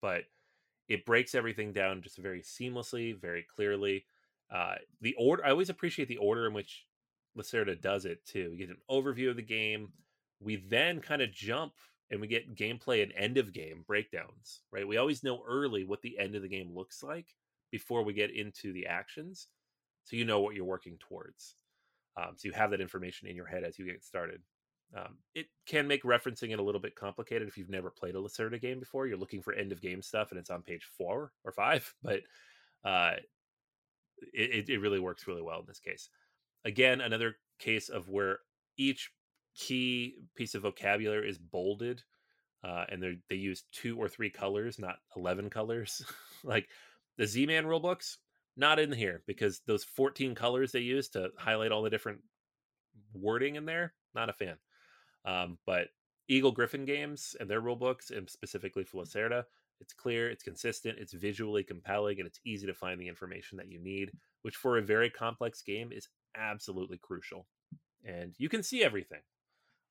but 0.00 0.22
it 0.88 1.06
breaks 1.06 1.34
everything 1.34 1.72
down 1.72 2.02
just 2.02 2.18
very 2.18 2.42
seamlessly, 2.42 3.18
very 3.18 3.46
clearly. 3.54 4.04
Uh, 4.52 4.74
the 5.00 5.14
order, 5.18 5.44
I 5.44 5.50
always 5.50 5.70
appreciate 5.70 6.08
the 6.08 6.18
order 6.18 6.46
in 6.46 6.52
which 6.52 6.86
Lacerda 7.36 7.80
does 7.80 8.04
it 8.04 8.24
too. 8.26 8.50
We 8.50 8.58
get 8.58 8.70
an 8.70 8.76
overview 8.90 9.30
of 9.30 9.36
the 9.36 9.42
game. 9.42 9.92
We 10.40 10.56
then 10.56 11.00
kind 11.00 11.22
of 11.22 11.32
jump 11.32 11.72
and 12.10 12.20
we 12.20 12.26
get 12.26 12.54
gameplay 12.54 13.02
and 13.02 13.12
end 13.16 13.38
of 13.38 13.52
game 13.52 13.84
breakdowns, 13.86 14.60
right? 14.70 14.86
We 14.86 14.96
always 14.96 15.24
know 15.24 15.42
early 15.46 15.84
what 15.84 16.02
the 16.02 16.18
end 16.18 16.34
of 16.34 16.42
the 16.42 16.48
game 16.48 16.74
looks 16.74 17.02
like 17.02 17.26
before 17.70 18.02
we 18.02 18.12
get 18.12 18.34
into 18.34 18.72
the 18.72 18.86
actions. 18.86 19.48
So 20.04 20.16
you 20.16 20.24
know 20.24 20.40
what 20.40 20.54
you're 20.54 20.64
working 20.64 20.98
towards. 21.00 21.56
Um, 22.16 22.34
so 22.36 22.46
you 22.48 22.52
have 22.52 22.70
that 22.70 22.80
information 22.80 23.28
in 23.28 23.36
your 23.36 23.46
head 23.46 23.64
as 23.64 23.78
you 23.78 23.86
get 23.86 24.04
started. 24.04 24.42
Um, 24.96 25.16
it 25.34 25.46
can 25.66 25.88
make 25.88 26.04
referencing 26.04 26.52
it 26.52 26.60
a 26.60 26.62
little 26.62 26.80
bit 26.80 26.94
complicated 26.94 27.48
if 27.48 27.56
you've 27.56 27.70
never 27.70 27.90
played 27.90 28.14
a 28.14 28.18
Lacerda 28.18 28.60
game 28.60 28.78
before. 28.78 29.06
You're 29.06 29.16
looking 29.18 29.42
for 29.42 29.52
end 29.52 29.72
of 29.72 29.80
game 29.80 30.02
stuff 30.02 30.30
and 30.30 30.38
it's 30.38 30.50
on 30.50 30.62
page 30.62 30.86
four 30.96 31.32
or 31.42 31.52
five, 31.52 31.92
but 32.02 32.20
uh, 32.84 33.14
it, 34.32 34.68
it 34.68 34.80
really 34.80 35.00
works 35.00 35.26
really 35.26 35.42
well 35.42 35.60
in 35.60 35.66
this 35.66 35.80
case. 35.80 36.08
Again, 36.64 37.00
another 37.00 37.36
case 37.58 37.88
of 37.88 38.08
where 38.08 38.38
each 38.76 39.10
key 39.54 40.16
piece 40.34 40.54
of 40.54 40.62
vocabulary 40.62 41.28
is 41.28 41.38
bolded, 41.38 42.02
uh, 42.62 42.84
and 42.88 43.02
they 43.02 43.18
they 43.28 43.36
use 43.36 43.64
two 43.72 43.98
or 43.98 44.08
three 44.08 44.30
colors, 44.30 44.78
not 44.78 44.96
eleven 45.16 45.50
colors. 45.50 46.04
like 46.44 46.68
the 47.16 47.26
Z-Man 47.26 47.64
rulebooks, 47.64 48.16
not 48.56 48.78
in 48.78 48.92
here 48.92 49.22
because 49.26 49.60
those 49.66 49.84
fourteen 49.84 50.34
colors 50.34 50.72
they 50.72 50.80
use 50.80 51.08
to 51.10 51.30
highlight 51.36 51.72
all 51.72 51.82
the 51.82 51.90
different 51.90 52.20
wording 53.12 53.56
in 53.56 53.64
there, 53.64 53.94
not 54.14 54.28
a 54.28 54.32
fan. 54.32 54.56
Um, 55.24 55.58
but 55.66 55.88
Eagle-Gryphon 56.28 56.84
games 56.84 57.36
and 57.40 57.48
their 57.48 57.62
rulebooks, 57.62 58.10
and 58.10 58.28
specifically 58.28 58.84
for 58.84 59.02
Lacerda, 59.02 59.44
it's 59.80 59.92
clear, 59.92 60.30
it's 60.30 60.42
consistent, 60.42 60.98
it's 60.98 61.12
visually 61.12 61.62
compelling, 61.62 62.18
and 62.18 62.26
it's 62.26 62.40
easy 62.44 62.66
to 62.66 62.74
find 62.74 63.00
the 63.00 63.08
information 63.08 63.58
that 63.58 63.68
you 63.68 63.78
need, 63.78 64.12
which 64.42 64.56
for 64.56 64.78
a 64.78 64.82
very 64.82 65.10
complex 65.10 65.62
game 65.62 65.90
is 65.92 66.08
absolutely 66.36 66.98
crucial. 66.98 67.46
And 68.04 68.34
you 68.38 68.48
can 68.48 68.62
see 68.62 68.84
everything. 68.84 69.20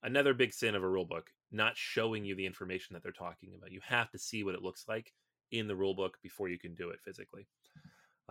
Another 0.04 0.34
big 0.34 0.54
sin 0.54 0.76
of 0.76 0.84
a 0.84 0.90
rule 0.90 1.06
book 1.06 1.30
not 1.52 1.78
showing 1.78 2.26
you 2.26 2.36
the 2.36 2.46
information 2.46 2.94
that 2.94 3.04
they're 3.04 3.12
talking 3.12 3.54
about. 3.56 3.72
You 3.72 3.80
have 3.86 4.10
to 4.12 4.20
see 4.20 4.44
what 4.44 4.56
it 4.56 4.62
looks 4.64 4.86
like 4.88 5.14
in 5.52 5.68
the 5.68 5.76
rule 5.76 5.94
book 5.94 6.18
before 6.22 6.50
you 6.50 6.60
can 6.60 6.74
do 6.76 6.90
it 6.90 7.00
physically. 7.04 7.48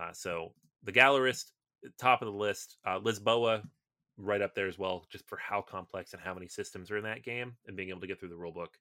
Uh, 0.01 0.13
so 0.13 0.53
the 0.83 0.93
Gallerist, 0.93 1.53
top 1.99 2.23
of 2.23 2.27
the 2.27 2.33
list. 2.33 2.77
Uh, 2.85 2.99
Lisboa, 2.99 3.63
right 4.17 4.43
up 4.43 4.55
there 4.55 4.69
as 4.69 4.79
well, 4.79 5.07
just 5.11 5.27
for 5.29 5.39
how 5.39 5.63
complex 5.63 6.13
and 6.13 6.23
how 6.23 6.35
many 6.35 6.49
systems 6.49 6.91
are 6.91 6.99
in 6.99 7.05
that 7.05 7.25
game, 7.25 7.57
and 7.67 7.77
being 7.77 7.89
able 7.89 8.01
to 8.01 8.07
get 8.07 8.19
through 8.21 8.29
the 8.29 8.37
rule 8.37 8.53
book 8.53 8.77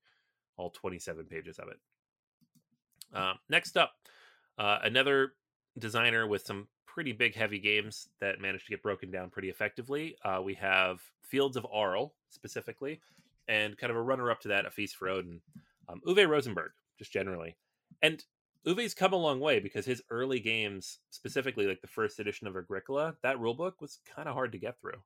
all 0.58 0.70
27 0.72 1.26
pages 1.26 1.60
of 1.60 1.70
it. 1.70 1.78
Uh, 3.14 3.34
next 3.50 3.78
up, 3.78 3.94
uh, 4.58 4.80
another 4.84 5.34
designer 5.80 6.28
with 6.28 6.46
some 6.46 6.68
pretty 6.94 7.14
big, 7.14 7.36
heavy 7.36 7.60
games 7.60 8.10
that 8.20 8.42
managed 8.42 8.66
to 8.66 8.72
get 8.72 8.84
broken 8.84 9.10
down 9.12 9.30
pretty 9.30 9.50
effectively. 9.50 10.16
Uh, 10.26 10.42
we 10.44 10.54
have 10.56 11.00
Fields 11.24 11.56
of 11.56 11.66
Arle 11.72 12.14
specifically, 12.30 13.00
and 13.48 13.78
kind 13.78 13.92
of 13.92 13.98
a 13.98 14.02
runner 14.02 14.30
up 14.30 14.42
to 14.42 14.50
that, 14.50 14.66
A 14.66 14.72
Feast 14.72 14.98
for 14.98 15.08
Odin, 15.08 15.42
um, 15.88 16.02
Uwe 16.06 16.28
Rosenberg, 16.28 16.72
just 17.00 17.12
generally. 17.12 17.56
And 18.02 18.24
Uwe's 18.66 18.94
come 18.94 19.14
a 19.14 19.18
long 19.18 19.40
way 19.40 19.60
because 19.60 19.86
his 19.86 20.04
early 20.10 20.40
games, 20.40 21.00
specifically 21.10 21.66
like 21.66 21.82
the 21.82 21.88
first 21.88 22.20
edition 22.20 22.48
of 22.48 22.58
Agricola, 22.58 23.16
that 23.24 23.38
rulebook 23.38 23.74
was 23.80 24.00
kind 24.16 24.28
of 24.28 24.36
hard 24.36 24.52
to 24.52 24.60
get 24.60 24.80
through. 24.80 25.02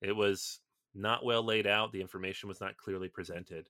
It 0.00 0.14
was 0.14 0.60
not 0.94 1.24
well 1.24 1.44
laid 1.44 1.66
out. 1.66 1.92
The 1.92 2.00
information 2.00 2.48
was 2.48 2.60
not 2.60 2.76
clearly 2.76 3.08
presented. 3.08 3.68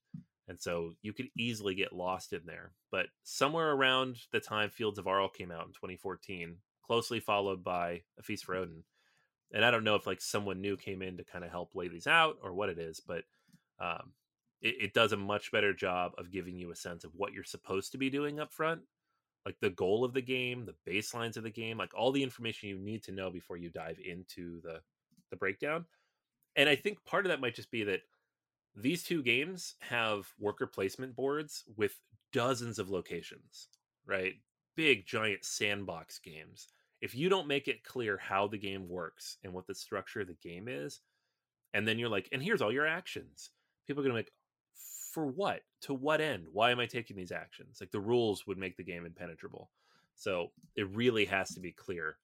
And 0.48 0.60
so 0.60 0.92
you 1.02 1.12
could 1.12 1.28
easily 1.36 1.74
get 1.74 1.92
lost 1.92 2.32
in 2.32 2.42
there. 2.44 2.72
But 2.92 3.06
somewhere 3.24 3.72
around 3.72 4.18
the 4.30 4.40
time 4.40 4.70
Fields 4.70 4.98
of 4.98 5.06
Arle 5.08 5.28
came 5.28 5.50
out 5.50 5.66
in 5.66 5.72
2014, 5.72 6.56
closely 6.86 7.20
followed 7.20 7.64
by 7.64 8.02
A 8.18 8.22
Feast 8.22 8.44
for 8.44 8.54
Odin. 8.54 8.84
And 9.52 9.64
I 9.64 9.70
don't 9.70 9.84
know 9.84 9.94
if 9.94 10.06
like 10.06 10.20
someone 10.20 10.60
new 10.60 10.76
came 10.76 11.02
in 11.02 11.16
to 11.16 11.24
kind 11.24 11.44
of 11.44 11.50
help 11.50 11.74
lay 11.74 11.88
these 11.88 12.06
out 12.06 12.36
or 12.42 12.52
what 12.52 12.68
it 12.68 12.78
is, 12.78 13.00
but 13.00 13.24
um, 13.80 14.12
it, 14.60 14.74
it 14.80 14.94
does 14.94 15.12
a 15.12 15.16
much 15.16 15.52
better 15.52 15.72
job 15.72 16.12
of 16.18 16.32
giving 16.32 16.56
you 16.58 16.70
a 16.70 16.76
sense 16.76 17.04
of 17.04 17.12
what 17.14 17.32
you're 17.32 17.44
supposed 17.44 17.92
to 17.92 17.98
be 17.98 18.10
doing 18.10 18.40
up 18.40 18.52
front, 18.52 18.80
like 19.44 19.56
the 19.60 19.70
goal 19.70 20.04
of 20.04 20.14
the 20.14 20.22
game, 20.22 20.66
the 20.66 20.90
baselines 20.90 21.36
of 21.36 21.42
the 21.44 21.50
game, 21.50 21.78
like 21.78 21.94
all 21.94 22.12
the 22.12 22.22
information 22.22 22.68
you 22.68 22.78
need 22.78 23.02
to 23.04 23.12
know 23.12 23.30
before 23.30 23.56
you 23.56 23.70
dive 23.70 23.98
into 24.04 24.60
the 24.62 24.80
the 25.30 25.36
breakdown. 25.36 25.84
And 26.56 26.68
I 26.68 26.76
think 26.76 27.04
part 27.04 27.26
of 27.26 27.30
that 27.30 27.40
might 27.40 27.54
just 27.54 27.70
be 27.70 27.84
that 27.84 28.00
these 28.74 29.02
two 29.02 29.22
games 29.22 29.74
have 29.80 30.26
worker 30.38 30.66
placement 30.66 31.16
boards 31.16 31.64
with 31.76 31.98
dozens 32.32 32.78
of 32.78 32.90
locations, 32.90 33.68
right? 34.06 34.34
Big, 34.76 35.06
giant 35.06 35.44
sandbox 35.44 36.18
games. 36.18 36.68
If 37.00 37.14
you 37.14 37.28
don't 37.28 37.48
make 37.48 37.68
it 37.68 37.84
clear 37.84 38.18
how 38.18 38.46
the 38.46 38.58
game 38.58 38.88
works 38.88 39.38
and 39.42 39.52
what 39.52 39.66
the 39.66 39.74
structure 39.74 40.20
of 40.20 40.28
the 40.28 40.34
game 40.34 40.68
is, 40.68 41.00
and 41.74 41.86
then 41.86 41.98
you're 41.98 42.08
like, 42.08 42.28
and 42.32 42.42
here's 42.42 42.62
all 42.62 42.72
your 42.72 42.86
actions, 42.86 43.50
people 43.86 44.02
are 44.02 44.04
going 44.04 44.14
to 44.14 44.18
like, 44.18 44.32
for 45.12 45.26
what? 45.26 45.60
To 45.82 45.94
what 45.94 46.20
end? 46.20 46.46
Why 46.52 46.70
am 46.70 46.80
I 46.80 46.86
taking 46.86 47.16
these 47.16 47.32
actions? 47.32 47.78
Like 47.80 47.90
the 47.90 48.00
rules 48.00 48.46
would 48.46 48.58
make 48.58 48.76
the 48.76 48.84
game 48.84 49.06
impenetrable. 49.06 49.70
So 50.14 50.52
it 50.74 50.88
really 50.94 51.24
has 51.26 51.50
to 51.54 51.60
be 51.60 51.72
clear 51.72 52.18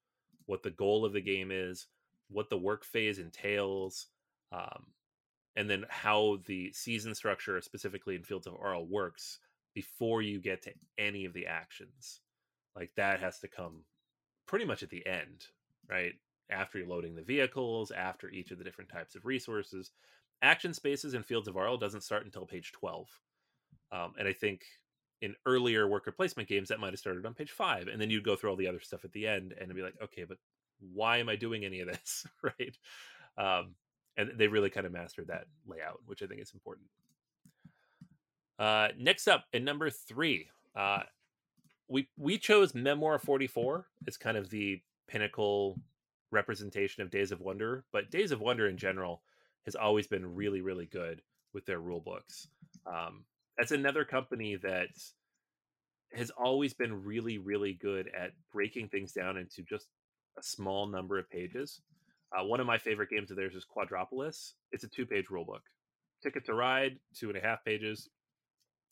what 0.45 0.63
the 0.63 0.71
goal 0.71 1.05
of 1.05 1.13
the 1.13 1.21
game 1.21 1.49
is, 1.51 1.87
what 2.29 2.49
the 2.49 2.57
work 2.57 2.83
phase 2.83 3.19
entails, 3.19 4.07
um, 4.51 4.87
and 5.55 5.69
then 5.69 5.85
how 5.89 6.39
the 6.45 6.71
season 6.73 7.15
structure, 7.15 7.61
specifically 7.61 8.15
in 8.15 8.23
Fields 8.23 8.47
of 8.47 8.55
Arle 8.59 8.85
works 8.85 9.39
before 9.73 10.21
you 10.21 10.39
get 10.39 10.63
to 10.63 10.71
any 10.97 11.25
of 11.25 11.33
the 11.33 11.47
actions. 11.47 12.21
Like 12.75 12.91
that 12.95 13.19
has 13.19 13.39
to 13.39 13.47
come 13.47 13.83
pretty 14.47 14.65
much 14.65 14.83
at 14.83 14.89
the 14.89 15.05
end, 15.05 15.45
right? 15.89 16.13
After 16.49 16.77
you're 16.77 16.87
loading 16.87 17.15
the 17.15 17.21
vehicles, 17.21 17.91
after 17.91 18.29
each 18.29 18.51
of 18.51 18.57
the 18.57 18.63
different 18.63 18.89
types 18.91 19.15
of 19.15 19.25
resources. 19.25 19.91
Action 20.41 20.73
spaces 20.73 21.13
in 21.13 21.23
Fields 21.23 21.47
of 21.47 21.55
Arle 21.55 21.77
doesn't 21.77 22.01
start 22.01 22.25
until 22.25 22.45
page 22.45 22.71
12. 22.73 23.07
Um, 23.91 24.13
and 24.19 24.27
I 24.27 24.33
think 24.33 24.61
in 25.21 25.35
earlier 25.45 25.87
worker 25.87 26.11
placement 26.11 26.49
games, 26.49 26.67
that 26.67 26.79
might 26.79 26.91
have 26.91 26.99
started 26.99 27.25
on 27.25 27.33
page 27.33 27.51
five. 27.51 27.87
And 27.87 28.01
then 28.01 28.09
you'd 28.09 28.25
go 28.25 28.35
through 28.35 28.49
all 28.49 28.57
the 28.57 28.67
other 28.67 28.81
stuff 28.81 29.05
at 29.05 29.13
the 29.13 29.25
end 29.25 29.53
and 29.59 29.73
be 29.73 29.81
like, 29.81 29.95
okay, 30.03 30.25
but 30.25 30.37
why 30.93 31.17
am 31.17 31.29
I 31.29 31.37
doing 31.37 31.63
any 31.63 31.79
of 31.79 31.87
this? 31.87 32.25
right. 32.43 32.77
Um, 33.37 33.75
and 34.17 34.31
they 34.37 34.47
really 34.47 34.69
kind 34.69 34.85
of 34.85 34.91
mastered 34.91 35.27
that 35.27 35.45
layout, 35.65 36.01
which 36.05 36.21
I 36.21 36.27
think 36.27 36.41
is 36.41 36.51
important. 36.53 36.87
Uh, 38.59 38.89
next 38.99 39.27
up, 39.27 39.45
in 39.53 39.63
number 39.63 39.89
three, 39.89 40.49
uh, 40.75 41.03
we 41.87 42.07
we 42.17 42.37
chose 42.37 42.73
Memoir 42.73 43.19
44 43.19 43.85
as 44.07 44.17
kind 44.17 44.37
of 44.37 44.49
the 44.49 44.81
pinnacle 45.07 45.79
representation 46.31 47.03
of 47.03 47.11
Days 47.11 47.31
of 47.31 47.41
Wonder, 47.41 47.85
but 47.91 48.11
Days 48.11 48.31
of 48.31 48.41
Wonder 48.41 48.67
in 48.67 48.77
general 48.77 49.21
has 49.65 49.75
always 49.75 50.07
been 50.07 50.35
really, 50.35 50.61
really 50.61 50.85
good 50.85 51.21
with 51.53 51.65
their 51.65 51.79
rule 51.79 52.01
books. 52.01 52.47
Um, 52.85 53.25
that's 53.57 53.71
another 53.71 54.03
company 54.03 54.55
that 54.57 54.89
has 56.13 56.31
always 56.31 56.73
been 56.73 57.03
really, 57.03 57.37
really 57.37 57.73
good 57.73 58.09
at 58.17 58.31
breaking 58.51 58.89
things 58.89 59.13
down 59.13 59.37
into 59.37 59.61
just 59.61 59.87
a 60.37 60.43
small 60.43 60.87
number 60.87 61.17
of 61.17 61.29
pages. 61.29 61.81
Uh, 62.35 62.43
one 62.43 62.59
of 62.59 62.67
my 62.67 62.77
favorite 62.77 63.09
games 63.09 63.29
of 63.29 63.37
theirs 63.37 63.55
is 63.55 63.65
Quadropolis. 63.65 64.53
It's 64.71 64.83
a 64.83 64.87
two-page 64.87 65.27
rulebook. 65.27 65.61
Ticket 66.21 66.45
to 66.45 66.53
Ride, 66.53 66.97
two 67.15 67.29
and 67.29 67.37
a 67.37 67.41
half 67.41 67.63
pages. 67.63 68.09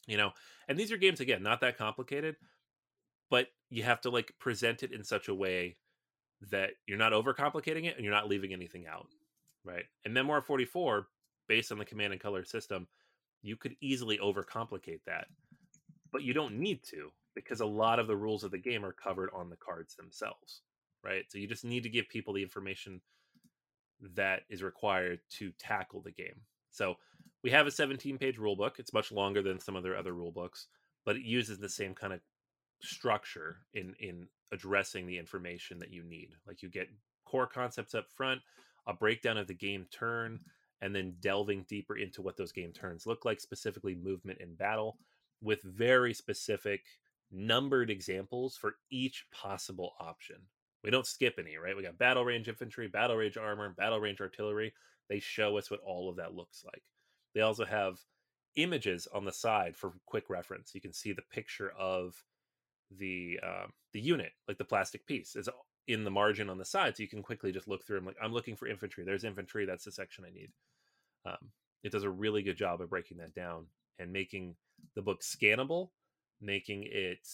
You 0.08 0.18
know, 0.18 0.32
and 0.68 0.78
these 0.78 0.92
are 0.92 0.98
games 0.98 1.20
again 1.20 1.44
not 1.44 1.62
that 1.62 1.78
complicated, 1.78 2.36
but 3.32 3.48
you 3.72 3.82
have 3.82 4.02
to 4.02 4.12
like 4.12 4.34
present 4.38 4.84
it 4.84 4.92
in 4.92 5.04
such 5.04 5.30
a 5.30 5.34
way 5.34 5.78
that 6.52 6.72
you're 6.86 6.98
not 6.98 7.14
overcomplicating 7.14 7.86
it 7.86 7.96
and 7.96 8.06
you're 8.06 8.14
not 8.14 8.28
leaving 8.28 8.54
anything 8.54 8.86
out, 8.86 9.08
right? 9.64 9.86
And 10.06 10.14
Memoir 10.14 10.42
44, 10.42 11.08
based 11.48 11.72
on 11.72 11.80
the 11.80 11.86
command 11.86 12.14
and 12.14 12.22
color 12.22 12.44
system, 12.44 12.88
you 13.42 13.56
could 13.56 13.76
easily 13.82 14.20
overcomplicate 14.20 15.00
that, 15.08 15.28
but 16.12 16.22
you 16.24 16.34
don't 16.34 16.60
need 16.60 16.84
to 16.84 17.12
because 17.34 17.62
a 17.62 17.66
lot 17.66 18.00
of 18.00 18.08
the 18.08 18.16
rules 18.16 18.44
of 18.44 18.52
the 18.52 18.58
game 18.58 18.84
are 18.84 18.92
covered 18.92 19.30
on 19.34 19.50
the 19.50 19.56
cards 19.56 19.96
themselves, 19.96 20.62
right? 21.04 21.24
So 21.30 21.38
you 21.38 21.48
just 21.48 21.64
need 21.64 21.84
to 21.84 21.90
give 21.90 22.10
people 22.10 22.34
the 22.34 22.44
information 22.44 23.02
that 24.16 24.42
is 24.50 24.62
required 24.62 25.20
to 25.38 25.52
tackle 25.58 26.02
the 26.02 26.12
game. 26.12 26.42
So 26.72 26.96
we 27.44 27.52
have 27.52 27.68
a 27.68 27.72
17 27.72 28.18
page 28.18 28.38
rule 28.38 28.56
book. 28.56 28.76
It's 28.78 28.94
much 28.94 29.12
longer 29.12 29.42
than 29.42 29.60
some 29.60 29.76
of 29.76 29.84
their 29.84 29.98
other 29.98 30.14
rule 30.14 30.32
books, 30.32 30.68
but 31.06 31.16
it 31.16 31.24
uses 31.24 31.60
the 31.60 31.70
same 31.70 31.94
kind 31.94 32.14
of 32.14 32.20
structure 32.84 33.58
in 33.74 33.96
in 34.00 34.28
addressing 34.52 35.08
the 35.08 35.18
information 35.18 35.80
that 35.80 35.92
you 35.92 36.04
need. 36.04 36.30
Like 36.48 36.62
you 36.62 36.70
get 36.70 36.90
core 37.26 37.48
concepts 37.48 37.96
up 37.96 38.06
front, 38.10 38.42
a 38.88 38.94
breakdown 38.94 39.38
of 39.38 39.48
the 39.48 39.54
game 39.54 39.86
turn, 39.92 40.40
and 40.82 40.96
then 40.96 41.16
delving 41.22 41.66
deeper 41.70 41.98
into 41.98 42.22
what 42.22 42.38
those 42.38 42.52
game 42.52 42.72
turns 42.74 43.06
look 43.06 43.24
like, 43.24 43.40
specifically 43.40 43.96
movement 43.96 44.40
in 44.42 44.56
battle, 44.56 44.98
with 45.42 45.62
very 45.64 46.14
specific 46.14 46.82
numbered 47.32 47.90
examples 47.90 48.58
for 48.58 48.76
each 48.90 49.26
possible 49.32 49.94
option. 50.00 50.38
We 50.84 50.92
don't 50.92 51.06
skip 51.06 51.36
any, 51.38 51.58
right? 51.58 51.78
We 51.78 51.84
got 51.84 51.98
battle 51.98 52.26
range 52.26 52.50
infantry, 52.50 52.88
battle 52.88 53.16
range 53.16 53.38
armor, 53.38 53.70
battle 53.70 54.00
range 54.00 54.20
artillery. 54.20 54.74
They 55.10 55.20
show 55.20 55.58
us 55.58 55.70
what 55.70 55.80
all 55.86 56.10
of 56.10 56.18
that 56.18 56.36
looks 56.36 56.64
like. 56.66 56.84
They 57.34 57.42
also 57.42 57.66
have 57.66 58.00
images 58.56 59.08
on 59.14 59.24
the 59.24 59.32
side 59.32 59.78
for 59.78 59.94
quick 60.06 60.30
reference. 60.30 60.74
You 60.74 60.82
can 60.82 60.94
see 60.94 61.14
the 61.14 61.22
picture 61.32 61.72
of 61.80 62.22
the 62.98 63.40
uh, 63.44 63.68
the 63.94 64.02
unit, 64.02 64.32
like 64.48 64.58
the 64.58 64.66
plastic 64.66 65.06
piece, 65.06 65.36
is 65.36 65.50
in 65.88 66.04
the 66.04 66.12
margin 66.12 66.50
on 66.50 66.58
the 66.58 66.66
side, 66.66 66.96
so 66.96 67.04
you 67.04 67.10
can 67.10 67.24
quickly 67.24 67.52
just 67.52 67.68
look 67.68 67.86
through. 67.86 67.98
them. 67.98 68.06
like, 68.06 68.18
I'm 68.22 68.34
looking 68.34 68.56
for 68.56 68.68
infantry. 68.68 69.04
There's 69.04 69.24
infantry. 69.24 69.66
That's 69.66 69.86
the 69.86 69.92
section 69.92 70.26
I 70.26 70.32
need. 70.32 70.52
Um, 71.26 71.50
it 71.84 71.92
does 71.92 72.04
a 72.04 72.10
really 72.10 72.44
good 72.44 72.58
job 72.58 72.82
of 72.82 72.90
breaking 72.90 73.18
that 73.18 73.34
down 73.34 73.66
and 74.00 74.12
making 74.12 74.56
the 74.96 75.02
book 75.02 75.22
scannable, 75.22 75.90
making 76.40 76.84
it 76.88 77.28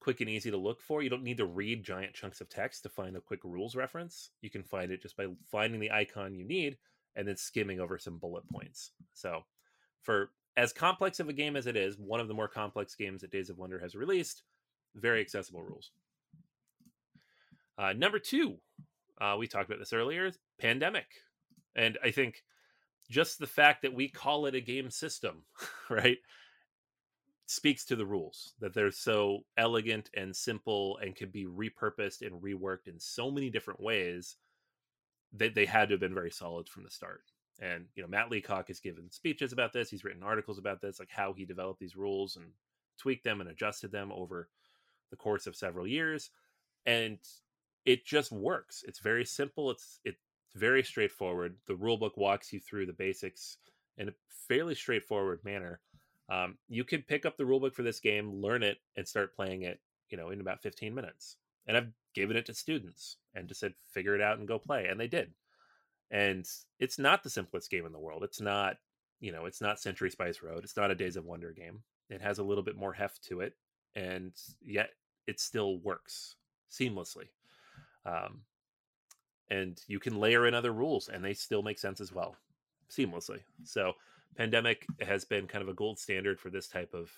quick 0.00 0.20
and 0.20 0.28
easy 0.30 0.50
to 0.50 0.56
look 0.56 0.80
for. 0.80 1.02
You 1.02 1.10
don't 1.10 1.22
need 1.22 1.38
to 1.38 1.46
read 1.46 1.82
giant 1.82 2.14
chunks 2.14 2.40
of 2.40 2.48
text 2.48 2.82
to 2.82 2.88
find 2.88 3.16
a 3.16 3.20
quick 3.20 3.40
rules 3.42 3.74
reference. 3.74 4.30
You 4.42 4.50
can 4.50 4.62
find 4.62 4.92
it 4.92 5.02
just 5.02 5.16
by 5.16 5.26
finding 5.50 5.80
the 5.80 5.90
icon 5.90 6.34
you 6.34 6.44
need 6.44 6.76
and 7.16 7.26
then 7.26 7.36
skimming 7.36 7.80
over 7.80 7.98
some 7.98 8.18
bullet 8.18 8.48
points. 8.50 8.90
So, 9.14 9.44
for 10.02 10.30
as 10.56 10.72
complex 10.72 11.20
of 11.20 11.28
a 11.28 11.32
game 11.32 11.56
as 11.56 11.66
it 11.66 11.76
is, 11.76 11.98
one 11.98 12.20
of 12.20 12.28
the 12.28 12.34
more 12.34 12.48
complex 12.48 12.94
games 12.94 13.22
that 13.22 13.30
Days 13.30 13.50
of 13.50 13.58
Wonder 13.58 13.78
has 13.78 13.94
released, 13.94 14.42
very 14.94 15.20
accessible 15.20 15.62
rules. 15.62 15.90
Uh, 17.76 17.92
number 17.92 18.18
two, 18.18 18.56
uh, 19.20 19.36
we 19.38 19.46
talked 19.46 19.68
about 19.68 19.78
this 19.78 19.92
earlier, 19.92 20.30
pandemic, 20.60 21.06
and 21.74 21.98
I 22.02 22.10
think 22.10 22.42
just 23.10 23.38
the 23.38 23.46
fact 23.46 23.82
that 23.82 23.94
we 23.94 24.08
call 24.08 24.46
it 24.46 24.54
a 24.54 24.60
game 24.60 24.90
system, 24.90 25.42
right, 25.90 26.18
speaks 27.46 27.84
to 27.84 27.96
the 27.96 28.06
rules 28.06 28.54
that 28.60 28.72
they're 28.74 28.90
so 28.90 29.40
elegant 29.56 30.08
and 30.14 30.34
simple 30.34 30.98
and 31.02 31.14
can 31.14 31.28
be 31.28 31.46
repurposed 31.46 32.22
and 32.22 32.40
reworked 32.42 32.86
in 32.86 32.98
so 32.98 33.30
many 33.30 33.50
different 33.50 33.80
ways 33.80 34.36
that 35.36 35.54
they 35.54 35.66
had 35.66 35.88
to 35.88 35.94
have 35.94 36.00
been 36.00 36.14
very 36.14 36.30
solid 36.30 36.68
from 36.68 36.84
the 36.84 36.90
start. 36.90 37.22
And 37.60 37.86
you 37.94 38.02
know, 38.02 38.08
Matt 38.08 38.30
Leacock 38.30 38.68
has 38.68 38.80
given 38.80 39.10
speeches 39.10 39.52
about 39.52 39.72
this. 39.72 39.90
He's 39.90 40.04
written 40.04 40.22
articles 40.22 40.58
about 40.58 40.80
this, 40.80 40.98
like 40.98 41.10
how 41.10 41.32
he 41.32 41.44
developed 41.44 41.80
these 41.80 41.96
rules 41.96 42.36
and 42.36 42.46
tweaked 42.98 43.24
them 43.24 43.40
and 43.40 43.50
adjusted 43.50 43.92
them 43.92 44.10
over 44.12 44.48
the 45.14 45.22
course 45.22 45.46
of 45.46 45.54
several 45.54 45.86
years. 45.86 46.30
And 46.86 47.18
it 47.84 48.04
just 48.04 48.32
works. 48.32 48.84
It's 48.86 48.98
very 48.98 49.24
simple. 49.24 49.70
It's 49.70 50.00
it's 50.04 50.18
very 50.54 50.82
straightforward. 50.82 51.56
The 51.66 51.76
rule 51.76 51.96
book 51.96 52.16
walks 52.16 52.52
you 52.52 52.60
through 52.60 52.86
the 52.86 52.92
basics 52.92 53.58
in 53.96 54.08
a 54.08 54.14
fairly 54.48 54.74
straightforward 54.74 55.40
manner. 55.44 55.80
Um, 56.28 56.58
you 56.68 56.84
can 56.84 57.02
pick 57.02 57.24
up 57.24 57.36
the 57.36 57.46
rule 57.46 57.60
book 57.60 57.74
for 57.74 57.82
this 57.82 58.00
game, 58.00 58.42
learn 58.42 58.62
it, 58.62 58.78
and 58.96 59.06
start 59.06 59.36
playing 59.36 59.62
it. 59.62 59.80
You 60.10 60.18
know, 60.18 60.30
in 60.30 60.40
about 60.40 60.62
15 60.62 60.94
minutes. 60.94 61.36
And 61.66 61.76
I've 61.76 61.92
given 62.14 62.36
it 62.36 62.46
to 62.46 62.54
students 62.54 63.16
and 63.34 63.48
just 63.48 63.60
said, 63.60 63.74
figure 63.92 64.14
it 64.14 64.20
out 64.20 64.38
and 64.38 64.46
go 64.46 64.58
play, 64.58 64.86
and 64.86 65.00
they 65.00 65.08
did. 65.08 65.32
And 66.10 66.46
it's 66.78 66.98
not 66.98 67.22
the 67.22 67.30
simplest 67.30 67.70
game 67.70 67.86
in 67.86 67.92
the 67.92 67.98
world. 67.98 68.22
It's 68.22 68.40
not, 68.40 68.76
you 69.20 69.32
know, 69.32 69.46
it's 69.46 69.62
not 69.62 69.80
Century 69.80 70.10
Spice 70.10 70.42
Road. 70.42 70.62
It's 70.62 70.76
not 70.76 70.90
a 70.90 70.94
Days 70.94 71.16
of 71.16 71.24
Wonder 71.24 71.52
game. 71.52 71.82
It 72.10 72.20
has 72.20 72.38
a 72.38 72.44
little 72.44 72.62
bit 72.62 72.76
more 72.76 72.92
heft 72.92 73.24
to 73.28 73.40
it, 73.40 73.54
and 73.94 74.32
yet 74.62 74.90
it 75.26 75.40
still 75.40 75.78
works 75.78 76.36
seamlessly. 76.70 77.28
Um, 78.06 78.42
and 79.50 79.80
you 79.86 79.98
can 79.98 80.18
layer 80.18 80.46
in 80.46 80.54
other 80.54 80.72
rules 80.72 81.08
and 81.08 81.24
they 81.24 81.34
still 81.34 81.62
make 81.62 81.78
sense 81.78 82.00
as 82.00 82.12
well 82.12 82.36
seamlessly 82.90 83.40
so 83.64 83.92
pandemic 84.36 84.86
has 85.00 85.24
been 85.24 85.46
kind 85.46 85.62
of 85.62 85.68
a 85.68 85.74
gold 85.74 85.98
standard 85.98 86.38
for 86.38 86.50
this 86.50 86.68
type 86.68 86.94
of 86.94 87.10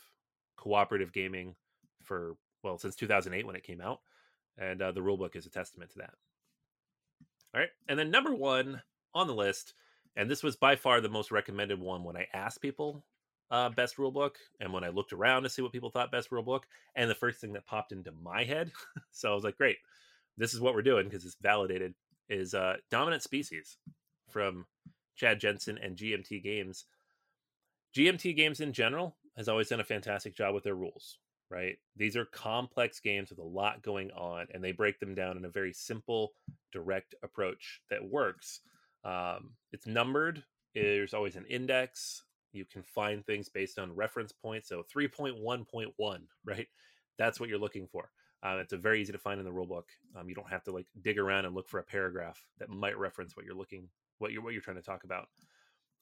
cooperative 0.56 1.12
gaming 1.12 1.54
for 2.02 2.36
well 2.62 2.78
since 2.78 2.96
2008 2.96 3.46
when 3.46 3.56
it 3.56 3.64
came 3.64 3.80
out 3.80 4.00
and 4.58 4.80
uh, 4.80 4.92
the 4.92 5.00
rulebook 5.00 5.36
is 5.36 5.46
a 5.46 5.50
testament 5.50 5.90
to 5.90 5.98
that 5.98 6.14
all 7.54 7.60
right 7.60 7.70
and 7.88 7.98
then 7.98 8.10
number 8.10 8.34
one 8.34 8.80
on 9.14 9.26
the 9.26 9.34
list 9.34 9.74
and 10.16 10.30
this 10.30 10.42
was 10.42 10.56
by 10.56 10.76
far 10.76 11.00
the 11.00 11.08
most 11.08 11.30
recommended 11.30 11.80
one 11.80 12.04
when 12.04 12.16
i 12.16 12.26
asked 12.32 12.62
people 12.62 13.04
uh, 13.50 13.68
best 13.70 13.96
rulebook 13.96 14.32
and 14.60 14.72
when 14.72 14.84
i 14.84 14.88
looked 14.88 15.12
around 15.12 15.42
to 15.42 15.48
see 15.48 15.62
what 15.62 15.72
people 15.72 15.90
thought 15.90 16.10
best 16.10 16.30
rulebook 16.30 16.62
and 16.94 17.08
the 17.08 17.14
first 17.14 17.40
thing 17.40 17.52
that 17.52 17.66
popped 17.66 17.92
into 17.92 18.12
my 18.22 18.44
head 18.44 18.72
so 19.12 19.30
i 19.30 19.34
was 19.34 19.44
like 19.44 19.56
great 19.56 19.76
this 20.36 20.52
is 20.52 20.60
what 20.60 20.74
we're 20.74 20.82
doing 20.82 21.04
because 21.04 21.24
it's 21.24 21.36
validated 21.40 21.94
is 22.28 22.54
uh, 22.54 22.74
Dominant 22.90 23.22
Species 23.22 23.78
from 24.28 24.66
Chad 25.14 25.40
Jensen 25.40 25.78
and 25.82 25.96
GMT 25.96 26.42
Games. 26.42 26.84
GMT 27.96 28.36
Games 28.36 28.60
in 28.60 28.72
general 28.72 29.16
has 29.36 29.48
always 29.48 29.68
done 29.68 29.80
a 29.80 29.84
fantastic 29.84 30.36
job 30.36 30.54
with 30.54 30.64
their 30.64 30.74
rules, 30.74 31.18
right? 31.50 31.76
These 31.96 32.16
are 32.16 32.24
complex 32.26 33.00
games 33.00 33.30
with 33.30 33.38
a 33.38 33.44
lot 33.44 33.82
going 33.82 34.10
on, 34.10 34.46
and 34.52 34.62
they 34.62 34.72
break 34.72 34.98
them 34.98 35.14
down 35.14 35.36
in 35.36 35.44
a 35.44 35.50
very 35.50 35.72
simple, 35.72 36.32
direct 36.72 37.14
approach 37.22 37.80
that 37.90 38.04
works. 38.04 38.60
Um, 39.04 39.52
it's 39.72 39.86
numbered, 39.86 40.42
there's 40.74 41.14
always 41.14 41.36
an 41.36 41.46
index. 41.48 42.22
You 42.56 42.64
can 42.64 42.82
find 42.82 43.24
things 43.24 43.48
based 43.48 43.78
on 43.78 43.94
reference 43.94 44.32
points. 44.32 44.68
So 44.68 44.84
3.1.1, 44.94 46.20
right? 46.44 46.66
That's 47.18 47.40
what 47.40 47.48
you're 47.48 47.58
looking 47.58 47.86
for. 47.86 48.10
Uh, 48.42 48.58
it's 48.60 48.72
a 48.72 48.76
very 48.76 49.00
easy 49.00 49.12
to 49.12 49.18
find 49.18 49.40
in 49.40 49.46
the 49.46 49.52
rulebook. 49.52 49.84
Um, 50.14 50.28
you 50.28 50.34
don't 50.34 50.50
have 50.50 50.62
to 50.64 50.72
like 50.72 50.86
dig 51.02 51.18
around 51.18 51.46
and 51.46 51.54
look 51.54 51.68
for 51.68 51.78
a 51.78 51.84
paragraph 51.84 52.44
that 52.58 52.68
might 52.68 52.98
reference 52.98 53.36
what 53.36 53.46
you're 53.46 53.54
looking, 53.54 53.88
what 54.18 54.30
you're 54.30 54.42
what 54.42 54.52
you're 54.52 54.62
trying 54.62 54.76
to 54.76 54.82
talk 54.82 55.04
about. 55.04 55.28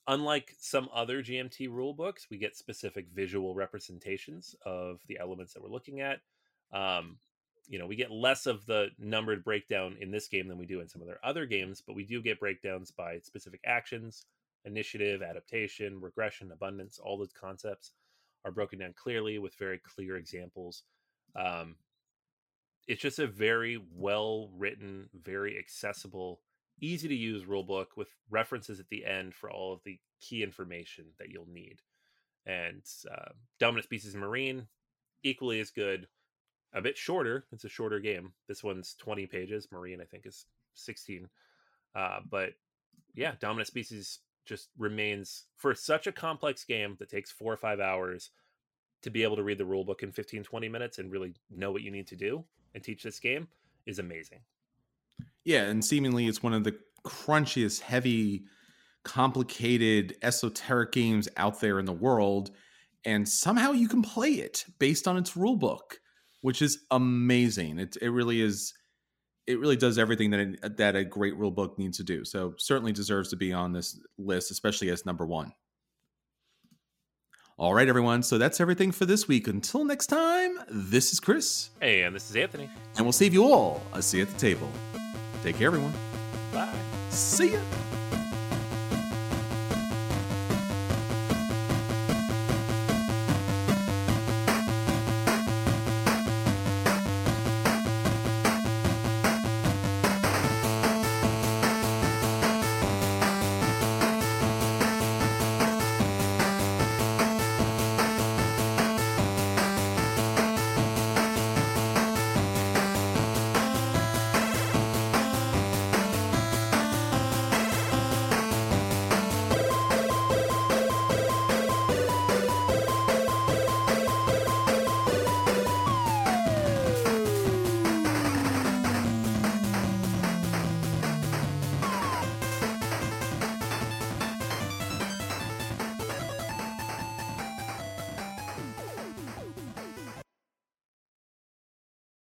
Unlike 0.07 0.55
some 0.59 0.89
other 0.93 1.23
GMT 1.23 1.69
rulebooks, 1.71 2.29
we 2.31 2.37
get 2.37 2.57
specific 2.57 3.07
visual 3.15 3.55
representations 3.55 4.55
of 4.67 5.01
the 5.07 5.19
elements 5.19 5.55
that 5.55 5.63
we're 5.63 5.71
looking 5.71 6.01
at. 6.01 6.21
Um, 6.73 7.17
you 7.69 7.79
know, 7.79 7.87
we 7.87 7.97
get 7.97 8.11
less 8.11 8.45
of 8.45 8.67
the 8.67 8.89
numbered 8.99 9.43
breakdown 9.45 9.97
in 10.01 10.11
this 10.11 10.29
game 10.29 10.49
than 10.49 10.59
we 10.59 10.67
do 10.67 10.81
in 10.81 10.89
some 10.89 11.01
of 11.01 11.09
their 11.09 11.25
other 11.25 11.47
games, 11.47 11.83
but 11.87 11.97
we 11.97 12.05
do 12.05 12.21
get 12.21 12.41
breakdowns 12.41 12.91
by 12.91 13.19
specific 13.21 13.61
actions, 13.65 14.27
initiative, 14.65 15.23
adaptation, 15.23 16.01
regression, 16.01 16.53
abundance. 16.53 16.99
All 16.99 17.19
those 17.19 17.33
concepts 17.33 17.93
are 18.45 18.53
broken 18.53 18.79
down 18.79 18.95
clearly 18.95 19.39
with 19.39 19.55
very 19.55 19.79
clear 19.79 20.17
examples. 20.17 20.83
Um, 21.37 21.77
it's 22.87 23.01
just 23.01 23.19
a 23.19 23.27
very 23.27 23.81
well 23.95 24.51
written, 24.57 25.09
very 25.15 25.59
accessible, 25.59 26.41
easy 26.81 27.09
to 27.09 27.15
use 27.15 27.47
rule 27.47 27.65
book 27.65 27.97
with 27.97 28.09
references 28.31 28.81
at 28.81 28.89
the 28.89 29.05
end 29.05 29.35
for 29.35 29.51
all 29.51 29.73
of 29.73 29.81
the 29.85 29.99
key 30.21 30.43
information 30.43 31.07
that 31.19 31.31
you'll 31.31 31.49
need. 31.49 31.81
And 32.47 32.83
uh, 33.11 33.31
Dominant 33.59 33.85
Species 33.85 34.15
Marine, 34.15 34.67
equally 35.23 35.61
as 35.61 35.71
good, 35.71 36.09
a 36.75 36.83
bit 36.83 36.99
shorter. 36.99 37.47
It's 37.53 37.65
a 37.65 37.69
shorter 37.69 38.01
game. 38.01 38.33
This 38.49 38.63
one's 38.63 38.95
20 38.99 39.27
pages. 39.27 39.69
Marine, 39.73 40.01
I 40.01 40.05
think, 40.05 40.27
is 40.27 40.45
16. 40.75 41.29
Uh, 41.95 42.19
but 42.29 42.51
yeah, 43.15 43.33
Dominant 43.41 43.69
Species 43.69 44.19
just 44.45 44.69
remains 44.79 45.45
for 45.57 45.75
such 45.75 46.07
a 46.07 46.13
complex 46.13 46.65
game 46.65 46.97
that 46.99 47.09
takes 47.09 47.31
four 47.31 47.53
or 47.53 47.57
five 47.57 47.81
hours 47.81 48.31
to 49.03 49.11
be 49.11 49.23
able 49.23 49.37
to 49.37 49.43
read 49.43 49.59
the 49.59 49.65
rule 49.65 49.85
book 49.85 50.03
in 50.03 50.13
15 50.13 50.43
20 50.43 50.69
minutes 50.69 50.99
and 50.99 51.11
really 51.11 51.35
know 51.51 51.71
what 51.71 51.83
you 51.83 51.91
need 51.91 52.07
to 52.07 52.17
do 52.17 52.45
and 52.75 52.83
teach 52.83 53.03
this 53.03 53.21
game 53.21 53.49
is 53.87 53.99
amazing 53.99 54.41
yeah 55.45 55.63
and 55.63 55.85
seemingly 55.85 56.27
it's 56.27 56.43
one 56.43 56.55
of 56.55 56.65
the 56.65 56.77
crunchiest 57.07 57.81
heavy 57.81 58.45
complicated 59.05 60.17
esoteric 60.23 60.93
games 60.93 61.29
out 61.37 61.61
there 61.61 61.79
in 61.79 61.85
the 61.85 61.93
world 61.93 62.51
and 63.05 63.29
somehow 63.29 63.73
you 63.73 63.89
can 63.89 64.03
play 64.03 64.31
it 64.31 64.65
based 64.79 65.07
on 65.07 65.17
its 65.17 65.37
rule 65.37 65.57
book, 65.57 66.01
which 66.41 66.63
is 66.63 66.85
amazing. 66.91 67.79
It 67.79 67.97
it 68.01 68.11
really 68.11 68.41
is. 68.41 68.73
It 69.47 69.59
really 69.59 69.77
does 69.77 69.99
everything 69.99 70.31
that 70.31 70.41
it, 70.41 70.77
that 70.79 70.97
a 70.97 71.05
great 71.05 71.37
rule 71.37 71.51
book 71.51 71.79
needs 71.79 71.99
to 71.99 72.05
do. 72.05 72.25
So 72.25 72.55
certainly 72.59 72.93
deserves 72.93 73.29
to 73.31 73.37
be 73.37 73.53
on 73.53 73.73
this 73.73 74.01
list, 74.19 74.51
especially 74.51 74.91
as 74.91 75.05
number 75.05 75.27
one. 75.27 75.53
All 77.57 77.73
right, 77.73 77.89
everyone. 77.89 78.23
So 78.23 78.37
that's 78.37 78.61
everything 78.61 78.91
for 78.91 79.07
this 79.07 79.29
week. 79.29 79.47
Until 79.47 79.85
next 79.85 80.09
time, 80.09 80.59
this 80.69 81.13
is 81.13 81.21
Chris. 81.21 81.71
Hey, 81.81 82.03
and 82.03 82.15
this 82.15 82.29
is 82.29 82.37
Anthony. 82.37 82.69
And 82.97 83.05
we'll 83.05 83.13
save 83.13 83.33
you 83.33 83.45
all 83.45 83.81
a 83.93 84.03
seat 84.03 84.23
at 84.23 84.31
the 84.31 84.39
table. 84.39 84.71
Take 85.45 85.59
care, 85.59 85.69
everyone. 85.69 85.93
Bye. 86.53 86.75
See 87.11 87.53
ya. 87.53 87.61